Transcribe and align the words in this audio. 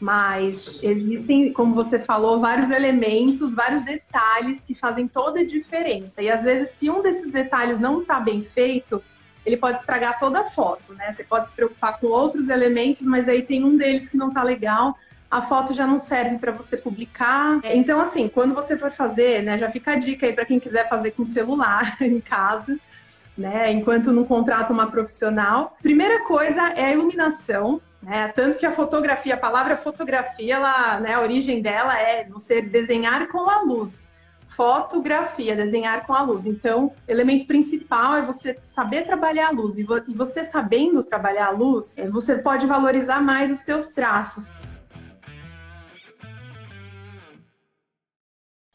Mas 0.00 0.80
existem, 0.82 1.52
como 1.52 1.74
você 1.74 1.98
falou, 1.98 2.40
vários 2.40 2.70
elementos, 2.70 3.54
vários 3.54 3.84
detalhes 3.84 4.64
que 4.64 4.74
fazem 4.74 5.06
toda 5.06 5.40
a 5.40 5.46
diferença. 5.46 6.22
E 6.22 6.30
às 6.30 6.42
vezes, 6.42 6.70
se 6.70 6.88
um 6.88 7.02
desses 7.02 7.30
detalhes 7.30 7.78
não 7.78 8.00
está 8.00 8.18
bem 8.18 8.42
feito, 8.42 9.02
ele 9.44 9.58
pode 9.58 9.78
estragar 9.78 10.18
toda 10.18 10.40
a 10.40 10.44
foto, 10.44 10.94
né? 10.94 11.12
Você 11.12 11.22
pode 11.22 11.48
se 11.48 11.54
preocupar 11.54 11.98
com 11.98 12.06
outros 12.06 12.48
elementos, 12.48 13.06
mas 13.06 13.28
aí 13.28 13.42
tem 13.42 13.62
um 13.62 13.76
deles 13.76 14.08
que 14.08 14.16
não 14.16 14.28
está 14.28 14.42
legal, 14.42 14.96
a 15.30 15.42
foto 15.42 15.72
já 15.72 15.86
não 15.86 16.00
serve 16.00 16.38
para 16.38 16.50
você 16.50 16.76
publicar. 16.76 17.60
Então, 17.64 18.00
assim, 18.00 18.28
quando 18.28 18.54
você 18.54 18.76
for 18.76 18.90
fazer, 18.90 19.42
né, 19.42 19.56
já 19.58 19.70
fica 19.70 19.92
a 19.92 19.96
dica 19.96 20.26
aí 20.26 20.32
para 20.32 20.44
quem 20.44 20.58
quiser 20.58 20.88
fazer 20.88 21.12
com 21.12 21.24
celular 21.24 21.96
em 22.02 22.20
casa, 22.20 22.78
né, 23.40 23.72
enquanto 23.72 24.12
não 24.12 24.24
contrata 24.24 24.72
uma 24.72 24.90
profissional. 24.90 25.76
Primeira 25.82 26.24
coisa 26.24 26.68
é 26.70 26.84
a 26.84 26.92
iluminação. 26.92 27.80
Né? 28.02 28.28
Tanto 28.28 28.58
que 28.58 28.66
a 28.66 28.72
fotografia, 28.72 29.34
a 29.34 29.38
palavra 29.38 29.76
fotografia, 29.76 30.54
ela, 30.54 31.00
né, 31.00 31.14
a 31.14 31.20
origem 31.20 31.60
dela 31.60 31.98
é 31.98 32.24
você 32.24 32.62
desenhar 32.62 33.28
com 33.28 33.48
a 33.48 33.62
luz. 33.62 34.08
Fotografia, 34.48 35.56
desenhar 35.56 36.06
com 36.06 36.12
a 36.12 36.22
luz. 36.22 36.44
Então, 36.44 36.92
elemento 37.08 37.46
principal 37.46 38.16
é 38.16 38.22
você 38.22 38.58
saber 38.62 39.04
trabalhar 39.04 39.48
a 39.48 39.50
luz. 39.50 39.78
E 39.78 39.84
você 40.14 40.44
sabendo 40.44 41.02
trabalhar 41.02 41.46
a 41.46 41.50
luz, 41.50 41.96
é, 41.96 42.08
você 42.08 42.36
pode 42.36 42.66
valorizar 42.66 43.22
mais 43.22 43.50
os 43.50 43.60
seus 43.60 43.88
traços. 43.88 44.44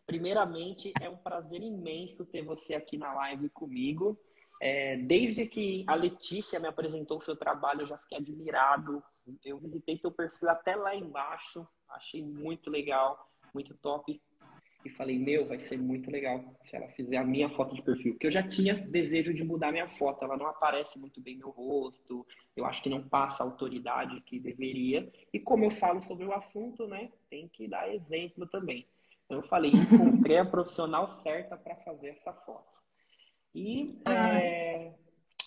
Primeiramente, 0.07 0.93
é 1.01 1.09
um 1.09 1.17
prazer 1.17 1.61
imenso 1.61 2.25
ter 2.25 2.43
você 2.43 2.73
aqui 2.73 2.97
na 2.97 3.13
live 3.13 3.49
comigo. 3.49 4.17
É, 4.61 4.97
desde 4.97 5.45
que 5.45 5.83
a 5.87 5.95
Letícia 5.95 6.59
me 6.59 6.67
apresentou 6.67 7.17
o 7.17 7.21
seu 7.21 7.35
trabalho, 7.35 7.81
eu 7.81 7.87
já 7.87 7.97
fiquei 7.97 8.17
admirado. 8.17 9.03
Eu 9.43 9.57
visitei 9.57 9.97
teu 9.97 10.11
perfil 10.11 10.49
até 10.49 10.75
lá 10.75 10.95
embaixo, 10.95 11.67
achei 11.89 12.23
muito 12.23 12.69
legal, 12.69 13.29
muito 13.53 13.73
top. 13.75 14.21
E 14.83 14.89
falei, 14.91 15.17
meu, 15.17 15.47
vai 15.47 15.59
ser 15.59 15.79
muito 15.79 16.11
legal 16.11 16.43
se 16.63 16.75
ela 16.75 16.87
fizer 16.89 17.17
a 17.17 17.23
minha 17.23 17.49
foto 17.49 17.73
de 17.73 17.81
perfil. 17.81 18.13
Porque 18.13 18.27
eu 18.27 18.31
já 18.31 18.47
tinha 18.47 18.75
desejo 18.75 19.33
de 19.33 19.43
mudar 19.43 19.71
minha 19.71 19.87
foto. 19.87 20.23
Ela 20.23 20.37
não 20.37 20.45
aparece 20.45 20.99
muito 20.99 21.19
bem 21.19 21.35
meu 21.35 21.49
rosto. 21.49 22.23
Eu 22.55 22.65
acho 22.65 22.83
que 22.83 22.89
não 22.89 23.01
passa 23.01 23.41
a 23.41 23.47
autoridade 23.47 24.21
que 24.21 24.39
deveria. 24.39 25.11
E 25.33 25.39
como 25.39 25.65
eu 25.65 25.71
falo 25.71 26.03
sobre 26.03 26.23
o 26.25 26.33
assunto, 26.33 26.85
né? 26.87 27.11
Tem 27.31 27.47
que 27.47 27.67
dar 27.67 27.91
exemplo 27.91 28.45
também. 28.45 28.85
Então 29.25 29.39
eu 29.39 29.47
falei, 29.47 29.71
encontrei 29.71 30.37
a 30.37 30.45
profissional 30.45 31.07
certa 31.07 31.57
para 31.57 31.75
fazer 31.77 32.09
essa 32.09 32.31
foto. 32.31 32.75
E 33.55 33.97
é, 34.05 34.91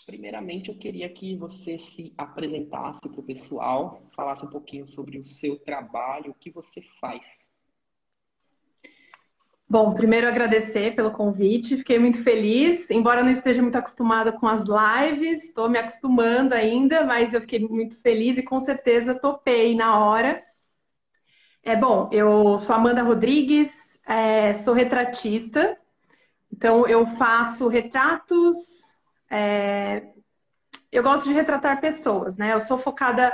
primeiramente 0.07 0.71
eu 0.71 0.75
queria 0.75 1.11
que 1.11 1.37
você 1.37 1.79
se 1.79 2.15
apresentasse 2.17 3.07
para 3.07 3.21
o 3.21 3.23
pessoal, 3.23 4.03
falasse 4.17 4.47
um 4.47 4.49
pouquinho 4.49 4.89
sobre 4.89 5.19
o 5.19 5.25
seu 5.25 5.59
trabalho, 5.59 6.31
o 6.31 6.35
que 6.35 6.51
você 6.51 6.81
faz. 6.99 7.27
Bom, 9.69 9.93
primeiro 9.93 10.27
agradecer 10.27 10.95
pelo 10.97 11.11
convite, 11.11 11.77
fiquei 11.77 11.99
muito 11.99 12.23
feliz, 12.23 12.91
embora 12.91 13.23
não 13.23 13.31
esteja 13.31 13.61
muito 13.61 13.77
acostumada 13.77 14.33
com 14.33 14.49
as 14.49 14.65
lives, 14.65 15.45
estou 15.45 15.69
me 15.69 15.77
acostumando 15.77 16.55
ainda, 16.55 17.05
mas 17.05 17.35
eu 17.35 17.43
fiquei 17.43 17.59
muito 17.59 18.01
feliz 18.01 18.39
e 18.39 18.43
com 18.43 18.59
certeza 18.59 19.15
topei 19.15 19.77
na 19.77 20.03
hora. 20.03 20.43
É 21.63 21.77
bom, 21.77 22.09
eu 22.11 22.59
sou 22.59 22.75
Amanda 22.75 23.03
Rodrigues, 23.03 23.71
é, 24.07 24.55
sou 24.55 24.73
retratista, 24.73 25.77
então, 26.53 26.87
eu 26.87 27.07
faço 27.17 27.69
retratos. 27.69 28.57
É... 29.31 30.13
Eu 30.91 31.03
gosto 31.03 31.25
de 31.25 31.33
retratar 31.33 31.81
pessoas, 31.81 32.37
né? 32.37 32.53
Eu 32.53 32.61
sou 32.61 32.79
focada 32.79 33.33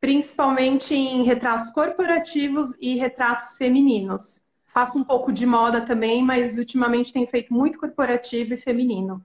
principalmente 0.00 0.94
em 0.94 1.24
retratos 1.24 1.70
corporativos 1.72 2.74
e 2.80 2.96
retratos 2.96 3.52
femininos. 3.54 4.40
Faço 4.66 4.98
um 4.98 5.04
pouco 5.04 5.32
de 5.32 5.44
moda 5.44 5.84
também, 5.84 6.22
mas 6.22 6.56
ultimamente 6.56 7.12
tenho 7.12 7.26
feito 7.26 7.52
muito 7.52 7.78
corporativo 7.78 8.54
e 8.54 8.56
feminino. 8.56 9.24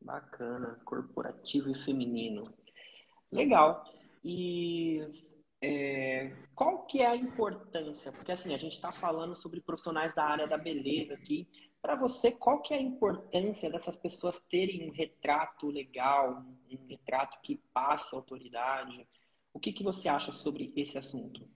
Bacana, 0.00 0.80
corporativo 0.84 1.70
e 1.70 1.84
feminino. 1.84 2.52
Legal. 3.30 3.84
E 4.24 5.06
é, 5.62 6.32
qual 6.54 6.84
que 6.86 7.00
é 7.00 7.06
a 7.06 7.16
importância? 7.16 8.10
Porque 8.10 8.32
assim, 8.32 8.52
a 8.52 8.58
gente 8.58 8.74
está 8.74 8.90
falando 8.90 9.36
sobre 9.36 9.60
profissionais 9.60 10.12
da 10.14 10.24
área 10.24 10.46
da 10.46 10.58
beleza 10.58 11.14
aqui. 11.14 11.48
Para 11.80 11.94
você, 11.94 12.32
qual 12.32 12.60
que 12.60 12.74
é 12.74 12.76
a 12.76 12.82
importância 12.82 13.70
dessas 13.70 13.96
pessoas 13.96 14.40
terem 14.50 14.88
um 14.88 14.92
retrato 14.92 15.68
legal, 15.68 16.44
um 16.70 16.86
retrato 16.88 17.38
que 17.42 17.60
passe 17.72 18.14
autoridade? 18.14 19.06
O 19.54 19.60
que, 19.60 19.72
que 19.72 19.84
você 19.84 20.08
acha 20.08 20.32
sobre 20.32 20.72
esse 20.76 20.98
assunto? 20.98 21.48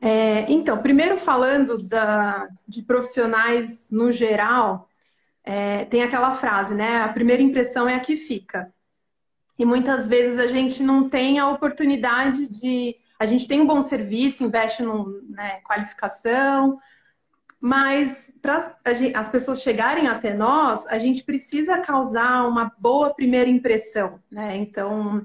É, 0.00 0.50
então, 0.50 0.82
primeiro 0.82 1.16
falando 1.16 1.82
da, 1.82 2.48
de 2.66 2.82
profissionais 2.82 3.90
no 3.90 4.10
geral, 4.10 4.88
é, 5.44 5.84
tem 5.86 6.02
aquela 6.02 6.34
frase, 6.36 6.74
né? 6.74 7.02
A 7.02 7.12
primeira 7.12 7.42
impressão 7.42 7.88
é 7.88 7.94
a 7.94 8.00
que 8.00 8.16
fica. 8.16 8.72
E 9.58 9.64
muitas 9.64 10.08
vezes 10.08 10.38
a 10.38 10.46
gente 10.46 10.82
não 10.82 11.08
tem 11.08 11.38
a 11.38 11.48
oportunidade 11.48 12.48
de. 12.48 12.96
A 13.18 13.26
gente 13.26 13.46
tem 13.46 13.60
um 13.60 13.66
bom 13.66 13.82
serviço, 13.82 14.42
investe 14.44 14.82
em 14.82 14.86
né, 15.30 15.60
qualificação, 15.60 16.78
mas 17.60 18.28
para 18.42 18.76
as 19.14 19.28
pessoas 19.28 19.62
chegarem 19.62 20.08
até 20.08 20.34
nós, 20.34 20.84
a 20.88 20.98
gente 20.98 21.22
precisa 21.22 21.78
causar 21.78 22.48
uma 22.48 22.72
boa 22.76 23.14
primeira 23.14 23.48
impressão, 23.48 24.18
né? 24.28 24.56
Então, 24.56 25.24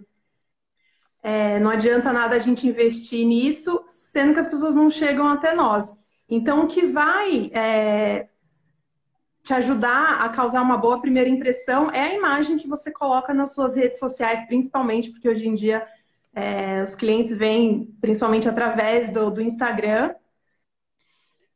é, 1.23 1.59
não 1.59 1.71
adianta 1.71 2.13
nada 2.13 2.35
a 2.35 2.39
gente 2.39 2.67
investir 2.67 3.25
nisso, 3.25 3.83
sendo 3.87 4.33
que 4.33 4.39
as 4.39 4.47
pessoas 4.47 4.75
não 4.75 4.89
chegam 4.89 5.27
até 5.27 5.55
nós. 5.55 5.91
Então, 6.29 6.63
o 6.63 6.67
que 6.67 6.85
vai 6.85 7.49
é, 7.53 8.27
te 9.47 9.53
ajudar 9.53 10.19
a 10.19 10.27
causar 10.27 10.61
uma 10.61 10.75
boa 10.75 10.99
primeira 10.99 11.29
impressão 11.29 11.89
é 11.89 12.01
a 12.01 12.13
imagem 12.13 12.57
que 12.57 12.67
você 12.67 12.91
coloca 12.91 13.33
nas 13.33 13.53
suas 13.53 13.77
redes 13.77 13.97
sociais, 13.97 14.45
principalmente 14.45 15.09
porque 15.09 15.29
hoje 15.29 15.47
em 15.47 15.55
dia 15.55 15.87
é, 16.35 16.83
os 16.83 16.95
clientes 16.95 17.31
vêm 17.31 17.95
principalmente 18.01 18.49
através 18.49 19.09
do, 19.09 19.31
do 19.31 19.41
Instagram. 19.41 20.13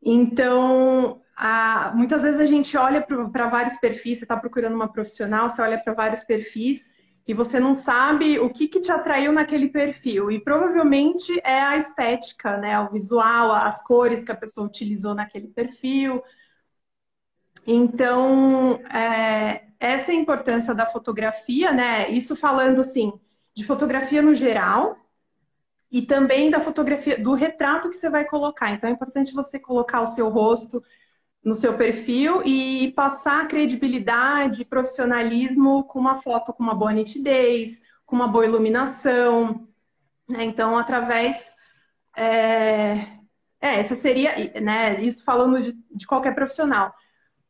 Então, 0.01 1.19
a, 1.35 1.91
muitas 1.93 2.21
vezes 2.21 2.39
a 2.39 2.45
gente 2.45 2.77
olha 2.77 3.01
para 3.01 3.49
vários 3.49 3.75
perfis, 3.75 4.19
você 4.19 4.23
está 4.23 4.37
procurando 4.37 4.73
uma 4.75 4.87
profissional, 4.87 5.49
você 5.49 5.61
olha 5.61 5.77
para 5.77 5.93
vários 5.93 6.23
perfis 6.23 6.89
e 7.27 7.33
você 7.33 7.59
não 7.59 7.73
sabe 7.73 8.39
o 8.39 8.49
que, 8.49 8.69
que 8.69 8.79
te 8.79 8.91
atraiu 8.91 9.33
naquele 9.33 9.67
perfil. 9.67 10.31
E 10.31 10.39
provavelmente 10.39 11.41
é 11.43 11.59
a 11.59 11.75
estética, 11.75 12.55
né? 12.55 12.79
O 12.79 12.89
visual, 12.89 13.51
as 13.51 13.83
cores 13.83 14.23
que 14.23 14.31
a 14.31 14.35
pessoa 14.35 14.65
utilizou 14.65 15.13
naquele 15.13 15.49
perfil 15.49 16.23
então, 17.71 18.79
é, 18.93 19.63
essa 19.79 20.11
é 20.11 20.15
a 20.15 20.19
importância 20.19 20.73
da 20.73 20.85
fotografia, 20.85 21.71
né? 21.71 22.09
Isso 22.09 22.35
falando 22.35 22.81
assim 22.81 23.13
de 23.53 23.63
fotografia 23.63 24.21
no 24.21 24.33
geral 24.33 24.95
e 25.91 26.01
também 26.01 26.49
da 26.49 26.61
fotografia 26.61 27.17
do 27.17 27.33
retrato 27.33 27.89
que 27.89 27.97
você 27.97 28.09
vai 28.09 28.25
colocar. 28.25 28.71
Então, 28.71 28.89
é 28.89 28.93
importante 28.93 29.33
você 29.33 29.59
colocar 29.59 30.01
o 30.01 30.07
seu 30.07 30.29
rosto 30.29 30.81
no 31.43 31.55
seu 31.55 31.75
perfil 31.75 32.43
e 32.45 32.91
passar 32.93 33.47
credibilidade, 33.47 34.63
profissionalismo 34.63 35.83
com 35.85 35.99
uma 35.99 36.17
foto 36.17 36.53
com 36.53 36.63
uma 36.63 36.75
boa 36.75 36.93
nitidez, 36.93 37.81
com 38.05 38.15
uma 38.15 38.27
boa 38.27 38.45
iluminação. 38.45 39.67
Né? 40.29 40.43
Então, 40.45 40.77
através 40.77 41.51
é, 42.15 43.07
é, 43.59 43.79
essa 43.79 43.95
seria, 43.95 44.51
né? 44.61 45.01
Isso 45.01 45.23
falando 45.23 45.61
de, 45.61 45.73
de 45.91 46.07
qualquer 46.07 46.33
profissional. 46.35 46.93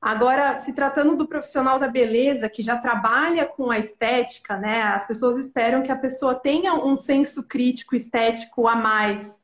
Agora, 0.02 0.56
se 0.56 0.74
tratando 0.74 1.16
do 1.16 1.28
profissional 1.28 1.78
da 1.78 1.88
beleza 1.88 2.50
que 2.50 2.64
já 2.64 2.76
trabalha 2.76 3.46
com 3.46 3.70
a 3.70 3.78
estética, 3.78 4.58
né? 4.58 4.82
As 4.82 5.06
pessoas 5.06 5.38
esperam 5.38 5.84
que 5.84 5.92
a 5.92 5.96
pessoa 5.96 6.34
tenha 6.34 6.74
um 6.74 6.96
senso 6.96 7.44
crítico 7.48 7.96
estético 7.96 8.68
a 8.68 8.76
mais. 8.76 9.40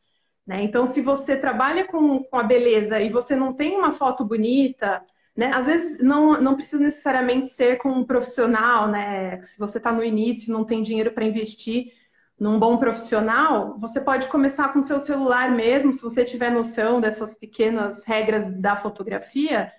Né? 0.48 0.64
Então, 0.64 0.88
se 0.88 1.00
você 1.00 1.36
trabalha 1.36 1.86
com, 1.86 2.24
com 2.24 2.40
a 2.40 2.44
beleza 2.44 3.00
e 3.00 3.10
você 3.10 3.36
não 3.36 3.54
tem 3.54 3.76
uma 3.78 3.92
foto 3.92 4.26
bonita, 4.26 5.04
né? 5.36 5.52
Às 5.54 5.68
vezes 5.68 6.02
não, 6.02 6.42
não 6.42 6.56
precisa 6.56 6.82
necessariamente 6.82 7.52
ser 7.52 7.78
com 7.78 7.90
um 7.90 8.04
profissional, 8.04 8.88
né? 8.88 9.40
Se 9.44 9.60
você 9.60 9.78
está 9.78 9.92
no 9.92 10.04
início 10.04 10.50
e 10.50 10.54
não 10.54 10.66
tem 10.66 10.82
dinheiro 10.82 11.12
para 11.12 11.26
investir 11.26 11.94
num 12.40 12.58
bom 12.58 12.78
profissional, 12.78 13.78
você 13.80 14.02
pode 14.02 14.28
começar 14.28 14.74
com 14.74 14.80
o 14.80 14.84
seu 14.84 15.00
celular 15.00 15.52
mesmo, 15.52 15.94
se 15.94 16.02
você 16.02 16.24
tiver 16.26 16.52
noção 16.52 17.00
dessas 17.00 17.36
pequenas 17.36 18.04
regras 18.04 18.52
da 18.60 18.76
fotografia 18.76 19.72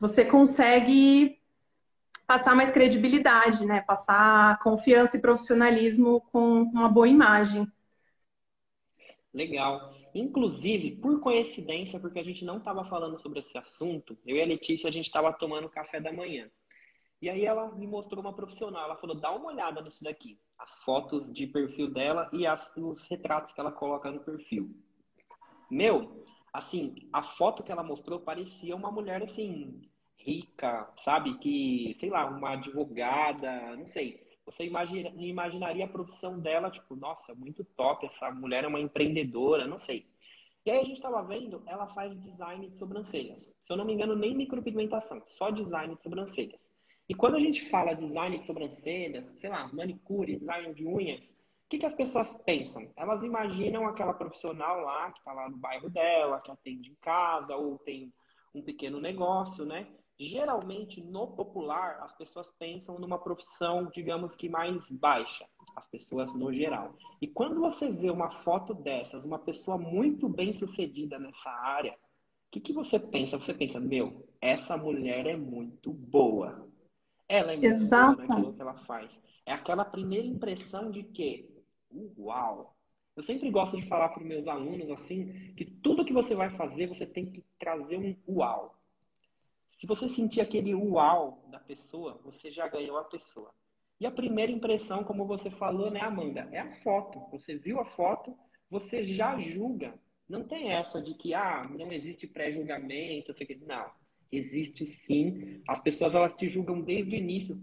você 0.00 0.24
consegue 0.24 1.38
passar 2.26 2.56
mais 2.56 2.70
credibilidade, 2.70 3.66
né? 3.66 3.82
Passar 3.82 4.58
confiança 4.60 5.16
e 5.16 5.20
profissionalismo 5.20 6.22
com 6.32 6.62
uma 6.62 6.88
boa 6.88 7.06
imagem. 7.06 7.70
Legal. 9.32 9.94
Inclusive, 10.14 10.96
por 10.96 11.20
coincidência, 11.20 12.00
porque 12.00 12.18
a 12.18 12.24
gente 12.24 12.44
não 12.44 12.56
estava 12.56 12.84
falando 12.84 13.20
sobre 13.20 13.40
esse 13.40 13.56
assunto, 13.58 14.18
eu 14.26 14.36
e 14.36 14.42
a 14.42 14.46
Letícia, 14.46 14.88
a 14.88 14.92
gente 14.92 15.06
estava 15.06 15.32
tomando 15.32 15.68
café 15.68 16.00
da 16.00 16.12
manhã. 16.12 16.50
E 17.22 17.28
aí 17.28 17.44
ela 17.44 17.70
me 17.72 17.86
mostrou 17.86 18.22
uma 18.22 18.32
profissional, 18.32 18.84
ela 18.84 18.96
falou, 18.96 19.14
dá 19.14 19.30
uma 19.30 19.48
olhada 19.48 19.82
nisso 19.82 20.02
daqui. 20.02 20.38
as 20.58 20.78
fotos 20.78 21.30
de 21.32 21.46
perfil 21.46 21.90
dela 21.92 22.28
e 22.32 22.46
as, 22.46 22.74
os 22.76 23.06
retratos 23.06 23.52
que 23.52 23.60
ela 23.60 23.70
coloca 23.70 24.10
no 24.10 24.20
perfil. 24.20 24.74
Meu, 25.70 26.24
assim, 26.52 27.08
a 27.12 27.22
foto 27.22 27.62
que 27.62 27.72
ela 27.72 27.82
mostrou 27.82 28.20
parecia 28.20 28.74
uma 28.74 28.90
mulher 28.90 29.22
assim, 29.22 29.80
rica, 30.16 30.88
sabe? 30.98 31.38
Que, 31.38 31.96
sei 31.98 32.10
lá, 32.10 32.26
uma 32.26 32.52
advogada, 32.52 33.76
não 33.76 33.86
sei. 33.86 34.28
Você 34.44 34.64
imagina, 34.64 35.10
imaginaria 35.16 35.84
a 35.84 35.88
profissão 35.88 36.38
dela, 36.38 36.70
tipo, 36.70 36.96
nossa, 36.96 37.34
muito 37.34 37.64
top, 37.64 38.06
essa 38.06 38.30
mulher 38.30 38.64
é 38.64 38.68
uma 38.68 38.80
empreendedora, 38.80 39.66
não 39.66 39.78
sei. 39.78 40.06
E 40.64 40.70
aí 40.70 40.78
a 40.78 40.84
gente 40.84 40.96
estava 40.96 41.22
vendo, 41.22 41.62
ela 41.66 41.86
faz 41.94 42.18
design 42.20 42.68
de 42.68 42.76
sobrancelhas. 42.76 43.54
Se 43.60 43.72
eu 43.72 43.76
não 43.76 43.84
me 43.84 43.94
engano, 43.94 44.14
nem 44.14 44.34
micropigmentação, 44.34 45.22
só 45.26 45.50
design 45.50 45.94
de 45.94 46.02
sobrancelhas. 46.02 46.60
E 47.08 47.14
quando 47.14 47.36
a 47.36 47.40
gente 47.40 47.64
fala 47.68 47.94
design 47.94 48.38
de 48.38 48.46
sobrancelhas, 48.46 49.32
sei 49.36 49.50
lá, 49.50 49.68
manicure, 49.72 50.36
design 50.36 50.74
de 50.74 50.86
unhas, 50.86 51.36
que, 51.70 51.78
que 51.78 51.86
as 51.86 51.94
pessoas 51.94 52.36
pensam? 52.44 52.90
Elas 52.96 53.22
imaginam 53.22 53.86
aquela 53.86 54.12
profissional 54.12 54.80
lá, 54.80 55.12
que 55.12 55.20
está 55.20 55.32
lá 55.32 55.48
no 55.48 55.56
bairro 55.56 55.88
dela, 55.88 56.40
que 56.40 56.50
atende 56.50 56.90
em 56.90 56.96
casa, 56.96 57.54
ou 57.54 57.78
tem 57.78 58.12
um 58.52 58.60
pequeno 58.60 59.00
negócio, 59.00 59.64
né? 59.64 59.86
Geralmente, 60.18 61.00
no 61.00 61.28
popular, 61.28 62.00
as 62.02 62.12
pessoas 62.14 62.52
pensam 62.58 62.98
numa 62.98 63.18
profissão, 63.18 63.88
digamos 63.94 64.34
que 64.34 64.48
mais 64.48 64.90
baixa, 64.90 65.46
as 65.76 65.88
pessoas 65.88 66.34
no 66.34 66.52
geral. 66.52 66.92
E 67.22 67.28
quando 67.28 67.60
você 67.60 67.88
vê 67.88 68.10
uma 68.10 68.30
foto 68.30 68.74
dessas, 68.74 69.24
uma 69.24 69.38
pessoa 69.38 69.78
muito 69.78 70.28
bem 70.28 70.52
sucedida 70.52 71.20
nessa 71.20 71.50
área, 71.50 71.92
o 71.92 72.50
que, 72.50 72.60
que 72.60 72.72
você 72.72 72.98
pensa? 72.98 73.38
Você 73.38 73.54
pensa, 73.54 73.78
meu, 73.78 74.28
essa 74.40 74.76
mulher 74.76 75.24
é 75.24 75.36
muito 75.36 75.92
boa. 75.92 76.68
Ela 77.28 77.52
é 77.52 77.56
muito 77.56 77.88
boa 77.88 78.16
naquilo 78.16 78.52
que 78.54 78.60
ela 78.60 78.74
faz. 78.74 79.10
É 79.46 79.52
aquela 79.52 79.84
primeira 79.84 80.26
impressão 80.26 80.90
de 80.90 81.02
que, 81.02 81.49
uau! 81.92 82.76
Eu 83.16 83.22
sempre 83.22 83.50
gosto 83.50 83.76
de 83.76 83.86
falar 83.86 84.08
para 84.08 84.22
os 84.22 84.26
meus 84.26 84.46
alunos 84.46 84.90
assim, 84.90 85.52
que 85.56 85.64
tudo 85.64 86.04
que 86.04 86.12
você 86.12 86.34
vai 86.34 86.50
fazer, 86.50 86.86
você 86.86 87.06
tem 87.06 87.30
que 87.30 87.44
trazer 87.58 87.96
um 87.98 88.16
uau. 88.28 88.76
Se 89.78 89.86
você 89.86 90.08
sentir 90.08 90.40
aquele 90.40 90.74
uau 90.74 91.44
da 91.50 91.58
pessoa, 91.58 92.20
você 92.24 92.50
já 92.50 92.68
ganhou 92.68 92.98
a 92.98 93.04
pessoa. 93.04 93.52
E 93.98 94.06
a 94.06 94.10
primeira 94.10 94.50
impressão, 94.50 95.04
como 95.04 95.26
você 95.26 95.50
falou, 95.50 95.90
né, 95.90 96.00
Amanda, 96.00 96.48
é 96.52 96.58
a 96.58 96.72
foto. 96.76 97.20
Você 97.30 97.56
viu 97.56 97.80
a 97.80 97.84
foto, 97.84 98.34
você 98.68 99.04
já 99.04 99.38
julga. 99.38 99.94
Não 100.28 100.44
tem 100.44 100.70
essa 100.70 101.02
de 101.02 101.14
que, 101.14 101.34
ah, 101.34 101.68
não 101.68 101.92
existe 101.92 102.26
pré-julgamento, 102.26 103.34
não. 103.66 103.90
Existe 104.32 104.86
sim. 104.86 105.60
As 105.66 105.80
pessoas 105.80 106.14
elas 106.14 106.34
te 106.34 106.48
julgam 106.48 106.80
desde 106.80 107.14
o 107.14 107.18
início, 107.18 107.60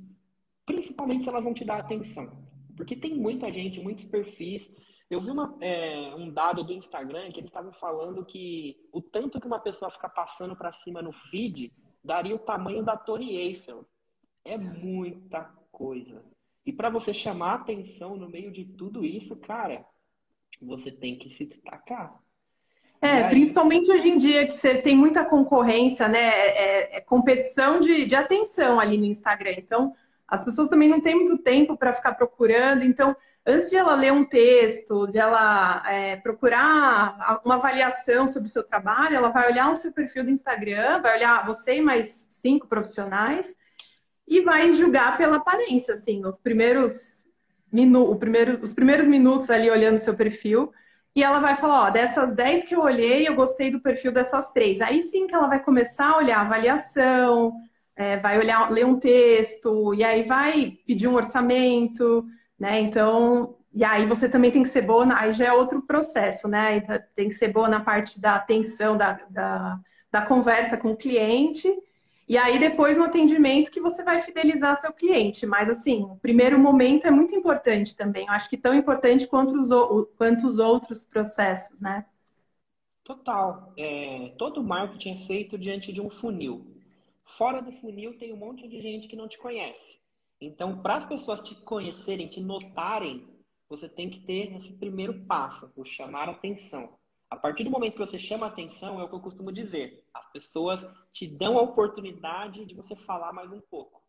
principalmente 0.65 1.24
se 1.24 1.29
elas 1.29 1.44
vão 1.44 1.53
te 1.53 1.63
dar 1.63 1.79
atenção. 1.79 2.46
Porque 2.77 2.95
tem 2.95 3.15
muita 3.15 3.51
gente, 3.51 3.81
muitos 3.81 4.06
perfis. 4.06 4.69
Eu 5.09 5.19
vi 5.19 5.31
uma, 5.31 5.57
é, 5.59 6.13
um 6.15 6.29
dado 6.29 6.63
do 6.63 6.71
Instagram 6.71 7.31
que 7.31 7.39
eles 7.39 7.50
estavam 7.50 7.74
falando 7.74 8.24
que 8.24 8.77
o 8.94 9.01
tanto 9.01 9.41
que 9.41 9.47
uma 9.47 9.59
pessoa 9.59 9.89
fica 9.89 10.07
passando 10.07 10.56
para 10.56 10.71
cima 10.71 11.01
no 11.01 11.12
feed 11.12 11.74
daria 12.03 12.35
o 12.35 12.39
tamanho 12.39 12.83
da 12.83 12.95
Torre 12.95 13.35
Eiffel. 13.35 13.85
É 14.45 14.57
muita 14.57 15.44
coisa. 15.71 16.24
E 16.65 16.71
para 16.71 16.89
você 16.89 17.13
chamar 17.13 17.56
atenção 17.56 18.15
no 18.15 18.29
meio 18.29 18.51
de 18.51 18.63
tudo 18.63 19.03
isso, 19.03 19.35
cara, 19.38 19.85
você 20.62 20.91
tem 20.91 21.18
que 21.18 21.33
se 21.33 21.45
destacar. 21.45 22.21
É, 23.01 23.24
aí... 23.24 23.29
principalmente 23.29 23.91
hoje 23.91 24.09
em 24.09 24.18
dia 24.18 24.47
que 24.47 24.53
você 24.53 24.81
tem 24.81 24.95
muita 24.95 25.24
concorrência, 25.24 26.07
né? 26.07 26.19
É, 26.19 26.97
é, 26.97 27.01
competição 27.01 27.79
de, 27.79 28.06
de 28.06 28.15
atenção 28.15 28.79
ali 28.79 28.97
no 28.97 29.06
Instagram. 29.06 29.53
Então, 29.57 29.95
as 30.27 30.44
pessoas 30.44 30.68
também 30.68 30.89
não 30.89 31.00
têm 31.00 31.15
muito 31.15 31.38
tempo 31.38 31.77
para 31.77 31.94
ficar 31.94 32.13
procurando. 32.13 32.83
Então, 32.83 33.15
antes 33.45 33.69
de 33.69 33.77
ela 33.77 33.95
ler 33.95 34.12
um 34.12 34.25
texto, 34.25 35.07
de 35.07 35.18
ela 35.18 35.83
é, 35.89 36.18
procurar 36.18 37.41
uma 37.45 37.56
avaliação 37.56 38.27
sobre 38.27 38.50
o 38.50 38.51
seu 38.51 38.63
trabalho, 38.63 39.15
ela 39.15 39.29
vai 39.29 39.50
olhar 39.50 39.71
o 39.71 39.75
seu 39.75 39.91
perfil 39.91 40.25
do 40.25 40.31
Instagram, 40.31 41.01
vai 41.01 41.18
olhar 41.18 41.45
você 41.45 41.77
e 41.77 41.81
mais 41.81 42.27
cinco 42.29 42.68
profissionais 42.68 43.56
e 44.27 44.41
vai 44.41 44.74
julgar 44.74 45.18
pela 45.18 45.38
aparência, 45.38 45.94
assim, 45.94 46.25
os 46.25 46.38
primeiros, 46.38 47.25
minu 47.71 48.13
primeiro, 48.18 48.59
os 48.62 48.74
primeiros 48.74 49.07
minutos 49.07 49.50
ali 49.50 49.69
olhando 49.71 49.95
o 49.95 50.00
seu 50.00 50.13
perfil 50.13 50.74
e 51.18 51.24
ela 51.24 51.39
vai 51.39 51.56
falar, 51.56 51.88
ó, 51.88 51.89
dessas 51.89 52.35
10 52.35 52.65
que 52.65 52.75
eu 52.75 52.81
olhei, 52.81 53.27
eu 53.27 53.33
gostei 53.33 53.71
do 53.71 53.79
perfil 53.79 54.12
dessas 54.12 54.51
três. 54.51 54.81
Aí 54.81 55.01
sim 55.01 55.25
que 55.25 55.33
ela 55.33 55.47
vai 55.47 55.63
começar 55.63 56.12
a 56.12 56.18
olhar 56.18 56.38
a 56.38 56.41
avaliação, 56.41 57.53
é, 57.97 58.17
vai 58.17 58.38
olhar, 58.39 58.71
ler 58.71 58.85
um 58.85 58.99
texto, 58.99 59.94
e 59.94 60.03
aí 60.03 60.23
vai 60.23 60.77
pedir 60.88 61.07
um 61.07 61.15
orçamento, 61.15 62.25
né? 62.59 62.79
Então, 62.81 63.57
e 63.73 63.83
aí 63.83 64.05
você 64.05 64.29
também 64.29 64.51
tem 64.51 64.63
que 64.63 64.69
ser 64.69 64.83
boa, 64.83 65.07
aí 65.17 65.33
já 65.33 65.45
é 65.47 65.53
outro 65.53 65.81
processo, 65.81 66.47
né? 66.47 66.81
Tem 67.15 67.29
que 67.29 67.35
ser 67.35 67.49
boa 67.49 67.67
na 67.67 67.81
parte 67.81 68.19
da 68.21 68.35
atenção, 68.35 68.97
da, 68.97 69.13
da, 69.29 69.79
da 70.11 70.21
conversa 70.21 70.77
com 70.77 70.91
o 70.91 70.97
cliente, 70.97 71.67
e 72.27 72.38
aí, 72.38 72.59
depois 72.59 72.97
no 72.97 73.05
atendimento, 73.05 73.71
que 73.71 73.79
você 73.79 74.03
vai 74.03 74.21
fidelizar 74.21 74.75
seu 74.81 74.91
cliente. 74.91 75.45
Mas, 75.45 75.69
assim, 75.69 76.03
o 76.03 76.17
primeiro 76.17 76.59
momento 76.59 77.07
é 77.07 77.11
muito 77.11 77.33
importante 77.33 77.95
também. 77.95 78.25
Eu 78.27 78.33
acho 78.33 78.50
que 78.50 78.57
tão 78.57 78.73
importante 78.75 79.25
quanto 79.25 79.55
os, 79.55 79.69
quanto 80.17 80.45
os 80.45 80.59
outros 80.59 81.05
processos, 81.05 81.79
né? 81.79 82.05
Total. 83.03 83.73
É, 83.77 84.33
todo 84.38 84.61
marketing 84.61 85.11
é 85.13 85.17
feito 85.25 85.57
diante 85.57 85.93
de 85.93 86.01
um 86.01 86.09
funil. 86.09 86.76
Fora 87.27 87.62
do 87.62 87.71
funil 87.74 88.18
tem 88.18 88.33
um 88.33 88.38
monte 88.38 88.68
de 88.68 88.81
gente 88.81 89.07
que 89.07 89.15
não 89.15 89.27
te 89.27 89.38
conhece. 89.38 90.00
Então, 90.39 90.81
para 90.81 90.95
as 90.95 91.06
pessoas 91.06 91.41
te 91.41 91.56
conhecerem, 91.63 92.27
te 92.27 92.39
notarem, 92.39 93.27
você 93.69 93.89
tem 93.89 94.09
que 94.09 94.21
ter 94.21 94.56
esse 94.56 94.71
primeiro 94.74 95.25
passo, 95.25 95.71
o 95.75 95.83
chamar 95.83 96.29
atenção. 96.29 96.97
A 97.29 97.35
partir 97.35 97.65
do 97.65 97.69
momento 97.69 97.94
que 97.94 98.06
você 98.06 98.18
chama 98.18 98.47
atenção, 98.47 99.00
é 99.00 99.03
o 99.03 99.09
que 99.09 99.15
eu 99.15 99.19
costumo 99.19 99.51
dizer. 99.51 100.06
As 100.13 100.31
pessoas 100.31 100.85
te 101.12 101.27
dão 101.27 101.57
a 101.57 101.62
oportunidade 101.62 102.65
de 102.65 102.74
você 102.74 102.95
falar 102.95 103.33
mais 103.33 103.51
um 103.51 103.59
pouco. 103.59 104.01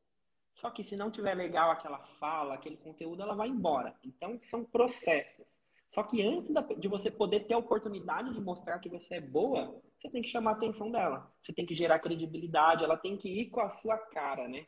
Só 0.54 0.70
que 0.70 0.84
se 0.84 0.96
não 0.96 1.10
tiver 1.10 1.34
legal 1.34 1.70
aquela 1.70 1.98
fala, 2.20 2.54
aquele 2.54 2.76
conteúdo, 2.76 3.22
ela 3.22 3.34
vai 3.34 3.48
embora. 3.48 3.96
Então, 4.04 4.38
são 4.42 4.64
processos. 4.64 5.46
Só 5.88 6.02
que 6.02 6.22
antes 6.22 6.52
de 6.78 6.88
você 6.88 7.10
poder 7.10 7.40
ter 7.46 7.54
a 7.54 7.58
oportunidade 7.58 8.32
de 8.32 8.40
mostrar 8.40 8.78
que 8.78 8.88
você 8.88 9.14
é 9.14 9.20
boa, 9.20 9.80
você 9.98 10.10
tem 10.10 10.22
que 10.22 10.28
chamar 10.28 10.50
a 10.50 10.54
atenção 10.54 10.90
dela. 10.90 11.32
Você 11.42 11.52
tem 11.52 11.64
que 11.64 11.74
gerar 11.74 11.98
credibilidade, 11.98 12.84
ela 12.84 12.96
tem 12.96 13.16
que 13.16 13.28
ir 13.28 13.46
com 13.46 13.60
a 13.60 13.70
sua 13.70 13.96
cara, 13.96 14.46
né? 14.46 14.66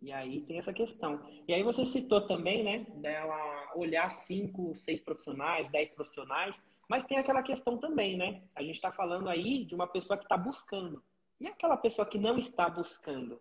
E 0.00 0.12
aí 0.12 0.40
tem 0.42 0.58
essa 0.58 0.72
questão. 0.72 1.20
E 1.46 1.52
aí 1.52 1.62
você 1.62 1.84
citou 1.84 2.26
também, 2.26 2.62
né, 2.62 2.86
dela 2.96 3.72
olhar 3.74 4.10
cinco, 4.10 4.74
seis 4.74 5.00
profissionais, 5.00 5.70
dez 5.70 5.90
profissionais 5.90 6.58
mas 6.88 7.04
tem 7.04 7.18
aquela 7.18 7.42
questão 7.42 7.76
também, 7.76 8.16
né? 8.16 8.42
A 8.56 8.62
gente 8.62 8.76
está 8.76 8.90
falando 8.90 9.28
aí 9.28 9.64
de 9.64 9.74
uma 9.74 9.86
pessoa 9.86 10.16
que 10.16 10.24
está 10.24 10.38
buscando. 10.38 11.04
E 11.38 11.46
aquela 11.46 11.76
pessoa 11.76 12.06
que 12.06 12.18
não 12.18 12.38
está 12.38 12.68
buscando? 12.68 13.40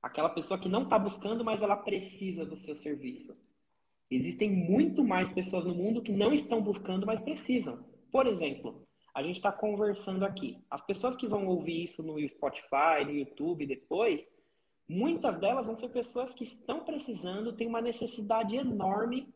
Aquela 0.00 0.28
pessoa 0.28 0.58
que 0.58 0.68
não 0.68 0.84
está 0.84 0.96
buscando, 0.96 1.44
mas 1.44 1.60
ela 1.60 1.76
precisa 1.76 2.46
do 2.46 2.56
seu 2.56 2.76
serviço. 2.76 3.36
Existem 4.10 4.50
muito 4.50 5.02
mais 5.02 5.28
pessoas 5.30 5.64
no 5.64 5.74
mundo 5.74 6.02
que 6.02 6.12
não 6.12 6.32
estão 6.32 6.60
buscando, 6.60 7.06
mas 7.06 7.20
precisam. 7.20 7.84
Por 8.12 8.26
exemplo, 8.26 8.86
a 9.14 9.22
gente 9.22 9.36
está 9.36 9.50
conversando 9.50 10.24
aqui. 10.24 10.58
As 10.70 10.80
pessoas 10.80 11.16
que 11.16 11.26
vão 11.26 11.46
ouvir 11.46 11.84
isso 11.84 12.02
no 12.02 12.16
Spotify, 12.28 13.04
no 13.04 13.12
YouTube 13.12 13.66
depois, 13.66 14.26
muitas 14.88 15.38
delas 15.40 15.66
vão 15.66 15.74
ser 15.74 15.88
pessoas 15.88 16.34
que 16.34 16.44
estão 16.44 16.84
precisando, 16.84 17.52
têm 17.56 17.66
uma 17.66 17.80
necessidade 17.80 18.54
enorme 18.54 19.32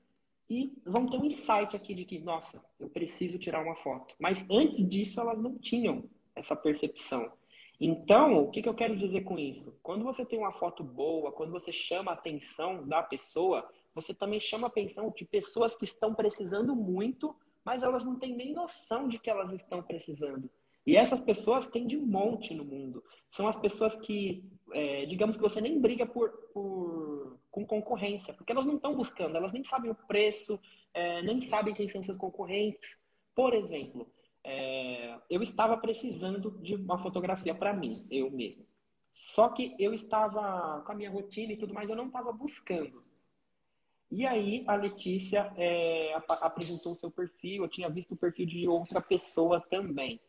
e 0.49 0.73
vão 0.85 1.09
ter 1.09 1.17
um 1.17 1.25
insight 1.25 1.75
aqui 1.75 1.95
de 1.95 2.05
que, 2.05 2.19
nossa, 2.19 2.63
eu 2.79 2.89
preciso 2.89 3.39
tirar 3.39 3.63
uma 3.63 3.77
foto. 3.77 4.15
Mas 4.19 4.45
antes 4.51 4.89
disso, 4.89 5.21
elas 5.21 5.39
não 5.41 5.57
tinham 5.59 6.05
essa 6.35 6.55
percepção. 6.55 7.33
Então, 7.81 8.43
o 8.43 8.51
que, 8.51 8.61
que 8.61 8.69
eu 8.69 8.75
quero 8.75 8.97
dizer 8.97 9.23
com 9.23 9.39
isso? 9.39 9.75
Quando 9.83 10.05
você 10.05 10.25
tem 10.27 10.39
uma 10.39 10.53
foto 10.53 10.85
boa, 10.85 11.33
quando 11.33 11.51
você 11.51 11.73
chama 11.73 12.11
a 12.11 12.15
atenção 12.15 12.87
da 12.87 13.03
pessoa, 13.03 13.67
você 14.01 14.15
também 14.15 14.41
chama 14.41 14.67
a 14.67 14.71
atenção 14.71 15.13
de 15.17 15.25
pessoas 15.25 15.75
que 15.75 15.85
estão 15.85 16.15
precisando 16.15 16.75
muito, 16.75 17.37
mas 17.65 17.83
elas 17.83 18.05
não 18.05 18.19
têm 18.19 18.35
nem 18.35 18.53
noção 18.53 19.09
de 19.09 19.19
que 19.19 19.31
elas 19.31 19.53
estão 19.53 19.83
precisando. 19.83 20.51
E 20.87 20.97
essas 20.97 21.21
pessoas 21.21 21.67
têm 21.67 21.87
de 21.87 21.97
monte 21.97 22.55
no 22.55 22.65
mundo. 22.65 23.05
São 23.31 23.47
as 23.47 23.57
pessoas 23.61 23.95
que, 23.97 24.43
é, 24.73 25.05
digamos 25.07 25.37
que 25.37 25.43
você 25.43 25.61
nem 25.61 25.79
briga 25.79 26.07
por, 26.07 26.31
por, 26.55 27.39
com 27.51 27.67
concorrência, 27.67 28.33
porque 28.33 28.51
elas 28.51 28.67
não 28.67 28.77
estão 28.77 28.97
buscando, 28.97 29.37
elas 29.37 29.53
nem 29.53 29.63
sabem 29.63 29.91
o 29.91 29.95
preço, 29.95 30.59
é, 30.95 31.23
nem 31.23 31.41
sabem 31.43 31.75
quem 31.75 31.89
são 31.89 32.03
seus 32.03 32.17
concorrentes. 32.17 32.99
Por 33.35 33.55
exemplo, 33.55 34.11
é, 34.43 35.19
eu 35.29 35.43
estava 35.43 35.77
precisando 35.77 36.51
de 36.63 36.75
uma 36.75 36.99
fotografia 36.99 37.55
para 37.55 37.75
mim, 37.75 37.93
eu 38.11 38.31
mesmo. 38.31 38.67
Só 39.13 39.51
que 39.51 39.77
eu 39.79 39.93
estava 39.93 40.81
com 40.81 40.93
a 40.93 40.95
minha 40.95 41.11
rotina 41.11 41.53
e 41.53 41.57
tudo 41.57 41.75
mais, 41.75 41.91
eu 41.91 41.97
não 41.97 42.07
estava 42.07 42.33
buscando. 42.33 43.05
E 44.11 44.27
aí 44.27 44.65
a 44.67 44.75
Letícia 44.75 45.53
é, 45.57 46.15
apresentou 46.41 46.93
o 46.93 46.97
seu 46.97 47.11
perfil, 47.11 47.63
eu 47.63 47.69
tinha 47.69 47.89
visto 47.89 48.13
o 48.13 48.17
perfil 48.17 48.47
de 48.47 48.67
outra 48.67 49.01
pessoa 49.01 49.61
também. 49.61 50.21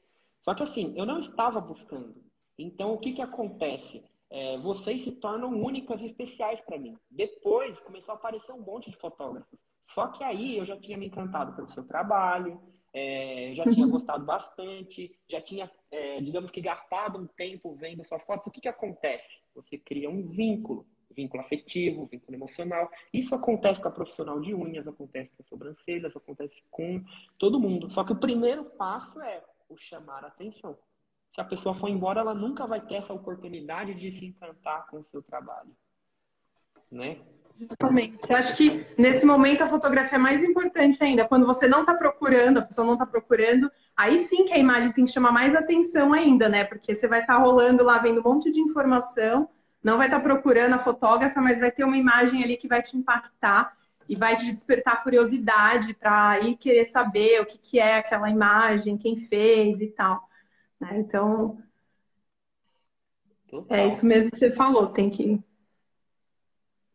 Só 0.42 0.54
que 0.54 0.64
assim, 0.64 0.94
eu 0.96 1.06
não 1.06 1.20
estava 1.20 1.60
buscando. 1.60 2.16
Então, 2.58 2.94
o 2.94 2.98
que, 3.00 3.14
que 3.14 3.22
acontece? 3.22 4.04
é, 4.32 4.58
vocês 4.58 5.04
se 5.04 5.12
tornam 5.12 5.50
únicas 5.50 6.02
e 6.02 6.06
especiais 6.06 6.62
para 6.62 6.80
mim. 6.80 6.98
Depois 7.10 7.80
começou 7.82 8.14
a 8.14 8.16
aparecer 8.16 8.54
um 8.54 8.62
monte 8.62 8.90
de 8.90 8.96
fotógrafos. 8.96 9.60
Só 9.86 10.08
que 10.08 10.24
aí 10.24 10.58
eu 10.58 10.66
já 10.66 10.80
tinha 10.80 10.98
me 10.98 11.08
encantado 11.08 11.54
pelo 11.54 11.70
seu 11.70 11.84
trabalho, 11.84 12.62
é, 12.94 13.52
já 13.54 13.66
tinha 13.66 13.86
gostado 13.86 14.26
bastante, 14.26 15.14
já 15.30 15.42
tinha, 15.42 15.70
é, 15.92 16.22
digamos 16.22 16.50
que, 16.50 16.62
gastado 16.62 17.20
um 17.20 17.28
tempo 17.28 17.76
vendo 17.76 18.06
suas 18.06 18.24
fotos. 18.24 18.48
O 18.48 18.52
que, 18.52 18.62
que 18.62 18.70
acontece? 18.70 19.42
Você 19.54 19.78
cria 19.78 20.10
um 20.10 20.30
vínculo, 20.30 20.88
vínculo 21.13 21.44
afetivo, 21.44 22.06
vínculo 22.06 22.38
emocional. 22.38 22.89
Isso 23.13 23.36
acontece 23.36 23.82
com 23.82 23.88
a 23.88 23.91
profissional 23.91 24.39
de 24.39 24.53
unhas, 24.53 24.88
acontece 24.88 25.30
com 25.36 25.44
as 25.44 25.50
sobrancelhas, 25.50 26.15
acontece 26.15 26.63
com 26.70 27.03
todo 27.38 27.60
mundo. 27.60 27.89
Só 27.89 28.03
que 28.03 28.13
o 28.13 28.20
primeiro 28.20 28.65
passo 28.65 29.22
é 29.22 29.44
o 29.70 29.77
chamar 29.77 30.24
a 30.24 30.27
atenção 30.27 30.77
se 31.34 31.39
a 31.39 31.46
pessoa 31.46 31.74
for 31.75 31.89
embora, 31.89 32.20
ela 32.20 32.34
nunca 32.34 32.68
vai 32.68 32.82
ter 32.82 32.96
essa 32.96 33.13
oportunidade 33.13 33.94
de 33.94 34.12
se 34.12 34.25
encantar 34.25 34.86
com 34.88 34.98
o 34.98 35.06
seu 35.06 35.22
trabalho. 35.22 35.72
Né? 36.91 37.20
Justamente. 37.58 38.30
Eu 38.30 38.36
acho 38.36 38.56
que 38.56 38.86
nesse 38.98 39.25
momento 39.25 39.62
a 39.62 39.68
fotografia 39.68 40.18
é 40.18 40.22
mais 40.22 40.44
importante 40.44 41.01
ainda. 41.01 41.25
Quando 41.25 41.46
você 41.46 41.68
não 41.68 41.82
está 41.82 41.94
procurando, 41.94 42.58
a 42.58 42.62
pessoa 42.63 42.86
não 42.86 42.94
está 42.94 43.06
procurando, 43.06 43.72
aí 43.96 44.25
sim 44.25 44.44
que 44.44 44.53
a 44.53 44.58
imagem 44.58 44.91
tem 44.91 45.06
que 45.06 45.12
chamar 45.12 45.32
mais 45.32 45.56
atenção 45.56 46.12
ainda, 46.12 46.50
né? 46.50 46.65
Porque 46.65 46.94
você 46.94 47.08
vai 47.08 47.22
estar 47.22 47.38
tá 47.38 47.41
rolando 47.41 47.82
lá, 47.82 47.98
vendo 48.00 48.20
um 48.20 48.24
monte 48.24 48.51
de 48.51 48.60
informação, 48.60 49.48
não 49.84 49.98
vai 49.98 50.08
estar 50.08 50.20
tá 50.20 50.24
procurando 50.24 50.74
a 50.74 50.80
fotógrafa, 50.80 51.42
mas 51.42 51.60
vai 51.60 51.72
ter 51.72 51.84
uma 51.84 51.98
imagem 51.98 52.44
ali 52.44 52.56
que 52.56 52.68
vai 52.68 52.82
te 52.82 52.96
impactar 52.96 53.76
e 54.08 54.16
vai 54.16 54.36
te 54.36 54.52
despertar 54.52 55.04
curiosidade 55.04 55.94
para 55.94 56.40
ir 56.42 56.58
querer 56.58 56.86
saber 56.86 57.42
o 57.42 57.46
que, 57.46 57.58
que 57.58 57.80
é 57.80 57.98
aquela 57.98 58.30
imagem, 58.30 58.98
quem 58.98 59.18
fez 59.18 59.82
e 59.82 59.88
tal. 59.88 60.28
Né? 60.80 61.00
Então, 61.00 61.62
Total. 63.48 63.78
é 63.78 63.88
isso 63.88 64.06
mesmo 64.06 64.32
que 64.32 64.38
você 64.38 64.52
falou, 64.52 64.88
tem 64.88 65.10
que. 65.10 65.42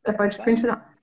Você 0.05 0.12
pode 0.12 0.38
continuar. 0.38 0.95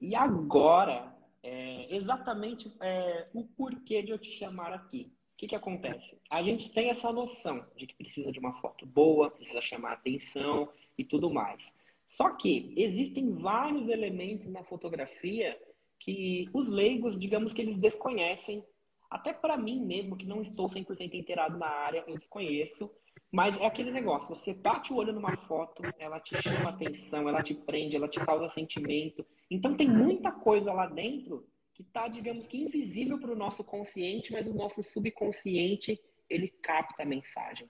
E 0.00 0.14
agora, 0.14 1.12
é, 1.42 1.96
exatamente 1.96 2.72
é, 2.80 3.26
o 3.34 3.42
porquê 3.42 4.02
de 4.02 4.10
eu 4.10 4.18
te 4.18 4.30
chamar 4.30 4.72
aqui. 4.72 5.12
O 5.34 5.38
que, 5.38 5.48
que 5.48 5.56
acontece? 5.56 6.20
A 6.30 6.42
gente 6.42 6.70
tem 6.72 6.90
essa 6.90 7.12
noção 7.12 7.64
de 7.76 7.86
que 7.86 7.94
precisa 7.94 8.30
de 8.30 8.38
uma 8.38 8.60
foto 8.60 8.84
boa, 8.84 9.30
precisa 9.30 9.60
chamar 9.60 9.92
atenção 9.92 10.68
e 10.98 11.04
tudo 11.04 11.30
mais. 11.30 11.72
Só 12.06 12.30
que 12.30 12.74
existem 12.76 13.34
vários 13.34 13.88
elementos 13.88 14.50
na 14.50 14.64
fotografia 14.64 15.58
que 15.98 16.48
os 16.52 16.68
leigos, 16.68 17.18
digamos 17.18 17.52
que 17.52 17.62
eles 17.62 17.78
desconhecem 17.78 18.64
até 19.10 19.32
para 19.32 19.56
mim 19.56 19.84
mesmo, 19.84 20.16
que 20.16 20.26
não 20.26 20.42
estou 20.42 20.66
100% 20.66 21.14
inteirado 21.14 21.58
na 21.58 21.66
área, 21.66 22.04
eu 22.06 22.14
desconheço. 22.14 22.90
Mas 23.30 23.58
é 23.60 23.66
aquele 23.66 23.90
negócio, 23.90 24.34
você 24.34 24.54
bate 24.54 24.92
o 24.92 24.96
olho 24.96 25.12
numa 25.12 25.36
foto, 25.36 25.82
ela 25.98 26.18
te 26.20 26.40
chama 26.40 26.70
atenção, 26.70 27.28
ela 27.28 27.42
te 27.42 27.54
prende, 27.54 27.96
ela 27.96 28.08
te 28.08 28.18
causa 28.20 28.48
sentimento. 28.48 29.24
Então 29.50 29.76
tem 29.76 29.88
muita 29.88 30.32
coisa 30.32 30.72
lá 30.72 30.86
dentro 30.86 31.46
que 31.74 31.82
está, 31.82 32.08
digamos 32.08 32.48
que, 32.48 32.58
invisível 32.58 33.18
para 33.18 33.32
o 33.32 33.36
nosso 33.36 33.62
consciente, 33.62 34.32
mas 34.32 34.46
o 34.46 34.54
nosso 34.54 34.82
subconsciente, 34.82 36.00
ele 36.28 36.48
capta 36.48 37.02
a 37.02 37.06
mensagem. 37.06 37.68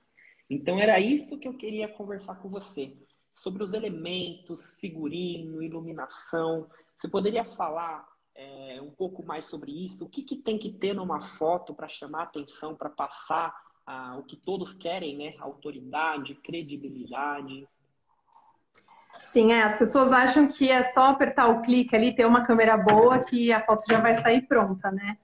Então 0.48 0.78
era 0.78 0.98
isso 1.00 1.38
que 1.38 1.46
eu 1.46 1.54
queria 1.54 1.88
conversar 1.88 2.36
com 2.36 2.48
você. 2.48 2.96
Sobre 3.38 3.62
os 3.62 3.72
elementos, 3.72 4.74
figurino, 4.80 5.62
iluminação. 5.62 6.68
Você 6.96 7.08
poderia 7.08 7.44
falar 7.44 8.06
é, 8.34 8.80
um 8.82 8.90
pouco 8.90 9.24
mais 9.24 9.44
sobre 9.44 9.72
isso. 9.84 10.04
O 10.04 10.08
que, 10.08 10.22
que 10.22 10.36
tem 10.36 10.58
que 10.58 10.72
ter 10.72 10.94
numa 10.94 11.20
foto 11.20 11.74
para 11.74 11.88
chamar 11.88 12.24
atenção, 12.24 12.74
para 12.74 12.90
passar 12.90 13.54
ah, 13.86 14.16
o 14.18 14.22
que 14.22 14.36
todos 14.36 14.72
querem, 14.74 15.16
né? 15.16 15.34
Autoridade, 15.40 16.34
credibilidade. 16.34 17.66
Sim, 19.20 19.52
é. 19.52 19.62
As 19.62 19.76
pessoas 19.76 20.12
acham 20.12 20.48
que 20.48 20.70
é 20.70 20.82
só 20.84 21.06
apertar 21.06 21.48
o 21.48 21.62
clique 21.62 21.96
ali, 21.96 22.14
ter 22.14 22.26
uma 22.26 22.44
câmera 22.44 22.76
boa, 22.76 23.18
que 23.20 23.52
a 23.52 23.64
foto 23.64 23.84
já 23.88 24.00
vai 24.00 24.20
sair 24.20 24.42
pronta, 24.42 24.90
né? 24.90 25.16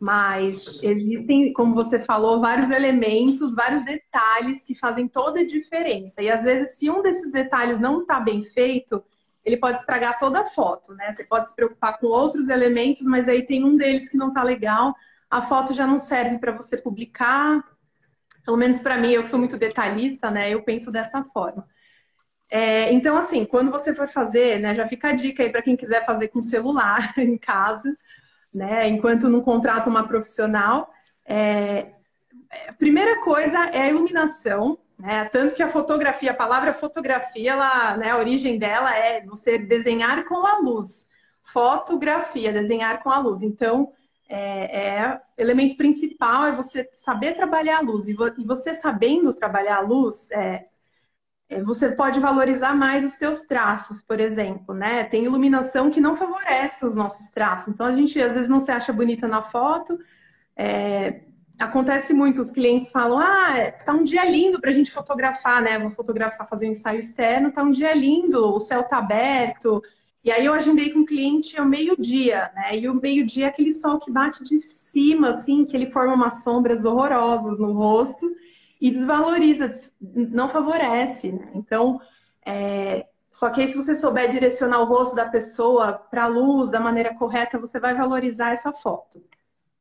Mas 0.00 0.82
existem, 0.82 1.52
como 1.52 1.74
você 1.74 2.00
falou, 2.00 2.40
vários 2.40 2.70
elementos, 2.70 3.54
vários 3.54 3.84
detalhes 3.84 4.62
que 4.62 4.74
fazem 4.74 5.06
toda 5.06 5.40
a 5.40 5.46
diferença. 5.46 6.22
E 6.22 6.30
às 6.30 6.42
vezes, 6.42 6.78
se 6.78 6.88
um 6.88 7.02
desses 7.02 7.30
detalhes 7.30 7.78
não 7.78 8.00
está 8.00 8.18
bem 8.18 8.42
feito, 8.42 9.04
ele 9.44 9.58
pode 9.58 9.78
estragar 9.78 10.18
toda 10.18 10.40
a 10.40 10.46
foto, 10.46 10.94
né? 10.94 11.12
Você 11.12 11.24
pode 11.24 11.50
se 11.50 11.54
preocupar 11.54 11.98
com 11.98 12.06
outros 12.06 12.48
elementos, 12.48 13.06
mas 13.06 13.28
aí 13.28 13.44
tem 13.44 13.62
um 13.62 13.76
deles 13.76 14.08
que 14.08 14.16
não 14.16 14.32
tá 14.32 14.42
legal, 14.42 14.94
a 15.28 15.42
foto 15.42 15.74
já 15.74 15.86
não 15.86 16.00
serve 16.00 16.38
para 16.38 16.52
você 16.52 16.78
publicar. 16.78 17.62
Pelo 18.42 18.56
menos 18.56 18.80
para 18.80 18.96
mim, 18.96 19.12
eu 19.12 19.22
que 19.22 19.28
sou 19.28 19.38
muito 19.38 19.58
detalhista, 19.58 20.30
né? 20.30 20.50
Eu 20.50 20.62
penso 20.62 20.90
dessa 20.90 21.22
forma. 21.24 21.68
É, 22.50 22.92
então, 22.92 23.16
assim, 23.16 23.44
quando 23.44 23.70
você 23.70 23.94
for 23.94 24.08
fazer, 24.08 24.58
né? 24.58 24.74
Já 24.74 24.88
fica 24.88 25.08
a 25.10 25.12
dica 25.12 25.42
aí 25.42 25.50
para 25.50 25.62
quem 25.62 25.76
quiser 25.76 26.04
fazer 26.06 26.28
com 26.28 26.40
celular 26.40 27.14
em 27.18 27.38
casa, 27.38 27.94
né? 28.52 28.88
Enquanto 28.88 29.28
não 29.28 29.40
contrata 29.40 29.88
uma 29.88 30.06
profissional. 30.06 30.90
É, 31.24 31.92
a 32.68 32.72
primeira 32.72 33.20
coisa 33.20 33.66
é 33.66 33.82
a 33.82 33.88
iluminação, 33.88 34.78
né? 34.98 35.24
Tanto 35.26 35.54
que 35.54 35.62
a 35.62 35.68
fotografia, 35.68 36.32
a 36.32 36.34
palavra 36.34 36.74
fotografia, 36.74 37.52
ela, 37.52 37.96
né, 37.96 38.10
a 38.10 38.18
origem 38.18 38.58
dela 38.58 38.94
é 38.94 39.24
você 39.24 39.58
desenhar 39.58 40.24
com 40.24 40.46
a 40.46 40.58
luz. 40.58 41.06
Fotografia, 41.42 42.52
desenhar 42.52 43.02
com 43.02 43.10
a 43.10 43.18
luz. 43.18 43.42
Então, 43.42 43.92
é, 44.28 44.98
é 44.98 45.20
elemento 45.36 45.76
principal 45.76 46.46
é 46.46 46.52
você 46.52 46.88
saber 46.92 47.34
trabalhar 47.34 47.78
a 47.78 47.80
luz. 47.80 48.06
E, 48.06 48.14
vo, 48.14 48.28
e 48.38 48.44
você 48.44 48.74
sabendo 48.74 49.34
trabalhar 49.34 49.78
a 49.78 49.80
luz, 49.80 50.30
é, 50.30 50.38
é, 50.38 50.68
você 51.64 51.90
pode 51.90 52.20
valorizar 52.20 52.76
mais 52.76 53.04
os 53.04 53.14
seus 53.14 53.42
traços, 53.42 54.00
por 54.02 54.20
exemplo, 54.20 54.72
né? 54.72 55.02
Tem 55.04 55.24
iluminação 55.24 55.90
que 55.90 56.00
não 56.00 56.16
favorece 56.16 56.86
os 56.86 56.94
nossos 56.94 57.28
traços. 57.28 57.74
Então, 57.74 57.86
a 57.86 57.94
gente 57.94 58.20
às 58.20 58.34
vezes 58.34 58.48
não 58.48 58.60
se 58.60 58.70
acha 58.70 58.92
bonita 58.92 59.26
na 59.26 59.42
foto, 59.42 59.98
é, 60.56 61.22
acontece 61.58 62.14
muito, 62.14 62.40
os 62.40 62.52
clientes 62.52 62.90
falam, 62.90 63.18
ah, 63.18 63.72
tá 63.84 63.92
um 63.92 64.04
dia 64.04 64.24
lindo 64.24 64.60
para 64.60 64.70
a 64.70 64.72
gente 64.72 64.92
fotografar, 64.92 65.60
né? 65.60 65.76
Vou 65.78 65.90
fotografar, 65.90 66.48
fazer 66.48 66.68
um 66.68 66.72
ensaio 66.72 67.00
externo, 67.00 67.50
tá 67.50 67.64
um 67.64 67.70
dia 67.70 67.92
lindo, 67.94 68.54
o 68.54 68.60
céu 68.60 68.84
tá 68.84 68.98
aberto. 68.98 69.82
E 70.22 70.30
aí 70.30 70.46
eu 70.46 70.54
agendei 70.54 70.90
com 70.90 71.00
o 71.00 71.06
cliente 71.06 71.58
ao 71.58 71.66
meio-dia, 71.66 72.50
né? 72.54 72.78
E 72.78 72.88
o 72.88 72.94
meio-dia 72.94 73.46
é 73.46 73.48
aquele 73.48 73.72
sol 73.72 73.98
que 73.98 74.10
bate 74.10 74.44
de 74.44 74.58
cima, 74.72 75.30
assim, 75.30 75.64
que 75.64 75.76
ele 75.76 75.90
forma 75.90 76.14
umas 76.14 76.44
sombras 76.44 76.84
horrorosas 76.84 77.58
no 77.58 77.72
rosto 77.72 78.30
e 78.80 78.90
desvaloriza, 78.90 79.70
não 80.00 80.48
favorece, 80.48 81.30
né? 81.32 81.50
Então, 81.54 82.00
é... 82.46 83.06
só 83.30 83.50
que 83.50 83.60
aí 83.60 83.68
se 83.68 83.76
você 83.76 83.94
souber 83.94 84.30
direcionar 84.30 84.80
o 84.80 84.86
rosto 84.86 85.14
da 85.14 85.28
pessoa 85.28 85.92
para 85.92 86.24
a 86.24 86.28
luz 86.28 86.70
da 86.70 86.80
maneira 86.80 87.14
correta, 87.14 87.58
você 87.58 87.78
vai 87.78 87.94
valorizar 87.94 88.52
essa 88.52 88.72
foto. 88.72 89.22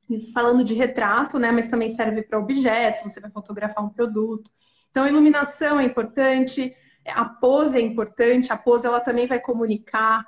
Isso 0.09 0.31
falando 0.33 0.63
de 0.63 0.73
retrato, 0.73 1.39
né? 1.39 1.51
Mas 1.51 1.69
também 1.69 1.93
serve 1.95 2.23
para 2.23 2.39
objetos, 2.39 3.01
você 3.03 3.19
vai 3.19 3.31
fotografar 3.31 3.85
um 3.85 3.89
produto. 3.89 4.51
Então, 4.89 5.03
a 5.03 5.09
iluminação 5.09 5.79
é 5.79 5.85
importante, 5.85 6.75
a 7.05 7.25
pose 7.25 7.77
é 7.77 7.81
importante, 7.81 8.51
a 8.51 8.57
pose 8.57 8.87
ela 8.87 8.99
também 8.99 9.27
vai 9.27 9.39
comunicar. 9.39 10.25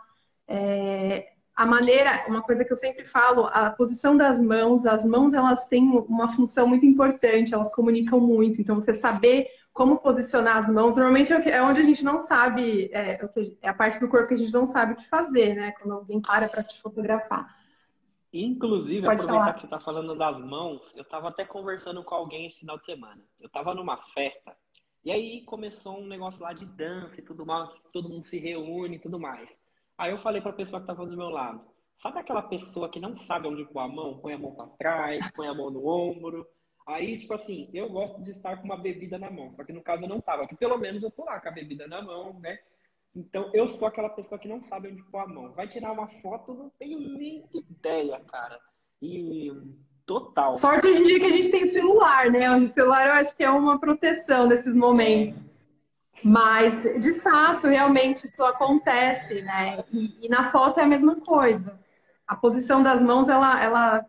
É, 0.47 1.30
a 1.61 1.65
maneira, 1.67 2.23
uma 2.27 2.41
coisa 2.41 2.65
que 2.65 2.73
eu 2.73 2.75
sempre 2.75 3.05
falo, 3.05 3.45
a 3.45 3.69
posição 3.69 4.17
das 4.17 4.41
mãos, 4.41 4.83
as 4.83 5.05
mãos 5.05 5.31
elas 5.31 5.67
têm 5.67 5.83
uma 6.09 6.27
função 6.35 6.67
muito 6.67 6.87
importante, 6.87 7.53
elas 7.53 7.71
comunicam 7.71 8.19
muito. 8.19 8.59
Então, 8.59 8.73
você 8.73 8.95
saber 8.95 9.47
como 9.71 9.99
posicionar 9.99 10.57
as 10.57 10.67
mãos, 10.67 10.95
normalmente 10.95 11.31
é, 11.31 11.49
é 11.51 11.61
onde 11.61 11.79
a 11.79 11.83
gente 11.83 12.03
não 12.03 12.17
sabe, 12.17 12.89
é, 12.91 13.11
é, 13.11 13.29
é 13.61 13.69
a 13.69 13.75
parte 13.75 13.99
do 13.99 14.09
corpo 14.09 14.29
que 14.29 14.33
a 14.33 14.37
gente 14.37 14.51
não 14.51 14.65
sabe 14.65 14.93
o 14.93 14.95
que 14.95 15.07
fazer, 15.07 15.53
né? 15.53 15.71
Quando 15.73 15.93
alguém 15.93 16.19
para 16.19 16.49
para 16.49 16.63
te 16.63 16.81
fotografar. 16.81 17.55
Inclusive, 18.33 19.05
Pode 19.05 19.21
aproveitar 19.21 19.43
falar. 19.43 19.53
que 19.53 19.59
você 19.59 19.67
está 19.67 19.79
falando 19.79 20.15
das 20.17 20.39
mãos, 20.39 20.91
eu 20.95 21.03
estava 21.03 21.29
até 21.29 21.45
conversando 21.45 22.03
com 22.03 22.15
alguém 22.15 22.47
esse 22.47 22.57
final 22.57 22.79
de 22.79 22.85
semana. 22.85 23.21
Eu 23.39 23.45
estava 23.45 23.75
numa 23.75 23.97
festa 24.15 24.57
e 25.05 25.11
aí 25.11 25.43
começou 25.43 25.99
um 25.99 26.07
negócio 26.07 26.41
lá 26.41 26.53
de 26.53 26.65
dança 26.65 27.19
e 27.19 27.23
tudo 27.23 27.45
mais, 27.45 27.69
todo 27.93 28.09
mundo 28.09 28.25
se 28.25 28.39
reúne 28.39 28.95
e 28.95 28.99
tudo 28.99 29.19
mais. 29.19 29.55
Aí 29.97 30.11
eu 30.11 30.17
falei 30.17 30.41
para 30.41 30.51
a 30.51 30.55
pessoa 30.55 30.79
que 30.79 30.89
estava 30.89 31.05
do 31.05 31.17
meu 31.17 31.29
lado, 31.29 31.61
sabe 31.97 32.19
aquela 32.19 32.41
pessoa 32.41 32.89
que 32.89 32.99
não 32.99 33.15
sabe 33.15 33.47
onde 33.47 33.65
pôr 33.65 33.79
a 33.79 33.87
mão? 33.87 34.17
Põe 34.19 34.33
a 34.33 34.37
mão 34.37 34.55
para 34.55 34.67
trás, 34.67 35.31
põe 35.31 35.47
a 35.47 35.53
mão 35.53 35.69
no 35.69 35.87
ombro. 35.87 36.47
Aí, 36.87 37.17
tipo 37.17 37.33
assim, 37.33 37.69
eu 37.73 37.89
gosto 37.89 38.21
de 38.23 38.31
estar 38.31 38.57
com 38.57 38.65
uma 38.65 38.77
bebida 38.77 39.17
na 39.19 39.29
mão, 39.29 39.53
só 39.55 39.63
que 39.63 39.71
no 39.71 39.83
caso 39.83 40.03
eu 40.03 40.09
não 40.09 40.19
tava, 40.19 40.47
que 40.47 40.55
pelo 40.55 40.77
menos 40.77 41.03
eu 41.03 41.11
tô 41.11 41.23
lá 41.23 41.39
com 41.39 41.47
a 41.47 41.51
bebida 41.51 41.87
na 41.87 42.01
mão, 42.01 42.39
né? 42.39 42.57
Então, 43.15 43.49
eu 43.53 43.67
sou 43.67 43.87
aquela 43.87 44.09
pessoa 44.09 44.39
que 44.39 44.47
não 44.47 44.61
sabe 44.61 44.87
onde 44.87 45.03
pôr 45.03 45.19
a 45.19 45.27
mão. 45.27 45.51
Vai 45.53 45.67
tirar 45.67 45.91
uma 45.91 46.07
foto, 46.21 46.53
não 46.53 46.69
tenho 46.79 46.97
nem 46.99 47.43
ideia, 47.53 48.19
cara. 48.21 48.57
E 49.01 49.51
total. 50.05 50.55
Sorte 50.55 50.87
hoje 50.87 51.01
em 51.01 51.05
dia 51.05 51.19
que 51.19 51.25
a 51.25 51.31
gente 51.31 51.49
tem 51.49 51.65
celular, 51.65 52.31
né? 52.31 52.49
O 52.55 52.69
celular 52.69 53.07
eu 53.07 53.13
acho 53.13 53.35
que 53.35 53.43
é 53.43 53.49
uma 53.49 53.79
proteção 53.79 54.47
nesses 54.47 54.75
momentos. 54.75 55.43
Mas, 56.23 56.83
de 57.01 57.13
fato, 57.13 57.67
realmente 57.67 58.25
isso 58.25 58.43
acontece, 58.43 59.41
né? 59.41 59.83
E, 59.91 60.25
e, 60.25 60.29
na 60.29 60.51
foto 60.51 60.79
é 60.79 60.83
a 60.83 60.87
mesma 60.87 61.15
coisa. 61.15 61.79
A 62.27 62.35
posição 62.35 62.83
das 62.83 63.01
mãos, 63.01 63.27
ela, 63.27 63.61
ela, 63.61 64.05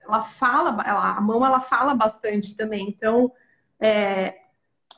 ela 0.00 0.22
fala, 0.22 0.82
ela, 0.86 1.16
a 1.16 1.20
mão 1.20 1.44
ela 1.44 1.60
fala 1.60 1.94
bastante 1.94 2.56
também. 2.56 2.88
Então, 2.88 3.32
é, 3.80 4.36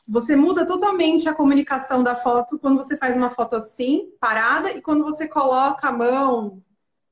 você 0.06 0.34
muda 0.36 0.66
totalmente 0.66 1.28
a 1.28 1.34
comunicação 1.34 2.02
da 2.02 2.16
foto 2.16 2.58
quando 2.58 2.76
você 2.76 2.96
faz 2.96 3.16
uma 3.16 3.30
foto 3.30 3.56
assim, 3.56 4.10
parada, 4.20 4.72
e 4.72 4.82
quando 4.82 5.04
você 5.04 5.28
coloca 5.28 5.88
a 5.88 5.92
mão, 5.92 6.62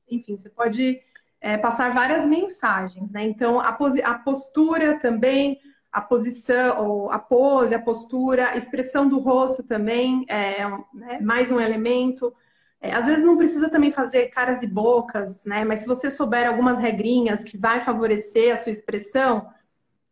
enfim, 0.09 0.37
você 0.37 0.49
pode 0.49 1.01
é, 1.41 1.57
passar 1.57 1.93
várias 1.93 2.25
mensagens, 2.25 3.09
né? 3.11 3.23
Então, 3.23 3.59
a, 3.59 3.77
a 4.03 4.13
postura 4.15 4.99
também, 4.99 5.59
a 5.91 6.01
posição, 6.01 6.87
ou 6.87 7.11
a 7.11 7.17
pose, 7.17 7.73
a 7.73 7.81
postura, 7.81 8.49
a 8.49 8.57
expressão 8.57 9.07
do 9.07 9.19
rosto 9.19 9.63
também 9.63 10.25
é, 10.29 10.61
é 10.61 11.21
mais 11.21 11.51
um 11.51 11.59
elemento. 11.59 12.33
É, 12.81 12.93
às 12.93 13.05
vezes 13.05 13.25
não 13.25 13.37
precisa 13.37 13.69
também 13.69 13.91
fazer 13.91 14.27
caras 14.27 14.61
e 14.61 14.67
bocas, 14.67 15.43
né? 15.45 15.65
Mas 15.65 15.79
se 15.79 15.87
você 15.87 16.09
souber 16.09 16.47
algumas 16.47 16.79
regrinhas 16.79 17.43
que 17.43 17.57
vai 17.57 17.81
favorecer 17.81 18.53
a 18.53 18.57
sua 18.57 18.71
expressão, 18.71 19.47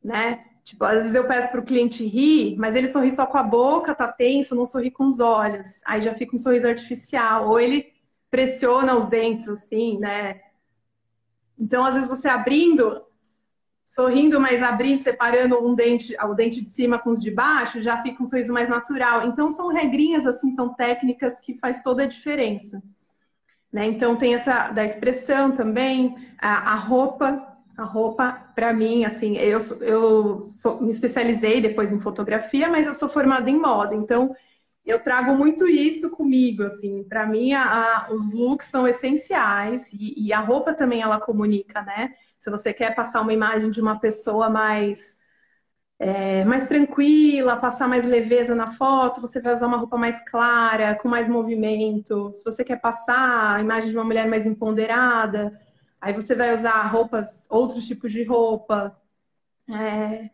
né? 0.03 0.43
Tipo, 0.63 0.83
às 0.83 0.97
vezes 0.97 1.15
eu 1.15 1.25
peço 1.25 1.49
para 1.49 1.61
o 1.61 1.65
cliente 1.65 2.05
rir, 2.05 2.57
mas 2.57 2.75
ele 2.75 2.89
sorri 2.89 3.09
só 3.11 3.25
com 3.25 3.37
a 3.37 3.43
boca, 3.43 3.95
tá 3.95 4.11
tenso, 4.11 4.53
não 4.53 4.65
sorri 4.65 4.91
com 4.91 5.05
os 5.07 5.19
olhos. 5.19 5.69
Aí 5.85 6.01
já 6.01 6.13
fica 6.13 6.35
um 6.35 6.39
sorriso 6.39 6.67
artificial. 6.67 7.47
Ou 7.49 7.59
ele 7.59 7.93
pressiona 8.29 8.95
os 8.95 9.05
dentes, 9.05 9.47
assim, 9.47 9.97
né? 9.97 10.41
Então, 11.57 11.85
às 11.85 11.93
vezes 11.93 12.09
você 12.09 12.27
abrindo, 12.27 13.01
sorrindo, 13.87 14.39
mas 14.39 14.61
abrindo, 14.61 14.99
separando 14.99 15.65
um 15.65 15.73
dente, 15.73 16.13
o 16.21 16.33
dente 16.33 16.61
de 16.61 16.69
cima 16.69 16.99
com 16.99 17.11
os 17.11 17.21
de 17.21 17.31
baixo, 17.31 17.81
já 17.81 18.01
fica 18.03 18.21
um 18.21 18.25
sorriso 18.25 18.51
mais 18.51 18.67
natural. 18.67 19.25
Então, 19.25 19.53
são 19.53 19.69
regrinhas, 19.69 20.27
assim, 20.27 20.51
são 20.51 20.73
técnicas 20.73 21.39
que 21.39 21.57
faz 21.57 21.81
toda 21.81 22.03
a 22.03 22.07
diferença. 22.07 22.83
Né? 23.71 23.87
Então, 23.87 24.17
tem 24.17 24.35
essa 24.35 24.69
da 24.71 24.83
expressão 24.83 25.53
também, 25.53 26.17
a, 26.37 26.73
a 26.73 26.75
roupa, 26.75 27.57
a 27.77 27.83
roupa, 27.83 28.33
para 28.53 28.73
mim, 28.73 29.05
assim, 29.05 29.37
eu, 29.37 29.59
eu 29.81 30.43
sou, 30.43 30.81
me 30.81 30.91
especializei 30.91 31.61
depois 31.61 31.91
em 31.91 31.99
fotografia, 31.99 32.69
mas 32.69 32.87
eu 32.87 32.93
sou 32.93 33.07
formada 33.07 33.49
em 33.49 33.57
moda, 33.57 33.95
então 33.95 34.35
eu 34.85 35.01
trago 35.01 35.33
muito 35.35 35.67
isso 35.67 36.09
comigo, 36.09 36.63
assim, 36.63 37.03
para 37.03 37.25
mim 37.25 37.53
a, 37.53 37.63
a, 37.63 38.13
os 38.13 38.33
looks 38.33 38.67
são 38.67 38.87
essenciais 38.87 39.91
e, 39.93 40.27
e, 40.27 40.33
a 40.33 40.39
roupa 40.39 40.73
também 40.73 41.01
ela 41.01 41.19
comunica, 41.19 41.81
né? 41.81 42.13
Se 42.39 42.49
você 42.49 42.73
quer 42.73 42.95
passar 42.95 43.21
uma 43.21 43.33
imagem 43.33 43.69
de 43.71 43.81
uma 43.81 43.99
pessoa 43.99 44.49
mais 44.49 45.17
é, 45.99 46.45
mais 46.45 46.67
tranquila, 46.67 47.57
passar 47.57 47.87
mais 47.87 48.05
leveza 48.05 48.53
na 48.55 48.67
foto, 48.75 49.21
você 49.21 49.41
vai 49.41 49.55
usar 49.55 49.67
uma 49.67 49.77
roupa 49.77 49.97
mais 49.97 50.21
clara, 50.29 50.95
com 50.95 51.09
mais 51.09 51.27
movimento. 51.27 52.31
Se 52.33 52.43
você 52.43 52.63
quer 52.63 52.79
passar 52.79 53.55
a 53.55 53.61
imagem 53.61 53.89
de 53.89 53.97
uma 53.97 54.03
mulher 54.05 54.27
mais 54.27 54.45
empoderada, 54.45 55.59
Aí 55.99 56.13
você 56.13 56.35
vai 56.35 56.53
usar 56.53 56.83
roupas, 56.87 57.43
outros 57.49 57.85
tipos 57.87 58.11
de 58.11 58.23
roupa. 58.23 58.99
É... 59.69 60.29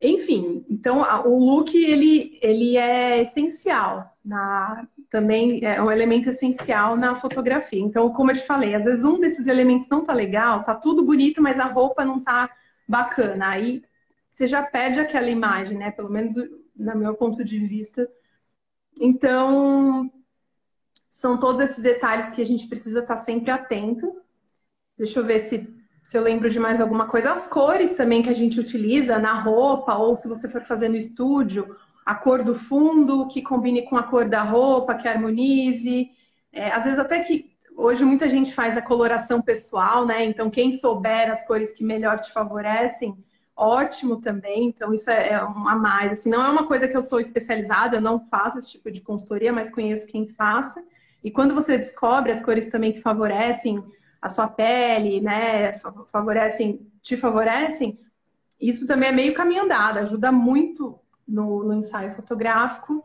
Enfim, 0.00 0.64
então 0.70 1.02
o 1.26 1.38
look 1.38 1.76
ele, 1.76 2.38
ele 2.42 2.76
é 2.76 3.22
essencial 3.22 4.16
na 4.24 4.88
também 5.10 5.64
é 5.64 5.82
um 5.82 5.90
elemento 5.90 6.28
essencial 6.28 6.96
na 6.96 7.16
fotografia. 7.16 7.80
Então, 7.80 8.12
como 8.12 8.30
eu 8.30 8.36
te 8.36 8.46
falei, 8.46 8.74
às 8.74 8.84
vezes 8.84 9.04
um 9.04 9.18
desses 9.18 9.46
elementos 9.46 9.88
não 9.88 10.04
tá 10.04 10.12
legal, 10.12 10.64
tá 10.64 10.74
tudo 10.74 11.04
bonito, 11.04 11.42
mas 11.42 11.58
a 11.58 11.64
roupa 11.64 12.04
não 12.04 12.20
tá 12.20 12.50
bacana. 12.86 13.48
Aí 13.48 13.82
você 14.32 14.46
já 14.46 14.62
perde 14.62 15.00
aquela 15.00 15.30
imagem, 15.30 15.78
né? 15.78 15.90
Pelo 15.90 16.10
menos 16.10 16.34
no 16.76 16.96
meu 16.96 17.14
ponto 17.14 17.44
de 17.44 17.58
vista. 17.58 18.08
Então, 19.00 20.10
são 21.08 21.38
todos 21.38 21.62
esses 21.62 21.82
detalhes 21.82 22.30
que 22.30 22.42
a 22.42 22.46
gente 22.46 22.68
precisa 22.68 23.00
estar 23.00 23.16
sempre 23.16 23.50
atento 23.50 24.18
Deixa 24.98 25.20
eu 25.20 25.24
ver 25.24 25.38
se, 25.40 25.68
se 26.04 26.18
eu 26.18 26.22
lembro 26.22 26.50
de 26.50 26.58
mais 26.58 26.80
alguma 26.80 27.06
coisa. 27.06 27.32
As 27.32 27.46
cores 27.46 27.94
também 27.94 28.20
que 28.20 28.28
a 28.28 28.34
gente 28.34 28.58
utiliza 28.58 29.18
na 29.18 29.40
roupa, 29.40 29.94
ou 29.94 30.16
se 30.16 30.26
você 30.26 30.48
for 30.48 30.62
fazer 30.62 30.88
no 30.88 30.96
estúdio, 30.96 31.76
a 32.08 32.14
cor 32.14 32.42
do 32.42 32.54
fundo 32.54 33.28
que 33.28 33.42
combine 33.42 33.82
com 33.82 33.94
a 33.94 34.02
cor 34.02 34.26
da 34.26 34.42
roupa, 34.42 34.94
que 34.94 35.06
harmonize. 35.06 36.10
É, 36.50 36.70
às 36.70 36.84
vezes 36.84 36.98
até 36.98 37.20
que 37.20 37.52
hoje 37.76 38.02
muita 38.02 38.26
gente 38.30 38.54
faz 38.54 38.78
a 38.78 38.80
coloração 38.80 39.42
pessoal, 39.42 40.06
né? 40.06 40.24
Então, 40.24 40.48
quem 40.48 40.72
souber 40.72 41.30
as 41.30 41.46
cores 41.46 41.70
que 41.70 41.84
melhor 41.84 42.18
te 42.18 42.32
favorecem, 42.32 43.14
ótimo 43.54 44.22
também. 44.22 44.68
Então, 44.68 44.94
isso 44.94 45.10
é, 45.10 45.32
é 45.32 45.44
um 45.44 45.68
a 45.68 45.76
mais. 45.76 46.12
Assim, 46.12 46.30
não 46.30 46.42
é 46.42 46.48
uma 46.48 46.66
coisa 46.66 46.88
que 46.88 46.96
eu 46.96 47.02
sou 47.02 47.20
especializada, 47.20 47.98
eu 47.98 48.00
não 48.00 48.26
faço 48.30 48.58
esse 48.58 48.70
tipo 48.70 48.90
de 48.90 49.02
consultoria, 49.02 49.52
mas 49.52 49.70
conheço 49.70 50.08
quem 50.08 50.28
faça. 50.28 50.82
E 51.22 51.30
quando 51.30 51.54
você 51.54 51.76
descobre 51.76 52.32
as 52.32 52.40
cores 52.40 52.70
também 52.70 52.94
que 52.94 53.02
favorecem 53.02 53.84
a 54.22 54.30
sua 54.30 54.48
pele, 54.48 55.20
né, 55.20 55.74
favorecem, 56.10 56.90
te 57.02 57.18
favorecem, 57.18 58.00
isso 58.58 58.86
também 58.86 59.10
é 59.10 59.12
meio 59.12 59.34
caminho 59.34 59.64
andado, 59.64 59.98
ajuda 59.98 60.32
muito 60.32 60.98
no, 61.28 61.62
no 61.62 61.74
ensaio 61.74 62.14
fotográfico. 62.14 63.04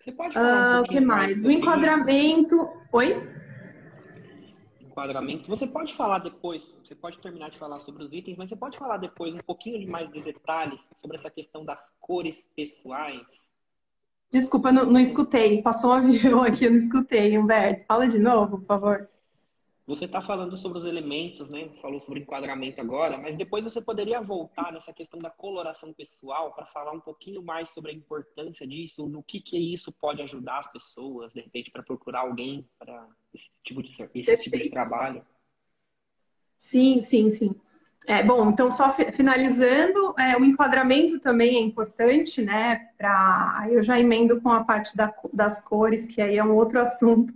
Você 0.00 0.10
pode 0.10 0.34
falar 0.34 0.48
um 0.48 0.78
ah, 0.78 0.80
O 0.80 0.84
que 0.84 1.00
mais? 1.00 1.36
mais 1.36 1.46
o 1.46 1.50
enquadramento. 1.50 2.56
Isso? 2.56 2.72
Oi? 2.92 3.32
Enquadramento. 4.80 5.48
Você 5.48 5.66
pode 5.66 5.94
falar 5.94 6.18
depois, 6.18 6.74
você 6.82 6.94
pode 6.94 7.18
terminar 7.20 7.50
de 7.50 7.58
falar 7.58 7.78
sobre 7.78 8.02
os 8.02 8.12
itens, 8.12 8.36
mas 8.36 8.48
você 8.48 8.56
pode 8.56 8.76
falar 8.76 8.96
depois 8.96 9.34
um 9.34 9.38
pouquinho 9.38 9.88
mais 9.88 10.10
de 10.10 10.20
detalhes 10.20 10.86
sobre 10.96 11.16
essa 11.16 11.30
questão 11.30 11.64
das 11.64 11.94
cores 12.00 12.50
pessoais? 12.56 13.48
Desculpa, 14.30 14.72
não, 14.72 14.86
não 14.86 15.00
escutei. 15.00 15.62
Passou 15.62 15.90
um 15.90 15.94
avião 15.94 16.42
aqui, 16.42 16.64
eu 16.64 16.72
não 16.72 16.78
escutei, 16.78 17.38
Humberto. 17.38 17.86
Fala 17.86 18.08
de 18.08 18.18
novo, 18.18 18.58
por 18.58 18.66
favor. 18.66 19.08
Você 19.84 20.04
está 20.04 20.22
falando 20.22 20.56
sobre 20.56 20.78
os 20.78 20.84
elementos, 20.84 21.48
né? 21.48 21.68
Falou 21.80 21.98
sobre 21.98 22.20
enquadramento 22.20 22.80
agora, 22.80 23.18
mas 23.18 23.36
depois 23.36 23.64
você 23.64 23.80
poderia 23.80 24.20
voltar 24.20 24.72
nessa 24.72 24.92
questão 24.92 25.18
da 25.18 25.28
coloração 25.28 25.92
pessoal 25.92 26.52
para 26.54 26.64
falar 26.66 26.92
um 26.92 27.00
pouquinho 27.00 27.42
mais 27.42 27.70
sobre 27.70 27.90
a 27.90 27.94
importância 27.94 28.64
disso, 28.64 29.08
no 29.08 29.24
que 29.24 29.40
que 29.40 29.58
isso 29.58 29.90
pode 29.90 30.22
ajudar 30.22 30.60
as 30.60 30.70
pessoas, 30.70 31.32
de 31.32 31.40
repente, 31.40 31.70
para 31.70 31.82
procurar 31.82 32.20
alguém 32.20 32.64
para 32.78 33.08
esse 33.34 33.50
tipo 33.64 33.82
de 33.82 33.90
esse 34.14 34.36
tipo 34.36 34.56
de 34.56 34.70
trabalho. 34.70 35.26
Sim, 36.56 37.00
sim, 37.00 37.30
sim. 37.30 37.50
É, 38.06 38.22
bom, 38.22 38.50
então 38.50 38.70
só 38.70 38.92
finalizando, 38.92 40.14
é, 40.18 40.36
o 40.36 40.44
enquadramento 40.44 41.18
também 41.20 41.56
é 41.56 41.60
importante, 41.60 42.40
né? 42.40 42.88
Para 42.96 43.66
eu 43.68 43.82
já 43.82 43.98
emendo 43.98 44.40
com 44.40 44.50
a 44.50 44.62
parte 44.64 44.96
da, 44.96 45.12
das 45.32 45.60
cores, 45.60 46.06
que 46.06 46.20
aí 46.20 46.36
é 46.36 46.44
um 46.44 46.54
outro 46.54 46.78
assunto 46.80 47.34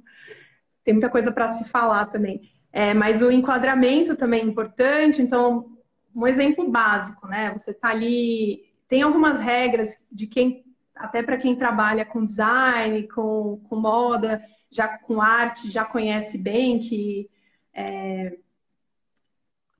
tem 0.86 0.94
muita 0.94 1.10
coisa 1.10 1.32
para 1.32 1.48
se 1.48 1.64
falar 1.64 2.06
também. 2.06 2.48
É, 2.72 2.94
mas 2.94 3.20
o 3.20 3.30
enquadramento 3.30 4.16
também 4.16 4.40
é 4.42 4.44
importante, 4.44 5.20
então, 5.20 5.66
um 6.14 6.26
exemplo 6.26 6.70
básico, 6.70 7.26
né? 7.26 7.52
Você 7.52 7.72
está 7.72 7.88
ali, 7.88 8.62
tem 8.86 9.02
algumas 9.02 9.40
regras 9.40 9.98
de 10.12 10.28
quem, 10.28 10.64
até 10.94 11.24
para 11.24 11.38
quem 11.38 11.56
trabalha 11.56 12.04
com 12.04 12.24
design, 12.24 13.08
com, 13.08 13.60
com 13.68 13.76
moda, 13.76 14.40
já 14.70 14.86
com 14.98 15.20
arte, 15.20 15.72
já 15.72 15.84
conhece 15.84 16.38
bem 16.38 16.78
que 16.78 17.28
é, 17.74 18.36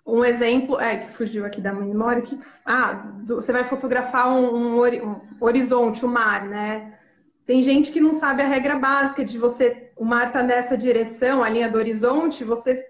um 0.05 0.25
exemplo 0.25 0.81
é 0.81 0.99
que 0.99 1.13
fugiu 1.13 1.45
aqui 1.47 1.61
da 1.61 1.73
memória, 1.73 2.23
que 2.23 2.39
ah, 2.65 3.13
você 3.25 3.53
vai 3.53 3.65
fotografar 3.65 4.29
um, 4.29 4.55
um, 4.55 4.81
um 4.81 5.21
horizonte, 5.41 6.05
o 6.05 6.09
um 6.09 6.13
mar, 6.13 6.45
né? 6.47 6.99
Tem 7.47 7.63
gente 7.63 7.93
que 7.93 8.01
não 8.01 8.13
sabe 8.13 8.43
a 8.43 8.47
regra 8.47 8.77
básica 8.77 9.25
de 9.25 9.39
você, 9.39 9.93
o 9.97 10.05
mar 10.05 10.27
está 10.27 10.43
nessa 10.43 10.77
direção, 10.77 11.45
a 11.45 11.49
linha 11.49 11.71
do 11.71 11.79
horizonte, 11.79 12.43
você 12.43 12.85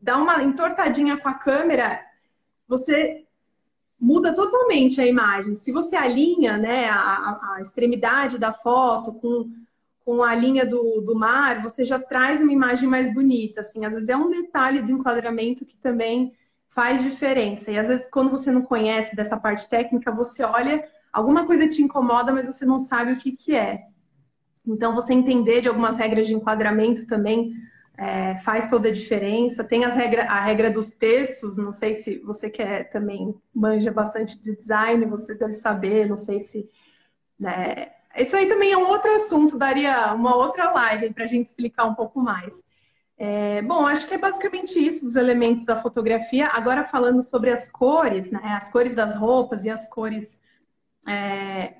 dá 0.00 0.16
uma 0.16 0.44
entortadinha 0.44 1.16
com 1.16 1.28
a 1.28 1.34
câmera, 1.34 2.00
você 2.68 3.26
muda 4.00 4.32
totalmente 4.32 5.00
a 5.00 5.06
imagem. 5.06 5.56
Se 5.56 5.72
você 5.72 5.96
alinha 5.96 6.56
né, 6.56 6.88
a, 6.88 7.56
a 7.56 7.60
extremidade 7.60 8.38
da 8.38 8.52
foto 8.52 9.12
com, 9.14 9.50
com 10.04 10.22
a 10.22 10.32
linha 10.36 10.64
do, 10.64 11.00
do 11.00 11.16
mar, 11.16 11.60
você 11.60 11.84
já 11.84 11.98
traz 11.98 12.40
uma 12.40 12.52
imagem 12.52 12.88
mais 12.88 13.12
bonita. 13.12 13.62
Assim. 13.62 13.84
Às 13.84 13.94
vezes 13.94 14.08
é 14.08 14.16
um 14.16 14.30
detalhe 14.30 14.82
do 14.82 14.92
enquadramento 14.92 15.66
que 15.66 15.76
também 15.76 16.32
faz 16.68 17.02
diferença. 17.02 17.72
E 17.72 17.78
às 17.78 17.88
vezes, 17.88 18.08
quando 18.08 18.30
você 18.30 18.52
não 18.52 18.62
conhece 18.62 19.16
dessa 19.16 19.36
parte 19.36 19.68
técnica, 19.68 20.12
você 20.12 20.44
olha 20.44 20.86
alguma 21.18 21.46
coisa 21.46 21.68
te 21.68 21.82
incomoda, 21.82 22.32
mas 22.32 22.46
você 22.46 22.64
não 22.64 22.78
sabe 22.80 23.12
o 23.12 23.18
que, 23.18 23.32
que 23.32 23.54
é. 23.54 23.86
Então, 24.66 24.94
você 24.94 25.12
entender 25.12 25.60
de 25.60 25.68
algumas 25.68 25.96
regras 25.96 26.26
de 26.26 26.34
enquadramento 26.34 27.06
também 27.06 27.54
é, 27.96 28.38
faz 28.38 28.68
toda 28.68 28.88
a 28.88 28.92
diferença. 28.92 29.64
Tem 29.64 29.84
as 29.84 29.94
regra, 29.94 30.24
a 30.24 30.40
regra 30.40 30.70
dos 30.70 30.90
terços, 30.90 31.56
não 31.56 31.72
sei 31.72 31.96
se 31.96 32.18
você 32.18 32.48
quer 32.48 32.90
também 32.90 33.34
manja 33.52 33.90
bastante 33.90 34.38
de 34.38 34.54
design, 34.54 35.04
você 35.06 35.34
deve 35.34 35.54
saber, 35.54 36.08
não 36.08 36.18
sei 36.18 36.40
se. 36.40 36.68
Né, 37.38 37.88
isso 38.16 38.36
aí 38.36 38.46
também 38.46 38.72
é 38.72 38.76
um 38.76 38.88
outro 38.88 39.14
assunto, 39.16 39.58
daria 39.58 40.12
uma 40.14 40.36
outra 40.36 40.70
live 40.72 41.12
para 41.12 41.24
a 41.24 41.28
gente 41.28 41.46
explicar 41.46 41.84
um 41.84 41.94
pouco 41.94 42.20
mais. 42.20 42.54
É, 43.16 43.62
bom, 43.62 43.84
acho 43.84 44.06
que 44.06 44.14
é 44.14 44.18
basicamente 44.18 44.78
isso, 44.78 45.04
os 45.04 45.16
elementos 45.16 45.64
da 45.64 45.80
fotografia. 45.82 46.46
Agora 46.48 46.84
falando 46.84 47.24
sobre 47.24 47.50
as 47.50 47.68
cores, 47.68 48.30
né, 48.30 48.40
as 48.56 48.68
cores 48.68 48.94
das 48.94 49.16
roupas 49.16 49.64
e 49.64 49.70
as 49.70 49.88
cores 49.88 50.38
é, 51.08 51.74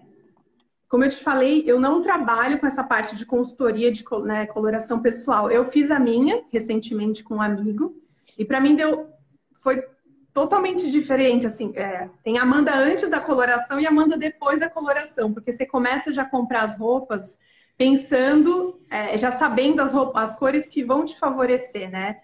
como 0.88 1.04
eu 1.04 1.10
te 1.10 1.22
falei, 1.22 1.64
eu 1.66 1.78
não 1.78 2.02
trabalho 2.02 2.58
com 2.58 2.66
essa 2.66 2.82
parte 2.82 3.14
de 3.14 3.26
consultoria 3.26 3.92
de 3.92 4.04
né, 4.24 4.46
coloração 4.46 5.00
pessoal. 5.00 5.50
Eu 5.50 5.66
fiz 5.66 5.90
a 5.90 5.98
minha 5.98 6.42
recentemente 6.50 7.22
com 7.22 7.36
um 7.36 7.42
amigo 7.42 7.94
e 8.38 8.44
para 8.44 8.60
mim 8.60 8.74
deu 8.74 9.06
foi 9.60 9.84
totalmente 10.32 10.90
diferente, 10.90 11.46
assim, 11.46 11.72
é, 11.74 12.08
tem 12.22 12.38
Amanda 12.38 12.72
antes 12.72 13.10
da 13.10 13.20
coloração 13.20 13.80
e 13.80 13.86
Amanda 13.86 14.16
depois 14.16 14.60
da 14.60 14.70
coloração, 14.70 15.34
porque 15.34 15.52
você 15.52 15.66
começa 15.66 16.12
já 16.12 16.22
a 16.22 16.30
comprar 16.30 16.62
as 16.62 16.78
roupas 16.78 17.36
pensando, 17.76 18.80
é, 18.88 19.18
já 19.18 19.32
sabendo 19.32 19.80
as, 19.82 19.92
roupas, 19.92 20.30
as 20.30 20.38
cores 20.38 20.68
que 20.68 20.84
vão 20.84 21.04
te 21.04 21.18
favorecer, 21.18 21.90
né? 21.90 22.20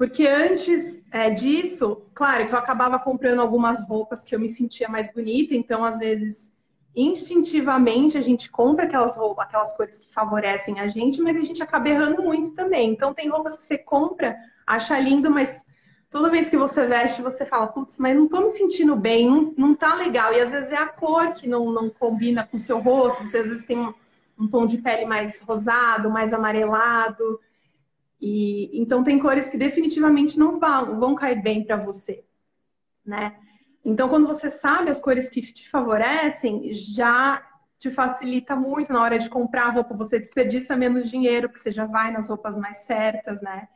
Porque 0.00 0.26
antes 0.26 0.98
é, 1.12 1.28
disso, 1.28 2.00
claro 2.14 2.48
que 2.48 2.54
eu 2.54 2.58
acabava 2.58 2.98
comprando 2.98 3.40
algumas 3.40 3.86
roupas 3.86 4.24
que 4.24 4.34
eu 4.34 4.40
me 4.40 4.48
sentia 4.48 4.88
mais 4.88 5.12
bonita, 5.12 5.54
então 5.54 5.84
às 5.84 5.98
vezes 5.98 6.50
instintivamente 6.96 8.16
a 8.16 8.22
gente 8.22 8.50
compra 8.50 8.86
aquelas 8.86 9.14
roupas, 9.14 9.44
aquelas 9.44 9.76
cores 9.76 9.98
que 9.98 10.10
favorecem 10.10 10.80
a 10.80 10.88
gente, 10.88 11.20
mas 11.20 11.36
a 11.36 11.42
gente 11.42 11.62
acaba 11.62 11.90
errando 11.90 12.22
muito 12.22 12.54
também. 12.54 12.88
Então 12.88 13.12
tem 13.12 13.28
roupas 13.28 13.58
que 13.58 13.62
você 13.62 13.76
compra, 13.76 14.38
acha 14.66 14.98
lindo, 14.98 15.30
mas 15.30 15.62
toda 16.08 16.30
vez 16.30 16.48
que 16.48 16.56
você 16.56 16.86
veste, 16.86 17.20
você 17.20 17.44
fala, 17.44 17.66
putz, 17.66 17.98
mas 17.98 18.16
não 18.16 18.26
tô 18.26 18.40
me 18.40 18.48
sentindo 18.48 18.96
bem, 18.96 19.28
não, 19.28 19.52
não 19.54 19.74
tá 19.74 19.94
legal. 19.96 20.32
E 20.32 20.40
às 20.40 20.50
vezes 20.50 20.72
é 20.72 20.78
a 20.78 20.88
cor 20.88 21.34
que 21.34 21.46
não, 21.46 21.70
não 21.70 21.90
combina 21.90 22.42
com 22.50 22.56
o 22.56 22.60
seu 22.60 22.78
rosto, 22.78 23.26
você 23.26 23.36
às 23.36 23.48
vezes 23.48 23.66
tem 23.66 23.78
um, 23.78 23.92
um 24.38 24.48
tom 24.48 24.66
de 24.66 24.78
pele 24.78 25.04
mais 25.04 25.42
rosado, 25.42 26.08
mais 26.08 26.32
amarelado. 26.32 27.38
E 28.20 28.70
então 28.80 29.02
tem 29.02 29.18
cores 29.18 29.48
que 29.48 29.56
definitivamente 29.56 30.38
não 30.38 30.58
vão, 30.60 31.00
vão 31.00 31.14
cair 31.14 31.42
bem 31.42 31.64
para 31.64 31.76
você, 31.76 32.24
né? 33.04 33.36
Então, 33.84 34.08
quando 34.08 34.26
você 34.26 34.50
sabe 34.50 34.90
as 34.90 35.00
cores 35.00 35.30
que 35.30 35.40
te 35.40 35.68
favorecem, 35.70 36.72
já 36.74 37.42
te 37.78 37.90
facilita 37.90 38.54
muito 38.54 38.92
na 38.92 39.00
hora 39.00 39.18
de 39.18 39.30
comprar 39.30 39.70
roupa, 39.70 39.96
você 39.96 40.18
desperdiça 40.18 40.76
menos 40.76 41.08
dinheiro, 41.08 41.48
porque 41.48 41.62
você 41.62 41.72
já 41.72 41.86
vai 41.86 42.12
nas 42.12 42.28
roupas 42.28 42.56
mais 42.58 42.78
certas, 42.78 43.40
né? 43.40 43.68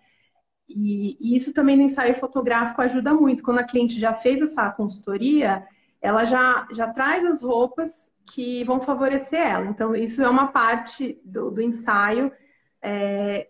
E, 0.69 1.17
e, 1.21 1.37
isso 1.37 1.53
também 1.55 1.77
no 1.77 1.83
ensaio 1.83 2.15
fotográfico 2.17 2.83
ajuda 2.83 3.15
muito. 3.15 3.43
Quando 3.43 3.61
a 3.61 3.65
cliente 3.65 3.99
já 3.99 4.15
fez 4.15 4.43
essa 4.43 4.71
consultoria, 4.71 5.67
ela 6.03 6.25
já, 6.27 6.67
já 6.73 6.93
traz 6.93 7.25
as 7.25 7.43
roupas 7.43 7.91
que 8.27 8.63
vão 8.65 8.81
favorecer 8.81 9.41
ela. 9.41 9.67
Então, 9.67 9.95
isso 9.95 10.23
é 10.23 10.29
uma 10.29 10.49
parte 10.49 11.19
do, 11.25 11.51
do 11.51 11.63
ensaio 11.63 12.31
é, 12.83 13.49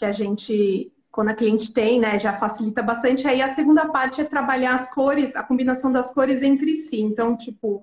que 0.00 0.04
a 0.04 0.12
gente, 0.12 0.92
quando 1.10 1.28
a 1.28 1.34
cliente 1.34 1.72
tem, 1.72 2.00
né, 2.00 2.18
já 2.18 2.34
facilita 2.34 2.82
bastante. 2.82 3.26
Aí 3.26 3.40
a 3.40 3.50
segunda 3.50 3.88
parte 3.88 4.20
é 4.20 4.24
trabalhar 4.24 4.74
as 4.74 4.92
cores, 4.92 5.36
a 5.36 5.42
combinação 5.42 5.92
das 5.92 6.10
cores 6.12 6.42
entre 6.42 6.74
si. 6.74 7.00
Então, 7.00 7.36
tipo, 7.36 7.82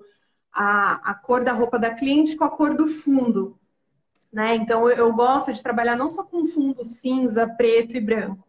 a, 0.52 1.10
a 1.10 1.14
cor 1.14 1.42
da 1.44 1.52
roupa 1.52 1.78
da 1.78 1.94
cliente 1.94 2.36
com 2.36 2.44
a 2.44 2.50
cor 2.50 2.74
do 2.76 2.88
fundo. 2.88 3.58
Né? 4.32 4.56
Então, 4.56 4.88
eu 4.90 5.12
gosto 5.12 5.52
de 5.52 5.62
trabalhar 5.62 5.96
não 5.96 6.10
só 6.10 6.22
com 6.22 6.46
fundo 6.46 6.84
cinza, 6.84 7.48
preto 7.48 7.96
e 7.96 8.00
branco 8.00 8.48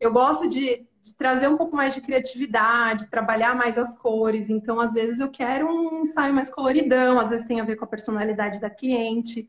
eu 0.00 0.12
gosto 0.12 0.48
de, 0.48 0.86
de, 1.02 1.16
trazer 1.16 1.48
um 1.48 1.56
pouco 1.56 1.74
mais 1.76 1.94
de 1.94 2.00
criatividade, 2.00 3.08
trabalhar 3.08 3.54
mais 3.54 3.78
as 3.78 3.96
cores. 3.98 4.50
Então, 4.50 4.80
às 4.80 4.94
vezes, 4.94 5.20
eu 5.20 5.30
quero 5.30 5.66
um 5.68 6.02
ensaio 6.02 6.34
mais 6.34 6.50
coloridão, 6.50 7.18
às 7.18 7.30
vezes 7.30 7.46
tem 7.46 7.60
a 7.60 7.64
ver 7.64 7.76
com 7.76 7.84
a 7.84 7.88
personalidade 7.88 8.60
da 8.60 8.70
cliente. 8.70 9.48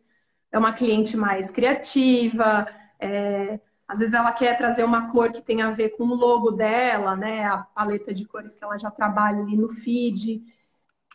É 0.52 0.58
uma 0.58 0.74
cliente 0.74 1.18
mais 1.18 1.52
criativa, 1.52 2.68
é, 3.00 3.60
às 3.88 4.00
vezes 4.00 4.14
ela 4.14 4.32
quer 4.34 4.58
trazer 4.58 4.84
uma 4.84 5.12
cor 5.12 5.32
que 5.32 5.42
tem 5.42 5.62
a 5.62 5.72
ver 5.72 5.92
com 5.92 6.04
o 6.04 6.16
logo 6.16 6.52
dela, 6.52 7.16
né? 7.16 7.46
A 7.46 7.60
paleta 7.60 8.14
de 8.14 8.26
cores 8.26 8.56
que 8.56 8.64
ela 8.64 8.78
já 8.78 8.92
trabalha 8.92 9.40
ali 9.40 9.56
no 9.56 9.70
feed. 9.70 10.44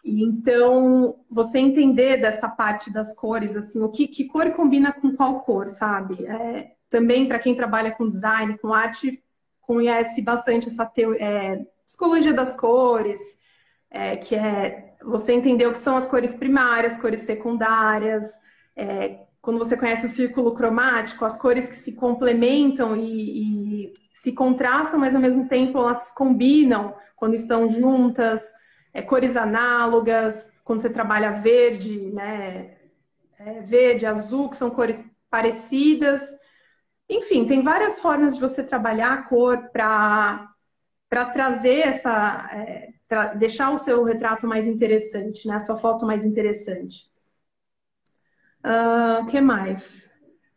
E 0.05 0.25
então, 0.25 1.21
você 1.31 1.59
entender 1.59 2.17
dessa 2.17 2.49
parte 2.49 2.93
das 2.93 3.15
cores, 3.15 3.55
assim, 3.55 3.83
o 3.83 3.91
que, 3.91 4.09
que 4.09 4.25
cor 4.25 4.51
combina 4.53 4.93
com 4.93 5.15
qual 5.15 5.41
cor, 5.43 5.69
sabe? 5.69 6.25
É, 6.27 6.73
também, 6.89 7.29
para 7.29 7.39
quem 7.39 7.55
trabalha 7.55 7.93
com 7.93 8.09
design, 8.09 8.59
com 8.59 8.73
arte, 8.73 9.23
conhece 9.61 10.21
bastante 10.23 10.69
essa 10.69 10.91
é, 11.19 11.65
psicologia 11.85 12.33
das 12.33 12.55
cores, 12.55 13.21
é, 13.91 14.17
que 14.17 14.35
é 14.35 14.95
você 15.05 15.33
entender 15.33 15.67
o 15.67 15.73
que 15.73 15.79
são 15.79 15.97
as 15.97 16.07
cores 16.07 16.35
primárias, 16.35 16.99
cores 16.99 17.21
secundárias, 17.23 18.25
é, 18.75 19.21
quando 19.43 19.59
você 19.59 19.77
conhece 19.77 20.07
o 20.07 20.09
círculo 20.09 20.55
cromático, 20.55 21.25
as 21.25 21.37
cores 21.37 21.69
que 21.69 21.77
se 21.77 21.93
complementam 21.93 22.97
e, 22.97 23.89
e, 23.89 23.93
se 24.15 24.33
contrastam, 24.33 25.01
mas 25.01 25.15
ao 25.15 25.21
mesmo 25.21 25.49
tempo 25.49 25.77
elas 25.79 26.13
combinam 26.13 26.95
quando 27.17 27.35
estão 27.35 27.71
juntas, 27.71 28.41
é, 28.95 29.03
cores 29.03 29.37
análogas, 29.37 30.49
quando 30.65 30.81
você 30.81 30.89
trabalha 30.89 31.41
verde, 31.41 31.99
né, 32.13 32.77
é, 33.39 33.61
verde, 33.63 34.07
azul, 34.07 34.49
que 34.49 34.57
são 34.57 34.71
cores 34.71 35.05
parecidas, 35.29 36.23
enfim, 37.09 37.47
tem 37.47 37.63
várias 37.63 38.01
formas 38.01 38.35
de 38.35 38.41
você 38.41 38.63
trabalhar 38.63 39.13
a 39.13 39.23
cor 39.23 39.71
para 39.71 40.55
trazer 41.33 41.81
essa. 41.81 42.49
É, 42.53 42.93
deixar 43.37 43.71
o 43.71 43.79
seu 43.79 44.03
retrato 44.05 44.47
mais 44.47 44.67
interessante, 44.67 45.47
né? 45.47 45.57
A 45.57 45.61
sua 45.61 45.77
foto 45.77 46.07
mais 46.07 46.25
interessante. 46.25 47.12
O 48.65 49.23
uh, 49.23 49.27
que 49.27 49.41
mais? 49.41 50.11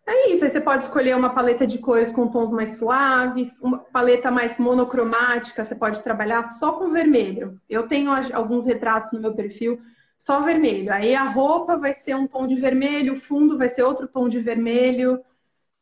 É 0.08 0.32
isso, 0.32 0.44
aí 0.44 0.52
você 0.52 0.62
pode 0.62 0.84
escolher 0.84 1.16
uma 1.16 1.34
paleta 1.34 1.66
de 1.66 1.80
cores 1.80 2.12
com 2.12 2.28
tons 2.28 2.52
mais 2.52 2.78
suaves, 2.78 3.60
uma 3.60 3.80
paleta 3.80 4.30
mais 4.30 4.60
monocromática, 4.60 5.64
você 5.64 5.74
pode 5.74 6.04
trabalhar 6.04 6.44
só 6.44 6.74
com 6.74 6.92
vermelho. 6.92 7.60
Eu 7.68 7.88
tenho 7.88 8.12
alguns 8.34 8.66
retratos 8.66 9.12
no 9.12 9.20
meu 9.20 9.34
perfil 9.34 9.80
só 10.18 10.42
vermelho. 10.42 10.94
Aí 10.94 11.16
a 11.16 11.24
roupa 11.24 11.76
vai 11.76 11.94
ser 11.94 12.16
um 12.16 12.28
tom 12.28 12.46
de 12.46 12.56
vermelho, 12.56 13.14
o 13.14 13.20
fundo 13.20 13.58
vai 13.58 13.68
ser 13.68 13.82
outro 13.82 14.08
tom 14.08 14.30
de 14.30 14.40
vermelho. 14.40 15.20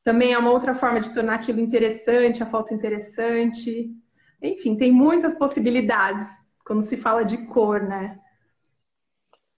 Também 0.05 0.31
é 0.31 0.37
uma 0.37 0.51
outra 0.51 0.73
forma 0.73 1.01
de 1.01 1.13
tornar 1.13 1.35
aquilo 1.35 1.59
interessante, 1.59 2.41
a 2.41 2.45
foto 2.45 2.73
interessante. 2.73 3.91
Enfim, 4.41 4.77
tem 4.77 4.91
muitas 4.91 5.35
possibilidades 5.35 6.27
quando 6.65 6.81
se 6.81 6.95
fala 6.95 7.23
de 7.23 7.45
cor, 7.47 7.81
né? 7.81 8.17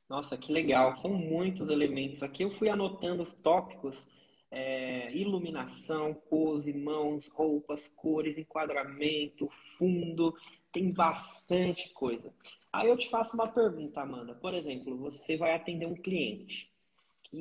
Nossa, 0.09 0.37
que 0.37 0.51
legal. 0.51 0.95
São 0.97 1.11
muitos 1.11 1.69
elementos. 1.69 2.23
Aqui 2.23 2.43
eu 2.43 2.51
fui 2.51 2.69
anotando 2.69 3.21
os 3.23 3.33
tópicos. 3.33 4.05
É, 4.51 5.11
iluminação, 5.13 6.13
pose, 6.29 6.71
mãos, 6.71 7.27
roupas, 7.27 7.87
cores, 7.95 8.37
enquadramento, 8.37 9.49
fundo. 9.77 10.35
Tem 10.71 10.91
bastante 10.91 11.89
coisa. 11.89 12.33
Aí 12.71 12.87
eu 12.87 12.97
te 12.97 13.09
faço 13.09 13.35
uma 13.35 13.47
pergunta, 13.47 14.01
Amanda. 14.01 14.35
Por 14.35 14.53
exemplo, 14.53 14.97
você 14.97 15.37
vai 15.37 15.53
atender 15.53 15.85
um 15.85 15.95
cliente 15.95 16.69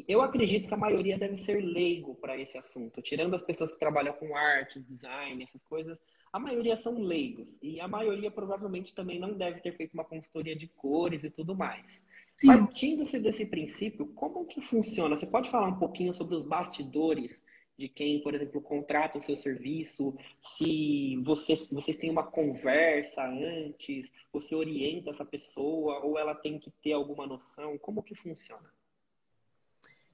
eu 0.09 0.22
acredito 0.22 0.66
que 0.66 0.74
a 0.74 0.79
maioria 0.79 1.18
deve 1.18 1.37
ser 1.37 1.61
leigo 1.61 2.14
para 2.16 2.37
esse 2.38 2.59
assunto. 2.59 3.03
Tirando 3.03 3.35
as 3.35 3.42
pessoas 3.42 3.70
que 3.70 3.79
trabalham 3.79 4.14
com 4.14 4.37
artes, 4.37 4.85
design, 4.87 5.42
essas 5.42 5.62
coisas, 5.64 5.98
a 6.33 6.38
maioria 6.38 6.77
são 6.77 6.98
leigos. 7.00 7.59
E 7.62 7.81
a 7.81 7.87
maioria 7.87 8.31
provavelmente 8.31 8.94
também 8.94 9.18
não 9.18 9.35
deve 9.35 9.61
ter 9.61 9.77
feito 9.77 9.94
uma 9.94 10.05
consultoria 10.05 10.57
de 10.57 10.66
cores 10.66 11.22
e 11.22 11.31
tudo 11.31 11.55
mais. 11.55 12.05
Partindo-se 12.42 13.18
desse 13.18 13.47
princípio, 13.47 14.07
como 14.09 14.44
que 14.44 14.61
funciona? 14.61 15.16
Você 15.16 15.27
pode 15.27 15.51
falar 15.51 15.68
um 15.68 15.79
pouquinho 15.79 16.12
sobre 16.12 16.35
os 16.35 16.44
bastidores 16.44 17.42
de 17.79 17.88
quem, 17.88 18.20
por 18.20 18.35
exemplo, 18.35 18.61
contrata 18.61 19.18
o 19.18 19.20
seu 19.20 19.35
serviço, 19.35 20.16
se 20.40 21.20
você, 21.25 21.66
vocês 21.70 21.97
têm 21.97 22.11
uma 22.11 22.23
conversa 22.23 23.25
antes, 23.25 24.11
você 24.33 24.55
orienta 24.55 25.11
essa 25.11 25.25
pessoa 25.25 26.01
ou 26.05 26.18
ela 26.18 26.35
tem 26.35 26.59
que 26.59 26.70
ter 26.83 26.92
alguma 26.92 27.27
noção, 27.27 27.77
como 27.79 28.03
que 28.03 28.14
funciona? 28.14 28.73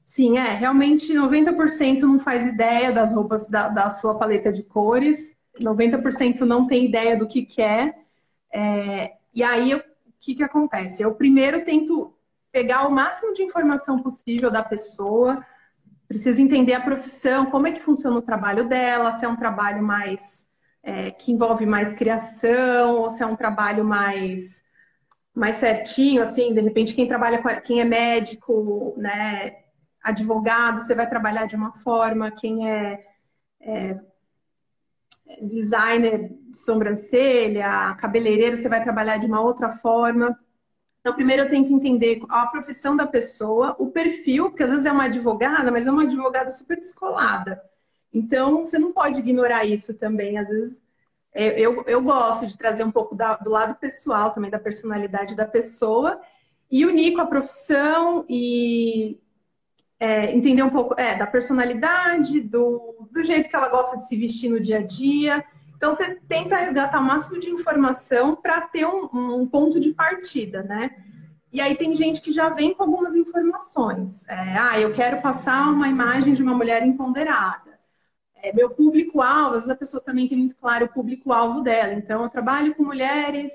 Sim, 0.05 0.39
é. 0.39 0.55
Realmente 0.55 1.13
90% 1.13 2.01
não 2.01 2.19
faz 2.19 2.47
ideia 2.47 2.93
das 2.93 3.15
roupas 3.15 3.47
da, 3.49 3.69
da, 3.69 3.91
sua 3.91 4.19
paleta 4.19 4.51
de 4.51 4.63
cores, 4.63 5.37
90% 5.61 6.41
não 6.41 6.67
tem 6.67 6.87
ideia 6.87 7.17
do 7.17 7.29
que 7.29 7.45
quer. 7.45 8.07
É, 8.53 9.17
e 9.35 9.43
aí, 9.43 9.75
o 9.75 9.85
que, 10.21 10.35
que 10.35 10.43
acontece? 10.43 11.03
Eu 11.03 11.15
primeiro 11.15 11.65
tento 11.65 12.15
pegar 12.53 12.87
o 12.87 12.91
máximo 12.91 13.33
de 13.33 13.43
informação 13.43 14.03
possível 14.03 14.51
da 14.51 14.63
pessoa, 14.63 15.45
preciso 16.07 16.41
entender 16.41 16.75
a 16.75 16.81
profissão, 16.81 17.47
como 17.47 17.67
é 17.67 17.73
que 17.73 17.83
funciona 17.83 18.17
o 18.17 18.23
trabalho 18.23 18.69
dela, 18.69 19.13
se 19.13 19.25
é 19.25 19.29
um 19.29 19.37
trabalho 19.37 19.83
mais 19.83 20.47
é, 20.83 21.11
que 21.13 21.33
envolve 21.33 21.65
mais 21.67 21.95
criação, 21.95 22.97
ou 22.97 23.11
se 23.11 23.23
é 23.23 23.27
um 23.27 23.37
trabalho 23.37 23.85
mais 23.85 24.61
mais 25.33 25.57
certinho, 25.57 26.23
assim, 26.23 26.53
de 26.53 26.61
repente 26.61 26.93
quem 26.93 27.07
trabalha 27.07 27.41
quem 27.61 27.81
é 27.81 27.85
médico, 27.85 28.95
né, 28.97 29.57
advogado, 30.03 30.81
você 30.83 30.95
vai 30.95 31.09
trabalhar 31.09 31.47
de 31.47 31.55
uma 31.57 31.73
forma, 31.79 32.31
quem 32.33 32.69
é, 32.69 33.07
é 33.61 34.01
designer 35.43 36.31
de 36.49 36.59
sobrancelha, 36.59 37.95
cabeleireiro, 37.99 38.57
você 38.57 38.69
vai 38.69 38.83
trabalhar 38.83 39.19
de 39.19 39.27
uma 39.27 39.41
outra 39.41 39.73
forma. 39.73 40.39
Então, 41.01 41.15
primeiro 41.15 41.43
eu 41.43 41.49
tenho 41.49 41.65
que 41.65 41.73
entender 41.73 42.21
a 42.29 42.47
profissão 42.47 42.97
da 42.97 43.07
pessoa, 43.07 43.75
o 43.79 43.91
perfil, 43.91 44.51
porque 44.51 44.63
às 44.63 44.71
vezes 44.71 44.87
é 44.87 44.93
uma 44.93 45.05
advogada, 45.05 45.71
mas 45.71 45.87
é 45.87 45.91
uma 45.91 46.03
advogada 46.03 46.51
super 46.51 46.77
descolada. 46.77 47.61
Então, 48.13 48.65
você 48.65 48.79
não 48.79 48.93
pode 48.93 49.21
ignorar 49.21 49.65
isso 49.65 49.95
também. 49.95 50.37
Às 50.37 50.49
vezes, 50.49 50.83
é, 51.33 51.59
eu, 51.59 51.85
eu 51.87 52.03
gosto 52.03 52.47
de 52.47 52.57
trazer 52.57 52.85
um 52.85 52.91
pouco 52.91 53.15
da, 53.15 53.37
do 53.37 53.51
lado 53.51 53.77
pessoal 53.77 54.33
também, 54.33 54.51
da 54.51 54.59
personalidade 54.59 55.35
da 55.35 55.47
pessoa, 55.47 56.21
e 56.71 56.85
unir 56.85 57.15
com 57.15 57.21
a 57.21 57.27
profissão 57.27 58.25
e 58.29 59.19
é, 59.99 60.33
entender 60.33 60.63
um 60.63 60.71
pouco 60.71 60.99
é, 60.99 61.17
da 61.17 61.27
personalidade, 61.27 62.41
do, 62.41 62.90
do 63.11 63.23
jeito 63.23 63.49
que 63.49 63.57
ela 63.57 63.69
gosta 63.69 63.97
de 63.97 64.07
se 64.07 64.17
vestir 64.17 64.51
no 64.51 64.61
dia 64.61 64.79
a 64.79 64.83
dia. 64.83 65.45
Então, 65.77 65.95
você 65.95 66.17
tenta 66.29 66.57
resgatar 66.57 67.01
o 67.01 67.05
máximo 67.05 67.41
de 67.41 67.49
informação 67.51 68.37
para 68.37 68.61
ter 68.63 68.87
um, 68.87 69.09
um, 69.13 69.47
ponto 69.47 69.81
de 69.81 69.93
partida, 69.93 70.63
né? 70.63 70.95
E 71.53 71.61
aí 71.61 71.75
tem 71.77 71.95
gente 71.95 72.21
que 72.21 72.31
já 72.31 72.49
vem 72.51 72.75
com 72.75 72.83
algumas 72.83 73.17
informações. 73.17 74.29
É, 74.29 74.59
ah, 74.59 74.79
eu 74.79 74.93
quero 74.93 75.21
passar 75.23 75.71
uma 75.71 75.89
imagem 75.89 76.35
de 76.35 76.43
uma 76.43 76.55
mulher 76.55 76.87
empoderada. 76.87 77.79
É, 78.37 78.53
meu 78.53 78.71
público-alvo, 78.71 79.57
às 79.57 79.63
vezes 79.63 79.71
a 79.71 79.77
pessoa 79.77 80.03
também 80.03 80.29
tem 80.29 80.39
muito 80.39 80.57
claro 80.57 80.87
o 80.87 80.93
público-alvo 80.93 81.63
dela. 81.63 81.95
Então, 81.95 82.23
eu 82.23 82.31
trabalho 82.31 82.75
com 82.75 82.85
mulheres, 82.85 83.51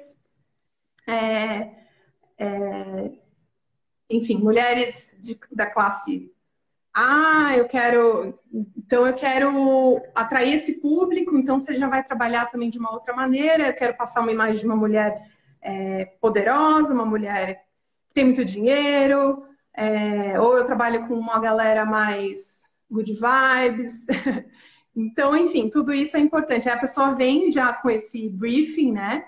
é, 1.08 1.72
é 2.38 3.12
enfim, 4.10 4.38
mulheres 4.38 5.12
de, 5.20 5.40
da 5.52 5.66
classe 5.66 6.32
ah, 6.98 7.58
eu 7.58 7.66
quero. 7.68 8.40
Então, 8.78 9.06
eu 9.06 9.14
quero 9.14 10.02
atrair 10.16 10.54
esse 10.56 10.76
público, 10.76 11.36
então 11.38 11.60
você 11.60 11.76
já 11.78 11.90
vai 11.90 12.02
trabalhar 12.02 12.46
também 12.46 12.70
de 12.70 12.80
uma 12.80 12.94
outra 12.94 13.14
maneira. 13.14 13.68
Eu 13.68 13.74
quero 13.74 13.98
passar 13.98 14.22
uma 14.22 14.32
imagem 14.32 14.62
de 14.62 14.66
uma 14.66 14.78
mulher 14.78 15.30
é, 15.62 16.06
poderosa, 16.22 16.94
uma 16.94 17.06
mulher 17.06 17.66
que 18.08 18.14
tem 18.14 18.24
muito 18.24 18.46
dinheiro, 18.46 19.44
é, 19.74 20.40
ou 20.40 20.58
eu 20.58 20.66
trabalho 20.66 21.06
com 21.06 21.16
uma 21.16 21.38
galera 21.38 21.84
mais 21.84 22.64
good 22.90 23.12
vibes. 23.12 23.94
então, 24.96 25.36
enfim, 25.36 25.70
tudo 25.70 25.94
isso 25.94 26.16
é 26.16 26.20
importante. 26.22 26.70
Aí 26.70 26.76
a 26.76 26.80
pessoa 26.80 27.14
vem 27.14 27.52
já 27.52 27.74
com 27.74 27.90
esse 27.90 28.30
briefing, 28.30 28.94
né? 28.94 29.26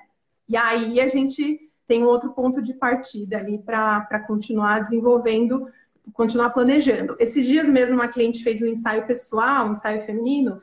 E 0.48 0.56
aí 0.56 1.02
a 1.02 1.10
gente 1.10 1.70
tem 1.86 2.06
outro 2.06 2.32
ponto 2.32 2.62
de 2.62 2.74
partida 2.74 3.40
ali 3.40 3.58
para 3.58 4.24
continuar 4.26 4.84
desenvolvendo 4.84 5.68
continuar 6.14 6.50
planejando. 6.52 7.16
Esses 7.20 7.46
dias 7.46 7.68
mesmo 7.68 7.96
uma 7.96 8.08
cliente 8.08 8.44
fez 8.44 8.62
um 8.62 8.68
ensaio 8.68 9.06
pessoal, 9.06 9.68
um 9.68 9.72
ensaio 9.74 10.02
feminino, 10.02 10.62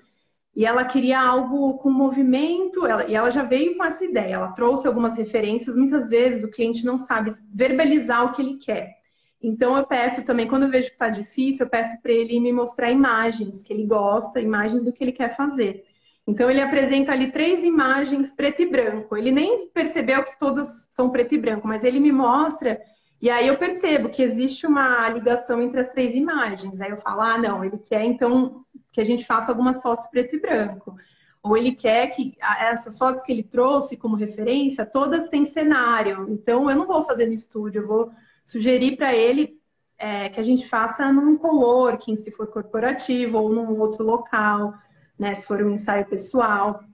e 0.57 0.65
ela 0.65 0.85
queria 0.85 1.21
algo 1.21 1.79
com 1.79 1.91
movimento, 1.91 2.87
ela, 2.87 3.05
e 3.07 3.15
ela 3.15 3.31
já 3.31 3.43
veio 3.43 3.77
com 3.77 3.85
essa 3.85 4.05
ideia. 4.05 4.35
Ela 4.35 4.53
trouxe 4.53 4.87
algumas 4.87 5.17
referências. 5.17 5.77
Muitas 5.77 6.09
vezes 6.09 6.45
o 6.45 6.51
cliente 6.51 6.85
não 6.85 6.97
sabe 6.99 7.35
verbalizar 7.53 8.25
o 8.25 8.33
que 8.33 8.41
ele 8.41 8.57
quer. 8.59 8.95
Então 9.43 9.77
eu 9.77 9.85
peço 9.85 10.25
também, 10.25 10.47
quando 10.47 10.63
eu 10.63 10.71
vejo 10.71 10.89
que 10.89 10.95
está 10.95 11.09
difícil, 11.09 11.67
eu 11.67 11.71
peço 11.71 12.01
para 12.01 12.13
ele 12.13 12.39
me 12.41 12.53
mostrar 12.53 12.91
imagens 12.91 13.63
que 13.63 13.73
ele 13.73 13.85
gosta, 13.85 14.41
imagens 14.41 14.85
do 14.85 14.93
que 14.93 15.03
ele 15.03 15.13
quer 15.13 15.37
fazer. 15.37 15.85
Então 16.27 16.51
ele 16.51 16.63
apresenta 16.63 17.13
ali 17.13 17.31
três 17.31 17.63
imagens 17.63 18.33
preto 18.33 18.63
e 18.63 18.67
branco. 18.67 19.17
Ele 19.17 19.31
nem 19.31 19.69
percebeu 19.69 20.25
que 20.25 20.39
todas 20.39 20.87
são 20.91 21.11
preto 21.11 21.35
e 21.35 21.39
branco, 21.39 21.69
mas 21.69 21.85
ele 21.85 22.01
me 22.01 22.13
mostra 22.13 22.81
e 23.25 23.31
aí 23.31 23.49
eu 23.49 23.57
percebo 23.57 24.11
que 24.11 24.23
existe 24.23 24.67
uma 24.67 25.09
ligação 25.09 25.59
entre 25.63 25.81
as 25.81 25.89
três 25.89 26.15
imagens. 26.15 26.79
Aí 26.79 26.91
eu 26.91 26.99
falo, 26.99 27.23
ah, 27.23 27.39
não, 27.39 27.65
ele 27.65 27.79
quer 27.79 28.05
então 28.05 28.67
que 28.93 29.01
a 29.01 29.05
gente 29.05 29.25
faça 29.25 29.51
algumas 29.51 29.81
fotos 29.81 30.07
preto 30.09 30.37
e 30.37 30.41
branco. 30.41 30.95
Ou 31.43 31.57
ele 31.57 31.75
quer 31.75 32.09
que 32.09 32.37
essas 32.61 32.99
fotos 32.99 33.23
que 33.23 33.33
ele 33.33 33.43
trouxe 33.43 33.97
como 33.97 34.15
referência, 34.15 34.85
todas 34.85 35.31
têm 35.31 35.47
cenário. 35.47 36.27
Então 36.29 36.69
eu 36.69 36.77
não 36.77 36.87
vou 36.87 37.03
fazer 37.03 37.25
no 37.25 37.33
estúdio, 37.33 37.81
eu 37.81 37.87
vou 37.87 38.11
sugerir 38.45 38.95
para 38.99 39.15
ele 39.15 39.59
é, 39.97 40.29
que 40.29 40.39
a 40.39 40.43
gente 40.45 40.69
faça 40.69 41.11
num 41.11 41.39
coworking, 41.39 42.19
se 42.19 42.31
for 42.31 42.49
corporativo, 42.49 43.39
ou 43.39 43.49
num 43.49 43.81
outro 43.81 44.05
local, 44.05 44.75
né? 45.19 45.35
Se 45.35 45.47
for 45.47 45.63
um 45.63 45.71
ensaio 45.71 46.05
pessoal. 46.05 46.85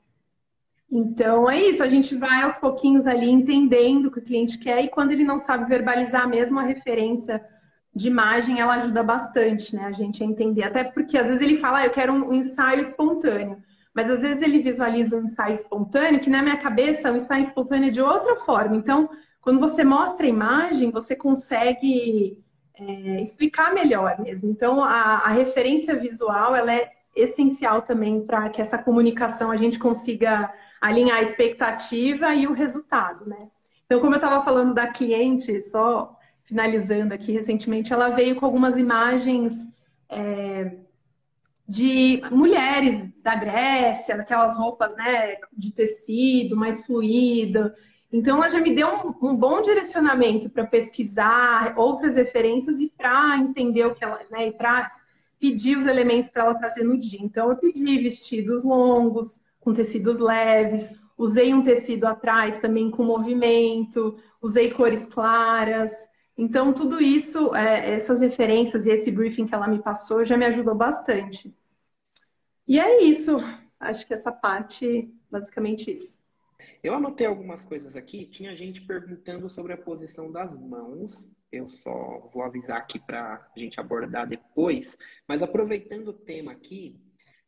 Então 0.90 1.48
é 1.48 1.62
isso, 1.62 1.82
a 1.82 1.88
gente 1.88 2.16
vai 2.16 2.42
aos 2.42 2.56
pouquinhos 2.56 3.06
ali 3.06 3.30
entendendo 3.30 4.06
o 4.06 4.10
que 4.10 4.18
o 4.18 4.24
cliente 4.24 4.58
quer 4.58 4.84
e 4.84 4.88
quando 4.88 5.12
ele 5.12 5.22
não 5.22 5.38
sabe 5.38 5.68
verbalizar 5.68 6.28
mesmo 6.28 6.58
a 6.58 6.64
referência 6.64 7.40
de 7.94 8.08
imagem, 8.08 8.60
ela 8.60 8.74
ajuda 8.74 9.02
bastante, 9.02 9.74
né? 9.74 9.84
A 9.84 9.92
gente 9.92 10.22
a 10.22 10.26
entender. 10.26 10.62
Até 10.62 10.84
porque 10.84 11.18
às 11.18 11.26
vezes 11.26 11.42
ele 11.42 11.58
fala, 11.58 11.78
ah, 11.78 11.86
eu 11.86 11.90
quero 11.90 12.12
um 12.12 12.32
ensaio 12.32 12.80
espontâneo. 12.80 13.62
Mas 13.94 14.08
às 14.08 14.20
vezes 14.20 14.42
ele 14.42 14.60
visualiza 14.60 15.16
um 15.16 15.24
ensaio 15.24 15.54
espontâneo, 15.54 16.20
que 16.20 16.30
na 16.30 16.42
minha 16.42 16.56
cabeça 16.56 17.10
o 17.10 17.14
um 17.14 17.16
ensaio 17.16 17.42
espontâneo 17.42 17.88
é 17.88 17.90
de 17.90 18.00
outra 18.00 18.36
forma. 18.44 18.76
Então, 18.76 19.10
quando 19.40 19.58
você 19.58 19.82
mostra 19.82 20.26
a 20.26 20.28
imagem, 20.28 20.92
você 20.92 21.16
consegue 21.16 22.38
é, 22.78 23.20
explicar 23.20 23.74
melhor 23.74 24.20
mesmo. 24.20 24.48
Então, 24.48 24.82
a, 24.84 25.22
a 25.24 25.28
referência 25.30 25.96
visual, 25.96 26.54
ela 26.54 26.72
é 26.72 26.90
essencial 27.16 27.82
também 27.82 28.24
para 28.24 28.48
que 28.50 28.60
essa 28.60 28.78
comunicação 28.78 29.50
a 29.50 29.56
gente 29.56 29.78
consiga 29.78 30.52
alinhar 30.80 31.18
a 31.18 31.22
expectativa 31.22 32.34
e 32.34 32.46
o 32.46 32.52
resultado, 32.52 33.28
né? 33.28 33.48
Então, 33.84 34.00
como 34.00 34.14
eu 34.14 34.18
estava 34.18 34.42
falando 34.44 34.72
da 34.72 34.86
cliente, 34.86 35.62
só 35.62 36.16
finalizando 36.44 37.12
aqui 37.12 37.32
recentemente, 37.32 37.92
ela 37.92 38.10
veio 38.10 38.36
com 38.36 38.46
algumas 38.46 38.76
imagens 38.76 39.52
é, 40.08 40.76
de 41.66 42.22
mulheres 42.30 43.08
da 43.22 43.36
Grécia, 43.36 44.16
daquelas 44.16 44.56
roupas 44.56 44.94
né, 44.96 45.36
de 45.52 45.72
tecido 45.72 46.56
mais 46.56 46.84
fluido. 46.86 47.72
Então, 48.12 48.38
ela 48.38 48.48
já 48.48 48.60
me 48.60 48.74
deu 48.74 48.88
um, 48.88 49.30
um 49.30 49.36
bom 49.36 49.62
direcionamento 49.62 50.50
para 50.50 50.66
pesquisar 50.66 51.74
outras 51.76 52.16
referências 52.16 52.80
e 52.80 52.92
para 52.96 53.38
entender 53.38 53.86
o 53.86 53.94
que 53.94 54.02
ela, 54.02 54.20
né, 54.30 54.48
e 54.48 54.52
para 54.52 54.90
pedir 55.38 55.78
os 55.78 55.86
elementos 55.86 56.30
para 56.30 56.44
ela 56.44 56.54
trazer 56.54 56.82
no 56.82 56.98
dia. 56.98 57.20
Então, 57.22 57.50
eu 57.50 57.56
pedi 57.56 57.98
vestidos 57.98 58.64
longos, 58.64 59.40
com 59.70 59.74
tecidos 59.74 60.18
leves, 60.18 60.90
usei 61.16 61.54
um 61.54 61.62
tecido 61.62 62.04
atrás 62.06 62.58
também 62.58 62.90
com 62.90 63.04
movimento, 63.04 64.18
usei 64.42 64.72
cores 64.72 65.06
claras. 65.06 65.92
Então, 66.36 66.72
tudo 66.72 67.00
isso, 67.00 67.54
é, 67.54 67.94
essas 67.94 68.20
referências 68.20 68.84
e 68.84 68.90
esse 68.90 69.12
briefing 69.12 69.46
que 69.46 69.54
ela 69.54 69.68
me 69.68 69.80
passou 69.80 70.24
já 70.24 70.36
me 70.36 70.44
ajudou 70.46 70.74
bastante. 70.74 71.54
E 72.66 72.80
é 72.80 73.02
isso. 73.02 73.36
Acho 73.78 74.04
que 74.06 74.12
essa 74.12 74.32
parte, 74.32 75.08
basicamente 75.30 75.92
isso. 75.92 76.18
Eu 76.82 76.94
anotei 76.94 77.26
algumas 77.26 77.64
coisas 77.64 77.94
aqui. 77.94 78.26
Tinha 78.26 78.56
gente 78.56 78.82
perguntando 78.82 79.48
sobre 79.48 79.72
a 79.72 79.78
posição 79.78 80.32
das 80.32 80.58
mãos. 80.58 81.28
Eu 81.52 81.68
só 81.68 82.28
vou 82.32 82.42
avisar 82.42 82.78
aqui 82.78 82.98
para 82.98 83.48
a 83.54 83.58
gente 83.58 83.78
abordar 83.78 84.26
depois. 84.26 84.96
Mas 85.28 85.42
aproveitando 85.42 86.08
o 86.08 86.12
tema 86.12 86.52
aqui, 86.52 86.98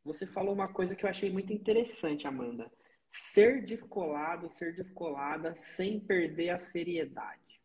você 0.05 0.27
falou 0.27 0.55
uma 0.55 0.69
coisa 0.69 0.95
que 0.95 1.05
eu 1.05 1.11
achei 1.11 1.31
muito 1.31 1.53
interessante, 1.53 2.27
Amanda. 2.27 2.71
Ser 3.11 3.65
descolado, 3.65 4.51
ser 4.51 4.75
descolada 4.75 5.55
sem 5.55 6.01
perder 6.01 6.51
a 6.51 6.59
seriedade. 6.59 7.61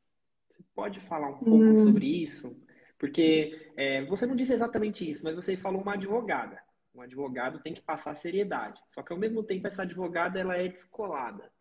Você 0.47 0.63
pode 0.75 0.99
falar 1.01 1.29
um 1.29 1.39
pouco 1.39 1.63
hum. 1.63 1.75
sobre 1.75 2.05
isso? 2.05 2.55
Porque 2.97 3.71
é, 3.75 4.03
você 4.05 4.25
não 4.25 4.35
disse 4.35 4.53
exatamente 4.53 5.09
isso, 5.09 5.23
mas 5.23 5.35
você 5.35 5.55
falou 5.55 5.81
uma 5.81 5.93
advogada. 5.93 6.61
Um 6.93 7.01
advogado 7.01 7.59
tem 7.59 7.73
que 7.73 7.81
passar 7.81 8.15
seriedade. 8.15 8.81
Só 8.89 9.03
que 9.03 9.13
ao 9.13 9.19
mesmo 9.19 9.43
tempo 9.43 9.67
essa 9.67 9.83
advogada 9.83 10.39
ela 10.39 10.57
é 10.57 10.67
descolada. 10.67 11.51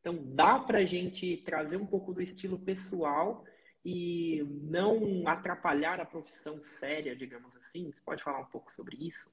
Então 0.00 0.18
dá 0.34 0.58
para 0.58 0.78
a 0.78 0.84
gente 0.84 1.36
trazer 1.38 1.76
um 1.76 1.86
pouco 1.86 2.12
do 2.12 2.20
estilo 2.20 2.58
pessoal 2.58 3.44
e 3.84 4.42
não 4.62 5.26
atrapalhar 5.26 6.00
a 6.00 6.06
profissão 6.06 6.60
séria, 6.62 7.14
digamos 7.14 7.54
assim. 7.56 7.90
Você 7.92 8.02
pode 8.02 8.22
falar 8.22 8.40
um 8.40 8.46
pouco 8.46 8.72
sobre 8.72 8.96
isso? 8.96 9.30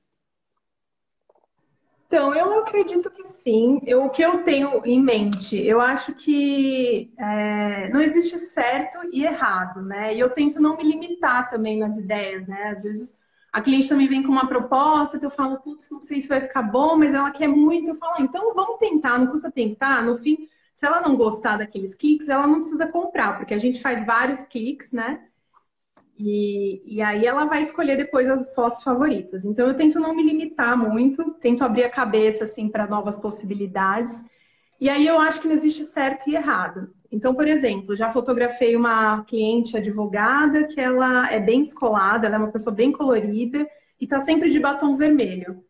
Então, 2.08 2.34
eu 2.34 2.60
acredito 2.62 3.10
que 3.12 3.28
sim. 3.44 3.82
Eu, 3.86 4.06
o 4.06 4.10
que 4.10 4.22
eu 4.22 4.44
tenho 4.44 4.82
em 4.86 5.02
mente, 5.02 5.58
eu 5.58 5.82
acho 5.82 6.14
que 6.14 7.12
é, 7.18 7.90
não 7.90 8.02
existe 8.02 8.38
certo 8.40 8.98
e 9.12 9.26
errado, 9.26 9.82
né? 9.82 10.16
E 10.16 10.20
eu 10.20 10.30
tento 10.30 10.62
não 10.62 10.78
me 10.78 10.84
limitar 10.84 11.50
também 11.50 11.78
nas 11.78 11.98
ideias, 11.98 12.48
né? 12.48 12.70
Às 12.78 12.84
vezes 12.84 13.16
a 13.52 13.62
cliente 13.62 13.90
também 13.90 14.08
vem 14.08 14.24
com 14.24 14.32
uma 14.32 14.48
proposta 14.48 15.20
que 15.20 15.26
eu 15.26 15.30
falo, 15.30 15.60
putz, 15.60 15.90
não 15.90 16.02
sei 16.02 16.22
se 16.22 16.28
vai 16.28 16.42
ficar 16.42 16.62
bom, 16.62 16.96
mas 16.96 17.14
ela 17.14 17.32
quer 17.32 17.48
muito. 17.48 17.90
Eu 17.90 17.96
falo, 17.98 18.14
ah, 18.18 18.22
então 18.22 18.54
vamos 18.54 18.80
tentar, 18.80 19.18
não 19.18 19.28
custa 19.28 19.52
tentar. 19.52 20.02
No 20.04 20.18
fim, 20.18 20.48
se 20.74 20.86
ela 20.86 21.02
não 21.02 21.18
gostar 21.18 21.58
daqueles 21.58 21.94
cliques, 21.94 22.30
ela 22.30 22.48
não 22.48 22.60
precisa 22.62 22.88
comprar, 22.88 23.38
porque 23.38 23.54
a 23.54 23.58
gente 23.58 23.82
faz 23.82 24.06
vários 24.06 24.40
cliques, 24.42 24.94
né? 24.94 25.26
E, 26.20 26.82
e 26.96 27.02
aí 27.02 27.26
ela 27.26 27.46
vai 27.46 27.62
escolher 27.62 27.96
depois 27.96 28.28
as 28.28 28.54
fotos 28.56 28.82
favoritas. 28.82 29.46
Então 29.46 29.68
eu 29.68 29.76
tento 29.76 30.00
não 30.00 30.16
me 30.16 30.24
limitar 30.24 30.76
muito, 30.76 31.32
tento 31.36 31.64
abrir 31.64 31.84
a 31.84 31.90
cabeça 31.90 32.46
assim 32.46 32.68
para 32.70 32.88
novas 32.88 33.18
possibilidades. 33.18 34.24
E 34.82 34.90
aí 34.90 35.06
eu 35.06 35.20
acho 35.20 35.40
que 35.40 35.48
não 35.48 35.56
existe 35.56 35.86
certo 35.86 36.28
e 36.30 36.36
errado. 36.36 36.92
Então, 37.12 37.36
por 37.36 37.48
exemplo, 37.48 37.96
já 37.96 38.12
fotografei 38.12 38.76
uma 38.76 39.24
cliente 39.26 39.78
advogada 39.78 40.66
que 40.68 40.82
ela 40.82 41.32
é 41.32 41.40
bem 41.40 41.64
descolada, 41.64 42.28
ela 42.28 42.36
é 42.36 42.40
uma 42.40 42.52
pessoa 42.52 42.76
bem 42.76 42.92
colorida 42.92 43.68
e 44.00 44.04
está 44.04 44.20
sempre 44.20 44.50
de 44.50 44.60
batom 44.60 44.96
vermelho. 44.96 45.64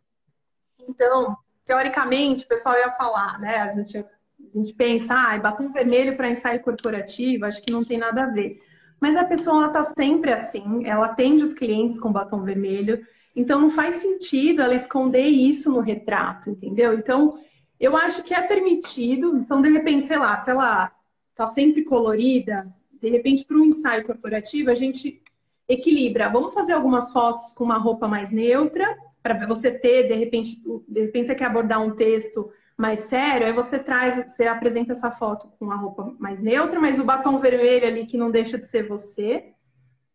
Então, 0.90 1.38
teoricamente, 1.66 2.46
o 2.46 2.48
pessoal 2.48 2.76
ia 2.76 2.92
falar, 2.92 3.40
né? 3.40 3.58
A 3.58 3.76
gente, 3.76 3.98
a 3.98 4.58
gente 4.58 4.74
pensa, 4.74 5.14
ah, 5.14 5.38
batom 5.38 5.72
vermelho 5.72 6.16
para 6.16 6.30
ensaio 6.30 6.62
corporativo, 6.62 7.46
acho 7.46 7.62
que 7.62 7.72
não 7.72 7.84
tem 7.84 7.98
nada 7.98 8.24
a 8.24 8.28
ver. 8.28 8.62
Mas 9.00 9.16
a 9.16 9.24
pessoa 9.24 9.68
está 9.68 9.84
sempre 9.84 10.32
assim, 10.32 10.86
ela 10.86 11.08
atende 11.08 11.44
os 11.44 11.54
clientes 11.54 12.00
com 12.00 12.12
batom 12.12 12.44
vermelho, 12.44 13.06
então 13.36 13.60
não 13.60 13.70
faz 13.70 13.98
sentido 13.98 14.62
ela 14.62 14.74
esconder 14.74 15.28
isso 15.28 15.72
no 15.72 15.80
retrato, 15.80 16.50
entendeu? 16.50 16.94
Então, 16.94 17.38
eu 17.80 17.96
acho 17.96 18.24
que 18.24 18.34
é 18.34 18.42
permitido. 18.42 19.38
Então, 19.38 19.62
de 19.62 19.70
repente, 19.70 20.08
sei 20.08 20.18
lá, 20.18 20.38
se 20.38 20.50
ela 20.50 20.92
está 21.30 21.46
sempre 21.46 21.84
colorida, 21.84 22.68
de 23.00 23.10
repente, 23.10 23.46
para 23.46 23.58
um 23.58 23.66
ensaio 23.66 24.04
corporativo, 24.04 24.72
a 24.72 24.74
gente 24.74 25.22
equilibra. 25.68 26.30
Vamos 26.30 26.54
fazer 26.54 26.74
algumas 26.74 27.12
fotos 27.12 27.54
com 27.54 27.64
uma 27.64 27.78
roupa 27.78 28.08
mais 28.08 28.32
neutra, 28.32 28.98
para 29.22 29.46
você 29.46 29.70
ter, 29.72 30.08
de 30.08 30.14
repente, 30.14 30.62
de 30.88 31.02
repente 31.02 31.28
você 31.28 31.36
quer 31.36 31.46
abordar 31.46 31.84
um 31.84 31.92
texto 31.92 32.50
mais 32.78 33.00
sério, 33.02 33.48
aí 33.48 33.54
você 33.54 33.80
traz, 33.80 34.32
você 34.32 34.46
apresenta 34.46 34.92
essa 34.92 35.10
foto 35.10 35.52
com 35.60 35.72
a 35.72 35.76
roupa 35.76 36.16
mais 36.20 36.40
neutra, 36.40 36.80
mas 36.80 37.00
o 37.00 37.04
batom 37.04 37.40
vermelho 37.40 37.88
ali 37.88 38.06
que 38.06 38.18
não 38.18 38.30
deixa 38.30 38.56
de 38.58 38.68
ser 38.68 38.88
você. 38.88 39.52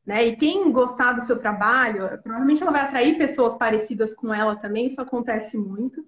Né? 0.07 0.27
E 0.27 0.37
quem 0.37 0.71
gostar 0.71 1.13
do 1.13 1.23
seu 1.23 1.39
trabalho, 1.39 2.09
provavelmente 2.23 2.63
ela 2.63 2.71
vai 2.71 2.83
atrair 2.83 3.19
pessoas 3.19 3.57
parecidas 3.57 4.15
com 4.15 4.33
ela 4.33 4.55
também, 4.55 4.87
isso 4.87 5.01
acontece 5.01 5.59
muito. 5.59 6.05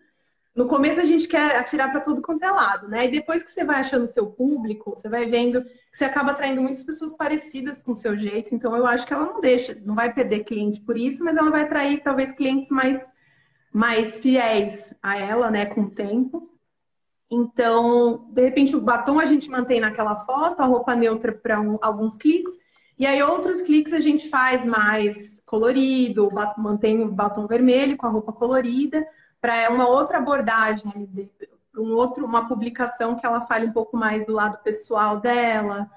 No 0.55 0.69
começo 0.69 1.01
a 1.01 1.05
gente 1.05 1.27
quer 1.27 1.57
atirar 1.57 1.90
para 1.90 2.01
tudo 2.01 2.23
quanto 2.23 2.45
é 2.45 2.51
lado, 2.51 2.87
né? 2.87 3.07
E 3.07 3.11
depois 3.11 3.43
que 3.43 3.51
você 3.51 3.64
vai 3.64 3.81
achando 3.81 4.07
seu 4.07 4.27
público, 4.27 4.90
você 4.90 5.09
vai 5.09 5.27
vendo 5.27 5.64
que 5.64 5.99
você 5.99 6.05
acaba 6.05 6.31
atraindo 6.31 6.62
muitas 6.62 6.85
pessoas 6.85 7.17
parecidas 7.17 7.83
com 7.83 7.90
o 7.90 7.97
seu 7.97 8.17
jeito. 8.17 8.55
Então 8.55 8.77
eu 8.77 8.87
acho 8.87 9.05
que 9.05 9.12
ela 9.12 9.27
não 9.27 9.40
deixa, 9.40 9.77
não 9.85 9.97
vai 9.97 10.14
perder 10.14 10.45
cliente 10.45 10.81
por 10.81 10.97
isso, 10.97 11.25
mas 11.25 11.37
ela 11.37 11.51
vai 11.51 11.62
atrair 11.62 12.01
talvez 12.05 12.31
clientes 12.31 12.71
mais 12.71 13.05
mais 13.74 14.16
fiéis 14.18 14.94
a 15.02 15.18
ela, 15.18 15.50
né, 15.50 15.66
com 15.66 15.80
o 15.80 15.90
tempo. 15.90 16.48
Então, 17.28 18.28
de 18.30 18.40
repente, 18.40 18.76
o 18.76 18.80
batom 18.80 19.18
a 19.18 19.26
gente 19.26 19.50
mantém 19.50 19.80
naquela 19.80 20.24
foto, 20.24 20.60
a 20.60 20.64
roupa 20.64 20.94
neutra 20.94 21.32
para 21.32 21.60
um, 21.60 21.76
alguns 21.82 22.14
cliques, 22.14 22.56
e 22.96 23.04
aí 23.04 23.20
outros 23.20 23.60
cliques 23.60 23.92
a 23.92 23.98
gente 23.98 24.28
faz 24.28 24.64
mais 24.64 25.42
colorido, 25.44 26.30
mantém 26.56 27.02
o 27.02 27.10
batom 27.10 27.48
vermelho 27.48 27.96
com 27.96 28.06
a 28.06 28.10
roupa 28.10 28.32
colorida, 28.32 29.04
para 29.40 29.68
uma 29.70 29.88
outra 29.88 30.18
abordagem, 30.18 31.08
um 31.76 31.94
outro, 31.94 32.24
uma 32.24 32.46
publicação 32.46 33.16
que 33.16 33.26
ela 33.26 33.40
fale 33.40 33.66
um 33.66 33.72
pouco 33.72 33.96
mais 33.96 34.24
do 34.24 34.32
lado 34.32 34.62
pessoal 34.62 35.18
dela. 35.18 35.90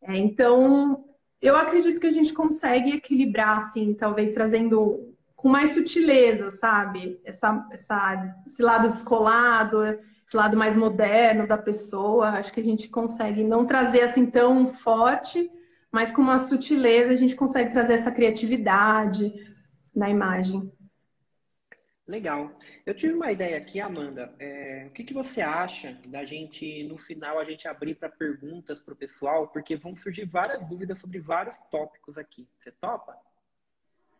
É, 0.00 0.16
então, 0.16 1.04
eu 1.42 1.54
acredito 1.54 2.00
que 2.00 2.06
a 2.06 2.12
gente 2.12 2.32
consegue 2.32 2.92
equilibrar, 2.92 3.58
assim, 3.58 3.92
talvez 3.92 4.32
trazendo 4.32 5.09
com 5.40 5.48
mais 5.48 5.72
sutileza, 5.72 6.50
sabe? 6.50 7.18
Essa, 7.24 7.66
essa, 7.70 8.36
esse 8.46 8.60
lado 8.60 8.88
descolado, 8.88 9.82
esse 10.26 10.36
lado 10.36 10.54
mais 10.54 10.76
moderno 10.76 11.46
da 11.46 11.56
pessoa. 11.56 12.28
Acho 12.32 12.52
que 12.52 12.60
a 12.60 12.64
gente 12.64 12.88
consegue 12.88 13.42
não 13.42 13.64
trazer 13.64 14.02
assim 14.02 14.26
tão 14.26 14.74
forte, 14.74 15.50
mas 15.90 16.12
com 16.12 16.20
uma 16.20 16.38
sutileza 16.38 17.12
a 17.12 17.16
gente 17.16 17.34
consegue 17.34 17.72
trazer 17.72 17.94
essa 17.94 18.12
criatividade 18.12 19.32
na 19.96 20.10
imagem. 20.10 20.70
Legal. 22.06 22.52
Eu 22.84 22.92
tive 22.92 23.14
uma 23.14 23.32
ideia 23.32 23.56
aqui, 23.56 23.80
Amanda. 23.80 24.34
É, 24.38 24.84
o 24.88 24.90
que, 24.90 25.04
que 25.04 25.14
você 25.14 25.40
acha 25.40 25.96
da 26.06 26.22
gente, 26.22 26.82
no 26.84 26.98
final, 26.98 27.38
a 27.38 27.44
gente 27.44 27.66
abrir 27.66 27.94
para 27.94 28.10
perguntas 28.10 28.82
para 28.82 28.92
o 28.92 28.96
pessoal? 28.96 29.48
Porque 29.48 29.74
vão 29.74 29.96
surgir 29.96 30.26
várias 30.26 30.66
dúvidas 30.66 30.98
sobre 30.98 31.18
vários 31.18 31.56
tópicos 31.70 32.18
aqui. 32.18 32.46
Você 32.58 32.70
topa? 32.72 33.16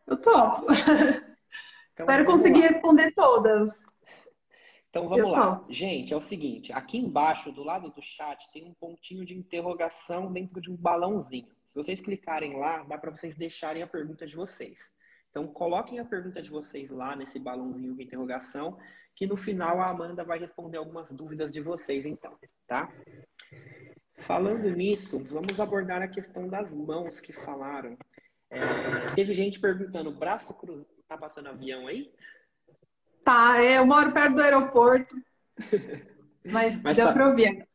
Eu 0.06 0.16
topo. 0.16 0.66
Então, 0.72 2.06
Espero 2.06 2.24
conseguir 2.24 2.60
lá. 2.60 2.66
responder 2.68 3.12
todas. 3.12 3.84
Então 4.88 5.08
vamos 5.08 5.18
eu 5.18 5.28
lá. 5.28 5.56
Topo. 5.56 5.72
Gente, 5.72 6.12
é 6.12 6.16
o 6.16 6.20
seguinte: 6.20 6.72
aqui 6.72 6.98
embaixo, 6.98 7.52
do 7.52 7.62
lado 7.62 7.90
do 7.90 8.02
chat, 8.02 8.50
tem 8.52 8.64
um 8.64 8.74
pontinho 8.74 9.24
de 9.24 9.36
interrogação 9.36 10.32
dentro 10.32 10.60
de 10.60 10.70
um 10.70 10.76
balãozinho. 10.76 11.48
Se 11.68 11.76
vocês 11.76 12.00
clicarem 12.00 12.58
lá, 12.58 12.82
dá 12.82 12.98
para 12.98 13.10
vocês 13.10 13.36
deixarem 13.36 13.82
a 13.82 13.86
pergunta 13.86 14.26
de 14.26 14.34
vocês. 14.34 14.92
Então, 15.30 15.46
coloquem 15.46 16.00
a 16.00 16.04
pergunta 16.04 16.42
de 16.42 16.50
vocês 16.50 16.90
lá 16.90 17.14
nesse 17.14 17.38
balãozinho 17.38 17.94
de 17.94 18.02
interrogação, 18.02 18.76
que 19.14 19.26
no 19.26 19.36
final 19.36 19.80
a 19.80 19.88
Amanda 19.88 20.24
vai 20.24 20.40
responder 20.40 20.78
algumas 20.78 21.12
dúvidas 21.12 21.52
de 21.52 21.60
vocês, 21.60 22.04
então, 22.04 22.36
tá? 22.66 22.92
Falando 24.16 24.68
nisso, 24.70 25.22
vamos 25.24 25.60
abordar 25.60 26.02
a 26.02 26.08
questão 26.08 26.48
das 26.48 26.74
mãos 26.74 27.20
que 27.20 27.32
falaram. 27.32 27.96
É, 28.50 29.06
teve 29.14 29.32
gente 29.32 29.60
perguntando, 29.60 30.10
braço 30.10 30.52
cruzado, 30.54 30.86
tá 31.08 31.16
passando 31.16 31.48
avião 31.48 31.86
aí? 31.86 32.12
Tá, 33.24 33.62
eu 33.62 33.86
moro 33.86 34.12
perto 34.12 34.34
do 34.34 34.42
aeroporto, 34.42 35.14
mas, 36.44 36.82
mas 36.82 36.96
deu 36.96 37.06
tá. 37.06 37.12
para 37.12 37.28
ouvir. 37.28 37.68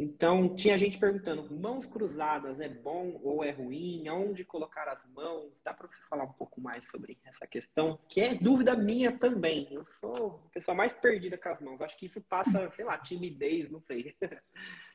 Então, 0.00 0.54
tinha 0.54 0.78
gente 0.78 0.96
perguntando, 0.96 1.52
mãos 1.58 1.84
cruzadas 1.84 2.60
é 2.60 2.68
bom 2.68 3.18
ou 3.20 3.42
é 3.42 3.50
ruim? 3.50 4.06
Aonde 4.06 4.44
colocar 4.44 4.86
as 4.86 5.04
mãos? 5.06 5.52
Dá 5.64 5.74
para 5.74 5.88
você 5.88 6.00
falar 6.08 6.22
um 6.22 6.32
pouco 6.32 6.60
mais 6.60 6.88
sobre 6.88 7.18
essa 7.24 7.48
questão? 7.48 7.98
Que 8.08 8.20
é 8.20 8.34
dúvida 8.34 8.76
minha 8.76 9.10
também. 9.10 9.66
Eu 9.72 9.84
sou 9.84 10.40
a 10.46 10.50
pessoa 10.50 10.72
mais 10.72 10.92
perdida 10.92 11.36
com 11.36 11.48
as 11.48 11.60
mãos. 11.60 11.80
Acho 11.80 11.98
que 11.98 12.06
isso 12.06 12.22
passa, 12.28 12.70
sei 12.70 12.84
lá, 12.84 12.96
timidez, 12.96 13.68
não 13.70 13.80
sei. 13.80 14.14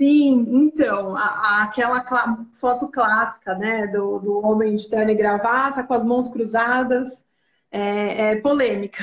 Sim, 0.00 0.46
então, 0.48 1.14
a, 1.14 1.20
a, 1.20 1.62
aquela 1.64 2.02
cl 2.02 2.46
foto 2.54 2.88
clássica, 2.88 3.54
né, 3.54 3.86
do, 3.88 4.18
do 4.18 4.38
homem 4.38 4.74
de 4.74 4.88
terno 4.88 5.10
e 5.10 5.14
gravata 5.14 5.84
com 5.84 5.92
as 5.92 6.02
mãos 6.06 6.26
cruzadas, 6.26 7.22
é, 7.70 8.30
é 8.30 8.36
polêmica. 8.40 9.02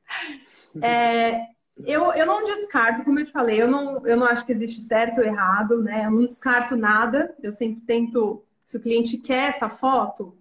é, 0.80 1.48
eu, 1.84 2.14
eu 2.14 2.24
não 2.24 2.46
descarto, 2.46 3.04
como 3.04 3.20
eu 3.20 3.26
te 3.26 3.30
falei, 3.30 3.60
eu 3.60 3.68
não, 3.70 4.06
eu 4.06 4.16
não 4.16 4.26
acho 4.26 4.46
que 4.46 4.52
existe 4.52 4.80
certo 4.80 5.18
ou 5.18 5.24
errado, 5.26 5.82
né, 5.82 6.06
eu 6.06 6.10
não 6.10 6.24
descarto 6.24 6.76
nada, 6.76 7.36
eu 7.42 7.52
sempre 7.52 7.82
tento, 7.82 8.42
se 8.64 8.78
o 8.78 8.80
cliente 8.80 9.18
quer 9.18 9.50
essa 9.50 9.68
foto, 9.68 10.34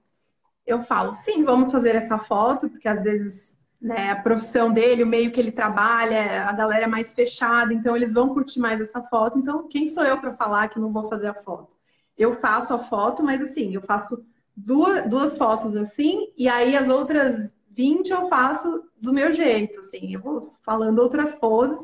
eu 0.66 0.82
falo, 0.84 1.14
sim, 1.16 1.44
vamos 1.44 1.70
fazer 1.70 1.96
essa 1.96 2.18
foto, 2.18 2.70
porque 2.70 2.88
às 2.88 3.04
vezes 3.04 3.58
né, 3.82 4.12
a 4.12 4.15
profissão 4.15 4.72
dele, 4.72 5.04
o 5.04 5.08
meio 5.08 5.32
que 5.32 5.39
ele 5.39 5.52
trabalha, 5.52 6.48
a 6.48 6.54
galera 6.54 6.84
é 6.84 6.88
mais 6.88 7.13
fechada, 7.13 7.74
então 7.74 7.96
eles 7.96 8.13
vão 8.13 8.30
curtir 8.30 8.60
mais 8.60 8.80
essa 8.80 9.02
foto. 9.02 9.39
Então, 9.39 9.67
quem 9.67 9.88
sou 9.88 10.04
eu 10.04 10.20
para 10.20 10.36
falar 10.36 10.70
que 10.70 10.80
não 10.80 10.94
vou 10.94 11.10
fazer 11.10 11.28
a 11.28 11.34
foto? 11.34 11.76
Eu 12.15 12.34
faço 12.34 12.74
a 12.74 12.80
foto, 12.80 13.24
mas 13.24 13.41
assim, 13.41 13.74
eu 13.74 13.82
faço 13.82 14.24
duas, 14.56 15.10
duas 15.10 15.36
fotos 15.36 15.76
assim, 15.76 16.28
e 16.38 16.48
aí 16.48 16.78
as 16.78 16.88
outras 16.88 17.56
20 17.72 18.12
eu 18.12 18.28
faço 18.30 18.84
do 19.02 19.12
meu 19.12 19.32
jeito, 19.32 19.80
assim, 19.80 20.13
eu 20.13 20.22
vou 20.22 20.54
falando 20.63 21.00
outras 21.00 21.34
poses. 21.36 21.80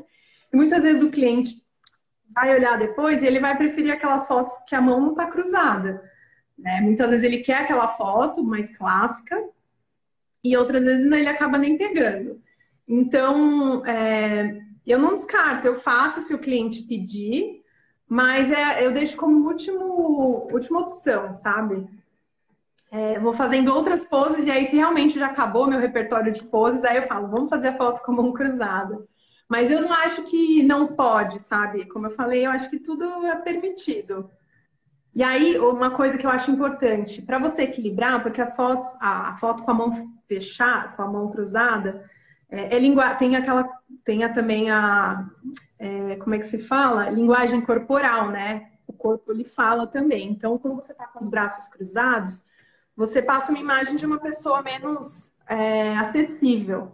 E 0.52 0.56
muitas 0.56 0.84
vezes 0.84 1.02
o 1.02 1.10
cliente 1.10 1.60
vai 2.32 2.54
olhar 2.54 2.78
depois 2.78 3.22
e 3.22 3.26
ele 3.26 3.40
vai 3.40 3.56
preferir 3.56 3.92
aquelas 3.92 4.28
fotos 4.28 4.52
que 4.68 4.74
a 4.76 4.80
mão 4.80 5.00
não 5.00 5.10
está 5.10 5.26
cruzada. 5.26 6.00
Né? 6.56 6.80
Muitas 6.80 7.10
vezes 7.10 7.24
ele 7.24 7.38
quer 7.38 7.62
aquela 7.62 7.88
foto 7.88 8.44
mais 8.44 8.76
clássica, 8.76 9.36
e 10.42 10.56
outras 10.56 10.82
vezes 10.84 11.10
ele 11.10 11.28
acaba 11.28 11.58
nem 11.58 11.76
pegando. 11.76 12.40
Então, 12.86 13.84
é, 13.86 14.60
eu 14.86 14.98
não 14.98 15.14
descarto, 15.14 15.66
eu 15.66 15.78
faço 15.78 16.20
se 16.20 16.34
o 16.34 16.38
cliente 16.38 16.82
pedir, 16.82 17.62
mas 18.08 18.50
é, 18.50 18.86
eu 18.86 18.92
deixo 18.92 19.16
como 19.16 19.46
último, 19.46 20.48
última 20.50 20.80
opção, 20.80 21.36
sabe? 21.36 21.86
É, 22.90 23.18
vou 23.18 23.34
fazendo 23.34 23.74
outras 23.74 24.04
poses 24.04 24.46
e 24.46 24.50
aí 24.50 24.66
se 24.66 24.76
realmente 24.76 25.18
já 25.18 25.26
acabou 25.26 25.66
meu 25.66 25.78
repertório 25.78 26.32
de 26.32 26.42
poses, 26.42 26.82
aí 26.84 26.96
eu 26.96 27.06
falo, 27.06 27.28
vamos 27.28 27.50
fazer 27.50 27.68
a 27.68 27.76
foto 27.76 28.02
com 28.02 28.12
a 28.12 28.16
mão 28.16 28.32
cruzada. 28.32 29.06
Mas 29.46 29.70
eu 29.70 29.80
não 29.80 29.92
acho 29.92 30.22
que 30.24 30.62
não 30.62 30.94
pode, 30.94 31.40
sabe? 31.40 31.86
Como 31.86 32.06
eu 32.06 32.10
falei, 32.10 32.46
eu 32.46 32.50
acho 32.50 32.68
que 32.70 32.78
tudo 32.78 33.04
é 33.26 33.36
permitido. 33.36 34.30
E 35.14 35.22
aí, 35.22 35.58
uma 35.58 35.90
coisa 35.90 36.16
que 36.16 36.24
eu 36.24 36.30
acho 36.30 36.50
importante, 36.50 37.22
para 37.22 37.38
você 37.38 37.62
equilibrar, 37.62 38.22
porque 38.22 38.40
as 38.40 38.54
fotos, 38.54 38.86
a, 39.00 39.30
a, 39.30 39.36
foto 39.36 39.64
com 39.64 39.70
a 39.70 39.74
mão 39.74 40.17
fechada, 40.28 40.88
com 40.88 41.02
a 41.02 41.08
mão 41.08 41.30
cruzada, 41.30 42.04
é, 42.50 42.76
é 42.76 42.78
lingu... 42.78 43.00
tem 43.18 43.34
aquela, 43.34 43.68
tem 44.04 44.32
também 44.32 44.70
a, 44.70 45.26
é, 45.78 46.16
como 46.16 46.34
é 46.34 46.38
que 46.38 46.46
se 46.46 46.58
fala? 46.58 47.10
Linguagem 47.10 47.60
corporal, 47.60 48.30
né? 48.30 48.70
O 48.86 48.92
corpo 48.92 49.32
ele 49.32 49.44
fala 49.44 49.86
também. 49.86 50.30
Então, 50.30 50.58
quando 50.58 50.76
você 50.76 50.92
está 50.92 51.06
com 51.06 51.20
os 51.20 51.28
braços 51.28 51.68
cruzados, 51.68 52.42
você 52.96 53.20
passa 53.22 53.50
uma 53.50 53.60
imagem 53.60 53.96
de 53.96 54.06
uma 54.06 54.18
pessoa 54.18 54.62
menos 54.62 55.32
é, 55.48 55.96
acessível. 55.96 56.92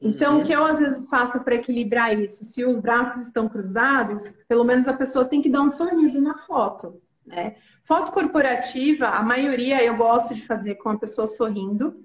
Então, 0.00 0.36
uhum. 0.36 0.42
o 0.42 0.44
que 0.44 0.52
eu 0.52 0.64
às 0.64 0.78
vezes 0.78 1.08
faço 1.08 1.40
para 1.42 1.56
equilibrar 1.56 2.18
isso? 2.18 2.44
Se 2.44 2.64
os 2.64 2.80
braços 2.80 3.22
estão 3.22 3.48
cruzados, 3.48 4.22
pelo 4.46 4.64
menos 4.64 4.86
a 4.86 4.92
pessoa 4.92 5.24
tem 5.24 5.42
que 5.42 5.50
dar 5.50 5.62
um 5.62 5.70
sorriso 5.70 6.20
na 6.20 6.38
foto. 6.38 7.00
Né? 7.26 7.56
Foto 7.84 8.12
corporativa, 8.12 9.08
a 9.08 9.22
maioria 9.22 9.82
eu 9.84 9.96
gosto 9.96 10.34
de 10.34 10.46
fazer 10.46 10.76
com 10.76 10.88
a 10.88 10.98
pessoa 10.98 11.26
sorrindo, 11.26 12.04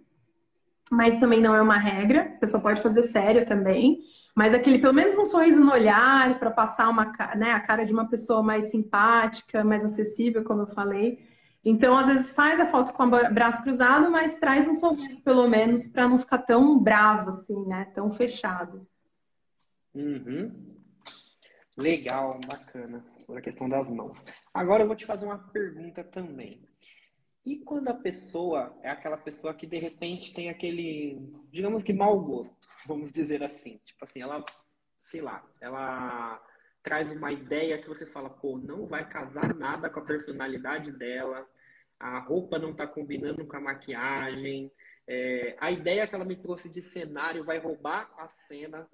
mas 0.93 1.19
também 1.19 1.41
não 1.41 1.55
é 1.55 1.61
uma 1.61 1.77
regra, 1.77 2.21
a 2.21 2.39
pessoa 2.39 2.61
pode 2.61 2.81
fazer 2.81 3.03
sério 3.03 3.45
também. 3.45 4.01
Mas 4.35 4.53
aquele, 4.53 4.79
pelo 4.79 4.93
menos 4.93 5.17
um 5.17 5.25
sorriso 5.25 5.63
no 5.63 5.71
olhar, 5.71 6.39
para 6.39 6.49
passar 6.49 6.89
uma, 6.89 7.11
né, 7.35 7.51
a 7.51 7.59
cara 7.59 7.85
de 7.85 7.93
uma 7.93 8.09
pessoa 8.09 8.41
mais 8.41 8.71
simpática, 8.71 9.63
mais 9.63 9.85
acessível, 9.85 10.43
como 10.43 10.61
eu 10.61 10.67
falei. 10.67 11.19
Então, 11.63 11.95
às 11.95 12.07
vezes, 12.07 12.29
faz 12.31 12.59
a 12.59 12.65
foto 12.65 12.93
com 12.93 13.03
o 13.03 13.33
braço 13.33 13.61
cruzado, 13.61 14.11
mas 14.11 14.35
traz 14.35 14.67
um 14.67 14.73
sorriso, 14.73 15.21
pelo 15.21 15.47
menos, 15.47 15.87
para 15.87 16.09
não 16.09 16.19
ficar 16.19 16.39
tão 16.39 16.77
bravo, 16.79 17.29
assim, 17.29 17.65
né? 17.65 17.85
Tão 17.93 18.11
fechado. 18.11 18.85
Uhum. 19.93 20.73
Legal, 21.77 22.39
bacana 22.47 23.03
sobre 23.19 23.39
a 23.39 23.43
questão 23.43 23.69
das 23.69 23.89
mãos. 23.89 24.23
Agora 24.53 24.83
eu 24.83 24.87
vou 24.87 24.95
te 24.95 25.05
fazer 25.05 25.25
uma 25.25 25.37
pergunta 25.37 26.03
também. 26.03 26.61
E 27.45 27.57
quando 27.57 27.89
a 27.89 27.93
pessoa 27.93 28.73
é 28.81 28.89
aquela 28.89 29.17
pessoa 29.17 29.53
que 29.53 29.67
de 29.67 29.77
repente 29.77 30.33
tem 30.33 30.49
aquele, 30.49 31.19
digamos 31.51 31.83
que 31.83 31.91
mau 31.91 32.19
gosto, 32.19 32.69
vamos 32.87 33.11
dizer 33.11 33.43
assim, 33.43 33.79
tipo 33.83 34.05
assim, 34.05 34.21
ela, 34.21 34.43
sei 34.99 35.21
lá, 35.21 35.45
ela 35.59 36.41
traz 36.81 37.11
uma 37.11 37.31
ideia 37.33 37.77
que 37.77 37.87
você 37.87 38.05
fala, 38.05 38.29
pô, 38.29 38.57
não 38.57 38.85
vai 38.85 39.07
casar 39.07 39.53
nada 39.55 39.89
com 39.89 39.99
a 39.99 40.05
personalidade 40.05 40.91
dela, 40.91 41.45
a 41.99 42.19
roupa 42.19 42.57
não 42.57 42.73
tá 42.73 42.87
combinando 42.87 43.45
com 43.45 43.57
a 43.57 43.61
maquiagem, 43.61 44.71
é, 45.05 45.57
a 45.59 45.69
ideia 45.69 46.07
que 46.07 46.15
ela 46.15 46.25
me 46.25 46.37
trouxe 46.37 46.69
de 46.69 46.81
cenário 46.81 47.43
vai 47.43 47.57
roubar 47.57 48.09
a 48.17 48.27
cena 48.27 48.87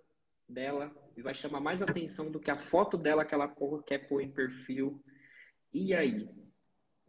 dela 0.48 0.92
e 1.16 1.22
vai 1.22 1.36
chamar 1.36 1.60
mais 1.60 1.82
atenção 1.82 2.32
do 2.32 2.40
que 2.40 2.50
a 2.50 2.58
foto 2.58 2.98
dela 2.98 3.24
que 3.24 3.36
ela 3.36 3.54
quer 3.86 4.08
pôr 4.08 4.22
em 4.22 4.32
perfil. 4.32 5.00
E 5.72 5.94
aí? 5.94 6.28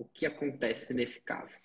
O 0.01 0.07
que 0.14 0.24
acontece 0.24 0.94
nesse 0.94 1.20
caso? 1.20 1.59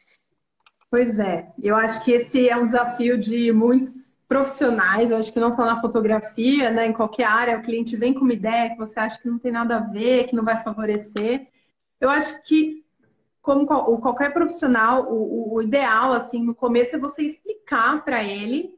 Pois 0.91 1.17
é, 1.19 1.47
eu 1.63 1.73
acho 1.73 2.03
que 2.03 2.11
esse 2.11 2.49
é 2.49 2.57
um 2.57 2.65
desafio 2.65 3.17
de 3.17 3.49
muitos 3.53 4.19
profissionais, 4.27 5.09
eu 5.09 5.17
acho 5.17 5.31
que 5.31 5.39
não 5.39 5.53
só 5.53 5.63
na 5.63 5.79
fotografia, 5.79 6.69
né, 6.69 6.85
em 6.85 6.91
qualquer 6.91 7.23
área, 7.23 7.57
o 7.57 7.61
cliente 7.61 7.95
vem 7.95 8.13
com 8.13 8.21
uma 8.25 8.33
ideia 8.33 8.71
que 8.71 8.77
você 8.77 8.99
acha 8.99 9.17
que 9.21 9.29
não 9.29 9.39
tem 9.39 9.53
nada 9.53 9.77
a 9.77 9.79
ver, 9.79 10.27
que 10.27 10.35
não 10.35 10.43
vai 10.43 10.61
favorecer. 10.61 11.47
Eu 12.01 12.09
acho 12.09 12.43
que 12.43 12.83
como 13.41 13.65
qualquer 14.01 14.33
profissional, 14.33 15.05
o, 15.09 15.53
o 15.53 15.61
ideal, 15.61 16.11
assim, 16.11 16.43
no 16.43 16.53
começo 16.53 16.93
é 16.95 16.99
você 16.99 17.21
explicar 17.23 18.03
para 18.03 18.21
ele 18.21 18.75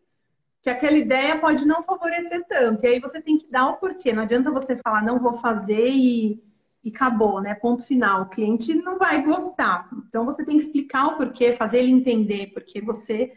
que 0.62 0.70
aquela 0.70 0.98
ideia 0.98 1.40
pode 1.40 1.66
não 1.66 1.82
favorecer 1.82 2.46
tanto. 2.48 2.86
E 2.86 2.90
aí 2.90 3.00
você 3.00 3.20
tem 3.22 3.40
que 3.40 3.50
dar 3.50 3.70
o 3.70 3.78
porquê. 3.78 4.14
Não 4.14 4.24
adianta 4.24 4.52
você 4.52 4.76
falar, 4.76 5.02
não 5.04 5.20
vou 5.20 5.36
fazer 5.36 5.90
e, 5.90 6.44
e 6.88 6.90
acabou, 6.90 7.42
né? 7.42 7.54
Ponto 7.54 7.86
final. 7.86 8.24
O 8.24 8.30
cliente 8.30 8.74
não 8.74 8.98
vai 8.98 9.22
gostar. 9.24 9.90
Então 10.08 10.26
você 10.26 10.46
tem 10.46 10.58
que 10.58 10.64
explicar 10.64 11.08
o 11.08 11.18
porquê, 11.18 11.54
fazer 11.54 11.80
ele 11.80 11.92
entender, 11.92 12.48
porque 12.54 12.82
você. 12.82 13.34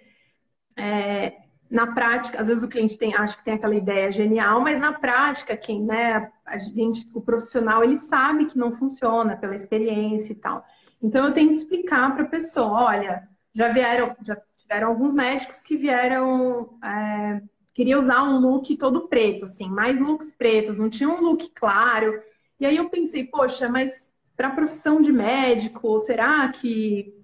É, 0.77 1.37
na 1.69 1.89
prática, 1.93 2.41
às 2.41 2.49
vezes 2.49 2.65
o 2.65 2.69
cliente 2.69 2.97
tem, 2.97 3.15
acha 3.15 3.37
que 3.37 3.45
tem 3.45 3.55
aquela 3.55 3.75
ideia 3.75 4.11
genial, 4.11 4.61
mas 4.61 4.81
na 4.81 4.93
prática, 4.93 5.57
quem, 5.57 5.83
né, 5.85 6.31
a 6.45 6.59
gente, 6.59 7.09
o 7.15 7.21
profissional, 7.21 7.85
ele 7.85 7.99
sabe 7.99 8.47
que 8.47 8.59
não 8.59 8.73
funciona 8.73 9.37
pela 9.37 9.55
experiência 9.55 10.33
e 10.33 10.35
tal. 10.35 10.65
Então 11.01 11.25
eu 11.25 11.33
tenho 11.33 11.49
que 11.49 11.57
explicar 11.57 12.13
para 12.15 12.25
a 12.25 12.29
pessoa, 12.29 12.87
olha, 12.87 13.29
já 13.55 13.69
vieram, 13.69 14.17
já 14.23 14.37
tiveram 14.57 14.89
alguns 14.89 15.15
médicos 15.15 15.63
que 15.63 15.77
vieram, 15.77 16.77
é, 16.85 17.41
queria 17.73 17.99
usar 17.99 18.25
um 18.25 18.39
look 18.39 18.77
todo 18.77 19.09
preto, 19.09 19.45
assim, 19.45 19.69
mais 19.69 20.01
looks 20.01 20.33
pretos, 20.33 20.79
não 20.79 20.91
tinha 20.91 21.09
um 21.09 21.21
look 21.21 21.51
claro. 21.55 22.21
E 22.61 22.67
aí 22.67 22.77
eu 22.77 22.89
pensei, 22.91 23.25
poxa, 23.25 23.69
mas 23.69 24.11
para 24.37 24.49
a 24.49 24.55
profissão 24.55 25.01
de 25.01 25.11
médico, 25.11 25.99
será 26.01 26.49
que 26.51 27.15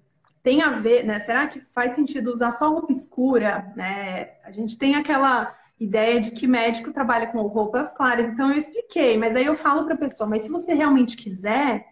tem 0.42 0.62
a 0.62 0.70
ver, 0.70 1.04
né? 1.04 1.18
Será 1.18 1.46
que 1.46 1.60
faz 1.60 1.92
sentido 1.92 2.32
usar 2.32 2.52
só 2.52 2.70
roupa 2.70 2.92
escura, 2.92 3.72
né? 3.76 4.30
A 4.44 4.50
gente 4.50 4.78
tem 4.78 4.94
aquela 4.94 5.54
ideia 5.78 6.20
de 6.20 6.30
que 6.30 6.46
médico 6.46 6.92
trabalha 6.92 7.26
com 7.26 7.42
roupas 7.42 7.92
claras, 7.92 8.28
então 8.28 8.50
eu 8.50 8.56
expliquei, 8.56 9.18
mas 9.18 9.36
aí 9.36 9.44
eu 9.44 9.54
falo 9.54 9.84
para 9.84 9.94
a 9.94 9.98
pessoa, 9.98 10.28
mas 10.28 10.42
se 10.42 10.48
você 10.48 10.72
realmente 10.72 11.16
quiser, 11.16 11.84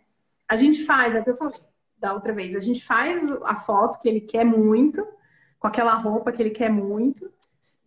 a 0.48 0.56
gente 0.56 0.84
faz, 0.84 1.14
é 1.14 1.20
o 1.20 1.24
que 1.24 1.30
eu 1.30 1.36
falei, 1.36 1.60
da 1.98 2.14
outra 2.14 2.32
vez. 2.32 2.54
A 2.54 2.60
gente 2.60 2.84
faz 2.84 3.22
a 3.42 3.56
foto 3.56 3.98
que 3.98 4.08
ele 4.08 4.20
quer 4.20 4.44
muito, 4.44 5.06
com 5.58 5.66
aquela 5.66 5.94
roupa 5.94 6.32
que 6.32 6.42
ele 6.42 6.50
quer 6.50 6.70
muito, 6.70 7.30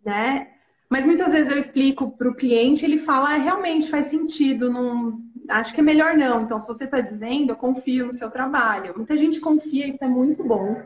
né? 0.03 0.49
Mas 0.89 1.05
muitas 1.05 1.31
vezes 1.31 1.51
eu 1.51 1.57
explico 1.57 2.11
para 2.17 2.29
o 2.29 2.35
cliente, 2.35 2.85
ele 2.85 2.97
fala, 2.97 3.35
ah, 3.35 3.37
realmente 3.37 3.89
faz 3.89 4.07
sentido, 4.07 4.71
não... 4.71 5.21
acho 5.49 5.73
que 5.73 5.79
é 5.79 5.83
melhor 5.83 6.15
não. 6.15 6.41
Então, 6.41 6.59
se 6.59 6.67
você 6.67 6.85
está 6.85 6.99
dizendo, 7.01 7.51
eu 7.51 7.55
confio 7.55 8.07
no 8.07 8.13
seu 8.13 8.29
trabalho. 8.29 8.93
Muita 8.95 9.17
gente 9.17 9.39
confia, 9.39 9.87
isso 9.87 10.03
é 10.03 10.07
muito 10.07 10.43
bom. 10.43 10.81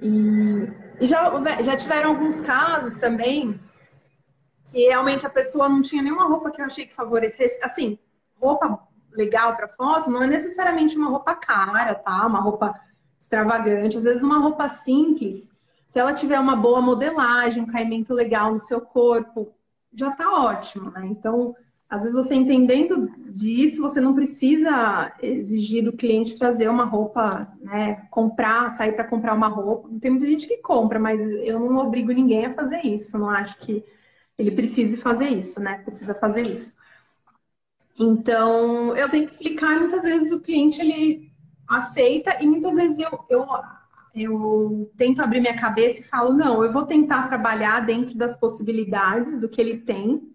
E, 0.00 0.68
e 1.00 1.06
já, 1.06 1.32
já 1.62 1.76
tiveram 1.76 2.10
alguns 2.10 2.40
casos 2.40 2.96
também 2.96 3.60
que 4.66 4.88
realmente 4.88 5.26
a 5.26 5.30
pessoa 5.30 5.68
não 5.68 5.82
tinha 5.82 6.02
nenhuma 6.02 6.26
roupa 6.26 6.50
que 6.50 6.60
eu 6.60 6.64
achei 6.64 6.86
que 6.86 6.94
favorecesse. 6.94 7.58
Assim, 7.62 7.98
roupa 8.40 8.80
legal 9.14 9.54
para 9.54 9.68
foto 9.68 10.10
não 10.10 10.22
é 10.22 10.26
necessariamente 10.26 10.96
uma 10.96 11.10
roupa 11.10 11.34
cara, 11.34 11.94
tá? 11.94 12.26
Uma 12.26 12.40
roupa 12.40 12.74
extravagante. 13.18 13.98
Às 13.98 14.04
vezes 14.04 14.22
uma 14.22 14.38
roupa 14.38 14.68
simples, 14.68 15.50
se 15.86 15.98
ela 15.98 16.12
tiver 16.12 16.40
uma 16.40 16.56
boa 16.56 16.80
modelagem, 16.80 17.62
um 17.62 17.66
caimento 17.66 18.14
legal 18.14 18.52
no 18.52 18.58
seu 18.58 18.80
corpo, 18.80 19.54
já 19.92 20.10
tá 20.12 20.32
ótimo, 20.32 20.90
né? 20.90 21.06
Então, 21.06 21.54
às 21.92 22.04
vezes 22.04 22.16
você 22.16 22.34
entendendo 22.34 23.06
disso, 23.30 23.82
você 23.82 24.00
não 24.00 24.14
precisa 24.14 25.12
exigir 25.22 25.84
do 25.84 25.92
cliente 25.92 26.38
trazer 26.38 26.66
uma 26.70 26.84
roupa, 26.84 27.46
né? 27.60 28.06
Comprar, 28.10 28.70
sair 28.70 28.92
para 28.92 29.04
comprar 29.04 29.34
uma 29.34 29.48
roupa. 29.48 29.90
Tem 30.00 30.10
muita 30.10 30.26
gente 30.26 30.46
que 30.48 30.56
compra, 30.56 30.98
mas 30.98 31.20
eu 31.20 31.60
não 31.60 31.76
obrigo 31.76 32.10
ninguém 32.10 32.46
a 32.46 32.54
fazer 32.54 32.80
isso. 32.82 33.18
Não 33.18 33.28
acho 33.28 33.58
que 33.58 33.84
ele 34.38 34.52
precise 34.52 34.96
fazer 34.96 35.28
isso, 35.28 35.60
né? 35.60 35.82
Precisa 35.84 36.14
fazer 36.14 36.46
isso. 36.46 36.74
Então, 38.00 38.96
eu 38.96 39.10
tenho 39.10 39.26
que 39.26 39.32
explicar, 39.32 39.78
muitas 39.78 40.02
vezes 40.02 40.32
o 40.32 40.40
cliente 40.40 40.80
ele 40.80 41.30
aceita 41.68 42.42
e 42.42 42.46
muitas 42.46 42.74
vezes 42.74 42.98
eu, 43.00 43.22
eu, 43.28 43.46
eu 44.14 44.90
tento 44.96 45.20
abrir 45.20 45.42
minha 45.42 45.60
cabeça 45.60 46.00
e 46.00 46.04
falo, 46.04 46.32
não, 46.32 46.64
eu 46.64 46.72
vou 46.72 46.86
tentar 46.86 47.28
trabalhar 47.28 47.80
dentro 47.80 48.16
das 48.16 48.34
possibilidades 48.34 49.38
do 49.38 49.46
que 49.46 49.60
ele 49.60 49.76
tem. 49.76 50.31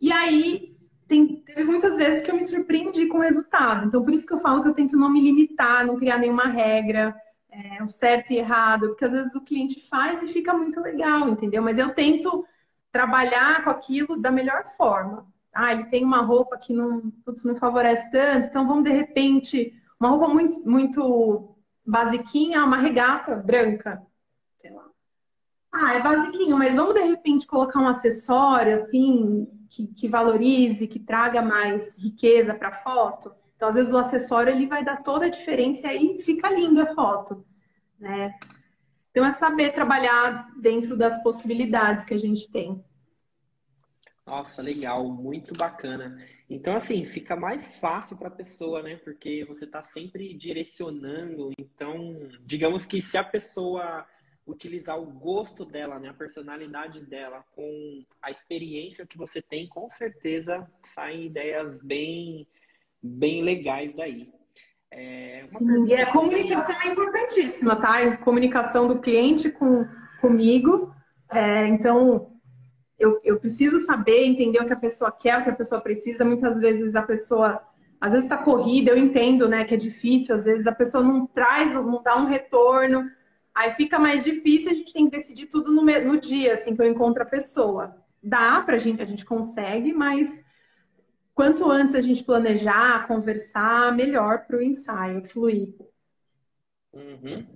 E 0.00 0.12
aí, 0.12 0.76
tem, 1.08 1.36
teve 1.36 1.64
muitas 1.64 1.96
vezes 1.96 2.22
que 2.22 2.30
eu 2.30 2.34
me 2.34 2.44
surpreendi 2.44 3.06
com 3.06 3.18
o 3.18 3.22
resultado. 3.22 3.86
Então, 3.86 4.02
por 4.02 4.12
isso 4.12 4.26
que 4.26 4.34
eu 4.34 4.40
falo 4.40 4.62
que 4.62 4.68
eu 4.68 4.74
tento 4.74 4.96
não 4.96 5.10
me 5.10 5.20
limitar, 5.20 5.86
não 5.86 5.96
criar 5.96 6.18
nenhuma 6.18 6.48
regra, 6.48 7.14
é, 7.50 7.82
o 7.82 7.86
certo 7.86 8.32
e 8.32 8.38
errado, 8.38 8.88
porque 8.88 9.04
às 9.04 9.12
vezes 9.12 9.34
o 9.34 9.44
cliente 9.44 9.88
faz 9.88 10.22
e 10.22 10.28
fica 10.28 10.52
muito 10.52 10.80
legal, 10.80 11.28
entendeu? 11.28 11.62
Mas 11.62 11.78
eu 11.78 11.94
tento 11.94 12.44
trabalhar 12.92 13.64
com 13.64 13.70
aquilo 13.70 14.20
da 14.20 14.30
melhor 14.30 14.64
forma 14.76 15.26
ah, 15.56 15.72
ele 15.72 15.84
tem 15.84 16.04
uma 16.04 16.20
roupa 16.20 16.58
que 16.58 16.74
não, 16.74 17.10
putz, 17.24 17.42
não 17.42 17.56
favorece 17.56 18.10
tanto, 18.10 18.46
então 18.46 18.68
vamos 18.68 18.84
de 18.84 18.90
repente, 18.90 19.72
uma 19.98 20.10
roupa 20.10 20.28
muito, 20.28 20.68
muito 20.68 21.56
basiquinha, 21.84 22.62
uma 22.62 22.76
regata 22.76 23.36
branca, 23.36 24.02
sei 24.60 24.70
lá. 24.70 24.84
Ah, 25.72 25.94
é 25.94 26.02
basiquinho, 26.02 26.58
mas 26.58 26.74
vamos 26.74 26.94
de 26.94 27.00
repente 27.00 27.46
colocar 27.46 27.80
um 27.80 27.88
acessório 27.88 28.76
assim 28.76 29.48
que, 29.68 29.86
que 29.86 30.08
valorize, 30.08 30.86
que 30.86 30.98
traga 30.98 31.42
mais 31.42 31.96
riqueza 31.98 32.54
para 32.54 32.68
a 32.68 32.74
foto. 32.74 33.34
Então, 33.56 33.68
às 33.68 33.74
vezes 33.74 33.92
o 33.92 33.98
acessório 33.98 34.52
ele 34.52 34.66
vai 34.66 34.84
dar 34.84 35.02
toda 35.02 35.26
a 35.26 35.30
diferença 35.30 35.86
e 35.86 35.90
aí 35.90 36.22
fica 36.22 36.50
linda 36.50 36.84
a 36.84 36.94
foto, 36.94 37.44
né? 37.98 38.34
Então 39.10 39.24
é 39.24 39.30
saber 39.30 39.72
trabalhar 39.72 40.50
dentro 40.60 40.94
das 40.94 41.22
possibilidades 41.22 42.04
que 42.04 42.12
a 42.12 42.18
gente 42.18 42.50
tem. 42.50 42.84
Nossa, 44.26 44.60
legal, 44.60 45.08
muito 45.08 45.54
bacana. 45.54 46.20
Então, 46.50 46.76
assim, 46.76 47.06
fica 47.06 47.34
mais 47.34 47.76
fácil 47.76 48.16
para 48.16 48.28
a 48.28 48.30
pessoa, 48.30 48.82
né? 48.82 48.96
Porque 48.96 49.44
você 49.44 49.64
está 49.64 49.82
sempre 49.82 50.34
direcionando. 50.34 51.52
Então, 51.58 52.28
digamos 52.44 52.84
que 52.84 53.00
se 53.00 53.16
a 53.16 53.24
pessoa 53.24 54.04
utilizar 54.46 54.98
o 54.98 55.06
gosto 55.06 55.64
dela, 55.64 55.98
né, 55.98 56.08
a 56.08 56.14
personalidade 56.14 57.00
dela, 57.00 57.44
com 57.54 58.04
a 58.22 58.30
experiência 58.30 59.06
que 59.06 59.18
você 59.18 59.42
tem, 59.42 59.66
com 59.66 59.90
certeza 59.90 60.70
saem 60.82 61.26
ideias 61.26 61.82
bem, 61.82 62.46
bem 63.02 63.42
legais 63.42 63.92
daí. 63.94 64.32
É, 64.90 65.44
Sim, 65.48 65.86
e 65.86 65.94
a 65.94 66.12
comunicação 66.12 66.80
é 66.80 66.86
importantíssima, 66.86 67.76
tá? 67.76 67.98
A 67.98 68.16
comunicação 68.18 68.86
do 68.86 69.00
cliente 69.00 69.50
com 69.50 69.84
comigo. 70.20 70.94
É, 71.30 71.66
então, 71.66 72.32
eu, 72.98 73.20
eu 73.24 73.38
preciso 73.38 73.80
saber, 73.80 74.24
entender 74.24 74.60
o 74.60 74.66
que 74.66 74.72
a 74.72 74.78
pessoa 74.78 75.10
quer, 75.10 75.38
o 75.40 75.44
que 75.44 75.50
a 75.50 75.56
pessoa 75.56 75.80
precisa. 75.80 76.24
Muitas 76.24 76.58
vezes 76.58 76.94
a 76.94 77.02
pessoa, 77.02 77.60
às 78.00 78.12
vezes 78.12 78.24
está 78.24 78.38
corrida, 78.38 78.92
eu 78.92 78.96
entendo, 78.96 79.48
né, 79.48 79.64
que 79.64 79.74
é 79.74 79.76
difícil, 79.76 80.34
às 80.34 80.44
vezes 80.44 80.66
a 80.68 80.72
pessoa 80.72 81.02
não 81.02 81.26
traz, 81.26 81.74
não 81.74 82.00
dá 82.02 82.16
um 82.16 82.26
retorno, 82.26 83.10
aí 83.56 83.72
fica 83.72 83.98
mais 83.98 84.22
difícil, 84.22 84.70
a 84.70 84.74
gente 84.74 84.92
tem 84.92 85.08
que 85.08 85.16
decidir 85.16 85.46
tudo 85.46 85.72
no, 85.72 85.82
no 85.82 86.20
dia, 86.20 86.52
assim, 86.52 86.76
que 86.76 86.82
eu 86.82 86.86
encontro 86.86 87.22
a 87.22 87.26
pessoa. 87.26 87.96
Dá 88.22 88.60
pra 88.60 88.76
gente, 88.76 89.00
a 89.00 89.06
gente 89.06 89.24
consegue, 89.24 89.94
mas 89.94 90.44
quanto 91.34 91.64
antes 91.70 91.94
a 91.94 92.02
gente 92.02 92.22
planejar, 92.22 93.08
conversar, 93.08 93.96
melhor 93.96 94.46
para 94.46 94.58
o 94.58 94.62
ensaio 94.62 95.24
fluir. 95.24 95.74
Uhum. 96.92 97.46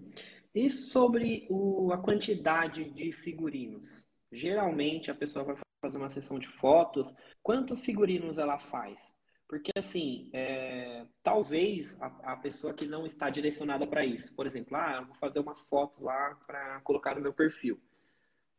E 0.55 0.71
sobre 0.71 1.47
o, 1.51 1.93
a 1.93 1.99
quantidade 1.99 2.91
de 2.91 3.13
figurinos? 3.13 4.09
Geralmente 4.33 5.11
a 5.11 5.15
pessoa 5.15 5.45
vai 5.45 5.57
fazer 5.83 5.99
uma 5.99 6.11
sessão 6.11 6.39
de 6.39 6.49
fotos, 6.49 7.15
quantos 7.43 7.85
figurinos 7.85 8.39
ela 8.39 8.59
faz? 8.59 9.15
Porque, 9.51 9.73
assim, 9.77 10.31
é, 10.33 11.05
talvez 11.25 12.01
a, 12.01 12.35
a, 12.35 12.37
pessoa 12.37 12.73
que 12.73 12.87
não 12.87 13.05
está 13.05 13.29
direcionada 13.29 13.85
para 13.85 14.05
isso, 14.05 14.33
por 14.33 14.47
exemplo, 14.47 14.77
ah, 14.77 14.99
eu 15.01 15.07
vou 15.07 15.17
fazer 15.17 15.41
umas 15.41 15.65
fotos 15.65 15.99
lá 15.99 16.39
para 16.47 16.81
colocar 16.83 17.17
no 17.17 17.21
meu 17.21 17.33
perfil. 17.33 17.77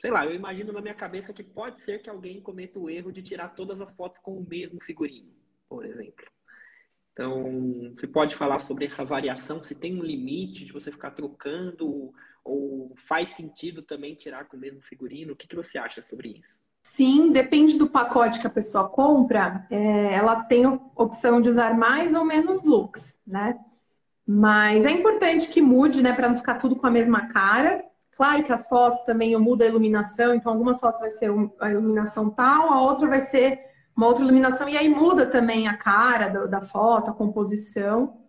Sei 0.01 0.11
lá, 0.11 0.25
eu 0.25 0.35
imagino 0.35 0.73
na 0.73 0.81
minha 0.81 0.93
cabeça 0.93 1.31
que 1.31 1.45
pode 1.45 1.79
ser 1.79 2.01
que 2.01 2.09
alguém 2.09 2.41
cometa 2.41 2.77
o 2.77 2.89
erro 2.89 3.09
de 3.09 3.23
tirar 3.23 3.55
todas 3.55 3.79
as 3.79 3.95
fotos 3.95 4.19
com 4.19 4.37
o 4.37 4.45
mesmo 4.45 4.83
figurino, 4.83 5.31
por 5.69 5.85
exemplo. 5.85 6.25
Então, 7.13 7.93
você 7.95 8.05
pode 8.05 8.35
falar 8.35 8.59
sobre 8.59 8.83
essa 8.83 9.05
variação, 9.05 9.63
se 9.63 9.73
tem 9.73 9.97
um 9.97 10.03
limite 10.03 10.65
de 10.65 10.73
você 10.73 10.91
ficar 10.91 11.11
trocando 11.11 12.13
ou 12.43 12.93
faz 12.97 13.29
sentido 13.29 13.81
também 13.81 14.13
tirar 14.13 14.43
com 14.43 14.57
o 14.57 14.59
mesmo 14.59 14.81
figurino? 14.81 15.31
O 15.31 15.35
que, 15.37 15.47
que 15.47 15.55
você 15.55 15.77
acha 15.77 16.01
sobre 16.01 16.31
isso? 16.31 16.59
Sim, 16.95 17.31
depende 17.31 17.77
do 17.77 17.89
pacote 17.89 18.39
que 18.39 18.47
a 18.47 18.49
pessoa 18.49 18.87
compra, 18.89 19.65
é, 19.69 20.13
ela 20.13 20.43
tem 20.43 20.65
opção 20.95 21.41
de 21.41 21.49
usar 21.49 21.75
mais 21.77 22.13
ou 22.13 22.25
menos 22.25 22.63
looks, 22.63 23.17
né? 23.25 23.57
Mas 24.27 24.85
é 24.85 24.91
importante 24.91 25.47
que 25.47 25.61
mude, 25.61 26.01
né, 26.01 26.13
para 26.13 26.29
não 26.29 26.35
ficar 26.35 26.55
tudo 26.55 26.75
com 26.75 26.85
a 26.85 26.91
mesma 26.91 27.27
cara. 27.27 27.83
Claro 28.15 28.43
que 28.43 28.51
as 28.51 28.67
fotos 28.67 29.03
também 29.03 29.31
eu 29.31 29.39
mudo 29.39 29.63
a 29.63 29.67
iluminação, 29.67 30.33
então 30.33 30.51
algumas 30.51 30.79
fotos 30.79 30.99
vai 30.99 31.11
ser 31.11 31.31
a 31.59 31.71
iluminação 31.71 32.29
tal, 32.29 32.71
a 32.71 32.81
outra 32.81 33.07
vai 33.07 33.21
ser 33.21 33.59
uma 33.95 34.07
outra 34.07 34.23
iluminação, 34.23 34.69
e 34.69 34.77
aí 34.77 34.87
muda 34.89 35.25
também 35.25 35.67
a 35.67 35.77
cara 35.77 36.29
da 36.47 36.61
foto, 36.61 37.11
a 37.11 37.13
composição. 37.13 38.20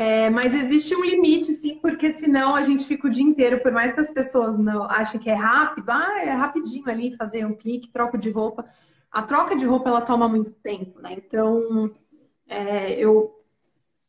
É, 0.00 0.30
mas 0.30 0.54
existe 0.54 0.96
um 0.96 1.04
limite, 1.04 1.52
sim, 1.52 1.78
porque 1.78 2.10
senão 2.10 2.54
a 2.54 2.64
gente 2.64 2.86
fica 2.86 3.06
o 3.06 3.10
dia 3.10 3.22
inteiro, 3.22 3.60
por 3.60 3.70
mais 3.70 3.92
que 3.92 4.00
as 4.00 4.10
pessoas 4.10 4.58
não 4.58 4.84
achem 4.84 5.20
que 5.20 5.28
é 5.28 5.34
rápido, 5.34 5.90
ah, 5.90 6.22
é 6.22 6.30
rapidinho 6.30 6.88
ali 6.88 7.14
fazer 7.18 7.44
um 7.44 7.54
clique, 7.54 7.92
troco 7.92 8.16
de 8.16 8.30
roupa. 8.30 8.64
A 9.12 9.22
troca 9.22 9.54
de 9.54 9.66
roupa 9.66 9.90
ela 9.90 10.00
toma 10.00 10.26
muito 10.26 10.52
tempo, 10.52 11.02
né? 11.02 11.12
Então 11.18 11.92
é, 12.48 12.92
eu 12.92 13.30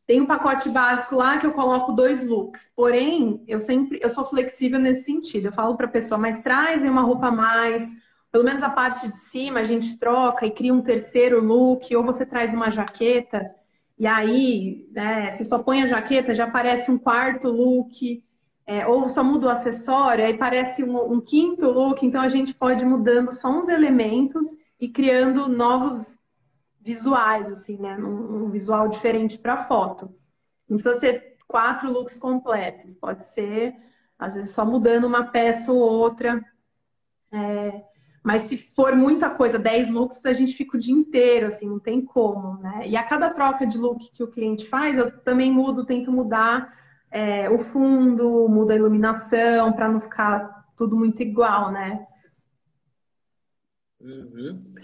tenho 0.06 0.24
um 0.24 0.26
pacote 0.26 0.70
básico 0.70 1.14
lá 1.14 1.36
que 1.36 1.44
eu 1.46 1.52
coloco 1.52 1.92
dois 1.92 2.26
looks. 2.26 2.72
Porém, 2.74 3.44
eu 3.46 3.60
sempre 3.60 4.00
eu 4.02 4.08
sou 4.08 4.24
flexível 4.24 4.78
nesse 4.78 5.04
sentido. 5.04 5.48
Eu 5.48 5.52
falo 5.52 5.76
para 5.76 5.84
a 5.84 5.90
pessoa, 5.90 6.16
mas 6.16 6.40
traz 6.40 6.82
uma 6.84 7.02
roupa 7.02 7.26
a 7.26 7.32
mais, 7.32 7.86
pelo 8.30 8.44
menos 8.44 8.62
a 8.62 8.70
parte 8.70 9.08
de 9.08 9.18
cima 9.18 9.60
a 9.60 9.64
gente 9.64 9.98
troca 9.98 10.46
e 10.46 10.52
cria 10.52 10.72
um 10.72 10.80
terceiro 10.80 11.44
look, 11.44 11.94
ou 11.94 12.02
você 12.02 12.24
traz 12.24 12.54
uma 12.54 12.70
jaqueta. 12.70 13.54
E 13.98 14.06
aí, 14.06 14.88
né, 14.92 15.30
você 15.30 15.44
só 15.44 15.58
põe 15.58 15.82
a 15.82 15.86
jaqueta, 15.86 16.34
já 16.34 16.44
aparece 16.44 16.90
um 16.90 16.98
quarto 16.98 17.48
look, 17.48 18.24
é, 18.66 18.86
ou 18.86 19.08
só 19.08 19.22
muda 19.22 19.46
o 19.46 19.50
acessório, 19.50 20.24
aí 20.24 20.36
parece 20.36 20.82
um, 20.82 21.12
um, 21.12 21.20
quinto 21.20 21.66
look. 21.66 22.04
Então 22.04 22.20
a 22.20 22.28
gente 22.28 22.54
pode 22.54 22.82
ir 22.82 22.86
mudando 22.86 23.32
só 23.32 23.48
uns 23.48 23.68
elementos 23.68 24.46
e 24.80 24.88
criando 24.88 25.48
novos 25.48 26.18
visuais, 26.80 27.50
assim, 27.50 27.76
né? 27.78 27.96
Um, 27.98 28.44
um 28.44 28.50
visual 28.50 28.88
diferente 28.88 29.38
para 29.38 29.64
foto. 29.66 30.14
Não 30.68 30.76
precisa 30.76 30.98
ser 30.98 31.36
quatro 31.46 31.90
looks 31.90 32.18
completos, 32.18 32.96
pode 32.96 33.24
ser, 33.26 33.74
às 34.18 34.34
vezes, 34.34 34.52
só 34.52 34.64
mudando 34.64 35.04
uma 35.06 35.24
peça 35.24 35.72
ou 35.72 35.78
outra. 35.78 36.42
É, 37.30 37.84
mas 38.22 38.42
se 38.42 38.56
for 38.56 38.94
muita 38.94 39.30
coisa, 39.30 39.58
10 39.58 39.90
looks, 39.90 40.24
a 40.24 40.32
gente 40.32 40.54
fica 40.54 40.76
o 40.76 40.80
dia 40.80 40.94
inteiro, 40.94 41.48
assim, 41.48 41.68
não 41.68 41.78
tem 41.78 42.04
como, 42.04 42.58
né? 42.58 42.86
E 42.86 42.96
a 42.96 43.02
cada 43.02 43.30
troca 43.30 43.66
de 43.66 43.76
look 43.76 44.10
que 44.12 44.22
o 44.22 44.30
cliente 44.30 44.68
faz, 44.68 44.96
eu 44.96 45.10
também 45.20 45.50
mudo, 45.50 45.84
tento 45.84 46.12
mudar 46.12 46.72
é, 47.10 47.50
o 47.50 47.58
fundo, 47.58 48.48
muda 48.48 48.72
a 48.72 48.76
iluminação, 48.76 49.72
para 49.72 49.88
não 49.88 50.00
ficar 50.00 50.66
tudo 50.76 50.96
muito 50.96 51.20
igual, 51.22 51.72
né? 51.72 52.06
Uhum. 54.00 54.74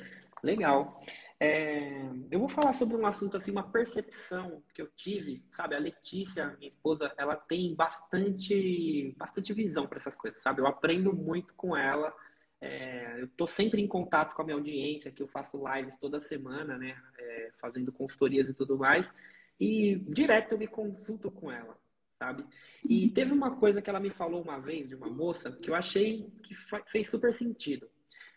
Legal. 0.43 1.01
É, 1.41 2.03
eu 2.31 2.41
vou 2.41 2.49
falar 2.49 2.73
sobre 2.73 2.97
um 2.97 3.07
assunto 3.07 3.37
assim, 3.37 3.51
uma 3.51 3.63
percepção 3.63 4.63
que 4.75 4.83
eu 4.83 4.89
tive, 4.97 5.45
sabe? 5.51 5.75
A 5.75 5.79
Letícia, 5.79 6.57
minha 6.59 6.69
esposa, 6.69 7.13
ela 7.17 7.37
tem 7.37 7.75
bastante, 7.75 9.15
bastante 9.17 9.53
visão 9.53 9.87
para 9.87 9.99
essas 9.99 10.17
coisas, 10.17 10.43
sabe? 10.43 10.61
Eu 10.61 10.67
aprendo 10.67 11.13
muito 11.13 11.55
com 11.55 11.77
ela. 11.77 12.13
É, 12.61 13.21
eu 13.21 13.27
estou 13.27 13.47
sempre 13.47 13.81
em 13.81 13.87
contato 13.87 14.35
com 14.35 14.43
a 14.43 14.45
minha 14.45 14.57
audiência, 14.57 15.13
que 15.13 15.23
eu 15.23 15.29
faço 15.29 15.63
lives 15.69 15.97
toda 15.97 16.21
semana, 16.21 16.77
né? 16.77 16.97
É, 17.19 17.53
fazendo 17.57 17.93
consultorias 17.93 18.49
e 18.49 18.55
tudo 18.55 18.77
mais. 18.77 19.13
E 19.61 19.97
direto 20.09 20.53
eu 20.53 20.59
me 20.59 20.67
consulto 20.67 21.31
com 21.31 21.51
ela, 21.51 21.77
sabe? 22.19 22.45
E 22.85 23.11
teve 23.11 23.33
uma 23.33 23.57
coisa 23.57 23.83
que 23.83 23.91
ela 23.91 24.01
me 24.01 24.11
falou 24.11 24.43
uma 24.43 24.59
vez, 24.59 24.89
de 24.89 24.95
uma 24.95 25.09
moça, 25.09 25.53
que 25.53 25.71
eu 25.71 25.75
achei 25.75 26.31
que 26.43 26.55
fez 26.87 27.09
super 27.09 27.33
sentido. 27.33 27.89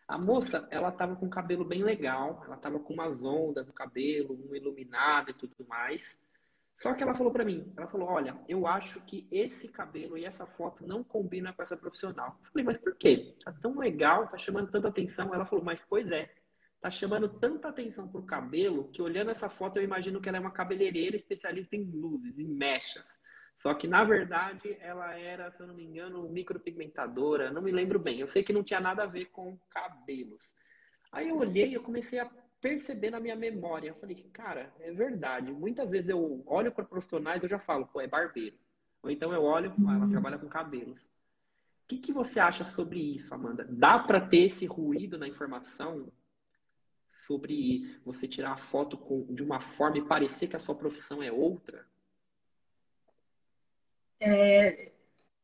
A 0.08 0.18
moça, 0.18 0.68
ela 0.72 0.92
tava 0.92 1.16
com 1.16 1.28
o 1.28 1.30
cabelo 1.30 1.64
bem 1.64 1.84
legal, 1.84 2.42
ela 2.46 2.58
tava 2.58 2.80
com 2.80 2.94
umas 2.94 3.24
ondas 3.24 3.66
no 3.66 3.74
cabelo, 3.74 4.38
um 4.50 4.56
iluminado 4.56 5.30
e 5.32 5.34
tudo 5.34 5.66
mais. 5.68 6.20
Só 6.78 6.94
que 6.94 7.04
ela 7.04 7.14
falou 7.14 7.32
para 7.32 7.46
mim, 7.46 7.72
ela 7.78 7.88
falou, 7.88 8.10
olha, 8.10 8.36
eu 8.50 8.66
acho 8.66 9.00
que 9.02 9.28
esse 9.32 9.68
cabelo 9.68 10.18
e 10.18 10.26
essa 10.26 10.48
foto 10.48 10.86
não 10.88 11.04
combina 11.04 11.54
com 11.54 11.62
essa 11.62 11.78
profissional. 11.78 12.40
Eu 12.44 12.52
falei, 12.52 12.66
mas 12.66 12.78
por 12.80 12.96
quê? 12.96 13.36
Tá 13.44 13.52
tão 13.52 13.78
legal, 13.78 14.28
tá 14.28 14.38
chamando 14.38 14.72
tanta 14.72 14.88
atenção. 14.88 15.34
Ela 15.34 15.46
falou, 15.46 15.64
mas 15.64 15.86
pois 15.88 16.12
é, 16.12 16.32
tá 16.82 16.90
chamando 16.90 17.30
tanta 17.30 17.70
atenção 17.70 18.08
pro 18.08 18.24
cabelo 18.24 18.90
que 18.90 19.02
olhando 19.02 19.30
essa 19.30 19.48
foto 19.48 19.78
eu 19.78 19.84
imagino 19.84 20.20
que 20.20 20.28
ela 20.28 20.40
é 20.40 20.42
uma 20.42 20.52
cabeleireira 20.52 21.16
especialista 21.16 21.76
em 21.76 21.84
luzes, 21.84 22.40
em 22.40 22.48
mechas. 22.48 23.06
Só 23.60 23.76
que 23.76 23.88
na 23.88 24.04
verdade 24.04 24.76
ela 24.80 25.14
era, 25.14 25.52
se 25.52 25.62
eu 25.62 25.68
não 25.68 25.76
me 25.76 25.84
engano, 25.84 26.28
micropigmentadora, 26.30 27.52
não 27.52 27.62
me 27.62 27.72
lembro 27.72 28.00
bem. 28.00 28.20
Eu 28.20 28.28
sei 28.28 28.42
que 28.42 28.52
não 28.52 28.64
tinha 28.64 28.80
nada 28.80 29.04
a 29.04 29.06
ver 29.06 29.26
com 29.26 29.56
cabelos. 29.70 30.56
Aí 31.12 31.30
eu 31.30 31.38
olhei 31.38 31.76
eu 31.76 31.84
comecei 31.84 32.18
a 32.18 32.26
perceber 32.62 33.10
na 33.10 33.20
minha 33.20 33.36
memória. 33.36 33.90
Eu 33.90 33.96
falei, 33.96 34.16
cara, 34.32 34.72
é 34.80 34.92
verdade. 34.92 35.52
Muitas 35.52 35.90
vezes 35.90 36.10
eu 36.10 36.44
olho 36.46 36.72
para 36.72 36.86
profissionais 36.86 37.42
e 37.42 37.46
eu 37.46 37.50
já 37.50 37.60
falo, 37.60 37.88
pô, 37.88 38.00
é 38.00 38.08
barbeiro. 38.08 38.56
Ou 39.02 39.10
então 39.10 39.34
eu 39.34 39.44
olho, 39.44 39.74
ah, 39.88 39.96
ela 39.96 40.06
uhum. 40.06 40.10
trabalha 40.12 40.38
com 40.38 40.48
cabelos. 40.48 41.04
O 41.04 41.88
que, 41.88 41.98
que 41.98 42.14
você 42.14 42.40
acha 42.40 42.64
sobre 42.64 43.00
isso, 43.00 43.34
Amanda? 43.34 43.68
Dá 43.70 44.00
para 44.00 44.22
ter 44.22 44.46
esse 44.46 44.66
ruído 44.66 45.18
na 45.18 45.28
informação 45.28 46.12
sobre 47.10 48.00
você 48.06 48.28
tirar 48.28 48.54
a 48.54 48.58
foto 48.58 48.98
com, 48.98 49.26
de 49.34 49.44
uma 49.44 49.60
forma 49.60 49.98
e 49.98 50.06
parecer 50.06 50.48
que 50.48 50.56
a 50.56 50.60
sua 50.60 50.76
profissão 50.76 51.22
é 51.22 51.32
outra? 51.32 51.86
É, 54.20 54.92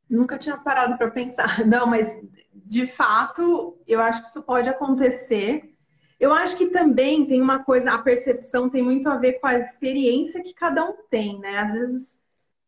nunca 0.07 0.37
tinha 0.37 0.57
parado 0.57 0.97
para 0.97 1.11
pensar. 1.11 1.65
Não, 1.65 1.87
mas 1.87 2.07
de 2.53 2.85
fato, 2.87 3.81
eu 3.87 3.99
acho 3.99 4.21
que 4.21 4.29
isso 4.29 4.43
pode 4.43 4.69
acontecer 4.69 5.76
eu 6.19 6.33
acho 6.33 6.57
que 6.57 6.67
também 6.67 7.25
tem 7.25 7.41
uma 7.41 7.63
coisa, 7.63 7.93
a 7.93 7.97
percepção 7.99 8.69
tem 8.69 8.81
muito 8.81 9.07
a 9.07 9.17
ver 9.17 9.33
com 9.33 9.47
a 9.47 9.59
experiência 9.59 10.41
que 10.41 10.53
cada 10.53 10.83
um 10.83 10.95
tem, 11.09 11.39
né? 11.39 11.59
Às 11.59 11.73
vezes, 11.73 12.19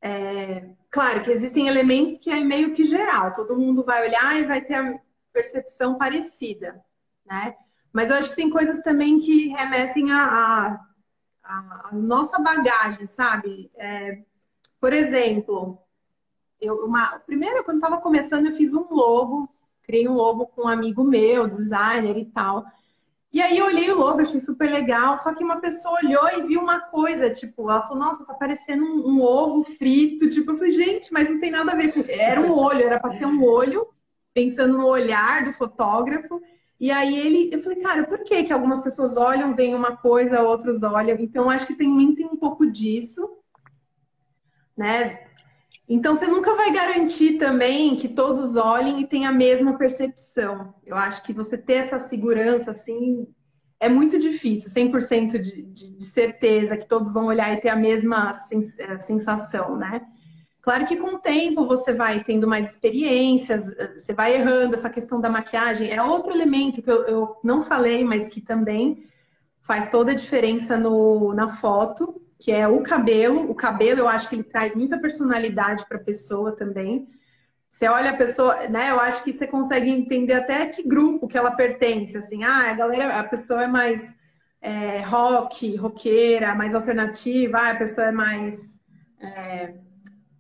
é, 0.01 0.69
claro 0.89 1.23
que 1.23 1.31
existem 1.31 1.67
elementos 1.67 2.17
que 2.17 2.29
é 2.29 2.39
meio 2.41 2.73
que 2.73 2.85
geral, 2.85 3.33
todo 3.33 3.57
mundo 3.57 3.83
vai 3.83 4.07
olhar 4.07 4.39
e 4.39 4.45
vai 4.45 4.61
ter 4.61 4.75
a 4.75 4.99
percepção 5.33 5.97
parecida, 5.97 6.79
né? 7.25 7.55
Mas 7.91 8.09
eu 8.09 8.17
acho 8.17 8.29
que 8.29 8.35
tem 8.35 8.49
coisas 8.49 8.81
também 8.83 9.19
que 9.19 9.47
remetem 9.47 10.11
a, 10.11 10.79
a, 11.43 11.89
a 11.89 11.89
nossa 11.93 12.39
bagagem, 12.39 13.07
sabe? 13.07 13.71
É, 13.75 14.23
por 14.79 14.93
exemplo, 14.93 15.79
eu, 16.61 16.85
uma, 16.85 17.19
primeiro, 17.19 17.63
quando 17.63 17.77
estava 17.77 17.99
começando, 17.99 18.45
eu 18.45 18.53
fiz 18.53 18.73
um 18.73 18.87
logo, 18.93 19.49
criei 19.83 20.07
um 20.07 20.13
logo 20.13 20.47
com 20.47 20.63
um 20.63 20.67
amigo 20.67 21.03
meu, 21.03 21.47
designer 21.47 22.17
e 22.17 22.25
tal. 22.25 22.65
E 23.31 23.41
aí 23.41 23.59
eu 23.59 23.65
olhei 23.65 23.91
o 23.91 23.97
logo, 23.97 24.21
achei 24.21 24.39
super 24.39 24.71
legal, 24.71 25.15
só 25.19 25.33
que 25.35 25.43
uma 25.43 25.61
pessoa 25.61 25.99
olhou 26.03 26.27
e 26.29 26.47
viu 26.47 26.59
uma 26.59 26.79
coisa, 26.79 27.29
tipo, 27.29 27.69
ela 27.69 27.83
falou, 27.83 27.99
nossa, 27.99 28.25
tá 28.25 28.33
parecendo 28.33 28.83
um, 28.83 29.07
um 29.07 29.21
ovo 29.21 29.63
frito, 29.63 30.29
tipo, 30.29 30.51
eu 30.51 30.57
falei, 30.57 30.71
gente, 30.71 31.13
mas 31.13 31.29
não 31.29 31.39
tem 31.39 31.51
nada 31.51 31.71
a 31.71 31.75
ver 31.75 31.93
com... 31.93 32.03
Era 32.07 32.41
um 32.41 32.51
olho, 32.51 32.85
era 32.85 32.99
pra 32.99 33.13
ser 33.13 33.27
um 33.27 33.43
olho, 33.43 33.87
pensando 34.33 34.79
no 34.79 34.87
olhar 34.87 35.45
do 35.45 35.53
fotógrafo, 35.53 36.41
e 36.79 36.89
aí 36.89 37.19
ele, 37.19 37.53
eu 37.53 37.61
falei, 37.61 37.79
cara, 37.81 38.03
por 38.05 38.23
que 38.23 38.45
que 38.45 38.53
algumas 38.53 38.81
pessoas 38.81 39.15
olham, 39.15 39.53
veem 39.53 39.75
uma 39.75 39.97
coisa, 39.97 40.41
outros 40.41 40.81
olham? 40.81 41.17
Então, 41.19 41.49
acho 41.49 41.67
que 41.67 41.75
tem, 41.75 42.15
tem 42.15 42.25
um 42.25 42.37
pouco 42.37 42.65
disso, 42.65 43.29
né? 44.75 45.19
Então, 45.89 46.13
você 46.15 46.27
nunca 46.27 46.53
vai 46.53 46.71
garantir 46.71 47.39
também 47.39 47.95
que 47.95 48.07
todos 48.07 48.55
olhem 48.55 49.01
e 49.01 49.07
tenham 49.07 49.31
a 49.31 49.35
mesma 49.35 49.75
percepção. 49.75 50.75
Eu 50.85 50.95
acho 50.95 51.23
que 51.23 51.33
você 51.33 51.57
ter 51.57 51.73
essa 51.73 51.97
segurança, 51.97 52.69
assim, 52.69 53.25
é 53.79 53.89
muito 53.89 54.19
difícil, 54.19 54.69
100% 54.69 55.39
de, 55.39 55.63
de, 55.63 55.97
de 55.97 56.05
certeza 56.05 56.77
que 56.77 56.87
todos 56.87 57.11
vão 57.11 57.25
olhar 57.25 57.51
e 57.53 57.61
ter 57.61 57.69
a 57.69 57.75
mesma 57.75 58.33
eh, 58.77 58.99
sensação, 58.99 59.77
né? 59.77 60.05
Claro 60.61 60.85
que 60.85 60.97
com 60.97 61.15
o 61.15 61.19
tempo 61.19 61.65
você 61.65 61.91
vai 61.91 62.23
tendo 62.23 62.47
mais 62.47 62.69
experiências, 62.69 63.67
eh, 63.69 63.95
você 63.97 64.13
vai 64.13 64.35
errando. 64.35 64.75
Essa 64.75 64.91
questão 64.91 65.19
da 65.19 65.29
maquiagem 65.29 65.89
é 65.89 66.03
outro 66.03 66.31
elemento 66.31 66.83
que 66.83 66.91
eu, 66.91 67.03
eu 67.07 67.35
não 67.43 67.63
falei, 67.63 68.03
mas 68.03 68.27
que 68.27 68.41
também 68.41 69.07
faz 69.61 69.89
toda 69.89 70.11
a 70.11 70.15
diferença 70.15 70.77
no, 70.77 71.33
na 71.33 71.49
foto 71.57 72.21
que 72.39 72.51
é 72.51 72.67
o 72.67 72.81
cabelo. 72.81 73.51
O 73.51 73.53
cabelo, 73.53 73.99
eu 73.99 74.07
acho 74.07 74.29
que 74.29 74.35
ele 74.35 74.43
traz 74.43 74.73
muita 74.73 74.97
personalidade 74.97 75.85
para 75.87 75.97
a 75.97 76.03
pessoa 76.03 76.55
também. 76.55 77.09
Você 77.69 77.87
olha 77.87 78.11
a 78.11 78.17
pessoa, 78.17 78.67
né? 78.67 78.89
Eu 78.89 78.99
acho 78.99 79.23
que 79.23 79.33
você 79.33 79.45
consegue 79.45 79.91
entender 79.91 80.33
até 80.33 80.65
que 80.67 80.81
grupo 80.81 81.27
que 81.27 81.37
ela 81.37 81.51
pertence. 81.51 82.17
Assim, 82.17 82.43
ah, 82.43 82.71
a 82.71 82.73
galera, 82.73 83.19
a 83.19 83.23
pessoa 83.25 83.63
é 83.63 83.67
mais 83.67 84.01
é, 84.61 85.01
rock, 85.01 85.75
roqueira, 85.75 86.55
mais 86.55 86.73
alternativa. 86.73 87.59
Ah, 87.59 87.71
a 87.71 87.75
pessoa 87.75 88.07
é 88.07 88.11
mais 88.11 88.79
é, 89.21 89.73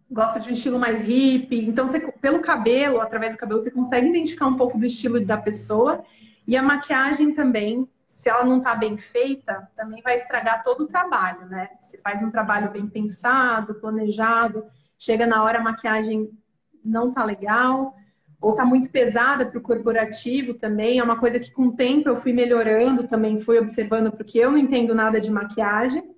gosta 0.09 0.39
de 0.39 0.49
um 0.49 0.53
estilo 0.53 0.79
mais 0.79 1.01
hippie. 1.01 1.67
Então, 1.67 1.85
você, 1.85 1.99
pelo 1.99 2.39
cabelo, 2.39 3.01
através 3.01 3.33
do 3.33 3.37
cabelo, 3.37 3.61
você 3.61 3.69
consegue 3.69 4.07
identificar 4.07 4.47
um 4.47 4.55
pouco 4.55 4.77
do 4.77 4.85
estilo 4.85 5.23
da 5.23 5.37
pessoa. 5.37 6.03
E 6.47 6.55
a 6.55 6.63
maquiagem 6.63 7.33
também 7.33 7.87
se 8.19 8.27
ela 8.27 8.43
não 8.43 8.57
está 8.57 8.75
bem 8.75 8.97
feita, 8.97 9.69
também 9.77 10.01
vai 10.01 10.17
estragar 10.17 10.61
todo 10.61 10.81
o 10.81 10.87
trabalho, 10.87 11.45
né? 11.45 11.69
Você 11.79 11.97
faz 11.99 12.21
um 12.21 12.29
trabalho 12.29 12.69
bem 12.69 12.85
pensado, 12.85 13.75
planejado, 13.75 14.65
chega 14.97 15.25
na 15.25 15.41
hora 15.41 15.59
a 15.59 15.63
maquiagem 15.63 16.29
não 16.83 17.13
tá 17.13 17.23
legal, 17.23 17.95
ou 18.41 18.53
tá 18.53 18.65
muito 18.65 18.89
pesada 18.89 19.45
para 19.45 19.57
o 19.57 19.61
corporativo 19.61 20.53
também. 20.53 20.99
É 20.99 21.03
uma 21.03 21.17
coisa 21.17 21.39
que 21.39 21.49
com 21.49 21.67
o 21.67 21.75
tempo 21.77 22.09
eu 22.09 22.17
fui 22.17 22.33
melhorando 22.33 23.07
também, 23.07 23.39
fui 23.39 23.57
observando, 23.57 24.11
porque 24.11 24.37
eu 24.37 24.51
não 24.51 24.57
entendo 24.57 24.93
nada 24.93 25.21
de 25.21 25.31
maquiagem. 25.31 26.13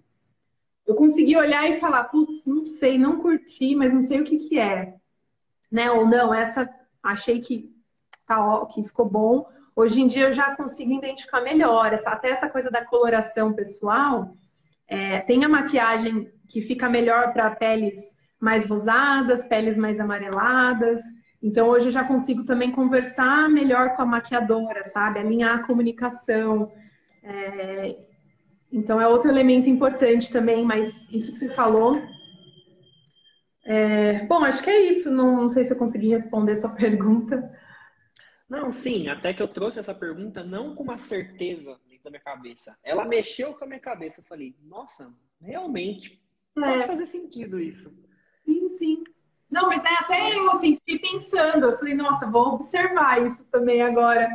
Eu 0.88 0.96
consegui 0.96 1.38
olhar 1.38 1.70
e 1.70 1.80
falar, 1.80 2.06
putz, 2.06 2.44
não 2.48 2.66
sei, 2.66 2.98
não 2.98 3.22
curti, 3.22 3.76
mas 3.76 3.94
não 3.94 4.02
sei 4.02 4.22
o 4.22 4.24
que 4.24 4.38
que 4.38 4.58
é. 4.58 4.96
né? 5.72 5.92
Ou 5.92 6.08
não, 6.08 6.34
essa 6.34 6.68
achei 7.04 7.42
que, 7.42 7.72
tá, 8.26 8.66
que 8.74 8.84
ficou 8.84 9.08
bom. 9.08 9.46
Hoje 9.76 10.02
em 10.02 10.08
dia 10.08 10.28
eu 10.28 10.34
já 10.34 10.56
consigo 10.56 10.92
identificar 10.92 11.42
melhor. 11.42 11.94
Essa, 11.94 12.12
até 12.12 12.30
essa 12.30 12.50
coisa 12.50 12.70
da 12.70 12.86
coloração 12.86 13.54
pessoal. 13.54 14.36
É, 14.88 15.20
tem 15.22 15.44
a 15.44 15.50
maquiagem 15.50 16.32
que 16.48 16.62
fica 16.62 16.90
melhor 16.90 17.32
para 17.34 17.50
peles 17.52 17.96
mais 18.40 18.66
rosadas, 18.66 19.46
peles 19.46 19.78
mais 19.78 20.00
amareladas. 20.00 21.00
Então 21.42 21.70
hoje 21.70 21.88
eu 21.88 21.92
já 21.92 22.04
consigo 22.04 22.44
também 22.44 22.72
conversar 22.72 23.50
melhor 23.50 23.96
com 23.96 24.02
a 24.02 24.06
maquiadora, 24.06 24.84
sabe? 24.84 25.20
Alinhar 25.20 25.60
a 25.60 25.64
comunicação. 25.64 26.72
É... 27.24 27.96
Então 28.72 29.02
é 29.02 29.08
outro 29.08 29.30
elemento 29.30 29.70
importante 29.70 30.32
também, 30.32 30.66
mas 30.66 31.06
isso 31.12 31.32
que 31.32 31.38
você 31.38 31.50
falou 31.50 32.02
é, 33.64 34.26
bom, 34.26 34.44
acho 34.44 34.64
que 34.64 34.70
é 34.70 34.82
isso. 34.82 35.12
Não, 35.12 35.44
não, 35.44 35.50
sei 35.50 35.64
se 35.64 35.72
eu 35.72 35.78
consegui 35.78 36.10
responder 36.10 36.56
sua 36.56 36.70
pergunta. 36.76 37.52
Não, 38.52 38.70
sim, 38.70 39.08
até 39.08 39.34
que 39.34 39.42
eu 39.42 39.48
trouxe 39.48 39.80
essa 39.80 39.96
pergunta 39.96 40.44
não 40.44 40.76
com 40.76 40.84
uma 40.84 40.98
certeza 40.98 41.80
dentro 41.88 42.04
da 42.04 42.10
minha 42.10 42.22
cabeça. 42.22 42.78
Ela 42.84 43.06
mexeu 43.06 43.54
com 43.54 43.64
a 43.64 43.68
minha 43.68 43.80
cabeça. 43.80 44.20
Eu 44.20 44.26
falei, 44.26 44.54
nossa, 44.62 45.10
realmente, 45.42 46.22
é. 46.58 46.62
pode 46.62 46.88
fazer 46.88 47.06
sentido 47.06 47.58
isso. 47.58 47.94
Sim, 48.46 48.68
sim. 48.72 49.04
Não, 49.50 49.70
mas 49.70 49.82
é 49.86 49.94
até 49.94 50.38
eu 50.38 50.52
assim, 50.52 50.76
fiquei 50.76 51.00
pensando, 51.00 51.68
eu 51.68 51.78
falei, 51.78 51.94
nossa, 51.94 52.30
vou 52.30 52.56
observar 52.56 53.26
isso 53.26 53.42
também 53.46 53.82
agora. 53.82 54.30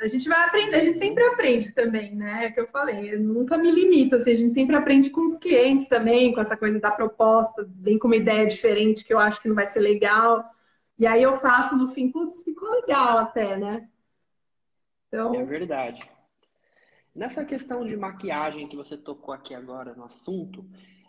A 0.00 0.06
gente 0.06 0.26
vai 0.26 0.42
aprender, 0.42 0.76
a 0.76 0.84
gente 0.86 0.96
sempre 0.96 1.22
aprende 1.24 1.72
também, 1.72 2.14
né? 2.14 2.46
É 2.46 2.50
que 2.50 2.58
eu 2.58 2.68
falei, 2.68 3.12
eu 3.12 3.20
nunca 3.20 3.58
me 3.58 3.70
limito, 3.70 4.16
assim, 4.16 4.30
a 4.30 4.36
gente 4.36 4.54
sempre 4.54 4.76
aprende 4.76 5.10
com 5.10 5.26
os 5.26 5.34
clientes 5.34 5.90
também, 5.90 6.32
com 6.32 6.40
essa 6.40 6.56
coisa 6.56 6.80
da 6.80 6.90
proposta, 6.90 7.68
vem 7.68 7.98
com 7.98 8.06
uma 8.06 8.16
ideia 8.16 8.46
diferente 8.46 9.04
que 9.04 9.12
eu 9.12 9.18
acho 9.18 9.42
que 9.42 9.48
não 9.48 9.54
vai 9.54 9.66
ser 9.66 9.80
legal. 9.80 10.42
E 11.00 11.06
aí 11.06 11.22
eu 11.22 11.38
faço 11.38 11.74
no 11.78 11.94
fim, 11.94 12.12
putz, 12.12 12.44
ficou 12.44 12.68
legal 12.68 13.16
até, 13.16 13.56
né? 13.56 13.88
Então... 15.08 15.34
É 15.34 15.42
verdade. 15.42 15.98
Nessa 17.14 17.42
questão 17.42 17.86
de 17.86 17.96
maquiagem 17.96 18.68
que 18.68 18.76
você 18.76 18.98
tocou 18.98 19.32
aqui 19.32 19.54
agora 19.54 19.94
no 19.94 20.04
assunto, 20.04 20.62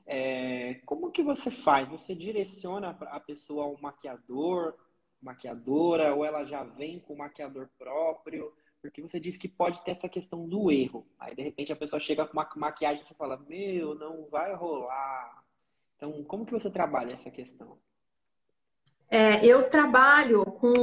é, 0.05 0.75
como 0.85 1.11
que 1.11 1.21
você 1.21 1.51
faz? 1.51 1.89
Você 1.89 2.15
direciona 2.15 2.91
a 3.01 3.19
pessoa 3.19 3.65
ao 3.65 3.77
maquiador, 3.81 4.77
maquiadora, 5.21 6.15
ou 6.15 6.23
ela 6.23 6.45
já 6.45 6.63
vem 6.63 6.97
com 7.01 7.13
o 7.13 7.17
maquiador 7.17 7.67
próprio? 7.77 8.53
Porque 8.81 9.01
você 9.01 9.19
disse 9.19 9.37
que 9.37 9.49
pode 9.49 9.83
ter 9.83 9.91
essa 9.91 10.07
questão 10.07 10.47
do 10.47 10.71
erro. 10.71 11.05
Aí, 11.19 11.35
de 11.35 11.41
repente, 11.41 11.73
a 11.73 11.75
pessoa 11.75 11.99
chega 11.99 12.25
com 12.25 12.31
uma 12.31 12.49
maquiagem 12.55 13.03
e 13.03 13.05
você 13.05 13.13
fala, 13.13 13.35
meu, 13.45 13.93
não 13.93 14.25
vai 14.29 14.55
rolar. 14.55 15.43
Então, 15.97 16.23
como 16.23 16.45
que 16.45 16.53
você 16.53 16.71
trabalha 16.71 17.11
essa 17.11 17.29
questão? 17.29 17.77
É, 19.11 19.45
eu 19.45 19.69
trabalho 19.69 20.43
com... 20.45 20.73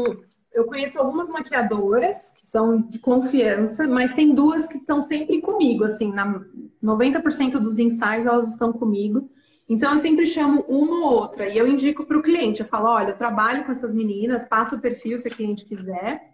Eu 0.53 0.65
conheço 0.65 0.99
algumas 0.99 1.29
maquiadoras 1.29 2.31
que 2.33 2.47
são 2.47 2.83
de 2.83 2.99
confiança, 2.99 3.87
mas 3.89 4.13
tem 4.13 4.35
duas 4.35 4.67
que 4.67 4.77
estão 4.77 5.01
sempre 5.01 5.41
comigo, 5.41 5.85
assim, 5.85 6.13
na 6.13 6.41
90% 6.83 7.59
dos 7.59 7.79
ensaios 7.79 8.27
elas 8.27 8.51
estão 8.51 8.73
comigo. 8.73 9.31
Então, 9.69 9.93
eu 9.93 9.99
sempre 9.99 10.27
chamo 10.27 10.63
uma 10.69 11.07
ou 11.07 11.13
outra 11.13 11.49
e 11.49 11.59
eu 11.59 11.67
indico 11.67 12.05
para 12.05 12.19
o 12.19 12.23
cliente. 12.23 12.61
Eu 12.61 12.67
falo, 12.67 12.89
olha, 12.89 13.11
eu 13.11 13.17
trabalho 13.17 13.65
com 13.65 13.73
essas 13.73 13.95
meninas, 13.95 14.47
passo 14.47 14.77
o 14.77 14.81
perfil 14.81 15.19
se 15.19 15.29
o 15.29 15.31
cliente 15.31 15.65
quiser. 15.65 16.33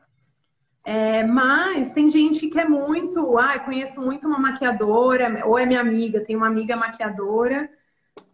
É, 0.85 1.25
mas 1.25 1.91
tem 1.93 2.09
gente 2.09 2.47
que 2.49 2.61
é 2.61 2.69
muito, 2.69 3.39
ah, 3.39 3.59
conheço 3.59 4.01
muito 4.01 4.27
uma 4.27 4.39
maquiadora, 4.39 5.45
ou 5.47 5.59
é 5.59 5.65
minha 5.65 5.81
amiga, 5.81 6.25
tem 6.25 6.37
uma 6.37 6.47
amiga 6.47 6.77
maquiadora. 6.77 7.69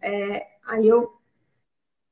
É, 0.01 0.45
aí 0.67 0.87
eu, 0.87 1.11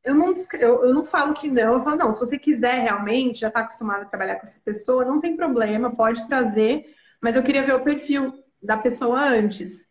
eu, 0.04 0.16
não, 0.16 0.34
eu, 0.54 0.86
eu 0.86 0.94
não 0.94 1.06
falo 1.06 1.34
que 1.34 1.50
não, 1.50 1.74
eu 1.74 1.84
falo, 1.84 1.98
não, 1.98 2.12
se 2.12 2.20
você 2.20 2.38
quiser 2.40 2.80
realmente, 2.82 3.40
já 3.40 3.50
está 3.50 3.62
acostumado 3.62 4.04
a 4.04 4.06
trabalhar 4.06 4.36
com 4.36 4.46
essa 4.46 4.60
pessoa, 4.60 5.06
não 5.06 5.20
tem 5.20 5.36
problema, 5.36 5.96
pode 5.96 6.28
trazer, 6.28 6.96
mas 7.22 7.36
eu 7.36 7.44
queria 7.44 7.64
ver 7.64 7.76
o 7.76 7.84
perfil 7.84 8.44
da 8.62 8.78
pessoa 8.78 9.20
antes. 9.22 9.86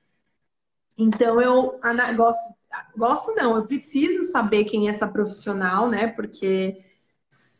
Então 0.96 1.40
eu 1.40 1.78
gosto, 2.16 2.54
gosto 2.96 3.34
não, 3.34 3.56
eu 3.56 3.66
preciso 3.66 4.30
saber 4.32 4.64
quem 4.64 4.88
é 4.88 4.90
essa 4.90 5.06
profissional, 5.06 5.88
né? 5.88 6.08
Porque 6.08 6.84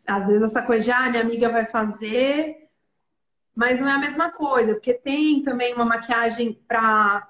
às 0.07 0.27
vezes 0.27 0.43
essa 0.43 0.63
coisa 0.63 0.85
de, 0.85 0.91
ah, 0.91 1.11
minha 1.11 1.23
amiga 1.23 1.49
vai 1.51 1.67
fazer, 1.67 2.69
mas 3.55 3.81
não 3.81 3.89
é 3.89 3.93
a 3.93 3.99
mesma 3.99 4.31
coisa, 4.31 4.75
porque 4.75 4.95
tem 4.95 5.43
também 5.43 5.75
uma 5.75 5.85
maquiagem 5.85 6.61
para 6.67 7.29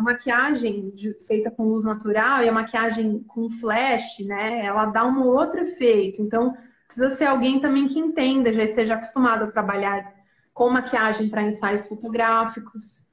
a 0.00 0.02
maquiagem 0.02 0.90
de, 0.90 1.12
feita 1.26 1.50
com 1.50 1.64
luz 1.64 1.84
natural 1.84 2.42
e 2.42 2.48
a 2.48 2.52
maquiagem 2.52 3.22
com 3.28 3.50
flash, 3.50 4.20
né? 4.20 4.64
Ela 4.64 4.86
dá 4.86 5.04
um 5.04 5.22
outro 5.22 5.60
efeito. 5.60 6.22
Então, 6.22 6.56
precisa 6.86 7.10
ser 7.10 7.26
alguém 7.26 7.60
também 7.60 7.86
que 7.86 7.98
entenda, 7.98 8.52
já 8.52 8.64
esteja 8.64 8.94
acostumado 8.94 9.44
a 9.44 9.50
trabalhar 9.50 10.12
com 10.54 10.70
maquiagem 10.70 11.28
para 11.28 11.42
ensaios 11.42 11.86
fotográficos. 11.86 13.06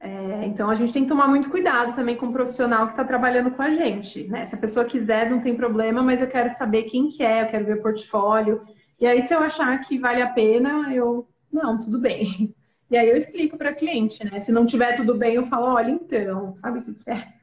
É, 0.00 0.46
então, 0.46 0.70
a 0.70 0.74
gente 0.74 0.92
tem 0.92 1.02
que 1.02 1.08
tomar 1.08 1.28
muito 1.28 1.50
cuidado 1.50 1.94
também 1.94 2.16
com 2.16 2.26
o 2.26 2.32
profissional 2.32 2.86
que 2.86 2.92
está 2.94 3.04
trabalhando 3.04 3.50
com 3.50 3.62
a 3.62 3.72
gente. 3.72 4.26
Né? 4.26 4.46
Se 4.46 4.54
a 4.54 4.58
pessoa 4.58 4.86
quiser, 4.86 5.30
não 5.30 5.40
tem 5.40 5.54
problema, 5.54 6.02
mas 6.02 6.22
eu 6.22 6.28
quero 6.28 6.48
saber 6.48 6.84
quem 6.84 7.08
que 7.08 7.22
é, 7.22 7.42
eu 7.42 7.46
quero 7.48 7.66
ver 7.66 7.76
o 7.76 7.82
portfólio. 7.82 8.62
E 8.98 9.06
aí, 9.06 9.22
se 9.22 9.34
eu 9.34 9.40
achar 9.40 9.78
que 9.80 9.98
vale 9.98 10.22
a 10.22 10.30
pena, 10.30 10.94
eu. 10.94 11.28
Não, 11.52 11.78
tudo 11.78 12.00
bem. 12.00 12.54
E 12.90 12.96
aí 12.96 13.08
eu 13.08 13.16
explico 13.16 13.56
para 13.56 13.74
cliente, 13.74 14.24
né? 14.24 14.38
Se 14.40 14.52
não 14.52 14.66
tiver 14.66 14.94
tudo 14.94 15.16
bem, 15.16 15.34
eu 15.34 15.46
falo, 15.46 15.74
olha, 15.74 15.90
então, 15.90 16.54
sabe 16.56 16.78
o 16.78 16.82
que, 16.82 17.10
é? 17.10 17.34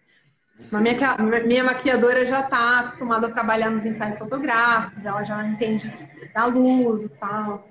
Mas 0.72 0.82
minha, 0.82 1.18
minha 1.46 1.64
maquiadora 1.64 2.26
já 2.26 2.42
está 2.42 2.80
acostumada 2.80 3.28
a 3.28 3.32
trabalhar 3.32 3.70
nos 3.70 3.86
ensaios 3.86 4.18
fotográficos, 4.18 5.06
ela 5.06 5.24
já 5.24 5.46
entende 5.46 5.90
da 6.34 6.46
luz 6.46 7.02
e 7.02 7.10
tal. 7.10 7.68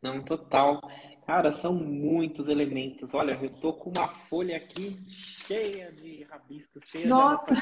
Não, 0.00 0.22
total. 0.22 0.80
Cara, 1.26 1.52
são 1.52 1.74
muitos 1.74 2.48
elementos. 2.48 3.14
Olha, 3.14 3.38
eu 3.40 3.50
tô 3.50 3.72
com 3.72 3.90
uma 3.90 4.08
folha 4.08 4.56
aqui 4.56 4.98
cheia 5.08 5.92
de 5.92 6.24
rabiscos, 6.24 6.82
cheia 6.88 7.06
Nossa. 7.06 7.54
de 7.54 7.60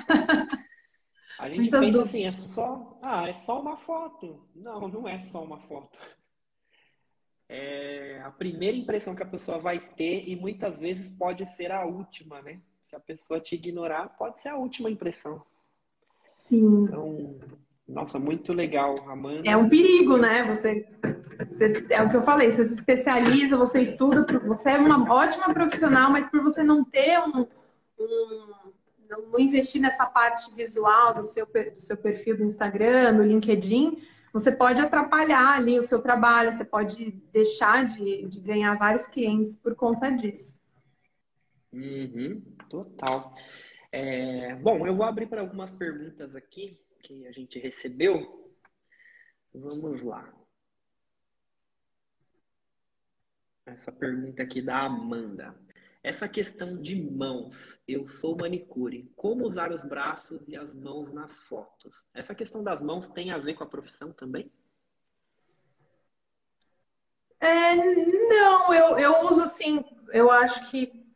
A 1.39 1.49
gente 1.49 1.71
Muitas 1.71 1.81
pensa 1.81 2.03
assim, 2.03 2.25
é 2.25 2.33
só, 2.33 2.99
ah, 3.03 3.29
é 3.29 3.33
só 3.33 3.61
uma 3.61 3.77
foto. 3.77 4.47
Não, 4.55 4.89
não 4.89 5.09
é 5.09 5.19
só 5.19 5.43
uma 5.43 5.59
foto. 5.61 5.99
É 7.53 8.23
a 8.25 8.31
primeira 8.31 8.77
impressão 8.77 9.13
que 9.13 9.25
a 9.25 9.27
pessoa 9.27 9.59
vai 9.59 9.81
ter 9.81 10.29
e 10.29 10.37
muitas 10.37 10.79
vezes 10.79 11.09
pode 11.09 11.45
ser 11.47 11.73
a 11.73 11.85
última, 11.85 12.41
né? 12.41 12.61
Se 12.81 12.95
a 12.95 13.01
pessoa 13.01 13.41
te 13.41 13.57
ignorar, 13.57 14.11
pode 14.11 14.41
ser 14.41 14.51
a 14.51 14.57
última 14.57 14.89
impressão. 14.89 15.43
Sim. 16.37 16.85
Então, 16.85 17.41
nossa, 17.89 18.21
muito 18.21 18.53
legal, 18.53 18.95
Amanda. 19.09 19.51
É 19.51 19.57
um 19.57 19.69
perigo, 19.69 20.17
né? 20.17 20.55
Você, 20.55 20.87
você, 21.49 21.87
é 21.91 22.01
o 22.03 22.09
que 22.09 22.17
eu 22.17 22.23
falei, 22.23 22.53
você 22.53 22.65
se 22.65 22.75
especializa, 22.75 23.57
você 23.57 23.81
estuda, 23.81 24.25
você 24.47 24.71
é 24.71 24.79
uma 24.79 25.13
ótima 25.13 25.53
profissional, 25.53 26.09
mas 26.09 26.29
por 26.29 26.41
você 26.43 26.63
não 26.63 26.85
ter 26.85 27.19
um, 27.19 27.47
um 27.99 28.71
não 29.11 29.41
investir 29.41 29.81
nessa 29.81 30.07
parte 30.07 30.55
visual 30.55 31.15
do 31.15 31.25
seu, 31.25 31.45
do 31.47 31.81
seu 31.81 31.97
perfil 31.97 32.37
do 32.37 32.45
Instagram, 32.45 33.17
do 33.17 33.25
LinkedIn, 33.25 33.99
você 34.33 34.53
pode 34.53 34.81
atrapalhar 34.81 35.57
ali 35.57 35.79
o 35.79 35.87
seu 35.87 36.01
trabalho, 36.01 36.53
você 36.53 36.65
pode 36.65 37.11
deixar 37.33 37.85
de, 37.85 38.27
de 38.29 38.41
ganhar 38.41 38.77
vários 38.77 39.07
clientes 39.07 39.57
por 39.57 39.75
conta 39.75 40.11
disso. 40.11 40.61
Uhum, 41.73 42.41
total. 42.69 43.35
É, 43.93 44.55
bom, 44.57 44.87
eu 44.87 44.95
vou 44.95 45.05
abrir 45.05 45.27
para 45.27 45.41
algumas 45.41 45.73
perguntas 45.73 46.35
aqui 46.35 46.81
que 47.03 47.27
a 47.27 47.33
gente 47.33 47.59
recebeu. 47.59 48.55
Vamos 49.53 50.03
lá. 50.03 50.33
Essa 53.67 53.93
pergunta 53.93 54.43
aqui 54.43 54.63
da 54.63 54.85
Amanda. 54.85 55.55
Essa 56.03 56.27
questão 56.27 56.81
de 56.81 56.97
mãos, 56.97 57.79
eu 57.87 58.07
sou 58.07 58.35
manicure, 58.35 59.13
como 59.15 59.47
usar 59.47 59.71
os 59.71 59.85
braços 59.85 60.41
e 60.49 60.57
as 60.57 60.75
mãos 60.75 61.13
nas 61.13 61.39
fotos? 61.41 62.05
Essa 62.15 62.35
questão 62.35 62.65
das 62.65 62.81
mãos 62.81 63.07
tem 63.07 63.31
a 63.31 63.37
ver 63.37 63.53
com 63.53 63.65
a 63.65 63.67
profissão 63.67 64.11
também? 64.11 64.51
É, 67.39 67.75
não, 67.75 68.73
eu, 68.73 68.99
eu 68.99 69.25
uso 69.27 69.43
assim, 69.43 69.85
eu 70.13 70.31
acho 70.31 70.71
que 70.71 71.07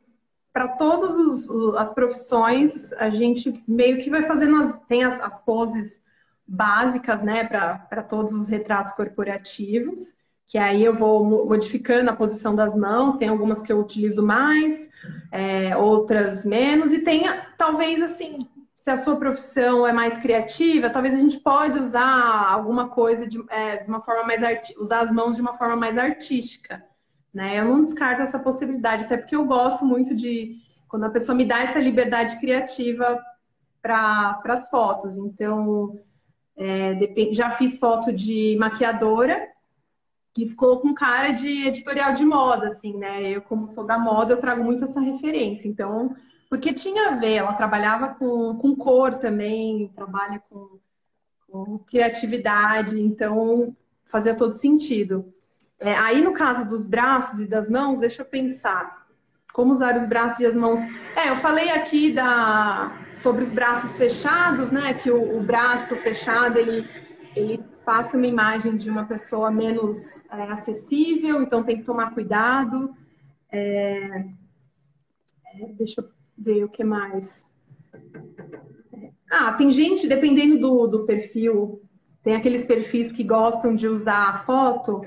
para 0.52 0.68
todas 0.68 1.48
as 1.76 1.92
profissões, 1.92 2.92
a 2.92 3.08
gente 3.08 3.64
meio 3.66 4.02
que 4.02 4.10
vai 4.10 4.24
fazendo, 4.24 4.56
as, 4.56 4.78
tem 4.86 5.02
as, 5.02 5.18
as 5.18 5.42
poses 5.42 6.00
básicas, 6.46 7.22
né, 7.22 7.44
para 7.44 8.02
todos 8.02 8.32
os 8.32 8.48
retratos 8.48 8.92
corporativos 8.92 10.14
que 10.46 10.58
aí 10.58 10.84
eu 10.84 10.94
vou 10.94 11.46
modificando 11.46 12.10
a 12.10 12.16
posição 12.16 12.54
das 12.54 12.74
mãos, 12.76 13.16
tem 13.16 13.28
algumas 13.28 13.62
que 13.62 13.72
eu 13.72 13.80
utilizo 13.80 14.22
mais, 14.22 14.88
é, 15.32 15.76
outras 15.76 16.44
menos, 16.44 16.92
e 16.92 17.00
tem 17.00 17.24
talvez 17.58 18.02
assim, 18.02 18.46
se 18.74 18.90
a 18.90 18.96
sua 18.96 19.16
profissão 19.16 19.86
é 19.86 19.92
mais 19.92 20.18
criativa, 20.18 20.90
talvez 20.90 21.14
a 21.14 21.18
gente 21.18 21.38
pode 21.38 21.78
usar 21.78 22.48
alguma 22.50 22.88
coisa 22.88 23.26
de, 23.26 23.42
é, 23.48 23.78
de 23.78 23.88
uma 23.88 24.00
forma 24.00 24.24
mais 24.24 24.42
usar 24.78 25.00
as 25.00 25.10
mãos 25.10 25.34
de 25.34 25.40
uma 25.40 25.54
forma 25.54 25.76
mais 25.76 25.96
artística. 25.98 26.84
Né? 27.32 27.58
Eu 27.58 27.64
não 27.64 27.80
descarto 27.80 28.22
essa 28.22 28.38
possibilidade, 28.38 29.04
até 29.04 29.16
porque 29.16 29.34
eu 29.34 29.44
gosto 29.44 29.84
muito 29.84 30.14
de 30.14 30.56
quando 30.88 31.04
a 31.04 31.10
pessoa 31.10 31.34
me 31.34 31.44
dá 31.44 31.60
essa 31.60 31.78
liberdade 31.78 32.38
criativa 32.38 33.18
para 33.82 34.40
as 34.44 34.68
fotos. 34.70 35.16
Então, 35.16 35.98
É, 36.56 36.94
já 37.32 37.50
fiz 37.50 37.80
foto 37.80 38.12
de 38.12 38.56
maquiadora, 38.60 39.36
que 40.34 40.48
ficou 40.48 40.80
com 40.80 40.92
cara 40.92 41.30
de 41.30 41.68
editorial 41.68 42.12
de 42.12 42.24
moda, 42.24 42.66
assim, 42.66 42.96
né? 42.98 43.30
Eu, 43.30 43.40
como 43.40 43.68
sou 43.68 43.86
da 43.86 43.96
moda, 43.96 44.32
eu 44.32 44.40
trago 44.40 44.64
muito 44.64 44.82
essa 44.82 45.00
referência. 45.00 45.68
Então, 45.68 46.14
porque 46.50 46.74
tinha 46.74 47.10
a 47.10 47.10
ver, 47.12 47.34
ela 47.34 47.52
trabalhava 47.52 48.08
com, 48.08 48.56
com 48.56 48.74
cor 48.74 49.14
também, 49.14 49.92
trabalha 49.94 50.42
com, 50.50 50.80
com 51.48 51.78
criatividade, 51.78 53.00
então 53.00 53.76
fazia 54.04 54.34
todo 54.34 54.54
sentido. 54.54 55.32
É, 55.78 55.94
aí, 55.94 56.20
no 56.20 56.32
caso 56.32 56.66
dos 56.66 56.84
braços 56.84 57.38
e 57.38 57.46
das 57.46 57.70
mãos, 57.70 58.00
deixa 58.00 58.22
eu 58.22 58.26
pensar. 58.26 59.04
Como 59.52 59.70
usar 59.70 59.96
os 59.96 60.08
braços 60.08 60.40
e 60.40 60.46
as 60.46 60.56
mãos? 60.56 60.80
É, 61.14 61.30
eu 61.30 61.36
falei 61.36 61.70
aqui 61.70 62.12
da, 62.12 62.92
sobre 63.22 63.44
os 63.44 63.52
braços 63.52 63.96
fechados, 63.96 64.72
né? 64.72 64.94
Que 64.94 65.12
o, 65.12 65.38
o 65.38 65.40
braço 65.44 65.94
fechado, 65.96 66.58
ele, 66.58 66.88
ele 67.36 67.62
passa 67.84 68.16
uma 68.16 68.26
imagem 68.26 68.76
de 68.76 68.88
uma 68.88 69.04
pessoa 69.04 69.50
menos 69.50 70.24
é, 70.30 70.42
acessível, 70.44 71.42
então 71.42 71.62
tem 71.62 71.78
que 71.78 71.84
tomar 71.84 72.14
cuidado. 72.14 72.94
É, 73.50 74.24
é, 75.46 75.66
deixa 75.78 76.00
eu 76.00 76.08
ver 76.36 76.64
o 76.64 76.68
que 76.68 76.82
mais. 76.82 77.46
Ah, 79.30 79.52
tem 79.52 79.70
gente, 79.70 80.08
dependendo 80.08 80.58
do, 80.58 80.86
do 80.86 81.06
perfil, 81.06 81.82
tem 82.22 82.34
aqueles 82.34 82.64
perfis 82.64 83.12
que 83.12 83.22
gostam 83.22 83.74
de 83.74 83.86
usar 83.86 84.30
a 84.30 84.38
foto, 84.38 85.02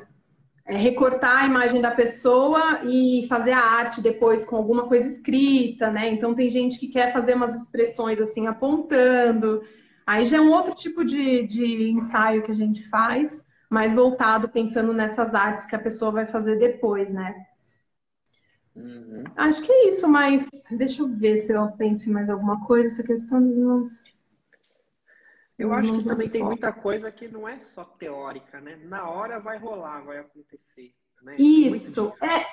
é, 0.65 0.75
recortar 0.75 1.43
a 1.43 1.47
imagem 1.47 1.81
da 1.81 1.91
pessoa 1.91 2.81
e 2.83 3.25
fazer 3.27 3.51
a 3.51 3.59
arte 3.63 4.01
depois 4.01 4.45
com 4.45 4.55
alguma 4.55 4.87
coisa 4.87 5.07
escrita, 5.07 5.89
né? 5.89 6.09
Então 6.11 6.35
tem 6.35 6.49
gente 6.49 6.77
que 6.77 6.89
quer 6.89 7.11
fazer 7.11 7.35
umas 7.35 7.55
expressões 7.55 8.19
assim 8.19 8.47
apontando. 8.47 9.61
Aí 10.07 10.25
já 10.25 10.37
é 10.37 10.41
um 10.41 10.51
outro 10.51 10.73
tipo 10.73 11.03
de, 11.03 11.45
de 11.45 11.91
ensaio 11.91 12.41
que 12.41 12.51
a 12.51 12.55
gente 12.55 12.87
faz, 12.87 13.43
mais 13.69 13.93
voltado 13.93 14.47
pensando 14.47 14.93
nessas 14.93 15.35
artes 15.35 15.65
que 15.65 15.75
a 15.75 15.79
pessoa 15.79 16.11
vai 16.11 16.25
fazer 16.25 16.55
depois, 16.57 17.11
né? 17.11 17.45
Uhum. 18.73 19.25
Acho 19.35 19.61
que 19.61 19.69
é 19.69 19.89
isso, 19.89 20.07
mas 20.07 20.47
deixa 20.71 21.01
eu 21.01 21.09
ver 21.09 21.39
se 21.39 21.51
eu 21.51 21.67
penso 21.73 22.09
em 22.09 22.13
mais 22.13 22.29
alguma 22.29 22.65
coisa, 22.65 22.87
essa 22.87 23.03
questão 23.03 23.41
dos 23.41 23.91
Eu 25.59 25.73
acho 25.73 25.97
que 25.97 26.05
também 26.05 26.29
tem 26.29 26.43
muita 26.43 26.71
coisa 26.71 27.11
que 27.11 27.27
não 27.27 27.45
é 27.45 27.59
só 27.59 27.83
teórica, 27.83 28.61
né? 28.61 28.79
Na 28.85 29.09
hora 29.09 29.41
vai 29.41 29.57
rolar, 29.57 30.05
vai 30.05 30.19
acontecer. 30.19 30.93
Né? 31.21 31.35
Isso, 31.37 32.11
é, 32.23 32.45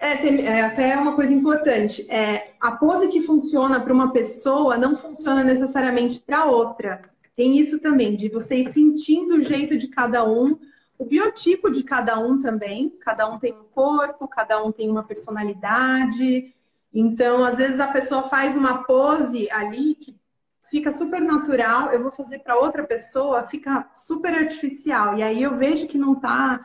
é, 0.00 0.42
é, 0.42 0.60
até 0.62 0.96
uma 0.96 1.14
coisa 1.14 1.32
importante. 1.32 2.06
É, 2.10 2.52
a 2.60 2.72
pose 2.72 3.08
que 3.08 3.22
funciona 3.22 3.80
para 3.80 3.92
uma 3.92 4.12
pessoa 4.12 4.76
não 4.76 4.96
funciona 4.96 5.42
necessariamente 5.42 6.20
para 6.20 6.44
outra. 6.44 7.02
Tem 7.34 7.58
isso 7.58 7.78
também, 7.80 8.16
de 8.16 8.28
você 8.28 8.56
ir 8.56 8.72
sentindo 8.72 9.36
o 9.36 9.42
jeito 9.42 9.76
de 9.76 9.88
cada 9.88 10.26
um, 10.26 10.58
o 10.98 11.04
biotipo 11.04 11.70
de 11.70 11.82
cada 11.82 12.18
um 12.18 12.40
também. 12.40 12.90
Cada 13.00 13.28
um 13.28 13.38
tem 13.38 13.52
um 13.52 13.64
corpo, 13.64 14.26
cada 14.26 14.62
um 14.62 14.72
tem 14.72 14.90
uma 14.90 15.02
personalidade. 15.02 16.54
Então, 16.92 17.44
às 17.44 17.56
vezes 17.56 17.78
a 17.78 17.88
pessoa 17.88 18.24
faz 18.24 18.56
uma 18.56 18.84
pose 18.84 19.50
ali 19.50 19.94
que 19.94 20.16
fica 20.70 20.90
super 20.90 21.20
natural, 21.20 21.92
eu 21.92 22.02
vou 22.02 22.10
fazer 22.10 22.40
para 22.40 22.56
outra 22.56 22.84
pessoa, 22.84 23.46
fica 23.46 23.88
super 23.94 24.34
artificial. 24.34 25.16
E 25.16 25.22
aí 25.22 25.42
eu 25.42 25.56
vejo 25.56 25.86
que 25.86 25.98
não 25.98 26.14
está 26.14 26.64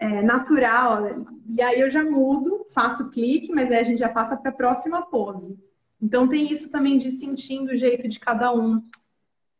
é, 0.00 0.22
natural. 0.22 1.04
E 1.46 1.60
aí 1.60 1.78
eu 1.78 1.90
já 1.90 2.02
mudo, 2.02 2.66
faço 2.70 3.10
clique, 3.10 3.52
mas 3.52 3.70
aí 3.70 3.78
a 3.78 3.84
gente 3.84 3.98
já 3.98 4.08
passa 4.08 4.36
para 4.36 4.50
a 4.50 4.54
próxima 4.54 5.02
pose. 5.02 5.56
Então 6.00 6.26
tem 6.26 6.50
isso 6.50 6.70
também 6.70 6.96
de 6.96 7.10
sentindo 7.10 7.72
o 7.72 7.76
jeito 7.76 8.08
de 8.08 8.18
cada 8.18 8.52
um. 8.52 8.82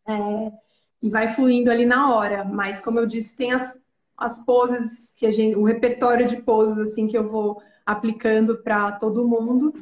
É, 0.08 0.52
e 1.02 1.10
vai 1.10 1.34
fluindo 1.34 1.70
ali 1.70 1.84
na 1.84 2.14
hora. 2.14 2.42
Mas 2.42 2.80
como 2.80 2.98
eu 2.98 3.06
disse, 3.06 3.36
tem 3.36 3.52
as, 3.52 3.78
as 4.16 4.42
poses 4.44 5.12
que 5.14 5.26
a 5.26 5.30
gente. 5.30 5.54
o 5.56 5.64
repertório 5.64 6.26
de 6.26 6.40
poses 6.40 6.78
assim 6.78 7.06
que 7.06 7.16
eu 7.16 7.28
vou 7.28 7.62
aplicando 7.84 8.56
para 8.62 8.92
todo 8.92 9.28
mundo 9.28 9.74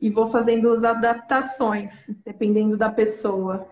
e 0.00 0.08
vou 0.08 0.30
fazendo 0.30 0.70
as 0.70 0.84
adaptações, 0.84 2.08
dependendo 2.24 2.76
da 2.76 2.90
pessoa. 2.90 3.68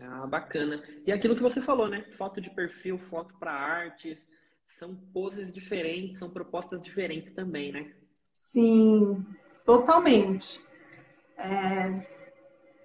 Ah, 0.00 0.26
bacana. 0.26 0.82
E 1.06 1.12
aquilo 1.12 1.36
que 1.36 1.42
você 1.42 1.60
falou, 1.60 1.88
né? 1.88 2.04
Foto 2.10 2.40
de 2.40 2.50
perfil, 2.50 2.98
foto 2.98 3.34
para 3.38 3.52
artes 3.52 4.26
são 4.68 4.94
poses 5.12 5.52
diferentes, 5.52 6.18
são 6.18 6.30
propostas 6.30 6.80
diferentes 6.80 7.32
também, 7.32 7.72
né? 7.72 7.92
Sim, 8.32 9.26
totalmente. 9.64 10.60
É, 11.36 12.06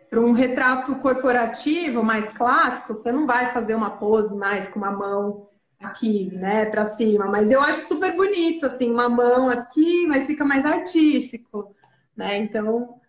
Para 0.09 0.21
um 0.21 0.31
retrato 0.33 0.95
corporativo 0.97 2.03
mais 2.03 2.29
clássico, 2.31 2.93
você 2.93 3.11
não 3.11 3.25
vai 3.25 3.51
fazer 3.51 3.73
uma 3.75 3.97
pose 3.97 4.35
mais 4.35 4.69
com 4.69 4.79
uma 4.79 4.91
mão 4.91 5.49
aqui, 5.79 6.29
né, 6.37 6.65
para 6.67 6.85
cima, 6.85 7.25
mas 7.27 7.51
eu 7.51 7.59
acho 7.61 7.87
super 7.87 8.15
bonito, 8.15 8.65
assim, 8.65 8.89
uma 8.91 9.09
mão 9.09 9.49
aqui, 9.49 10.07
mas 10.07 10.25
fica 10.27 10.45
mais 10.45 10.65
artístico, 10.65 11.75
né? 12.15 12.37
Então, 12.37 13.01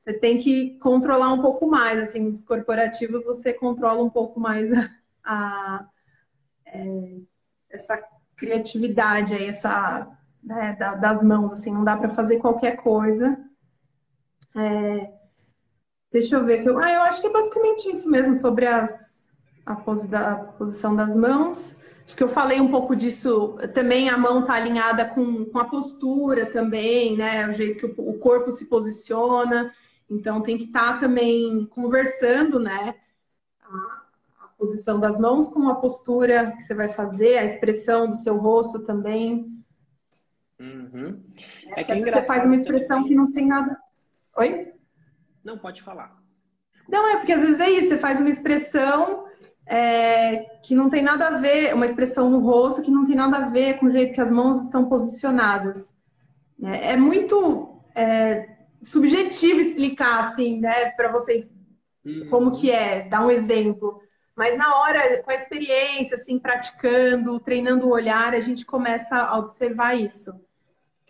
você 0.00 0.12
tem 0.14 0.38
que 0.38 0.78
controlar 0.80 1.32
um 1.32 1.42
pouco 1.42 1.66
mais, 1.68 1.98
assim, 2.00 2.20
nos 2.20 2.44
corporativos 2.44 3.24
você 3.26 3.52
controla 3.52 4.02
um 4.02 4.10
pouco 4.10 4.40
mais 4.40 4.70
a, 4.72 4.90
a 5.24 5.88
é, 6.66 7.20
essa 7.76 8.02
criatividade 8.36 9.34
aí, 9.34 9.46
essa 9.48 10.06
né, 10.42 10.76
das 11.00 11.22
mãos, 11.22 11.52
assim, 11.52 11.72
não 11.72 11.84
dá 11.84 11.96
para 11.96 12.08
fazer 12.08 12.38
qualquer 12.38 12.76
coisa. 12.76 13.38
É, 14.54 15.12
deixa 16.12 16.36
eu 16.36 16.44
ver 16.44 16.62
que 16.62 16.68
eu, 16.68 16.78
ah, 16.78 16.90
eu 16.90 17.02
acho 17.02 17.20
que 17.20 17.26
é 17.26 17.32
basicamente 17.32 17.90
isso 17.90 18.08
mesmo 18.10 18.34
sobre 18.34 18.66
as, 18.66 19.28
a, 19.64 19.74
pose 19.74 20.06
da, 20.08 20.32
a 20.32 20.36
posição 20.36 20.94
das 20.94 21.16
mãos. 21.16 21.76
Acho 22.04 22.14
que 22.14 22.22
eu 22.22 22.28
falei 22.28 22.60
um 22.60 22.70
pouco 22.70 22.94
disso. 22.94 23.58
Também 23.74 24.08
a 24.08 24.16
mão 24.16 24.40
está 24.40 24.54
alinhada 24.54 25.04
com, 25.06 25.44
com 25.46 25.58
a 25.58 25.64
postura 25.64 26.46
também, 26.46 27.16
né? 27.16 27.48
O 27.48 27.52
jeito 27.52 27.78
que 27.78 27.86
o, 27.86 28.10
o 28.10 28.18
corpo 28.18 28.52
se 28.52 28.66
posiciona. 28.66 29.72
Então 30.08 30.40
tem 30.40 30.56
que 30.56 30.64
estar 30.64 30.94
tá 30.94 30.98
também 31.00 31.66
conversando, 31.66 32.60
né? 32.60 32.94
Posição 34.56 34.98
das 34.98 35.18
mãos 35.18 35.48
com 35.48 35.68
a 35.68 35.74
postura 35.76 36.52
que 36.52 36.62
você 36.62 36.74
vai 36.74 36.88
fazer, 36.88 37.38
a 37.38 37.44
expressão 37.44 38.08
do 38.08 38.16
seu 38.16 38.36
rosto 38.36 38.84
também. 38.84 39.46
Uhum. 40.58 41.22
É, 41.76 41.82
é 41.82 41.84
que 41.84 42.00
você 42.00 42.22
faz 42.22 42.44
uma 42.44 42.56
expressão 42.56 42.98
também. 42.98 43.08
que 43.08 43.14
não 43.14 43.32
tem 43.32 43.46
nada. 43.46 43.76
Oi? 44.38 44.72
Não, 45.44 45.58
pode 45.58 45.82
falar. 45.82 46.16
Não, 46.88 47.08
é 47.08 47.16
porque 47.16 47.32
às 47.32 47.40
vezes 47.40 47.60
é 47.60 47.70
isso, 47.70 47.88
você 47.88 47.98
faz 47.98 48.20
uma 48.20 48.30
expressão 48.30 49.26
é, 49.66 50.58
que 50.62 50.74
não 50.74 50.88
tem 50.88 51.02
nada 51.02 51.26
a 51.26 51.38
ver, 51.38 51.74
uma 51.74 51.86
expressão 51.86 52.30
no 52.30 52.38
rosto 52.38 52.82
que 52.82 52.90
não 52.90 53.04
tem 53.04 53.16
nada 53.16 53.38
a 53.38 53.48
ver 53.48 53.78
com 53.78 53.86
o 53.86 53.90
jeito 53.90 54.14
que 54.14 54.20
as 54.20 54.30
mãos 54.30 54.64
estão 54.64 54.88
posicionadas. 54.88 55.92
É, 56.62 56.92
é 56.92 56.96
muito 56.96 57.82
é, 57.94 58.56
subjetivo 58.80 59.60
explicar 59.60 60.28
assim, 60.28 60.60
né, 60.60 60.90
para 60.92 61.10
vocês 61.10 61.50
uhum. 62.04 62.28
como 62.30 62.52
que 62.52 62.70
é, 62.70 63.08
dar 63.08 63.26
um 63.26 63.30
exemplo. 63.30 64.00
Mas 64.36 64.56
na 64.58 64.76
hora, 64.76 65.22
com 65.22 65.30
a 65.30 65.34
experiência, 65.34 66.16
assim, 66.16 66.38
praticando, 66.38 67.40
treinando 67.40 67.86
o 67.86 67.92
olhar, 67.92 68.34
a 68.34 68.40
gente 68.40 68.66
começa 68.66 69.16
a 69.16 69.38
observar 69.38 69.94
isso. 69.94 70.32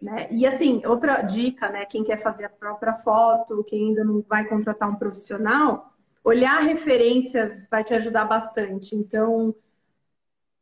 Né? 0.01 0.29
E 0.31 0.47
assim, 0.47 0.83
outra 0.87 1.23
dica, 1.23 1.69
né? 1.69 1.85
Quem 1.87 2.05
quer 2.05 2.19
fazer 2.19 2.45
a 2.45 2.51
própria 2.51 2.95
foto, 2.95 3.65
quem 3.65 3.89
ainda 3.89 4.05
não 4.05 4.23
vai 4.29 4.45
contratar 4.45 4.89
um 4.89 4.95
profissional, 4.95 5.93
olhar 6.23 6.61
referências 6.61 7.67
vai 7.69 7.83
te 7.83 7.95
ajudar 7.95 8.27
bastante. 8.27 8.95
Então, 8.95 9.55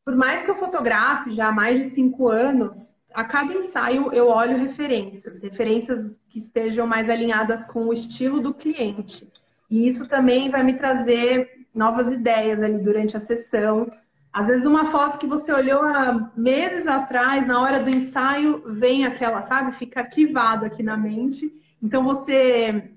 por 0.05 0.17
mais 0.17 0.43
que 0.43 0.51
eu 0.51 0.55
fotografe 0.55 1.33
já 1.33 1.49
há 1.49 1.53
mais 1.53 1.79
de 1.79 1.91
cinco 1.91 2.29
anos, 2.29 2.95
a 3.13 3.25
cada 3.25 3.53
ensaio 3.53 4.13
eu 4.13 4.29
olho 4.29 4.57
referências, 4.57 5.43
referências 5.43 6.19
que 6.29 6.39
estejam 6.39 6.87
mais 6.87 7.11
alinhadas 7.11 7.67
com 7.67 7.87
o 7.87 7.93
estilo 7.93 8.41
do 8.41 8.55
cliente. 8.55 9.31
E 9.69 9.89
isso 9.89 10.09
também 10.09 10.51
vai 10.51 10.63
me 10.63 10.75
trazer 10.75 11.64
novas 11.75 12.13
ideias 12.13 12.63
ali 12.63 12.79
durante 12.79 13.17
a 13.17 13.21
sessão. 13.21 13.89
Às 14.33 14.47
vezes 14.47 14.67
uma 14.67 14.87
foto 14.87 15.19
que 15.19 15.27
você 15.27 15.53
olhou 15.53 15.83
há 15.83 16.33
meses 16.37 16.87
atrás, 16.87 17.47
na 17.47 17.61
hora 17.61 17.81
do 17.81 17.91
ensaio, 17.91 18.63
vem 18.67 19.05
aquela, 19.05 19.43
sabe? 19.43 19.73
Fica 19.73 20.01
arquivado 20.01 20.65
aqui 20.65 20.83
na 20.83 20.97
mente. 20.97 21.53
Então 21.83 22.03
você 22.05 22.91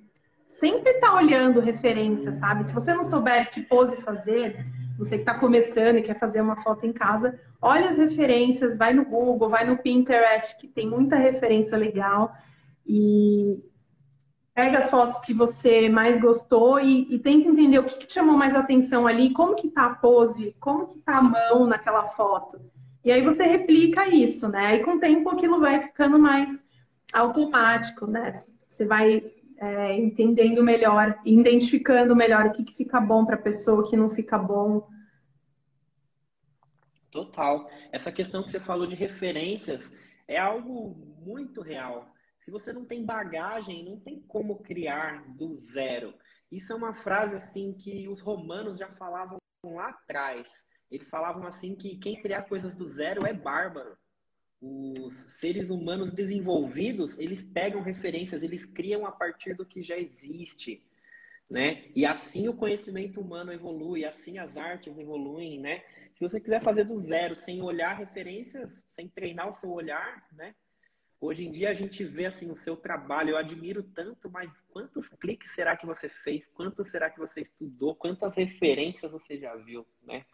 sempre 0.59 0.91
está 0.93 1.13
olhando 1.13 1.59
referência, 1.59 2.33
sabe? 2.33 2.65
Se 2.65 2.73
você 2.73 2.93
não 2.93 3.03
souber 3.03 3.51
que 3.51 3.61
pose 3.61 4.01
fazer, 4.01 4.65
você 4.97 5.15
que 5.15 5.21
está 5.21 5.35
começando 5.35 5.97
e 5.97 6.01
quer 6.01 6.17
fazer 6.17 6.41
uma 6.41 6.61
foto 6.63 6.85
em 6.85 6.91
casa, 6.91 7.39
olha 7.61 7.89
as 7.89 7.97
referências, 7.97 8.77
vai 8.77 8.93
no 8.93 9.05
Google, 9.05 9.49
vai 9.49 9.65
no 9.65 9.77
Pinterest, 9.77 10.57
que 10.57 10.67
tem 10.67 10.87
muita 10.87 11.15
referência 11.15 11.77
legal. 11.77 12.33
E, 12.85 13.59
pega 14.57 14.79
as 14.79 14.89
fotos 14.89 15.19
que 15.19 15.35
você 15.35 15.87
mais 15.87 16.19
gostou 16.19 16.79
e, 16.79 17.13
e 17.13 17.19
tenta 17.19 17.47
entender 17.47 17.77
o 17.77 17.83
que, 17.83 17.95
que, 17.99 18.07
te 18.07 18.13
chamou 18.13 18.35
mais 18.35 18.55
atenção 18.55 19.05
ali, 19.05 19.31
como 19.31 19.55
que 19.55 19.69
tá 19.69 19.85
a 19.85 19.93
pose, 19.93 20.55
como 20.59 20.87
que 20.87 20.97
tá 20.97 21.17
a 21.17 21.21
mão 21.21 21.67
naquela 21.67 22.07
foto. 22.09 22.59
E 23.05 23.11
aí 23.11 23.21
você 23.21 23.43
replica 23.43 24.07
isso, 24.07 24.47
né? 24.47 24.65
Aí 24.65 24.83
com 24.83 24.95
o 24.95 24.99
tempo 24.99 25.29
aquilo 25.29 25.59
vai 25.59 25.79
ficando 25.79 26.17
mais 26.17 26.65
automático, 27.13 28.07
né? 28.07 28.41
Você 28.67 28.83
vai 28.83 29.31
é, 29.59 29.93
entendendo 29.95 30.63
melhor, 30.63 31.19
identificando 31.23 32.15
melhor 32.15 32.47
o 32.47 32.53
que, 32.53 32.63
que 32.63 32.73
fica 32.73 32.99
bom 32.99 33.27
para 33.27 33.35
a 33.35 33.39
pessoa, 33.39 33.81
o 33.81 33.87
que 33.87 33.95
não 33.95 34.09
fica 34.09 34.39
bom. 34.39 34.87
Total. 37.11 37.69
Essa 37.91 38.11
questão 38.11 38.41
que 38.41 38.49
você 38.49 38.59
falou 38.59 38.87
de 38.87 38.95
referências 38.95 39.91
é 40.27 40.39
algo 40.39 40.97
muito 41.23 41.61
real. 41.61 42.07
Se 42.47 42.51
você 42.51 42.71
não 42.71 42.85
tem 42.85 43.03
bagagem, 43.03 43.83
não 43.83 43.99
tem 43.99 44.21
como 44.21 44.59
criar 44.59 45.21
do 45.35 45.59
zero. 45.59 46.13
Isso 46.49 46.71
é 46.71 46.75
uma 46.77 46.93
frase 46.93 47.35
assim 47.35 47.73
que 47.73 48.07
os 48.07 48.21
romanos 48.21 48.79
já 48.79 48.87
falavam 48.93 49.37
lá 49.65 49.89
atrás. 49.89 50.49
Eles 50.89 51.09
falavam 51.09 51.45
assim 51.45 51.75
que 51.75 51.97
quem 51.97 52.21
criar 52.21 52.43
coisas 52.43 52.73
do 52.73 52.87
zero 52.87 53.25
é 53.25 53.33
bárbaro. 53.33 53.97
Os 54.61 55.13
seres 55.27 55.69
humanos 55.69 56.13
desenvolvidos, 56.13 57.19
eles 57.19 57.43
pegam 57.43 57.81
referências, 57.81 58.41
eles 58.41 58.65
criam 58.65 59.05
a 59.05 59.11
partir 59.11 59.53
do 59.53 59.65
que 59.65 59.83
já 59.83 59.97
existe, 59.97 60.81
né? 61.49 61.91
E 61.93 62.05
assim 62.05 62.47
o 62.47 62.55
conhecimento 62.55 63.19
humano 63.19 63.51
evolui, 63.51 64.05
assim 64.05 64.37
as 64.37 64.55
artes 64.55 64.97
evoluem, 64.97 65.59
né? 65.59 65.83
Se 66.13 66.23
você 66.23 66.39
quiser 66.39 66.63
fazer 66.63 66.85
do 66.85 66.97
zero, 66.97 67.35
sem 67.35 67.61
olhar 67.61 67.97
referências, 67.97 68.81
sem 68.87 69.09
treinar 69.09 69.49
o 69.49 69.53
seu 69.53 69.69
olhar, 69.69 70.25
né? 70.31 70.55
Hoje 71.19 71.47
em 71.47 71.51
dia 71.51 71.71
a 71.71 71.73
gente 71.73 72.03
vê 72.03 72.27
assim 72.27 72.51
o 72.51 72.55
seu 72.55 72.75
trabalho, 72.75 73.31
eu 73.31 73.37
admiro 73.37 73.81
tanto, 73.81 74.29
mas 74.29 74.51
quantos 74.69 75.09
cliques 75.09 75.51
será 75.51 75.75
que 75.75 75.85
você 75.85 76.07
fez? 76.07 76.47
Quanto 76.47 76.83
será 76.85 77.09
que 77.09 77.19
você 77.19 77.41
estudou? 77.41 77.95
Quantas 77.95 78.35
referências 78.35 79.11
você 79.11 79.37
já 79.37 79.55
viu, 79.55 79.85
né? 80.03 80.25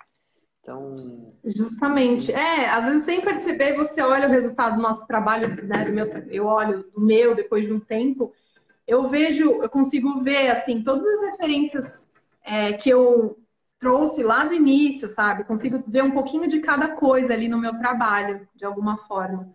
Então. 0.59 1.33
Justamente. 1.45 2.33
É, 2.33 2.69
às 2.69 2.85
vezes 2.85 3.03
sem 3.03 3.21
perceber, 3.21 3.77
você 3.77 4.01
olha 4.01 4.27
o 4.27 4.31
resultado 4.31 4.75
do 4.75 4.81
nosso 4.81 5.07
trabalho, 5.07 5.55
né? 5.65 5.85
Do 5.85 5.93
meu, 5.93 6.07
eu 6.29 6.45
olho 6.45 6.83
do 6.91 6.99
meu 6.99 7.33
depois 7.33 7.65
de 7.65 7.71
um 7.71 7.79
tempo, 7.79 8.33
eu 8.85 9.07
vejo, 9.07 9.61
eu 9.61 9.69
consigo 9.69 10.21
ver 10.21 10.51
assim, 10.51 10.83
todas 10.83 11.05
as 11.05 11.31
referências 11.31 12.05
é, 12.43 12.73
que 12.73 12.89
eu 12.89 13.39
trouxe 13.79 14.21
lá 14.21 14.45
do 14.45 14.53
início, 14.53 15.07
sabe? 15.07 15.45
Consigo 15.45 15.83
ver 15.87 16.03
um 16.03 16.11
pouquinho 16.11 16.47
de 16.47 16.59
cada 16.59 16.89
coisa 16.89 17.33
ali 17.33 17.47
no 17.47 17.57
meu 17.57 17.77
trabalho, 17.77 18.47
de 18.53 18.65
alguma 18.65 18.97
forma. 18.97 19.53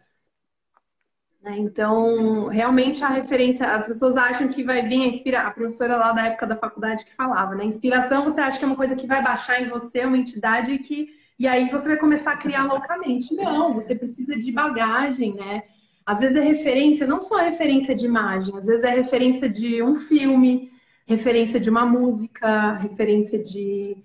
Né? 1.43 1.57
Então, 1.59 2.47
realmente 2.49 3.03
a 3.05 3.09
referência, 3.09 3.67
as 3.73 3.87
pessoas 3.87 4.17
acham 4.17 4.49
que 4.49 4.65
vai 4.65 4.83
vir 4.89 5.03
a 5.03 5.07
inspirar, 5.07 5.47
a 5.47 5.51
professora 5.51 5.97
lá 5.97 6.13
da 6.13 6.27
época 6.27 6.47
da 6.47 6.57
faculdade 6.57 7.05
que 7.05 7.15
falava, 7.15 7.55
né? 7.55 7.65
Inspiração 7.65 8.25
você 8.25 8.41
acha 8.41 8.59
que 8.59 8.65
é 8.65 8.67
uma 8.67 8.77
coisa 8.77 8.97
que 8.97 9.07
vai 9.07 9.23
baixar 9.23 9.63
em 9.63 9.69
você, 9.69 10.05
uma 10.05 10.19
entidade 10.19 10.79
que. 10.79 11.17
E 11.39 11.47
aí 11.47 11.71
você 11.71 11.89
vai 11.89 11.97
começar 11.97 12.33
a 12.33 12.37
criar 12.37 12.65
loucamente. 12.65 13.33
Não, 13.35 13.73
você 13.73 13.95
precisa 13.95 14.37
de 14.37 14.51
bagagem, 14.51 15.35
né? 15.35 15.63
Às 16.05 16.21
vezes 16.21 16.37
é 16.37 16.41
referência, 16.41 17.07
não 17.07 17.21
só 17.21 17.37
referência 17.37 17.95
de 17.95 18.07
imagem, 18.07 18.57
às 18.57 18.67
vezes 18.67 18.83
é 18.83 18.91
referência 18.91 19.49
de 19.49 19.83
um 19.83 19.97
filme, 19.97 20.73
referência 21.07 21.61
de 21.61 21.71
uma 21.71 21.87
música, 21.87 22.73
referência 22.79 23.41
de 23.41 23.97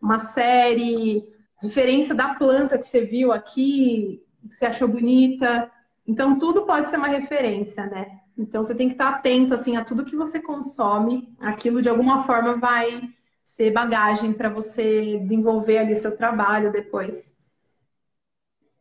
uma 0.00 0.18
série, 0.18 1.24
referência 1.62 2.14
da 2.14 2.34
planta 2.34 2.76
que 2.76 2.86
você 2.86 3.02
viu 3.02 3.32
aqui, 3.32 4.20
que 4.48 4.54
você 4.54 4.66
achou 4.66 4.88
bonita. 4.88 5.70
Então, 6.12 6.38
tudo 6.38 6.66
pode 6.66 6.90
ser 6.90 6.98
uma 6.98 7.08
referência, 7.08 7.86
né? 7.86 8.20
Então, 8.36 8.62
você 8.62 8.74
tem 8.74 8.86
que 8.86 8.92
estar 8.92 9.08
atento, 9.08 9.54
assim, 9.54 9.78
a 9.78 9.84
tudo 9.84 10.04
que 10.04 10.14
você 10.14 10.38
consome. 10.38 11.34
Aquilo, 11.40 11.80
de 11.80 11.88
alguma 11.88 12.24
forma, 12.24 12.58
vai 12.58 13.00
ser 13.42 13.70
bagagem 13.70 14.34
para 14.34 14.50
você 14.50 15.16
desenvolver 15.18 15.78
ali 15.78 15.96
seu 15.96 16.14
trabalho 16.14 16.70
depois. 16.70 17.34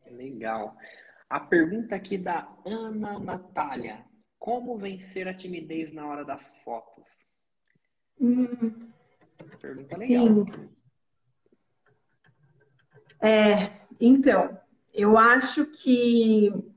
Legal. 0.10 0.76
A 1.30 1.40
pergunta 1.40 1.96
aqui 1.96 2.18
da 2.18 2.50
Ana 2.66 3.18
Natália. 3.18 4.04
Como 4.38 4.78
vencer 4.78 5.26
a 5.26 5.34
timidez 5.34 5.94
na 5.94 6.06
hora 6.06 6.26
das 6.26 6.54
fotos? 6.66 7.26
Hum, 8.20 8.90
pergunta 9.62 9.96
legal. 9.96 10.28
Sim. 10.28 10.70
É, 13.22 13.72
então, 14.02 14.60
eu 14.94 15.18
acho 15.18 15.66
que 15.68 16.71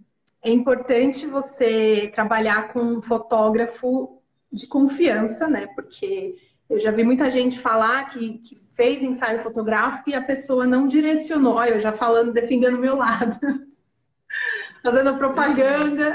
é 0.44 0.50
importante 0.50 1.26
você 1.26 2.10
trabalhar 2.14 2.72
com 2.72 2.80
um 2.80 3.02
fotógrafo 3.02 4.22
de 4.52 4.66
confiança, 4.66 5.48
né? 5.48 5.66
Porque 5.68 6.36
eu 6.68 6.78
já 6.78 6.90
vi 6.90 7.02
muita 7.02 7.30
gente 7.30 7.58
falar 7.58 8.10
que, 8.10 8.38
que 8.38 8.62
fez 8.74 9.02
ensaio 9.02 9.42
fotográfico 9.42 10.10
e 10.10 10.14
a 10.14 10.22
pessoa 10.22 10.66
não 10.66 10.86
direcionou. 10.86 11.64
Eu 11.64 11.80
já 11.80 11.92
falando, 11.92 12.32
defendendo 12.32 12.74
o 12.74 12.80
meu 12.80 12.94
lado, 12.94 13.38
fazendo 14.84 15.16
propaganda. 15.16 16.14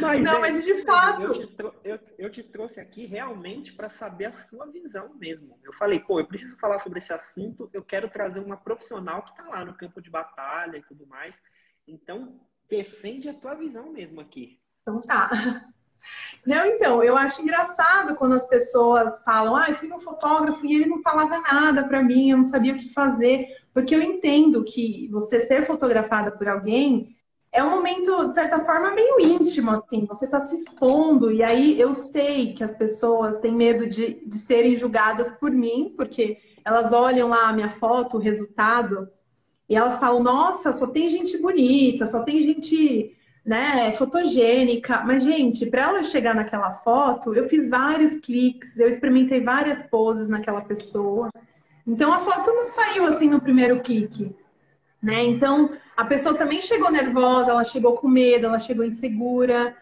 Mas 0.00 0.22
não, 0.22 0.44
é, 0.44 0.50
mas 0.50 0.64
de 0.64 0.82
fato. 0.82 1.22
Eu 1.22 1.46
te, 1.46 1.56
eu, 1.84 1.98
eu 2.18 2.30
te 2.30 2.42
trouxe 2.42 2.80
aqui 2.80 3.06
realmente 3.06 3.72
para 3.72 3.88
saber 3.88 4.26
a 4.26 4.32
sua 4.32 4.66
visão 4.66 5.14
mesmo. 5.14 5.56
Eu 5.62 5.72
falei, 5.72 6.00
pô, 6.00 6.18
eu 6.18 6.26
preciso 6.26 6.58
falar 6.58 6.80
sobre 6.80 6.98
esse 6.98 7.12
assunto, 7.12 7.70
eu 7.72 7.82
quero 7.82 8.10
trazer 8.10 8.40
uma 8.40 8.56
profissional 8.56 9.22
que 9.22 9.30
está 9.30 9.44
lá 9.44 9.64
no 9.64 9.74
campo 9.74 10.02
de 10.02 10.10
batalha 10.10 10.76
e 10.76 10.82
tudo 10.82 11.06
mais. 11.06 11.40
Então, 11.86 12.40
defende 12.70 13.28
a 13.28 13.34
tua 13.34 13.54
visão 13.54 13.90
mesmo 13.92 14.20
aqui. 14.20 14.58
Então 14.82 15.00
tá. 15.02 15.30
Não, 16.46 16.64
então, 16.64 17.02
eu 17.04 17.14
acho 17.14 17.42
engraçado 17.42 18.16
quando 18.16 18.32
as 18.32 18.48
pessoas 18.48 19.22
falam, 19.22 19.54
ah, 19.54 19.66
eu 19.68 19.74
fui 19.74 19.92
um 19.92 20.00
fotógrafo 20.00 20.64
e 20.64 20.74
ele 20.74 20.86
não 20.86 21.02
falava 21.02 21.38
nada 21.40 21.84
para 21.86 22.02
mim, 22.02 22.30
eu 22.30 22.38
não 22.38 22.44
sabia 22.44 22.72
o 22.72 22.78
que 22.78 22.88
fazer, 22.88 23.46
porque 23.74 23.94
eu 23.94 24.00
entendo 24.00 24.64
que 24.64 25.06
você 25.12 25.40
ser 25.42 25.66
fotografada 25.66 26.32
por 26.32 26.48
alguém 26.48 27.14
é 27.52 27.62
um 27.62 27.70
momento, 27.70 28.28
de 28.28 28.34
certa 28.34 28.60
forma, 28.60 28.92
meio 28.92 29.20
íntimo, 29.20 29.72
assim, 29.72 30.06
você 30.06 30.24
está 30.24 30.40
se 30.40 30.54
expondo, 30.54 31.32
e 31.32 31.42
aí 31.42 31.78
eu 31.80 31.92
sei 31.92 32.54
que 32.54 32.62
as 32.62 32.74
pessoas 32.74 33.40
têm 33.40 33.52
medo 33.52 33.86
de, 33.86 34.24
de 34.24 34.38
serem 34.38 34.76
julgadas 34.76 35.32
por 35.32 35.50
mim, 35.50 35.92
porque 35.96 36.38
elas 36.64 36.92
olham 36.92 37.28
lá 37.28 37.48
a 37.48 37.52
minha 37.52 37.70
foto, 37.72 38.16
o 38.16 38.20
resultado, 38.20 39.08
e 39.70 39.76
elas 39.76 39.98
falam, 39.98 40.20
nossa, 40.20 40.72
só 40.72 40.88
tem 40.88 41.08
gente 41.08 41.38
bonita, 41.38 42.04
só 42.04 42.24
tem 42.24 42.42
gente 42.42 43.16
né, 43.46 43.92
fotogênica. 43.92 45.04
Mas, 45.06 45.22
gente, 45.22 45.64
para 45.66 45.82
ela 45.82 46.02
chegar 46.02 46.34
naquela 46.34 46.74
foto, 46.74 47.32
eu 47.32 47.48
fiz 47.48 47.68
vários 47.68 48.16
cliques, 48.16 48.76
eu 48.76 48.88
experimentei 48.88 49.40
várias 49.40 49.84
poses 49.84 50.28
naquela 50.28 50.60
pessoa. 50.62 51.30
Então 51.86 52.12
a 52.12 52.18
foto 52.18 52.52
não 52.52 52.66
saiu 52.66 53.06
assim 53.06 53.30
no 53.30 53.40
primeiro 53.40 53.78
clique. 53.78 54.34
Né? 55.00 55.22
Então 55.22 55.70
a 55.96 56.04
pessoa 56.04 56.34
também 56.34 56.60
chegou 56.60 56.90
nervosa, 56.90 57.52
ela 57.52 57.62
chegou 57.62 57.94
com 57.94 58.08
medo, 58.08 58.46
ela 58.46 58.58
chegou 58.58 58.84
insegura. 58.84 59.76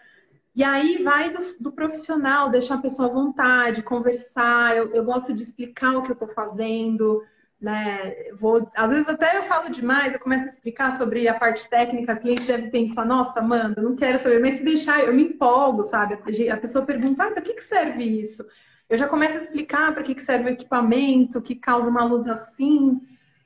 E 0.55 0.63
aí 0.63 1.03
vai 1.03 1.31
do, 1.31 1.57
do 1.59 1.73
profissional, 1.73 2.51
deixar 2.51 2.75
a 2.75 2.83
pessoa 2.83 3.09
à 3.09 3.11
vontade, 3.11 3.83
conversar. 3.83 4.77
Eu, 4.77 4.95
eu 4.95 5.03
gosto 5.03 5.33
de 5.33 5.43
explicar 5.43 5.97
o 5.97 6.03
que 6.03 6.11
eu 6.11 6.15
estou 6.15 6.29
fazendo 6.29 7.23
né? 7.61 8.15
Vou, 8.35 8.71
às 8.75 8.91
vezes 8.91 9.09
até 9.09 9.37
eu 9.37 9.43
falo 9.45 9.71
demais, 9.71 10.15
eu 10.15 10.21
começo 10.21 10.45
a 10.45 10.49
explicar 10.49 10.97
sobre 10.97 11.27
a 11.27 11.35
parte 11.35 11.69
técnica, 11.69 12.15
o 12.15 12.21
cliente 12.21 12.47
deve 12.47 12.71
pensar, 12.71 13.05
nossa, 13.05 13.41
Amanda, 13.41 13.83
não 13.83 13.97
quero 13.97 14.19
saber, 14.19 14.41
mas 14.41 14.55
se 14.55 14.65
deixar, 14.65 15.01
eu 15.01 15.13
me 15.13 15.25
empolgo, 15.25 15.83
sabe? 15.83 16.15
A 16.51 16.57
pessoa 16.57 16.85
pergunta, 16.85 17.25
ah, 17.25 17.31
para 17.31 17.43
que, 17.43 17.55
que 17.55 17.65
serve 17.65 18.05
isso? 18.05 18.45
Eu 18.89 18.97
já 18.97 19.07
começo 19.09 19.37
a 19.37 19.41
explicar 19.41 19.93
para 19.93 20.03
que, 20.03 20.15
que 20.15 20.23
serve 20.23 20.49
o 20.49 20.53
equipamento, 20.53 21.43
que 21.43 21.55
causa 21.55 21.91
uma 21.91 22.05
luz 22.05 22.27
assim. 22.27 22.99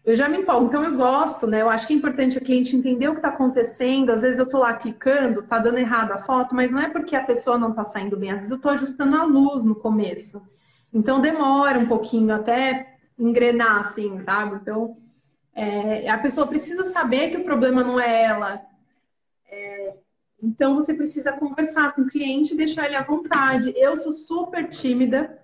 Eu 0.04 0.14
já 0.14 0.28
me 0.28 0.38
empolgo, 0.38 0.66
então 0.66 0.84
eu 0.84 0.96
gosto, 0.96 1.48
né? 1.48 1.62
Eu 1.62 1.68
acho 1.68 1.86
que 1.86 1.92
é 1.92 1.96
importante 1.96 2.38
o 2.38 2.40
cliente 2.40 2.76
entender 2.76 3.08
o 3.08 3.12
que 3.12 3.18
está 3.18 3.28
acontecendo. 3.28 4.10
Às 4.10 4.20
vezes 4.20 4.38
eu 4.38 4.44
estou 4.44 4.60
lá 4.60 4.72
clicando, 4.74 5.42
tá 5.42 5.58
dando 5.58 5.78
errado 5.78 6.12
a 6.12 6.18
foto, 6.18 6.54
mas 6.54 6.70
não 6.70 6.80
é 6.80 6.88
porque 6.88 7.16
a 7.16 7.24
pessoa 7.24 7.58
não 7.58 7.70
está 7.70 7.82
saindo 7.82 8.16
bem. 8.16 8.30
Às 8.30 8.36
vezes 8.36 8.50
eu 8.50 8.56
estou 8.56 8.70
ajustando 8.70 9.16
a 9.16 9.24
luz 9.24 9.64
no 9.64 9.74
começo. 9.74 10.40
Então 10.92 11.20
demora 11.20 11.78
um 11.78 11.86
pouquinho 11.86 12.32
até 12.34 12.91
engrenar, 13.22 13.86
assim, 13.86 14.20
sabe? 14.20 14.56
Então, 14.56 14.96
é, 15.54 16.10
a 16.10 16.18
pessoa 16.18 16.46
precisa 16.46 16.88
saber 16.88 17.30
que 17.30 17.36
o 17.36 17.44
problema 17.44 17.84
não 17.84 18.00
é 18.00 18.24
ela. 18.24 18.60
É, 19.48 19.94
então, 20.42 20.74
você 20.74 20.92
precisa 20.92 21.32
conversar 21.32 21.94
com 21.94 22.02
o 22.02 22.08
cliente 22.08 22.52
e 22.52 22.56
deixar 22.56 22.86
ele 22.86 22.96
à 22.96 23.02
vontade. 23.02 23.72
Eu 23.76 23.96
sou 23.96 24.12
super 24.12 24.68
tímida, 24.68 25.38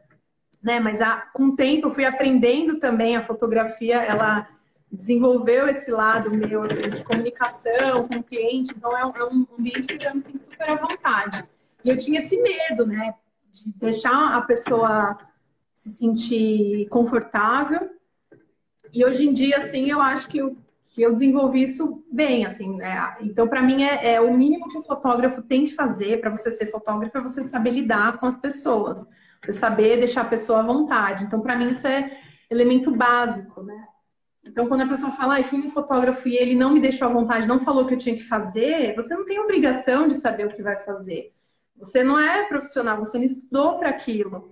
né? 0.62 0.80
Mas 0.80 0.98
com 1.32 1.44
o 1.44 1.56
tempo 1.56 1.86
eu 1.86 1.94
fui 1.94 2.04
aprendendo 2.04 2.80
também 2.80 3.16
a 3.16 3.24
fotografia, 3.24 4.02
ela 4.02 4.48
desenvolveu 4.90 5.68
esse 5.68 5.90
lado 5.90 6.30
meu, 6.30 6.62
assim, 6.62 6.88
de 6.88 7.04
comunicação 7.04 8.08
com 8.08 8.16
o 8.16 8.24
cliente. 8.24 8.74
Então, 8.76 8.96
é 8.96 9.06
um, 9.06 9.16
é 9.16 9.24
um 9.24 9.46
ambiente 9.56 9.96
que 9.96 10.06
eu 10.06 10.14
me 10.14 10.22
sinto 10.22 10.42
super 10.42 10.68
à 10.68 10.76
vontade. 10.76 11.44
E 11.84 11.90
eu 11.90 11.96
tinha 11.96 12.18
esse 12.18 12.36
medo, 12.40 12.86
né? 12.86 13.14
De 13.52 13.72
deixar 13.74 14.36
a 14.36 14.40
pessoa 14.42 15.16
se 15.88 15.98
sentir 15.98 16.88
confortável. 16.88 17.90
E 18.92 19.04
hoje 19.04 19.26
em 19.26 19.32
dia, 19.32 19.58
assim, 19.58 19.90
eu 19.90 20.00
acho 20.00 20.28
que 20.28 20.38
eu, 20.38 20.56
que 20.86 21.02
eu 21.02 21.12
desenvolvi 21.12 21.62
isso 21.62 22.04
bem, 22.10 22.46
assim, 22.46 22.76
né? 22.76 23.16
Então, 23.20 23.46
para 23.46 23.62
mim, 23.62 23.82
é, 23.82 24.14
é, 24.14 24.20
o 24.20 24.32
mínimo 24.32 24.68
que 24.68 24.78
o 24.78 24.82
fotógrafo 24.82 25.42
tem 25.42 25.66
que 25.66 25.74
fazer 25.74 26.20
para 26.20 26.30
você 26.30 26.50
ser 26.50 26.70
fotógrafo 26.70 27.18
é 27.18 27.22
você 27.22 27.42
saber 27.42 27.70
lidar 27.70 28.18
com 28.18 28.26
as 28.26 28.36
pessoas, 28.36 29.06
você 29.42 29.52
saber 29.52 29.98
deixar 29.98 30.22
a 30.22 30.28
pessoa 30.28 30.60
à 30.60 30.62
vontade. 30.62 31.24
Então, 31.24 31.40
para 31.40 31.56
mim, 31.56 31.68
isso 31.68 31.86
é 31.86 32.18
elemento 32.50 32.90
básico, 32.90 33.62
né? 33.62 33.86
Então, 34.44 34.66
quando 34.66 34.80
a 34.80 34.88
pessoa 34.88 35.12
fala, 35.12 35.38
ah, 35.38 35.44
fui 35.44 35.58
um 35.58 35.70
fotógrafo 35.70 36.26
e 36.26 36.36
ele 36.36 36.54
não 36.54 36.72
me 36.72 36.80
deixou 36.80 37.06
à 37.06 37.12
vontade, 37.12 37.46
não 37.46 37.60
falou 37.60 37.84
o 37.84 37.86
que 37.86 37.94
eu 37.94 37.98
tinha 37.98 38.16
que 38.16 38.22
fazer, 38.22 38.94
você 38.94 39.14
não 39.14 39.26
tem 39.26 39.38
obrigação 39.38 40.08
de 40.08 40.14
saber 40.14 40.46
o 40.46 40.50
que 40.50 40.62
vai 40.62 40.76
fazer. 40.76 41.34
Você 41.76 42.02
não 42.02 42.18
é 42.18 42.44
profissional, 42.44 42.98
você 42.98 43.18
não 43.18 43.24
estudou 43.24 43.78
para 43.78 43.90
aquilo. 43.90 44.50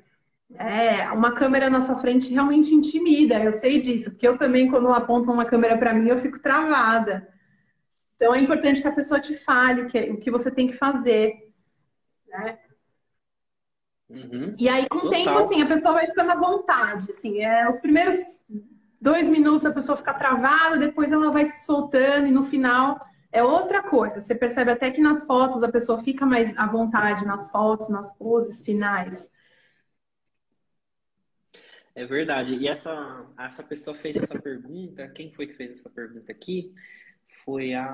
É, 0.55 1.11
uma 1.11 1.33
câmera 1.33 1.69
na 1.69 1.81
sua 1.81 1.97
frente 1.97 2.33
realmente 2.33 2.73
intimida, 2.73 3.43
eu 3.43 3.51
sei 3.51 3.81
disso, 3.81 4.11
porque 4.11 4.27
eu 4.27 4.39
também, 4.39 4.71
quando 4.71 4.89
apontam 4.89 5.35
uma 5.35 5.45
câmera 5.45 5.77
para 5.77 5.93
mim, 5.93 6.09
eu 6.09 6.19
fico 6.19 6.39
travada. 6.39 7.29
Então 8.15 8.35
é 8.35 8.41
importante 8.41 8.81
que 8.81 8.89
a 8.89 8.93
pessoa 8.93 9.21
te 9.21 9.37
fale 9.37 9.83
o 9.83 9.87
que, 9.89 9.99
o 10.11 10.19
que 10.19 10.31
você 10.31 10.51
tem 10.51 10.67
que 10.67 10.73
fazer. 10.73 11.53
Né? 12.29 12.59
Uhum. 14.09 14.55
E 14.59 14.69
aí, 14.69 14.89
com 14.89 15.07
o 15.07 15.11
tempo, 15.11 15.31
assim, 15.31 15.61
a 15.61 15.67
pessoa 15.67 15.95
vai 15.95 16.07
ficando 16.07 16.31
à 16.31 16.37
vontade. 16.37 17.11
Assim, 17.11 17.41
é, 17.41 17.69
os 17.69 17.79
primeiros 17.79 18.17
dois 19.01 19.29
minutos 19.29 19.67
a 19.67 19.73
pessoa 19.73 19.97
fica 19.97 20.15
travada, 20.15 20.79
depois 20.79 21.13
ela 21.13 21.31
vai 21.31 21.45
se 21.45 21.67
soltando 21.67 22.27
e 22.27 22.31
no 22.31 22.45
final 22.45 22.99
é 23.33 23.43
outra 23.43 23.83
coisa. 23.83 24.21
Você 24.21 24.35
percebe 24.35 24.71
até 24.71 24.91
que 24.91 25.01
nas 25.01 25.25
fotos 25.25 25.63
a 25.63 25.69
pessoa 25.69 26.03
fica 26.03 26.25
mais 26.25 26.57
à 26.57 26.67
vontade 26.67 27.27
nas 27.27 27.51
fotos, 27.51 27.89
nas 27.89 28.13
poses 28.17 28.63
finais. 28.63 29.29
É 31.97 32.05
verdade. 32.05 32.55
E 32.55 32.69
essa, 32.69 33.27
essa 33.39 33.63
pessoa 33.63 33.97
fez 33.97 34.17
essa 34.17 34.39
pergunta, 34.39 35.09
quem 35.09 35.33
foi 35.33 35.47
que 35.47 35.55
fez 35.55 35.73
essa 35.73 35.89
pergunta 35.89 36.31
aqui? 36.31 36.75
Foi 37.43 37.73
a, 37.73 37.87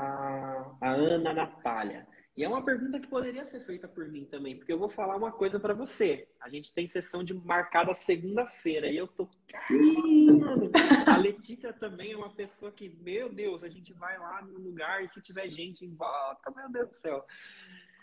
a 0.80 0.90
Ana 0.90 1.32
Natália. 1.32 2.04
E 2.36 2.42
é 2.42 2.48
uma 2.48 2.64
pergunta 2.64 2.98
que 2.98 3.06
poderia 3.06 3.44
ser 3.44 3.60
feita 3.60 3.86
por 3.86 4.08
mim 4.08 4.24
também, 4.24 4.56
porque 4.56 4.72
eu 4.72 4.78
vou 4.78 4.88
falar 4.88 5.16
uma 5.16 5.30
coisa 5.30 5.60
para 5.60 5.72
você. 5.72 6.26
A 6.40 6.48
gente 6.48 6.74
tem 6.74 6.88
sessão 6.88 7.22
de 7.22 7.32
marcada 7.32 7.94
segunda-feira 7.94 8.88
e 8.88 8.96
eu 8.96 9.06
tô. 9.06 9.28
Mano, 9.70 10.70
a 11.06 11.16
Letícia 11.18 11.72
também 11.72 12.12
é 12.12 12.16
uma 12.16 12.34
pessoa 12.34 12.72
que, 12.72 12.88
meu 12.88 13.32
Deus, 13.32 13.62
a 13.62 13.68
gente 13.68 13.92
vai 13.92 14.18
lá 14.18 14.42
no 14.42 14.58
lugar 14.58 15.04
e 15.04 15.08
se 15.08 15.20
tiver 15.20 15.48
gente 15.48 15.84
em 15.84 15.94
volta, 15.94 16.50
meu 16.56 16.68
Deus 16.72 16.88
do 16.88 16.96
céu. 16.96 17.24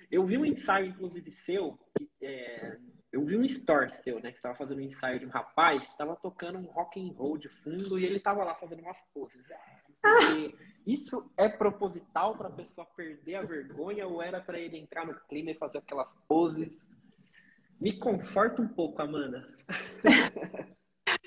Eu 0.10 0.26
vi 0.26 0.38
um 0.38 0.45
ensaio, 0.45 0.88
inclusive, 0.88 1.30
seu, 1.30 1.78
que, 1.97 2.10
é, 2.22 2.78
eu 3.12 3.26
vi 3.26 3.36
um 3.36 3.43
story 3.43 3.91
seu, 3.91 4.20
né? 4.22 4.32
Que 4.32 4.38
estava 4.38 4.55
fazendo 4.55 4.80
um 4.80 4.84
ensaio 4.84 5.20
de 5.20 5.26
um 5.26 5.30
rapaz, 5.30 5.84
estava 5.84 6.16
tocando 6.16 6.60
um 6.60 6.66
rock 6.66 6.99
and 6.99 7.14
roll 7.14 7.38
de 7.38 7.49
fundo 7.49 7.97
e 7.97 8.05
ele 8.05 8.18
estava 8.18 8.43
lá 8.43 8.53
fazendo 8.53 8.82
umas 8.82 8.97
poses. 9.14 9.43
É, 9.49 10.53
isso 10.86 11.30
é 11.36 11.49
proposital 11.49 12.38
para 12.38 12.47
a 12.47 12.51
pessoa 12.51 12.88
perder 12.95 13.36
a 13.36 13.41
vergonha 13.41 14.07
ou 14.07 14.22
era 14.22 14.39
para 14.39 14.60
ele 14.60 14.78
entrar 14.78 15.05
no 15.05 15.16
clima 15.28 15.51
e 15.51 15.55
fazer 15.55 15.80
aquelas 15.80 16.16
poses? 16.28 16.88
Me 17.82 17.93
conforta 17.93 18.62
um 18.62 18.68
pouco, 18.68 19.01
Amanda. 19.01 19.47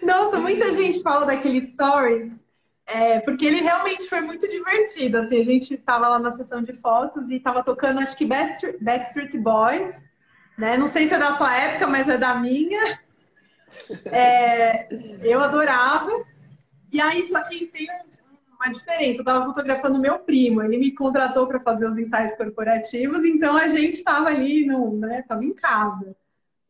Nossa, 0.03 0.39
muita 0.39 0.73
gente 0.75 1.03
fala 1.03 1.27
daquele 1.27 1.61
stories, 1.61 2.41
é, 2.87 3.21
porque 3.21 3.47
ele 3.47 3.61
realmente 3.61 4.09
foi 4.09 4.21
muito 4.21 4.49
divertido. 4.49 5.19
Assim, 5.19 5.41
a 5.41 5.45
gente 5.45 5.75
estava 5.75 6.09
lá 6.09 6.19
na 6.19 6.37
sessão 6.37 6.63
de 6.63 6.73
fotos 6.75 7.29
e 7.31 7.37
estava 7.37 7.65
tocando, 7.65 8.01
acho 8.01 8.17
que 8.17 8.27
Backstreet 8.27 9.37
Boys 9.39 10.12
né? 10.57 10.77
Não 10.77 10.89
sei 10.89 11.09
se 11.09 11.15
é 11.15 11.19
da 11.19 11.35
sua 11.35 11.57
época, 11.57 11.87
mas 11.87 12.09
é 12.09 12.19
da 12.19 12.35
minha. 12.35 13.01
É, 14.07 14.89
eu 15.23 15.41
adorava. 15.41 16.11
E 16.93 17.01
aí, 17.01 17.27
só 17.27 17.43
que 17.43 17.67
tem 17.67 17.89
uma 18.55 18.73
diferença. 18.73 19.19
Eu 19.19 19.23
estava 19.23 19.45
fotografando 19.47 19.99
meu 19.99 20.19
primo, 20.19 20.63
ele 20.63 20.79
me 20.79 20.95
contratou 20.95 21.47
para 21.47 21.61
fazer 21.61 21.87
os 21.87 21.99
ensaios 21.99 22.35
corporativos, 22.35 23.25
então 23.25 23.57
a 23.57 23.69
gente 23.69 23.97
estava 23.97 24.29
ali, 24.29 24.67
no, 24.67 24.97
né? 24.97 25.25
Tava 25.27 25.45
em 25.45 25.55
casa. 25.55 26.15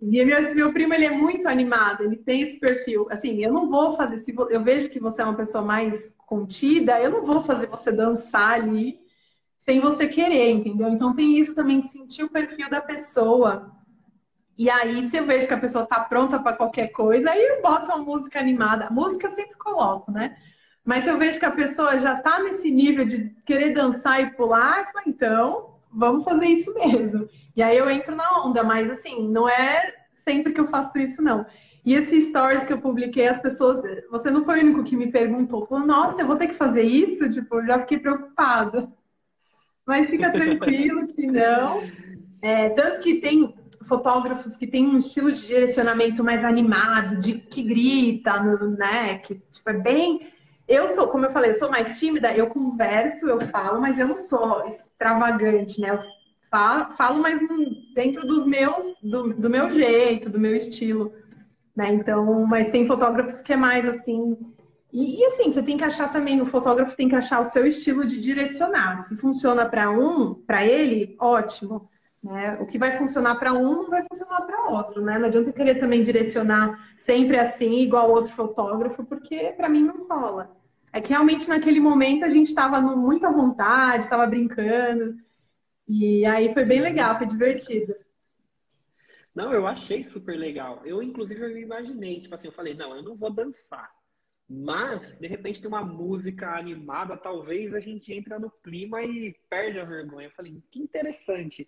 E 0.01 0.25
meu, 0.25 0.55
meu 0.55 0.73
primo 0.73 0.95
ele 0.95 1.05
é 1.05 1.11
muito 1.11 1.47
animado, 1.49 2.03
ele 2.03 2.17
tem 2.17 2.43
esse 2.43 2.59
perfil. 2.59 3.07
Assim, 3.11 3.43
eu 3.43 3.53
não 3.53 3.69
vou 3.69 3.97
fazer, 3.97 4.19
se 4.19 4.35
eu 4.51 4.63
vejo 4.63 4.89
que 4.89 4.99
você 4.99 5.23
é 5.23 5.25
uma 5.25 5.37
pessoa 5.37 5.63
mais 5.63 6.13
contida, 6.27 7.01
eu 7.01 7.11
não 7.11 7.25
vou 7.25 7.43
fazer 7.43 7.67
você 7.67 7.93
dançar 7.93 8.55
ali 8.55 9.02
sem 9.63 9.79
você 9.79 10.09
querer, 10.09 10.51
entendeu? 10.51 10.89
Então 10.89 11.15
tem 11.15 11.39
isso 11.39 11.55
também 11.55 11.81
de 11.81 11.89
sentir 11.89 12.25
o 12.25 12.31
perfil 12.31 12.69
da 12.69 12.81
pessoa. 12.81 13.73
E 14.59 14.69
aí, 14.69 15.09
se 15.09 15.17
eu 15.17 15.25
vejo 15.25 15.47
que 15.47 15.55
a 15.55 15.61
pessoa 15.61 15.87
tá 15.87 16.01
pronta 16.01 16.39
para 16.39 16.57
qualquer 16.57 16.89
coisa, 16.89 17.31
aí 17.31 17.41
eu 17.41 17.63
boto 17.63 17.87
uma 17.87 17.99
música 17.99 18.41
animada. 18.41 18.89
Música 18.91 19.29
eu 19.29 19.31
sempre 19.31 19.57
coloco, 19.57 20.11
né? 20.11 20.37
Mas 20.85 21.05
se 21.05 21.11
eu 21.11 21.17
vejo 21.17 21.39
que 21.39 21.45
a 21.45 21.53
pessoa 21.53 22.01
já 22.01 22.17
tá 22.17 22.43
nesse 22.43 22.73
nível 22.73 23.07
de 23.07 23.31
querer 23.47 23.73
dançar 23.73 24.21
e 24.21 24.35
pular, 24.35 24.91
então, 25.07 25.77
vamos 25.93 26.25
fazer 26.25 26.47
isso 26.47 26.75
mesmo. 26.75 27.29
E 27.57 27.63
aí 27.63 27.79
eu 27.79 27.89
entro 27.89 28.17
na 28.17 28.45
onda, 28.45 28.65
mas 28.65 28.91
assim, 28.91 29.29
não 29.29 29.49
é 29.49 29.95
sempre 30.13 30.53
que 30.53 30.61
eu 30.61 30.67
faço 30.67 30.99
isso, 30.99 31.23
não. 31.23 31.47
E 31.85 31.95
esses 31.95 32.31
stories 32.31 32.65
que 32.65 32.73
eu 32.73 32.81
publiquei, 32.81 33.29
as 33.29 33.41
pessoas. 33.41 33.81
Você 34.11 34.29
não 34.29 34.45
foi 34.45 34.59
o 34.59 34.63
único 34.65 34.83
que 34.83 34.97
me 34.97 35.13
perguntou. 35.13 35.67
Falou, 35.67 35.87
nossa, 35.87 36.21
eu 36.21 36.27
vou 36.27 36.37
ter 36.37 36.49
que 36.49 36.55
fazer 36.55 36.83
isso? 36.83 37.31
Tipo, 37.31 37.57
eu 37.57 37.67
já 37.67 37.79
fiquei 37.79 38.01
preocupado. 38.01 38.93
Mas 39.87 40.09
fica 40.09 40.31
tranquilo 40.31 41.07
que 41.09 41.27
não. 41.27 41.83
É, 42.41 42.71
tanto 42.71 43.01
que 43.01 43.21
tem 43.21 43.55
fotógrafos 43.83 44.57
que 44.57 44.67
têm 44.67 44.87
um 44.87 44.99
estilo 44.99 45.33
de 45.33 45.47
direcionamento 45.47 46.23
mais 46.23 46.45
animado, 46.45 47.21
de 47.21 47.35
que 47.35 47.63
grita, 47.63 48.43
né? 48.79 49.19
Que 49.19 49.35
tipo, 49.51 49.71
é 49.71 49.75
bem. 49.75 50.33
Eu 50.69 50.89
sou, 50.89 51.09
como 51.09 51.27
eu 51.27 51.31
falei, 51.31 51.51
eu 51.51 51.55
sou 51.55 51.71
mais 51.71 51.99
tímida, 51.99 52.33
eu 52.33 52.47
converso, 52.47 53.27
eu 53.27 53.41
falo, 53.49 53.81
mas 53.81 53.99
eu 53.99 54.09
não 54.09 54.17
sou 54.17 54.65
extravagante, 54.67 55.81
né? 55.81 55.91
Eu 55.91 55.99
falo, 56.51 56.95
falo 56.95 57.21
mas 57.21 57.41
dentro 57.95 58.27
dos 58.27 58.47
meus, 58.47 58.97
do, 59.03 59.35
do 59.35 59.51
meu 59.51 59.71
jeito, 59.71 60.31
do 60.31 60.39
meu 60.39 60.55
estilo. 60.55 61.13
Né? 61.75 61.95
Então, 61.95 62.47
mas 62.47 62.71
tem 62.71 62.87
fotógrafos 62.87 63.41
que 63.41 63.53
é 63.53 63.57
mais 63.57 63.87
assim. 63.89 64.37
E, 64.93 65.21
e, 65.21 65.25
assim, 65.27 65.51
você 65.51 65.63
tem 65.63 65.77
que 65.77 65.85
achar 65.85 66.13
também, 66.13 66.41
o 66.43 66.47
fotógrafo 66.47 66.95
tem 66.95 67.09
que 67.09 67.15
achar 67.15 67.41
o 67.41 67.47
seu 67.47 67.67
estilo 67.67 68.07
de 68.07 68.21
direcionar. 68.21 68.99
Se 69.05 69.17
funciona 69.17 69.65
para 69.65 69.91
um, 69.91 70.35
para 70.35 70.67
ele, 70.67 71.17
ótimo. 71.19 71.89
Né? 72.23 72.57
O 72.61 72.67
que 72.67 72.79
vai 72.79 72.97
funcionar 72.99 73.37
para 73.37 73.53
um 73.53 73.83
não 73.83 73.91
vai 73.91 74.05
funcionar 74.05 74.43
para 74.43 74.69
outro, 74.69 75.03
né? 75.03 75.19
Não 75.19 75.27
adianta 75.27 75.53
querer 75.53 75.81
também 75.81 76.03
direcionar 76.03 76.93
sempre 76.97 77.39
assim, 77.39 77.81
igual 77.81 78.11
outro 78.11 78.33
fotógrafo, 78.35 79.05
porque 79.05 79.53
para 79.57 79.69
mim 79.69 79.83
não 79.83 80.07
rola. 80.07 80.55
É 80.93 81.01
que 81.01 81.09
realmente 81.09 81.49
naquele 81.49 81.81
momento 81.81 82.25
a 82.25 82.29
gente 82.29 82.49
estava 82.49 82.81
muito 82.81 83.27
à 83.27 83.33
vontade, 83.33 84.05
estava 84.05 84.27
brincando, 84.27 85.17
e 85.89 86.25
aí 86.27 86.53
foi 86.53 86.65
bem 86.65 86.81
legal, 86.81 87.19
foi 87.19 87.27
divertido. 87.27 87.95
Não, 89.35 89.53
eu 89.53 89.67
achei 89.67 90.05
super 90.05 90.37
legal. 90.37 90.83
Eu, 90.85 91.03
inclusive, 91.03 91.41
eu 91.41 91.59
imaginei, 91.59 92.21
tipo 92.21 92.35
assim, 92.35 92.49
eu 92.49 92.53
falei, 92.53 92.75
não, 92.75 92.95
eu 92.95 93.03
não 93.03 93.17
vou 93.17 93.33
dançar. 93.33 93.91
Mas, 94.55 95.17
de 95.19 95.27
repente, 95.27 95.61
tem 95.61 95.69
uma 95.69 95.83
música 95.83 96.51
animada, 96.51 97.17
talvez 97.17 97.73
a 97.73 97.81
gente 97.81 98.13
entra 98.13 98.39
no 98.39 98.51
clima 98.51 99.03
e 99.03 99.33
perde 99.49 99.81
a 99.81 99.85
vergonha. 99.85 100.27
Eu 100.27 100.33
falei, 100.33 100.63
que 100.71 100.79
interessante. 100.79 101.67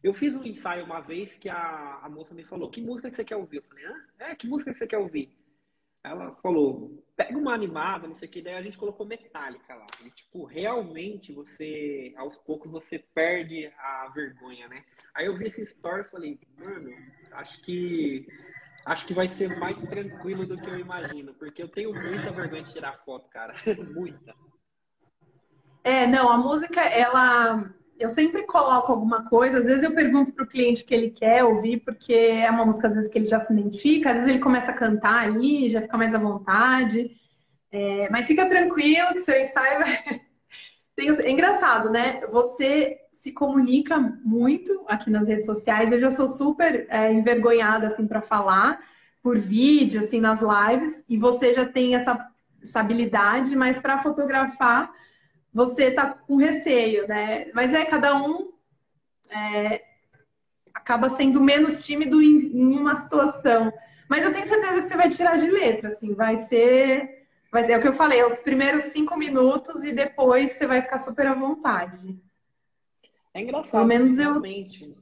Eu 0.00 0.14
fiz 0.14 0.36
um 0.36 0.44
ensaio 0.44 0.84
uma 0.84 1.00
vez 1.00 1.36
que 1.36 1.48
a, 1.48 1.98
a 2.00 2.08
moça 2.08 2.32
me 2.32 2.44
falou, 2.44 2.70
que 2.70 2.80
música 2.80 3.10
que 3.10 3.16
você 3.16 3.24
quer 3.24 3.36
ouvir? 3.36 3.56
Eu 3.56 3.64
falei, 3.64 3.84
é, 4.20 4.34
que 4.36 4.46
música 4.46 4.70
que 4.70 4.78
você 4.78 4.86
quer 4.86 4.98
ouvir? 4.98 5.36
Ela 6.04 6.32
falou, 6.36 7.04
pega 7.16 7.36
uma 7.36 7.52
animada, 7.52 8.06
não 8.06 8.14
sei 8.14 8.28
o 8.28 8.30
que, 8.30 8.40
daí 8.40 8.54
a 8.54 8.62
gente 8.62 8.78
colocou 8.78 9.04
metálica 9.04 9.74
lá. 9.74 9.86
E, 10.04 10.10
tipo, 10.10 10.44
realmente 10.44 11.32
você, 11.32 12.14
aos 12.16 12.38
poucos, 12.38 12.70
você 12.70 13.00
perde 13.12 13.66
a 13.76 14.08
vergonha, 14.14 14.68
né? 14.68 14.84
Aí 15.14 15.26
eu 15.26 15.36
vi 15.36 15.46
esse 15.46 15.62
story 15.62 16.02
e 16.02 16.10
falei, 16.10 16.40
mano, 16.56 16.90
acho 17.32 17.60
que 17.62 18.26
acho 18.90 19.06
que 19.06 19.14
vai 19.14 19.28
ser 19.28 19.56
mais 19.56 19.78
tranquilo 19.78 20.44
do 20.44 20.60
que 20.60 20.68
eu 20.68 20.78
imagino, 20.78 21.32
porque 21.34 21.62
eu 21.62 21.68
tenho 21.68 21.94
muita 21.94 22.32
vergonha 22.32 22.64
de 22.64 22.72
tirar 22.72 22.98
foto, 23.04 23.28
cara. 23.30 23.54
muita. 23.94 24.34
É, 25.84 26.06
não, 26.06 26.28
a 26.28 26.36
música, 26.36 26.80
ela 26.80 27.72
eu 27.98 28.10
sempre 28.10 28.44
coloco 28.44 28.90
alguma 28.90 29.28
coisa, 29.28 29.58
às 29.58 29.66
vezes 29.66 29.82
eu 29.82 29.94
pergunto 29.94 30.32
para 30.32 30.44
o 30.44 30.48
cliente 30.48 30.82
o 30.82 30.86
que 30.86 30.94
ele 30.94 31.10
quer 31.10 31.44
ouvir, 31.44 31.80
porque 31.84 32.14
é 32.14 32.50
uma 32.50 32.64
música 32.64 32.88
às 32.88 32.94
vezes 32.94 33.10
que 33.10 33.18
ele 33.18 33.26
já 33.26 33.38
se 33.38 33.52
identifica, 33.52 34.10
às 34.10 34.16
vezes 34.16 34.30
ele 34.30 34.38
começa 34.40 34.70
a 34.70 34.76
cantar 34.76 35.22
ali, 35.24 35.70
já 35.70 35.82
fica 35.82 35.98
mais 35.98 36.14
à 36.14 36.18
vontade. 36.18 37.10
É, 37.70 38.08
mas 38.10 38.26
fica 38.26 38.48
tranquilo 38.48 39.12
que 39.12 39.20
seu 39.20 39.40
ensaio 39.40 39.78
vai. 39.78 40.20
é 41.24 41.30
engraçado, 41.30 41.90
né? 41.90 42.26
Você 42.32 42.98
se 43.20 43.32
comunica 43.32 43.98
muito 44.24 44.82
aqui 44.88 45.10
nas 45.10 45.28
redes 45.28 45.44
sociais. 45.44 45.92
Eu 45.92 46.00
já 46.00 46.10
sou 46.10 46.26
super 46.26 46.86
é, 46.88 47.12
envergonhada 47.12 47.88
assim 47.88 48.06
para 48.06 48.22
falar 48.22 48.80
por 49.22 49.38
vídeo, 49.38 50.00
assim 50.00 50.18
nas 50.18 50.40
lives, 50.40 51.04
e 51.06 51.18
você 51.18 51.52
já 51.52 51.66
tem 51.66 51.94
essa, 51.94 52.18
essa 52.62 52.80
habilidade, 52.80 53.54
mas 53.54 53.78
para 53.78 54.02
fotografar 54.02 54.90
você 55.52 55.90
tá 55.90 56.06
com 56.06 56.36
receio, 56.36 57.06
né? 57.06 57.50
Mas 57.52 57.74
é 57.74 57.84
cada 57.84 58.16
um 58.16 58.52
é, 59.28 59.82
acaba 60.72 61.10
sendo 61.10 61.42
menos 61.42 61.84
tímido 61.84 62.22
em, 62.22 62.38
em, 62.38 62.78
uma 62.78 62.94
situação. 62.94 63.70
Mas 64.08 64.24
eu 64.24 64.32
tenho 64.32 64.46
certeza 64.46 64.80
que 64.80 64.88
você 64.88 64.96
vai 64.96 65.10
tirar 65.10 65.36
de 65.36 65.50
letra, 65.50 65.90
assim, 65.90 66.14
vai 66.14 66.38
ser, 66.44 67.26
ser 67.52 67.72
é 67.72 67.76
o 67.76 67.82
que 67.82 67.88
eu 67.88 67.92
falei, 67.92 68.20
é 68.20 68.26
os 68.26 68.38
primeiros 68.38 68.84
cinco 68.84 69.14
minutos 69.18 69.84
e 69.84 69.92
depois 69.92 70.52
você 70.52 70.66
vai 70.66 70.80
ficar 70.80 71.00
super 71.00 71.26
à 71.26 71.34
vontade. 71.34 72.18
É 73.34 73.40
engraçado. 73.40 73.72
Pelo 73.72 73.86
menos 73.86 74.18
eu 74.18 74.30
realmente 74.30 74.94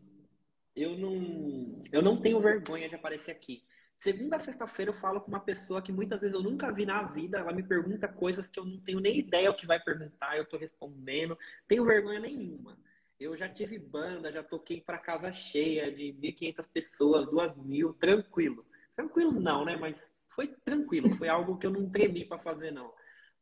eu 0.75 0.97
não 0.97 1.81
eu 1.93 2.03
não 2.03 2.17
tenho 2.17 2.41
vergonha 2.41 2.89
de 2.89 2.95
aparecer 2.95 3.31
aqui. 3.31 3.63
Segunda 3.99 4.37
a 4.37 4.41
sexta-feira 4.41 4.91
eu 4.91 4.95
falo 4.95 5.21
com 5.21 5.29
uma 5.29 5.41
pessoa 5.41 5.83
que 5.83 5.91
muitas 5.91 6.21
vezes 6.21 6.35
eu 6.35 6.43
nunca 6.43 6.71
vi 6.71 6.87
na 6.87 7.03
vida, 7.03 7.39
ela 7.39 7.53
me 7.53 7.65
pergunta 7.65 8.07
coisas 8.07 8.47
que 8.47 8.61
eu 8.61 8.65
não 8.65 8.79
tenho 8.79 9.01
nem 9.01 9.19
ideia 9.19 9.51
o 9.51 9.57
que 9.57 9.67
vai 9.67 9.81
perguntar, 9.81 10.37
eu 10.37 10.47
tô 10.47 10.57
respondendo, 10.57 11.37
tenho 11.67 11.85
vergonha 11.85 12.21
nenhuma. 12.21 12.79
Eu 13.19 13.37
já 13.37 13.49
tive 13.49 13.77
banda, 13.77 14.31
já 14.31 14.45
toquei 14.45 14.81
para 14.81 14.99
casa 14.99 15.33
cheia 15.33 15.91
de 15.91 16.13
1.500 16.13 16.69
pessoas, 16.73 17.27
2.000, 17.27 17.93
tranquilo. 17.99 18.65
Tranquilo 18.95 19.33
não, 19.33 19.65
né? 19.65 19.75
Mas 19.77 20.09
foi 20.29 20.47
tranquilo, 20.65 21.11
foi 21.11 21.29
algo 21.29 21.59
que 21.59 21.67
eu 21.67 21.71
não 21.73 21.91
tremi 21.91 22.25
para 22.25 22.39
fazer 22.39 22.71
não. 22.71 22.93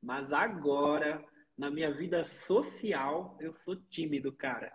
Mas 0.02 0.32
agora, 0.32 1.22
na 1.56 1.70
minha 1.70 1.90
vida 1.90 2.22
social, 2.24 3.36
eu 3.40 3.54
sou 3.54 3.76
tímido, 3.76 4.32
cara. 4.32 4.72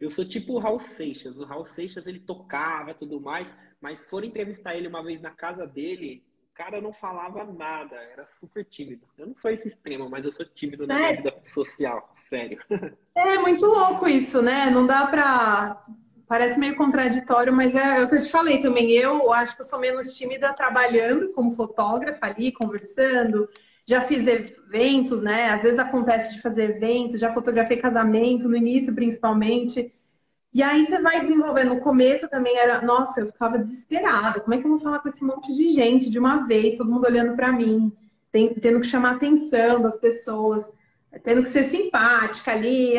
Eu 0.00 0.10
sou 0.10 0.24
tipo 0.24 0.54
o 0.54 0.58
Raul 0.58 0.80
Seixas. 0.80 1.36
O 1.36 1.44
Raul 1.44 1.66
Seixas, 1.66 2.06
ele 2.06 2.20
tocava 2.20 2.94
tudo 2.94 3.20
mais, 3.20 3.52
mas 3.80 4.06
foram 4.06 4.26
entrevistar 4.26 4.76
ele 4.76 4.88
uma 4.88 5.02
vez 5.02 5.20
na 5.20 5.30
casa 5.30 5.66
dele, 5.66 6.24
o 6.50 6.54
cara 6.54 6.80
não 6.80 6.92
falava 6.92 7.44
nada, 7.44 7.96
era 7.96 8.26
super 8.26 8.64
tímido. 8.64 9.06
Eu 9.18 9.26
não 9.26 9.36
sou 9.36 9.50
esse 9.50 9.68
extremo, 9.68 10.08
mas 10.08 10.24
eu 10.24 10.32
sou 10.32 10.46
tímido 10.46 10.86
sério? 10.86 10.94
na 10.94 10.98
minha 10.98 11.16
vida 11.16 11.42
social, 11.42 12.10
sério. 12.14 12.62
É 13.14 13.36
muito 13.38 13.66
louco 13.66 14.08
isso, 14.08 14.40
né? 14.40 14.70
Não 14.70 14.86
dá 14.86 15.06
pra. 15.06 15.84
Parece 16.26 16.58
meio 16.58 16.76
contraditório, 16.76 17.52
mas 17.52 17.74
é, 17.74 17.98
é 17.98 18.02
o 18.02 18.08
que 18.08 18.14
eu 18.14 18.22
te 18.22 18.30
falei 18.30 18.62
também. 18.62 18.92
Eu 18.92 19.30
acho 19.32 19.54
que 19.54 19.60
eu 19.60 19.66
sou 19.66 19.78
menos 19.78 20.14
tímida 20.14 20.54
trabalhando 20.54 21.32
como 21.32 21.54
fotógrafa 21.54 22.24
ali, 22.26 22.50
conversando. 22.50 23.48
Já 23.90 24.02
fiz 24.02 24.24
eventos, 24.24 25.20
né? 25.20 25.50
Às 25.50 25.62
vezes 25.62 25.76
acontece 25.76 26.32
de 26.32 26.40
fazer 26.40 26.76
eventos, 26.76 27.18
já 27.18 27.34
fotografei 27.34 27.76
casamento, 27.76 28.48
no 28.48 28.56
início 28.56 28.94
principalmente. 28.94 29.92
E 30.54 30.62
aí 30.62 30.86
você 30.86 31.00
vai 31.00 31.20
desenvolvendo. 31.20 31.74
No 31.74 31.80
começo 31.80 32.28
também 32.28 32.56
era, 32.56 32.80
nossa, 32.82 33.18
eu 33.18 33.26
ficava 33.26 33.58
desesperada. 33.58 34.38
Como 34.38 34.54
é 34.54 34.58
que 34.58 34.64
eu 34.64 34.70
vou 34.70 34.78
falar 34.78 35.00
com 35.00 35.08
esse 35.08 35.24
monte 35.24 35.52
de 35.52 35.72
gente 35.72 36.08
de 36.08 36.20
uma 36.20 36.46
vez, 36.46 36.76
todo 36.76 36.88
mundo 36.88 37.04
olhando 37.04 37.34
para 37.34 37.50
mim, 37.50 37.92
tendo 38.30 38.80
que 38.80 38.86
chamar 38.86 39.10
a 39.10 39.16
atenção 39.16 39.82
das 39.82 39.96
pessoas, 39.96 40.64
tendo 41.24 41.42
que 41.42 41.48
ser 41.48 41.64
simpática 41.64 42.52
ali, 42.52 42.94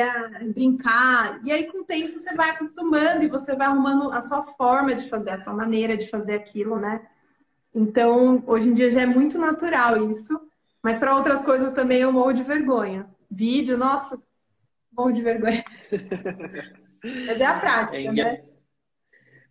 brincar. 0.53 1.39
E 1.45 1.53
aí 1.53 1.71
com 1.71 1.83
o 1.83 1.85
tempo 1.85 2.19
você 2.19 2.35
vai 2.35 2.49
acostumando 2.49 3.23
e 3.23 3.29
você 3.29 3.55
vai 3.55 3.67
arrumando 3.67 4.11
a 4.11 4.21
sua 4.21 4.43
forma 4.43 4.93
de 4.93 5.07
fazer, 5.07 5.29
a 5.29 5.39
sua 5.39 5.53
maneira 5.53 5.95
de 5.95 6.09
fazer 6.09 6.33
aquilo, 6.33 6.75
né? 6.77 7.01
Então, 7.73 8.43
hoje 8.45 8.67
em 8.67 8.73
dia 8.73 8.91
já 8.91 9.03
é 9.03 9.05
muito 9.05 9.37
natural 9.37 10.09
isso. 10.11 10.50
Mas 10.83 10.97
para 10.97 11.15
outras 11.15 11.43
coisas 11.43 11.73
também 11.73 11.99
eu 11.99 12.11
morro 12.11 12.33
de 12.33 12.43
vergonha. 12.43 13.09
Vídeo, 13.29 13.77
nossa, 13.77 14.21
morro 14.91 15.11
de 15.11 15.21
vergonha. 15.21 15.63
Mas 17.03 17.41
é 17.41 17.45
a 17.45 17.59
prática, 17.59 17.97
é, 17.97 18.11
né? 18.11 18.45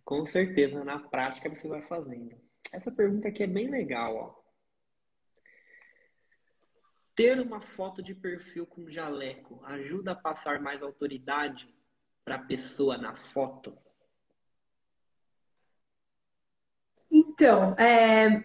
Com 0.03 0.25
certeza, 0.25 0.83
na 0.83 0.99
prática 0.99 1.49
você 1.49 1.67
vai 1.67 1.81
fazendo. 1.83 2.35
Essa 2.73 2.91
pergunta 2.91 3.27
aqui 3.27 3.43
é 3.43 3.47
bem 3.47 3.69
legal, 3.69 4.15
ó. 4.15 4.41
Ter 7.15 7.39
uma 7.39 7.61
foto 7.61 8.01
de 8.01 8.15
perfil 8.15 8.65
com 8.65 8.89
jaleco 8.89 9.61
ajuda 9.65 10.13
a 10.13 10.15
passar 10.15 10.61
mais 10.61 10.81
autoridade 10.81 11.73
para 12.23 12.35
a 12.35 12.45
pessoa 12.45 12.97
na 12.97 13.15
foto? 13.15 13.77
Então, 17.11 17.75
é, 17.77 18.43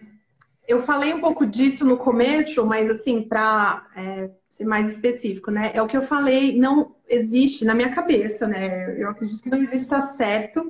eu 0.67 0.81
falei 0.81 1.13
um 1.13 1.21
pouco 1.21 1.45
disso 1.45 1.85
no 1.85 1.97
começo, 1.97 2.65
mas 2.65 2.89
assim, 2.89 3.23
para 3.23 3.87
é, 3.95 4.29
ser 4.49 4.65
mais 4.65 4.91
específico, 4.91 5.49
né? 5.49 5.71
É 5.73 5.81
o 5.81 5.87
que 5.87 5.95
eu 5.95 6.01
falei, 6.01 6.59
não 6.59 6.95
existe 7.07 7.63
na 7.63 7.73
minha 7.73 7.93
cabeça, 7.93 8.45
né? 8.45 9.01
Eu 9.01 9.09
acredito 9.09 9.41
que 9.41 9.49
não 9.49 9.57
exista 9.59 10.01
certo 10.01 10.69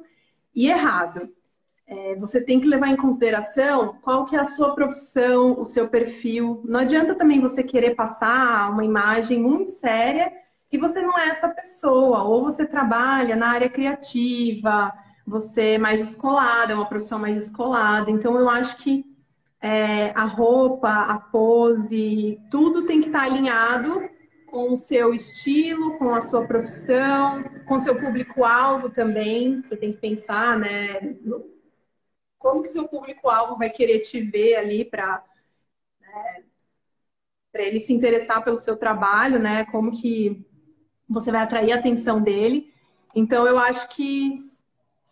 e 0.53 0.67
errado. 0.67 1.29
É, 1.87 2.15
você 2.15 2.41
tem 2.41 2.59
que 2.59 2.67
levar 2.67 2.89
em 2.89 2.97
consideração 2.97 3.97
qual 4.01 4.25
que 4.25 4.35
é 4.35 4.39
a 4.39 4.45
sua 4.45 4.75
profissão, 4.75 5.59
o 5.59 5.65
seu 5.65 5.87
perfil. 5.87 6.61
Não 6.65 6.81
adianta 6.81 7.15
também 7.15 7.41
você 7.41 7.63
querer 7.63 7.95
passar 7.95 8.69
uma 8.69 8.85
imagem 8.85 9.41
muito 9.41 9.71
séria 9.71 10.31
e 10.71 10.77
você 10.77 11.01
não 11.01 11.17
é 11.17 11.29
essa 11.29 11.49
pessoa. 11.49 12.23
Ou 12.23 12.43
você 12.43 12.65
trabalha 12.65 13.35
na 13.35 13.49
área 13.49 13.69
criativa, 13.69 14.93
você 15.25 15.75
é 15.75 15.77
mais 15.77 15.99
descolada, 16.01 16.73
é 16.73 16.75
uma 16.75 16.85
profissão 16.85 17.17
mais 17.17 17.35
descolada. 17.35 18.11
Então 18.11 18.37
eu 18.37 18.49
acho 18.49 18.77
que 18.77 19.16
é, 19.61 20.11
a 20.11 20.25
roupa, 20.25 20.89
a 20.89 21.19
pose, 21.19 22.39
tudo 22.51 22.85
tem 22.85 23.01
que 23.01 23.07
estar 23.07 23.23
alinhado 23.23 24.09
com 24.47 24.73
o 24.73 24.77
seu 24.77 25.13
estilo, 25.13 25.97
com 25.97 26.13
a 26.13 26.21
sua 26.21 26.45
profissão, 26.47 27.43
com 27.67 27.75
o 27.75 27.79
seu 27.79 27.99
público-alvo 27.99 28.89
também. 28.89 29.61
Você 29.61 29.75
tem 29.75 29.91
que 29.91 29.99
pensar, 29.99 30.57
né? 30.57 30.99
Como 32.39 32.61
que 32.61 32.69
seu 32.69 32.87
público-alvo 32.87 33.57
vai 33.57 33.69
querer 33.69 33.99
te 33.99 34.21
ver 34.21 34.55
ali 34.55 34.85
para 34.85 35.23
né, 35.99 36.43
para 37.51 37.63
ele 37.63 37.81
se 37.81 37.91
interessar 37.91 38.43
pelo 38.43 38.57
seu 38.57 38.77
trabalho, 38.77 39.39
né? 39.39 39.65
Como 39.65 39.99
que 39.99 40.45
você 41.09 41.31
vai 41.31 41.41
atrair 41.41 41.71
a 41.71 41.77
atenção 41.77 42.21
dele. 42.21 42.73
Então, 43.15 43.47
eu 43.47 43.57
acho 43.57 43.87
que 43.89 44.46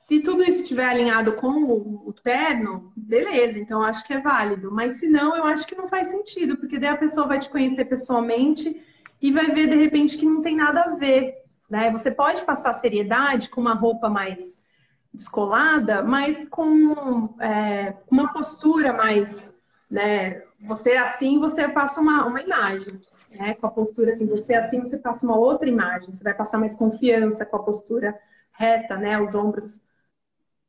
se 0.07 0.19
tudo 0.19 0.43
isso 0.43 0.61
estiver 0.61 0.87
alinhado 0.87 1.33
com 1.33 1.63
o, 1.63 2.09
o 2.09 2.13
terno, 2.13 2.93
beleza, 2.95 3.57
então 3.57 3.81
acho 3.81 4.05
que 4.05 4.13
é 4.13 4.21
válido. 4.21 4.71
Mas 4.71 4.99
se 4.99 5.07
não, 5.07 5.35
eu 5.35 5.45
acho 5.45 5.65
que 5.65 5.75
não 5.75 5.87
faz 5.87 6.09
sentido, 6.09 6.57
porque 6.57 6.77
daí 6.77 6.89
a 6.89 6.97
pessoa 6.97 7.27
vai 7.27 7.39
te 7.39 7.49
conhecer 7.49 7.85
pessoalmente 7.85 8.81
e 9.19 9.31
vai 9.31 9.51
ver 9.51 9.67
de 9.67 9.75
repente 9.75 10.17
que 10.17 10.25
não 10.25 10.41
tem 10.41 10.55
nada 10.55 10.81
a 10.81 10.95
ver. 10.95 11.33
Né? 11.67 11.91
Você 11.91 12.11
pode 12.11 12.43
passar 12.43 12.75
seriedade 12.75 13.49
com 13.49 13.59
uma 13.59 13.73
roupa 13.73 14.07
mais 14.07 14.61
descolada, 15.11 16.03
mas 16.03 16.47
com 16.49 17.33
é, 17.39 17.95
uma 18.09 18.31
postura 18.31 18.93
mais. 18.93 19.53
Né? 19.89 20.43
Você 20.67 20.91
assim, 20.91 21.39
você 21.39 21.67
passa 21.67 21.99
uma, 21.99 22.27
uma 22.27 22.41
imagem. 22.41 23.01
Né? 23.31 23.55
Com 23.55 23.65
a 23.65 23.71
postura 23.71 24.11
assim, 24.11 24.27
você 24.27 24.53
assim, 24.53 24.81
você 24.81 24.99
passa 24.99 25.25
uma 25.25 25.35
outra 25.35 25.67
imagem. 25.67 26.13
Você 26.13 26.23
vai 26.23 26.35
passar 26.35 26.59
mais 26.59 26.75
confiança 26.75 27.43
com 27.43 27.55
a 27.55 27.63
postura 27.63 28.15
reta, 28.51 28.95
né? 28.95 29.19
Os 29.19 29.33
ombros 29.33 29.81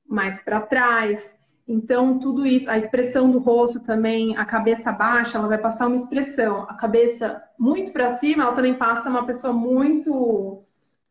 mais 0.09 0.41
para 0.41 0.61
trás. 0.61 1.35
Então, 1.69 2.19
tudo 2.19 2.47
isso, 2.47 2.71
a 2.71 2.79
expressão 2.79 3.31
do 3.31 3.39
rosto 3.39 3.81
também, 3.81 4.37
a 4.37 4.45
cabeça 4.45 4.93
baixa, 4.93 5.37
ela 5.37 5.49
vai 5.49 5.59
passar 5.59 5.87
uma 5.87 5.97
expressão. 5.97 6.63
A 6.63 6.75
cabeça 6.75 7.43
muito 7.59 7.93
para 7.93 8.17
cima, 8.19 8.45
ela 8.45 8.55
também 8.55 8.75
passa 8.75 9.09
uma 9.09 9.27
pessoa 9.27 9.53
muito 9.53 10.63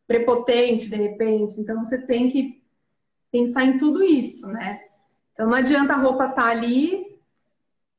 prepotente, 0.07 0.89
de 0.89 0.95
repente. 0.95 1.59
Então, 1.59 1.83
você 1.83 1.97
tem 1.97 2.29
que 2.29 2.63
pensar 3.31 3.65
em 3.65 3.77
tudo 3.77 4.01
isso, 4.03 4.47
né? 4.47 4.79
Então, 5.33 5.47
não 5.47 5.55
adianta 5.55 5.93
a 5.93 5.97
roupa 5.97 6.27
estar 6.27 6.43
tá 6.43 6.47
ali 6.47 7.05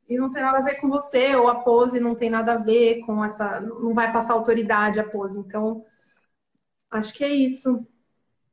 e 0.08 0.16
não 0.16 0.30
tem 0.30 0.40
nada 0.42 0.58
a 0.58 0.62
ver 0.62 0.76
com 0.80 0.88
você, 0.88 1.34
ou 1.36 1.48
a 1.48 1.56
pose 1.56 2.00
não 2.00 2.14
tem 2.14 2.30
nada 2.30 2.54
a 2.54 2.58
ver 2.58 3.00
com 3.00 3.22
essa. 3.24 3.60
Não 3.60 3.92
vai 3.92 4.12
passar 4.12 4.34
autoridade 4.34 4.98
a 4.98 5.04
pose. 5.04 5.38
Então, 5.38 5.84
acho 6.90 7.12
que 7.12 7.24
é 7.24 7.34
isso. 7.34 7.86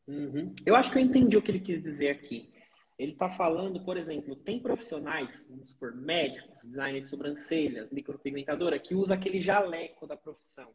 Uhum. 0.08 0.54
Eu 0.66 0.76
acho 0.76 0.92
que 0.92 0.98
eu 0.98 1.02
entendi 1.02 1.38
o 1.38 1.42
que 1.42 1.52
ele 1.52 1.60
quis 1.60 1.82
dizer 1.82 2.10
aqui. 2.10 2.52
Ele 2.98 3.14
está 3.14 3.30
falando, 3.30 3.84
por 3.84 3.98
exemplo, 3.98 4.36
tem 4.36 4.60
profissionais, 4.60 5.48
vamos 5.50 5.72
supor, 5.72 5.96
médicos, 5.96 6.62
designer 6.64 7.02
de 7.02 7.10
sobrancelhas, 7.10 7.92
micropigmentadora, 7.92 8.78
que 8.78 8.94
usa 8.94 9.16
aquele 9.16 9.42
jaleco 9.42 10.06
da 10.06 10.16
profissão. 10.16 10.70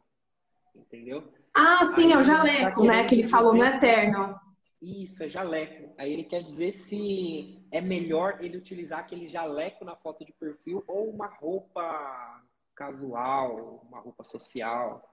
Entendeu? 0.75 1.31
Ah, 1.53 1.85
sim, 1.95 2.07
Aí 2.07 2.11
é 2.11 2.15
o 2.15 2.19
tá 2.19 2.23
jaleco, 2.23 2.81
tá 2.81 2.87
né? 2.87 3.03
Que 3.05 3.15
ele 3.15 3.29
falou 3.29 3.53
no 3.53 3.63
Eterno. 3.63 4.39
Isso, 4.81 5.23
é 5.23 5.29
jaleco. 5.29 5.93
Aí 5.97 6.13
ele 6.13 6.23
quer 6.23 6.43
dizer 6.43 6.71
se 6.71 7.65
é 7.71 7.81
melhor 7.81 8.37
ele 8.41 8.57
utilizar 8.57 8.99
aquele 8.99 9.27
jaleco 9.27 9.83
na 9.83 9.95
foto 9.95 10.25
de 10.25 10.31
perfil 10.33 10.83
ou 10.87 11.09
uma 11.09 11.27
roupa 11.27 12.43
casual, 12.75 13.85
uma 13.89 13.99
roupa 13.99 14.23
social. 14.23 15.03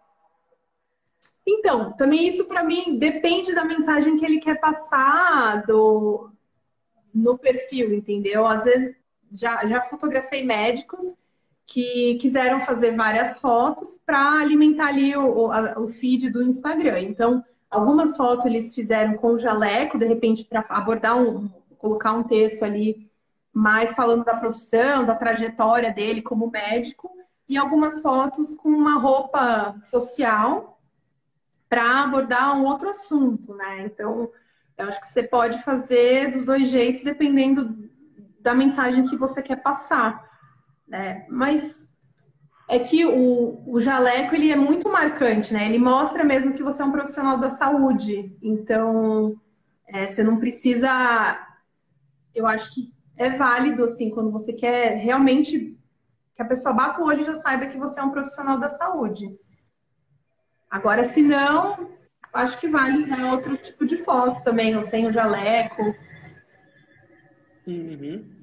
Então, 1.46 1.92
também 1.92 2.26
isso 2.26 2.44
para 2.46 2.64
mim 2.64 2.98
depende 2.98 3.54
da 3.54 3.64
mensagem 3.64 4.18
que 4.18 4.24
ele 4.24 4.40
quer 4.40 4.58
passar 4.58 5.64
do, 5.64 6.30
no 7.14 7.38
perfil, 7.38 7.94
entendeu? 7.94 8.44
Às 8.44 8.64
vezes 8.64 8.96
já, 9.30 9.64
já 9.66 9.80
fotografei 9.82 10.44
médicos 10.44 11.04
que 11.64 12.16
quiseram 12.20 12.60
fazer 12.60 12.96
várias 12.96 13.38
fotos 13.38 14.00
para 14.04 14.40
alimentar 14.40 14.88
ali 14.88 15.16
o, 15.16 15.26
o, 15.26 15.84
o, 15.84 15.88
feed 15.88 16.30
do 16.30 16.42
Instagram. 16.42 17.00
Então, 17.00 17.44
algumas 17.70 18.16
fotos 18.16 18.46
eles 18.46 18.74
fizeram 18.74 19.14
com 19.14 19.38
jaleco, 19.38 19.98
de 19.98 20.06
repente, 20.06 20.44
para 20.44 20.64
abordar 20.68 21.20
um, 21.20 21.48
colocar 21.78 22.12
um 22.12 22.22
texto 22.24 22.64
ali 22.64 23.10
mais 23.52 23.94
falando 23.94 24.24
da 24.24 24.36
profissão, 24.36 25.04
da 25.04 25.14
trajetória 25.14 25.92
dele 25.92 26.22
como 26.22 26.50
médico, 26.50 27.10
e 27.48 27.56
algumas 27.56 28.02
fotos 28.02 28.54
com 28.56 28.68
uma 28.68 28.98
roupa 28.98 29.76
social 29.84 30.75
para 31.68 32.04
abordar 32.04 32.56
um 32.56 32.64
outro 32.64 32.88
assunto, 32.88 33.54
né? 33.54 33.84
Então, 33.84 34.30
eu 34.78 34.88
acho 34.88 35.00
que 35.00 35.08
você 35.08 35.22
pode 35.22 35.62
fazer 35.62 36.30
dos 36.30 36.44
dois 36.44 36.68
jeitos, 36.68 37.02
dependendo 37.02 37.88
da 38.40 38.54
mensagem 38.54 39.06
que 39.06 39.16
você 39.16 39.42
quer 39.42 39.56
passar, 39.56 40.24
né? 40.86 41.26
Mas 41.28 41.86
é 42.68 42.78
que 42.78 43.04
o, 43.04 43.62
o 43.66 43.80
jaleco 43.80 44.34
ele 44.34 44.50
é 44.50 44.56
muito 44.56 44.88
marcante, 44.88 45.52
né? 45.52 45.68
Ele 45.68 45.78
mostra 45.78 46.24
mesmo 46.24 46.54
que 46.54 46.62
você 46.62 46.82
é 46.82 46.84
um 46.84 46.92
profissional 46.92 47.38
da 47.38 47.50
saúde. 47.50 48.36
Então, 48.42 49.40
é, 49.88 50.06
você 50.06 50.22
não 50.22 50.38
precisa. 50.38 50.88
Eu 52.34 52.46
acho 52.46 52.72
que 52.74 52.92
é 53.16 53.30
válido, 53.30 53.84
assim, 53.84 54.10
quando 54.10 54.30
você 54.30 54.52
quer 54.52 54.96
realmente 54.96 55.76
que 56.34 56.42
a 56.42 56.44
pessoa 56.44 56.74
bata 56.74 57.00
o 57.00 57.06
olho 57.06 57.22
e 57.22 57.24
já 57.24 57.34
saiba 57.36 57.66
que 57.66 57.78
você 57.78 57.98
é 57.98 58.02
um 58.02 58.10
profissional 58.10 58.58
da 58.58 58.68
saúde. 58.68 59.26
Agora, 60.70 61.04
se 61.04 61.22
não, 61.22 61.92
acho 62.32 62.58
que 62.58 62.68
vale 62.68 63.02
usar 63.02 63.32
outro 63.32 63.56
tipo 63.56 63.86
de 63.86 63.98
foto 63.98 64.42
também, 64.42 64.82
sem 64.84 65.06
o 65.06 65.12
jaleco. 65.12 65.94
Uhum. 67.66 68.42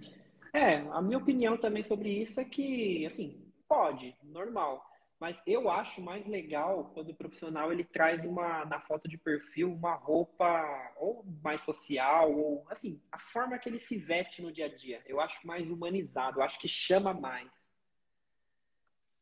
É, 0.53 0.77
a 0.91 1.01
minha 1.01 1.17
opinião 1.17 1.57
também 1.57 1.83
sobre 1.83 2.09
isso 2.09 2.39
é 2.39 2.45
que, 2.45 3.05
assim, 3.05 3.41
pode, 3.67 4.15
normal. 4.23 4.85
Mas 5.19 5.41
eu 5.47 5.69
acho 5.69 6.01
mais 6.01 6.27
legal 6.27 6.91
quando 6.93 7.11
o 7.11 7.15
profissional 7.15 7.71
ele 7.71 7.85
traz 7.85 8.25
uma 8.25 8.65
na 8.65 8.81
foto 8.81 9.07
de 9.07 9.17
perfil 9.17 9.71
uma 9.71 9.93
roupa 9.93 10.93
ou 10.97 11.25
mais 11.41 11.61
social 11.61 12.33
ou 12.33 12.65
assim 12.69 13.01
a 13.09 13.17
forma 13.17 13.57
que 13.57 13.69
ele 13.69 13.79
se 13.79 13.97
veste 13.97 14.41
no 14.41 14.51
dia 14.51 14.65
a 14.65 14.75
dia. 14.75 15.01
Eu 15.05 15.21
acho 15.21 15.47
mais 15.47 15.71
humanizado, 15.71 16.39
eu 16.39 16.43
acho 16.43 16.59
que 16.59 16.67
chama 16.67 17.13
mais. 17.13 17.49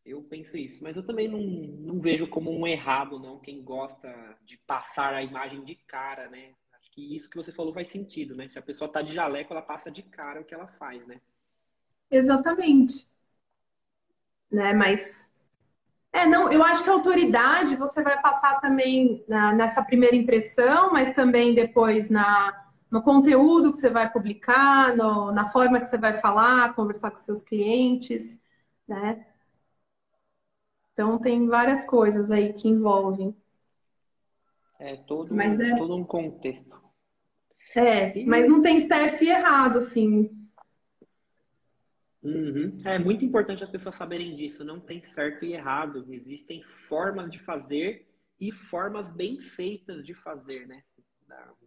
Eu 0.06 0.24
penso 0.24 0.58
isso, 0.58 0.84
mas 0.84 0.98
eu 0.98 1.06
também 1.06 1.28
não, 1.28 1.40
não 1.40 2.02
vejo 2.02 2.28
como 2.28 2.52
um 2.52 2.66
errado 2.66 3.20
não 3.20 3.40
quem 3.40 3.64
gosta 3.64 4.10
de 4.46 4.58
passar 4.58 5.14
a 5.14 5.24
imagem 5.24 5.64
de 5.64 5.76
cara, 5.76 6.28
né? 6.30 6.54
Acho 6.74 6.92
que 6.92 7.16
isso 7.16 7.30
que 7.30 7.38
você 7.38 7.52
falou 7.52 7.74
faz 7.74 7.88
sentido, 7.88 8.36
né? 8.36 8.48
Se 8.48 8.58
a 8.58 8.64
pessoa 8.64 8.92
tá 8.92 9.02
de 9.02 9.14
jaleco, 9.14 9.54
ela 9.54 9.62
passa 9.62 9.92
de 9.92 10.02
cara 10.02 10.42
o 10.42 10.46
que 10.46 10.54
ela 10.56 10.68
faz, 10.68 11.06
né? 11.06 11.22
Exatamente. 12.10 13.08
Né? 14.52 14.74
Mas 14.74 15.30
é, 16.12 16.26
não, 16.26 16.52
eu 16.52 16.64
acho 16.64 16.84
que 16.84 16.90
a 16.90 16.94
autoridade 16.94 17.76
você 17.76 18.04
vai 18.04 18.22
passar 18.22 18.60
também 18.60 19.24
na, 19.28 19.54
nessa 19.54 19.82
primeira 19.84 20.16
impressão, 20.16 20.92
mas 20.92 21.16
também 21.16 21.54
depois 21.56 22.10
na, 22.10 22.66
no 22.92 23.02
conteúdo 23.02 23.72
que 23.72 23.78
você 23.78 23.90
vai 23.90 24.12
publicar, 24.12 24.96
no, 24.98 25.32
na 25.32 25.48
forma 25.50 25.80
que 25.80 25.86
você 25.86 25.98
vai 25.98 26.20
falar, 26.20 26.76
conversar 26.76 27.12
com 27.12 27.20
seus 27.20 27.42
clientes, 27.42 28.38
né? 28.88 29.26
Então 31.02 31.18
tem 31.18 31.48
várias 31.48 31.84
coisas 31.84 32.30
aí 32.30 32.54
que 32.54 32.68
envolvem. 32.70 33.36
É 34.80 34.96
todo, 34.96 35.34
mas 35.34 35.60
é... 35.60 35.76
todo 35.76 35.96
um 35.96 36.04
contexto. 36.04 36.80
É, 37.76 38.20
e... 38.20 38.24
mas 38.24 38.48
não 38.48 38.62
tem 38.62 38.82
certo 38.82 39.24
e 39.24 39.30
errado, 39.30 39.80
assim. 39.80 40.30
Uhum. 42.22 42.78
É 42.86 43.00
muito 43.00 43.26
importante 43.26 43.64
as 43.64 43.70
pessoas 43.72 43.96
saberem 43.96 44.36
disso. 44.36 44.64
Não 44.64 44.80
tem 44.80 45.02
certo 45.02 45.44
e 45.44 45.54
errado. 45.54 46.06
Existem 46.14 46.62
formas 46.88 47.32
de 47.32 47.40
fazer 47.40 48.08
e 48.40 48.52
formas 48.52 49.10
bem 49.10 49.42
feitas 49.42 50.06
de 50.06 50.14
fazer, 50.14 50.68
né? 50.68 50.84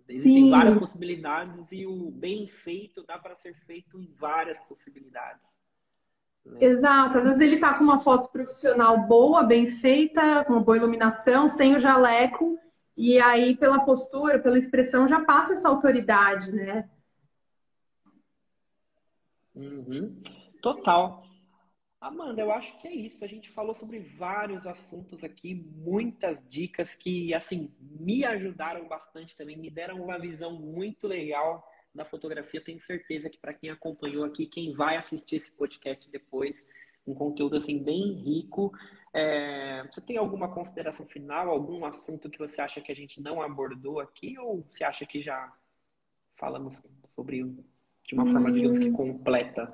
Existem 0.09 0.45
Sim. 0.45 0.51
várias 0.51 0.79
possibilidades 0.79 1.73
e 1.73 1.85
o 1.85 2.09
bem 2.13 2.47
feito 2.47 3.03
dá 3.03 3.19
para 3.19 3.35
ser 3.35 3.55
feito 3.67 3.99
em 3.99 4.07
várias 4.13 4.61
possibilidades. 4.61 5.57
Né? 6.45 6.59
Exato. 6.61 7.19
Às 7.19 7.25
vezes 7.25 7.41
ele 7.41 7.59
tá 7.59 7.77
com 7.77 7.85
uma 7.85 8.01
foto 8.01 8.29
profissional 8.31 9.07
boa, 9.07 9.43
bem 9.43 9.67
feita, 9.67 10.45
com 10.45 10.63
boa 10.63 10.77
iluminação, 10.77 11.49
sem 11.49 11.75
o 11.75 11.79
jaleco, 11.79 12.59
e 12.97 13.19
aí 13.19 13.57
pela 13.57 13.85
postura, 13.85 14.39
pela 14.39 14.59
expressão 14.59 15.09
já 15.09 15.25
passa 15.25 15.55
essa 15.55 15.69
autoridade, 15.69 16.53
né? 16.53 16.89
Uhum. 19.55 20.21
Total. 20.61 21.23
Amanda, 22.01 22.43
eu 22.43 22.53
acho 22.53 22.77
que 22.79 22.87
é 22.87 22.93
isso. 22.93 23.25
A 23.25 23.29
gente 23.29 23.51
falou 23.51 23.73
sobre 23.73 23.99
vários 23.99 24.67
assuntos 24.67 25.25
aqui, 25.25 25.55
muitas 25.55 26.47
dicas 26.51 26.95
que, 26.95 27.33
assim, 27.35 27.75
me 27.81 28.27
ajudaram 28.27 28.87
bastante 28.87 29.35
também, 29.35 29.57
me 29.57 29.71
deram 29.71 30.03
uma 30.03 30.19
visão 30.19 30.53
muito 30.53 31.07
legal 31.07 31.67
da 31.95 32.05
fotografia. 32.05 32.61
Tenho 32.61 32.81
certeza 32.81 33.31
que 33.31 33.39
para 33.39 33.55
quem 33.55 33.71
acompanhou 33.71 34.25
aqui, 34.25 34.47
quem 34.47 34.75
vai 34.75 34.97
assistir 34.97 35.37
esse 35.37 35.53
podcast 35.53 36.11
depois, 36.11 36.67
um 37.07 37.15
conteúdo 37.15 37.57
assim 37.57 37.83
bem 37.83 38.13
rico. 38.15 38.73
É... 39.13 39.87
Você 39.91 40.01
tem 40.01 40.17
alguma 40.17 40.53
consideração 40.53 41.07
final, 41.07 41.49
algum 41.49 41.85
assunto 41.85 42.29
que 42.29 42.39
você 42.39 42.61
acha 42.61 42.81
que 42.81 42.91
a 42.91 42.97
gente 42.97 43.21
não 43.21 43.41
abordou 43.41 44.01
aqui, 44.01 44.39
ou 44.39 44.67
você 44.69 44.83
acha 44.83 45.07
que 45.07 45.23
já 45.23 45.53
falamos 46.37 46.83
sobre 47.15 47.45
de 48.05 48.15
uma 48.15 48.31
forma, 48.31 48.53
digamos 48.53 48.79
que 48.79 48.91
hum. 48.91 48.93
completa? 48.93 49.73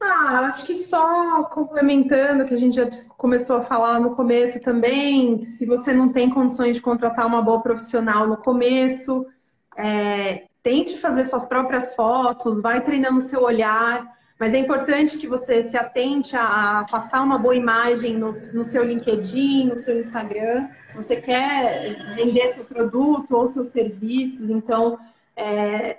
Ah, 0.00 0.48
acho 0.48 0.66
que 0.66 0.76
só 0.76 1.44
complementando, 1.44 2.44
que 2.44 2.54
a 2.54 2.58
gente 2.58 2.76
já 2.76 2.88
começou 3.16 3.56
a 3.56 3.62
falar 3.62 3.98
no 3.98 4.14
começo 4.14 4.60
também, 4.60 5.42
se 5.44 5.64
você 5.64 5.94
não 5.94 6.12
tem 6.12 6.28
condições 6.28 6.76
de 6.76 6.82
contratar 6.82 7.26
uma 7.26 7.40
boa 7.40 7.62
profissional 7.62 8.28
no 8.28 8.36
começo, 8.36 9.26
é, 9.76 10.44
tente 10.62 10.98
fazer 10.98 11.24
suas 11.26 11.44
próprias 11.44 11.94
fotos, 11.94 12.62
vai 12.62 12.80
treinando 12.80 13.20
seu 13.20 13.42
olhar, 13.42 14.14
mas 14.38 14.52
é 14.52 14.58
importante 14.58 15.16
que 15.18 15.26
você 15.26 15.64
se 15.64 15.76
atente 15.76 16.34
a, 16.36 16.84
passar 16.90 17.22
uma 17.22 17.38
boa 17.38 17.54
imagem 17.54 18.16
no, 18.16 18.26
no 18.26 18.64
seu 18.64 18.84
LinkedIn, 18.84 19.68
no 19.68 19.76
seu 19.76 19.98
Instagram, 20.00 20.68
se 20.88 20.96
você 20.96 21.16
quer 21.16 22.14
vender 22.16 22.50
seu 22.50 22.64
produto 22.64 23.32
ou 23.36 23.48
seus 23.48 23.68
serviços, 23.68 24.50
então 24.50 24.98
é, 25.36 25.98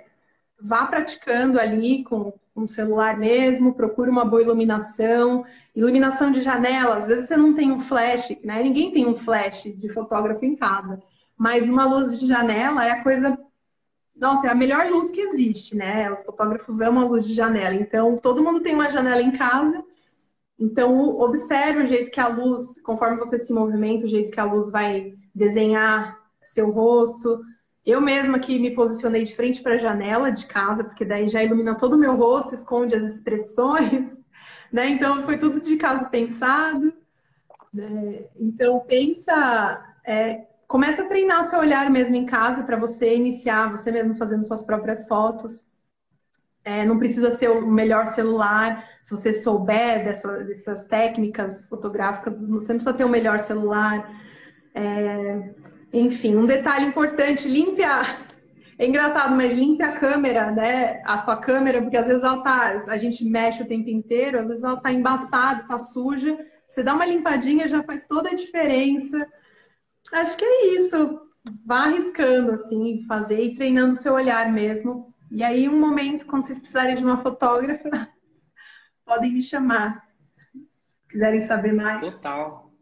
vá 0.60 0.86
praticando 0.86 1.58
ali 1.58 2.04
com 2.04 2.32
um 2.54 2.66
celular 2.66 3.18
mesmo, 3.18 3.74
procure 3.74 4.10
uma 4.10 4.24
boa 4.24 4.42
iluminação, 4.42 5.44
iluminação 5.74 6.32
de 6.32 6.40
janela, 6.40 6.96
às 6.96 7.06
vezes 7.06 7.26
você 7.26 7.36
não 7.36 7.54
tem 7.54 7.70
um 7.70 7.80
flash, 7.80 8.34
né? 8.42 8.62
Ninguém 8.62 8.90
tem 8.90 9.06
um 9.06 9.16
flash 9.16 9.64
de 9.64 9.88
fotógrafo 9.90 10.44
em 10.44 10.56
casa, 10.56 11.02
mas 11.36 11.68
uma 11.68 11.84
luz 11.84 12.18
de 12.18 12.26
janela 12.26 12.84
é 12.84 12.92
a 12.92 13.02
coisa 13.02 13.38
nossa, 14.16 14.46
é 14.46 14.50
a 14.50 14.54
melhor 14.54 14.88
luz 14.90 15.10
que 15.10 15.20
existe, 15.20 15.76
né? 15.76 16.10
Os 16.10 16.24
fotógrafos 16.24 16.80
amam 16.80 17.04
a 17.04 17.08
luz 17.08 17.26
de 17.26 17.34
janela. 17.34 17.74
Então, 17.74 18.16
todo 18.16 18.42
mundo 18.42 18.60
tem 18.60 18.74
uma 18.74 18.90
janela 18.90 19.20
em 19.20 19.36
casa. 19.36 19.84
Então, 20.58 21.18
observe 21.18 21.82
o 21.82 21.86
jeito 21.86 22.10
que 22.10 22.20
a 22.20 22.28
luz, 22.28 22.80
conforme 22.82 23.18
você 23.18 23.38
se 23.38 23.52
movimenta, 23.52 24.06
o 24.06 24.08
jeito 24.08 24.32
que 24.32 24.40
a 24.40 24.44
luz 24.44 24.70
vai 24.70 25.14
desenhar 25.34 26.18
seu 26.42 26.70
rosto, 26.70 27.42
eu 27.84 28.00
mesma 28.00 28.38
que 28.38 28.58
me 28.58 28.74
posicionei 28.74 29.24
de 29.24 29.34
frente 29.34 29.62
para 29.62 29.74
a 29.74 29.78
janela 29.78 30.32
de 30.32 30.46
casa, 30.46 30.82
porque 30.82 31.04
daí 31.04 31.28
já 31.28 31.44
ilumina 31.44 31.76
todo 31.76 31.94
o 31.94 31.98
meu 31.98 32.16
rosto, 32.16 32.54
esconde 32.54 32.94
as 32.96 33.04
expressões, 33.04 34.16
né? 34.72 34.88
Então 34.88 35.24
foi 35.24 35.38
tudo 35.38 35.60
de 35.60 35.76
caso 35.76 36.08
pensado. 36.08 36.92
Né? 37.72 38.28
Então 38.40 38.80
pensa, 38.80 39.84
é, 40.04 40.45
começa 40.66 41.02
a 41.02 41.06
treinar 41.06 41.44
seu 41.44 41.60
olhar 41.60 41.88
mesmo 41.90 42.14
em 42.14 42.26
casa 42.26 42.62
para 42.62 42.76
você 42.76 43.14
iniciar, 43.14 43.70
você 43.70 43.92
mesmo 43.92 44.16
fazendo 44.16 44.44
suas 44.44 44.62
próprias 44.62 45.06
fotos. 45.06 45.64
É, 46.64 46.84
não 46.84 46.98
precisa 46.98 47.30
ser 47.30 47.48
o 47.48 47.66
melhor 47.66 48.08
celular. 48.08 48.84
Se 49.02 49.12
você 49.12 49.32
souber 49.32 50.04
dessa, 50.04 50.42
dessas 50.42 50.84
técnicas 50.84 51.64
fotográficas, 51.68 52.36
você 52.40 52.72
não 52.72 52.80
precisa 52.80 52.92
ter 52.92 53.04
o 53.04 53.08
melhor 53.08 53.38
celular. 53.38 54.10
É, 54.74 55.54
enfim, 55.92 56.34
um 56.34 56.44
detalhe 56.44 56.86
importante, 56.86 57.48
limpe 57.48 57.82
a... 57.82 58.02
É 58.78 58.86
engraçado, 58.86 59.34
mas 59.34 59.56
limpe 59.56 59.82
a 59.82 59.92
câmera, 59.92 60.50
né? 60.50 61.00
A 61.06 61.16
sua 61.16 61.38
câmera, 61.38 61.80
porque 61.80 61.96
às 61.96 62.06
vezes 62.06 62.22
ela 62.22 62.42
tá... 62.42 62.82
A 62.88 62.98
gente 62.98 63.24
mexe 63.24 63.62
o 63.62 63.66
tempo 63.66 63.88
inteiro, 63.88 64.38
às 64.38 64.46
vezes 64.46 64.62
ela 64.62 64.78
tá 64.78 64.92
embaçada, 64.92 65.66
tá 65.66 65.78
suja. 65.78 66.36
Você 66.68 66.82
dá 66.82 66.92
uma 66.92 67.06
limpadinha, 67.06 67.66
já 67.66 67.82
faz 67.82 68.04
toda 68.06 68.28
a 68.28 68.34
diferença. 68.34 69.26
Acho 70.12 70.36
que 70.36 70.44
é 70.44 70.66
isso. 70.76 71.20
Vá 71.64 71.84
arriscando, 71.84 72.52
assim, 72.52 73.04
fazer 73.06 73.40
e 73.40 73.54
treinando 73.54 73.92
o 73.92 73.96
seu 73.96 74.14
olhar 74.14 74.52
mesmo. 74.52 75.14
E 75.30 75.42
aí, 75.42 75.68
um 75.68 75.78
momento, 75.78 76.26
quando 76.26 76.44
vocês 76.44 76.58
precisarem 76.58 76.96
de 76.96 77.04
uma 77.04 77.22
fotógrafa, 77.22 77.90
podem 79.04 79.32
me 79.32 79.42
chamar. 79.42 80.06
Quiserem 81.08 81.40
saber 81.40 81.72
mais. 81.72 82.00
Total. 82.00 82.72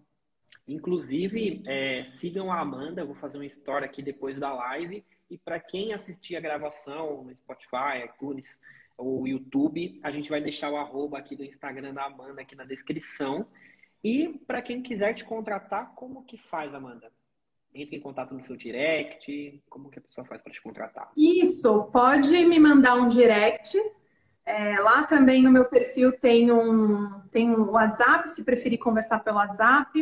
Inclusive, 0.66 1.62
é, 1.66 2.04
sigam 2.06 2.50
a 2.50 2.60
Amanda, 2.60 3.04
vou 3.04 3.14
fazer 3.14 3.36
uma 3.36 3.44
história 3.44 3.84
aqui 3.84 4.02
depois 4.02 4.38
da 4.38 4.52
live. 4.52 5.04
E 5.30 5.36
para 5.36 5.60
quem 5.60 5.92
assistir 5.92 6.36
a 6.36 6.40
gravação 6.40 7.24
no 7.24 7.36
Spotify, 7.36 8.04
iTunes 8.06 8.60
ou 8.96 9.26
YouTube, 9.26 10.00
a 10.02 10.10
gente 10.10 10.30
vai 10.30 10.40
deixar 10.40 10.70
o 10.70 10.76
arroba 10.76 11.18
aqui 11.18 11.36
do 11.36 11.44
Instagram 11.44 11.92
da 11.92 12.04
Amanda 12.04 12.40
aqui 12.40 12.54
na 12.54 12.64
descrição. 12.64 13.46
E 14.04 14.38
para 14.46 14.60
quem 14.60 14.82
quiser 14.82 15.14
te 15.14 15.24
contratar, 15.24 15.94
como 15.94 16.24
que 16.24 16.36
faz, 16.36 16.74
Amanda? 16.74 17.10
Entre 17.74 17.96
em 17.96 18.00
contato 18.00 18.34
no 18.34 18.42
seu 18.42 18.54
direct, 18.54 19.62
como 19.70 19.88
que 19.88 19.98
a 19.98 20.02
pessoa 20.02 20.26
faz 20.26 20.42
para 20.42 20.52
te 20.52 20.62
contratar? 20.62 21.10
Isso, 21.16 21.84
pode 21.84 22.30
me 22.44 22.60
mandar 22.60 22.96
um 22.96 23.08
direct. 23.08 23.76
É, 24.44 24.78
lá 24.78 25.04
também 25.04 25.42
no 25.42 25.50
meu 25.50 25.64
perfil 25.64 26.12
tem 26.20 26.52
um, 26.52 27.18
tem 27.30 27.50
um 27.50 27.70
WhatsApp, 27.70 28.28
se 28.28 28.44
preferir 28.44 28.78
conversar 28.78 29.20
pelo 29.20 29.38
WhatsApp. 29.38 29.98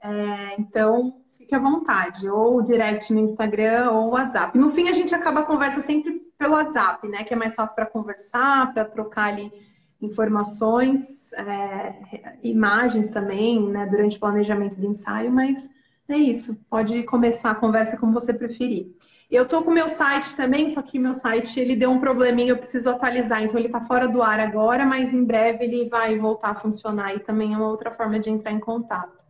É, 0.00 0.54
então, 0.56 1.20
fique 1.36 1.52
à 1.52 1.58
vontade, 1.58 2.28
ou 2.28 2.62
direct 2.62 3.12
no 3.12 3.18
Instagram 3.18 3.90
ou 3.90 4.10
WhatsApp. 4.10 4.56
No 4.56 4.70
fim, 4.70 4.88
a 4.88 4.92
gente 4.92 5.12
acaba 5.12 5.40
a 5.40 5.44
conversa 5.44 5.80
sempre 5.80 6.20
pelo 6.38 6.54
WhatsApp, 6.54 7.06
né? 7.08 7.24
Que 7.24 7.34
é 7.34 7.36
mais 7.36 7.56
fácil 7.56 7.74
para 7.74 7.84
conversar, 7.84 8.72
para 8.72 8.84
trocar 8.84 9.24
ali 9.24 9.52
informações, 10.00 11.32
é, 11.32 12.38
imagens 12.42 13.10
também, 13.10 13.68
né? 13.68 13.86
Durante 13.86 14.16
o 14.16 14.20
planejamento 14.20 14.78
do 14.78 14.86
ensaio, 14.86 15.30
mas 15.30 15.68
é 16.08 16.16
isso. 16.16 16.64
Pode 16.70 17.02
começar 17.04 17.50
a 17.50 17.54
conversa 17.54 17.96
como 17.96 18.12
você 18.12 18.32
preferir. 18.32 18.86
Eu 19.30 19.46
tô 19.46 19.62
com 19.62 19.70
o 19.70 19.74
meu 19.74 19.88
site 19.88 20.34
também, 20.34 20.70
só 20.70 20.80
que 20.80 20.98
meu 20.98 21.12
site 21.12 21.60
ele 21.60 21.76
deu 21.76 21.90
um 21.90 22.00
probleminha, 22.00 22.50
eu 22.50 22.56
preciso 22.56 22.88
atualizar, 22.88 23.42
então 23.42 23.58
ele 23.58 23.68
tá 23.68 23.84
fora 23.84 24.08
do 24.08 24.22
ar 24.22 24.40
agora, 24.40 24.86
mas 24.86 25.12
em 25.12 25.22
breve 25.22 25.64
ele 25.64 25.86
vai 25.86 26.18
voltar 26.18 26.50
a 26.50 26.54
funcionar 26.54 27.14
e 27.14 27.20
também 27.20 27.52
é 27.52 27.56
uma 27.56 27.68
outra 27.68 27.90
forma 27.90 28.18
de 28.18 28.30
entrar 28.30 28.52
em 28.52 28.58
contato. 28.58 29.22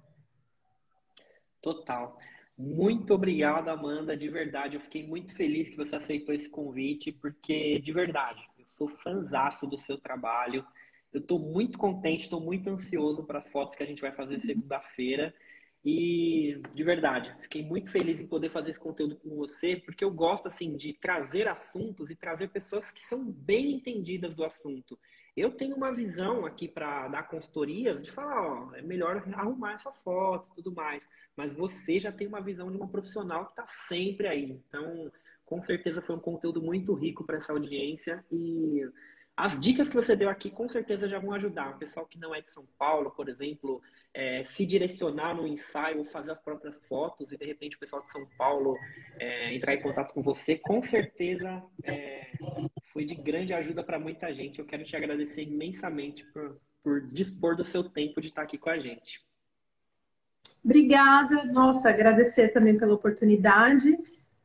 Total. 1.60 2.16
Muito 2.56 3.12
obrigado, 3.12 3.68
Amanda, 3.68 4.16
de 4.16 4.28
verdade. 4.28 4.76
Eu 4.76 4.80
fiquei 4.80 5.04
muito 5.04 5.34
feliz 5.34 5.68
que 5.68 5.76
você 5.76 5.96
aceitou 5.96 6.32
esse 6.32 6.48
convite, 6.48 7.10
porque, 7.10 7.80
de 7.80 7.92
verdade, 7.92 8.40
sou 8.68 8.88
fanzaço 8.88 9.66
do 9.66 9.78
seu 9.78 9.98
trabalho. 9.98 10.64
Eu 11.12 11.20
estou 11.20 11.38
muito 11.38 11.78
contente, 11.78 12.24
estou 12.24 12.40
muito 12.40 12.68
ansioso 12.68 13.24
para 13.24 13.38
as 13.38 13.48
fotos 13.48 13.74
que 13.74 13.82
a 13.82 13.86
gente 13.86 14.02
vai 14.02 14.12
fazer 14.12 14.38
segunda-feira. 14.38 15.34
E, 15.84 16.60
de 16.74 16.84
verdade, 16.84 17.34
fiquei 17.40 17.64
muito 17.64 17.90
feliz 17.90 18.20
em 18.20 18.26
poder 18.26 18.50
fazer 18.50 18.70
esse 18.70 18.80
conteúdo 18.80 19.16
com 19.16 19.30
você, 19.36 19.76
porque 19.76 20.04
eu 20.04 20.10
gosto, 20.10 20.46
assim, 20.46 20.76
de 20.76 20.92
trazer 20.92 21.48
assuntos 21.48 22.10
e 22.10 22.16
trazer 22.16 22.48
pessoas 22.48 22.90
que 22.90 23.00
são 23.00 23.24
bem 23.24 23.72
entendidas 23.72 24.34
do 24.34 24.44
assunto. 24.44 24.98
Eu 25.36 25.52
tenho 25.52 25.76
uma 25.76 25.94
visão 25.94 26.44
aqui 26.44 26.66
para 26.66 27.08
dar 27.08 27.22
consultorias 27.28 28.02
de 28.02 28.10
falar, 28.10 28.42
ó, 28.42 28.74
é 28.74 28.82
melhor 28.82 29.22
arrumar 29.34 29.74
essa 29.74 29.92
foto 29.92 30.48
e 30.50 30.54
tudo 30.56 30.74
mais. 30.74 31.08
Mas 31.36 31.54
você 31.54 32.00
já 32.00 32.10
tem 32.12 32.26
uma 32.26 32.40
visão 32.40 32.70
de 32.70 32.76
uma 32.76 32.88
profissional 32.88 33.46
que 33.46 33.52
está 33.52 33.66
sempre 33.66 34.26
aí. 34.26 34.50
Então, 34.50 35.10
com 35.48 35.62
certeza 35.62 36.02
foi 36.02 36.14
um 36.14 36.20
conteúdo 36.20 36.60
muito 36.60 36.92
rico 36.92 37.24
para 37.24 37.38
essa 37.38 37.54
audiência 37.54 38.22
e 38.30 38.86
as 39.34 39.58
dicas 39.58 39.88
que 39.88 39.94
você 39.94 40.14
deu 40.14 40.28
aqui 40.28 40.50
com 40.50 40.68
certeza 40.68 41.08
já 41.08 41.18
vão 41.18 41.32
ajudar. 41.32 41.70
O 41.70 41.78
pessoal 41.78 42.04
que 42.04 42.18
não 42.18 42.34
é 42.34 42.42
de 42.42 42.50
São 42.50 42.66
Paulo, 42.78 43.10
por 43.12 43.30
exemplo, 43.30 43.80
é, 44.12 44.44
se 44.44 44.66
direcionar 44.66 45.34
no 45.34 45.46
ensaio 45.46 46.04
fazer 46.04 46.32
as 46.32 46.38
próprias 46.38 46.76
fotos 46.86 47.32
e 47.32 47.38
de 47.38 47.46
repente 47.46 47.76
o 47.76 47.78
pessoal 47.78 48.02
de 48.02 48.12
São 48.12 48.26
Paulo 48.36 48.76
é, 49.18 49.54
entrar 49.54 49.72
em 49.72 49.80
contato 49.80 50.12
com 50.12 50.22
você, 50.22 50.56
com 50.56 50.82
certeza 50.82 51.62
é, 51.82 52.30
foi 52.92 53.06
de 53.06 53.14
grande 53.14 53.54
ajuda 53.54 53.82
para 53.82 53.98
muita 53.98 54.30
gente. 54.34 54.58
Eu 54.58 54.66
quero 54.66 54.84
te 54.84 54.94
agradecer 54.94 55.44
imensamente 55.44 56.24
por, 56.26 56.60
por 56.82 57.08
dispor 57.10 57.56
do 57.56 57.64
seu 57.64 57.84
tempo 57.84 58.20
de 58.20 58.28
estar 58.28 58.42
aqui 58.42 58.58
com 58.58 58.68
a 58.68 58.78
gente. 58.78 59.26
Obrigada, 60.62 61.44
nossa, 61.44 61.88
agradecer 61.88 62.48
também 62.48 62.76
pela 62.76 62.92
oportunidade, 62.92 63.96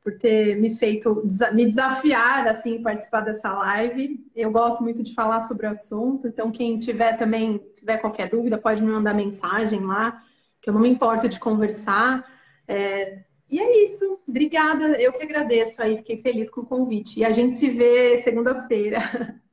por 0.03 0.17
ter 0.17 0.59
me 0.59 0.75
feito, 0.75 1.23
me 1.53 1.65
desafiar, 1.65 2.47
assim, 2.47 2.81
participar 2.81 3.21
dessa 3.21 3.53
live. 3.53 4.19
Eu 4.35 4.51
gosto 4.51 4.84
muito 4.84 5.01
de 5.01 5.13
falar 5.13 5.41
sobre 5.41 5.65
o 5.65 5.69
assunto, 5.69 6.27
então 6.27 6.51
quem 6.51 6.77
tiver 6.77 7.17
também, 7.17 7.57
tiver 7.73 7.97
qualquer 7.97 8.30
dúvida, 8.30 8.57
pode 8.57 8.81
me 8.81 8.91
mandar 8.91 9.13
mensagem 9.13 9.81
lá, 9.81 10.19
que 10.61 10.69
eu 10.69 10.73
não 10.73 10.81
me 10.81 10.89
importo 10.89 11.30
de 11.30 11.39
conversar. 11.39 12.30
É, 12.67 13.23
e 13.49 13.59
é 13.59 13.85
isso. 13.85 14.21
Obrigada. 14.27 14.99
Eu 14.99 15.13
que 15.13 15.23
agradeço 15.23 15.81
aí. 15.81 15.97
Fiquei 15.97 16.21
feliz 16.21 16.49
com 16.49 16.61
o 16.61 16.65
convite. 16.65 17.19
E 17.19 17.25
a 17.25 17.31
gente 17.31 17.55
se 17.55 17.69
vê 17.69 18.17
segunda-feira. 18.17 18.99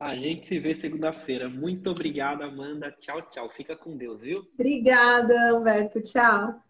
A 0.00 0.14
gente 0.14 0.46
se 0.46 0.60
vê 0.60 0.76
segunda-feira. 0.76 1.48
Muito 1.48 1.90
obrigada, 1.90 2.44
Amanda. 2.44 2.94
Tchau, 3.00 3.20
tchau. 3.22 3.50
Fica 3.50 3.74
com 3.74 3.96
Deus, 3.96 4.22
viu? 4.22 4.46
Obrigada, 4.54 5.58
Humberto. 5.58 6.00
Tchau. 6.00 6.62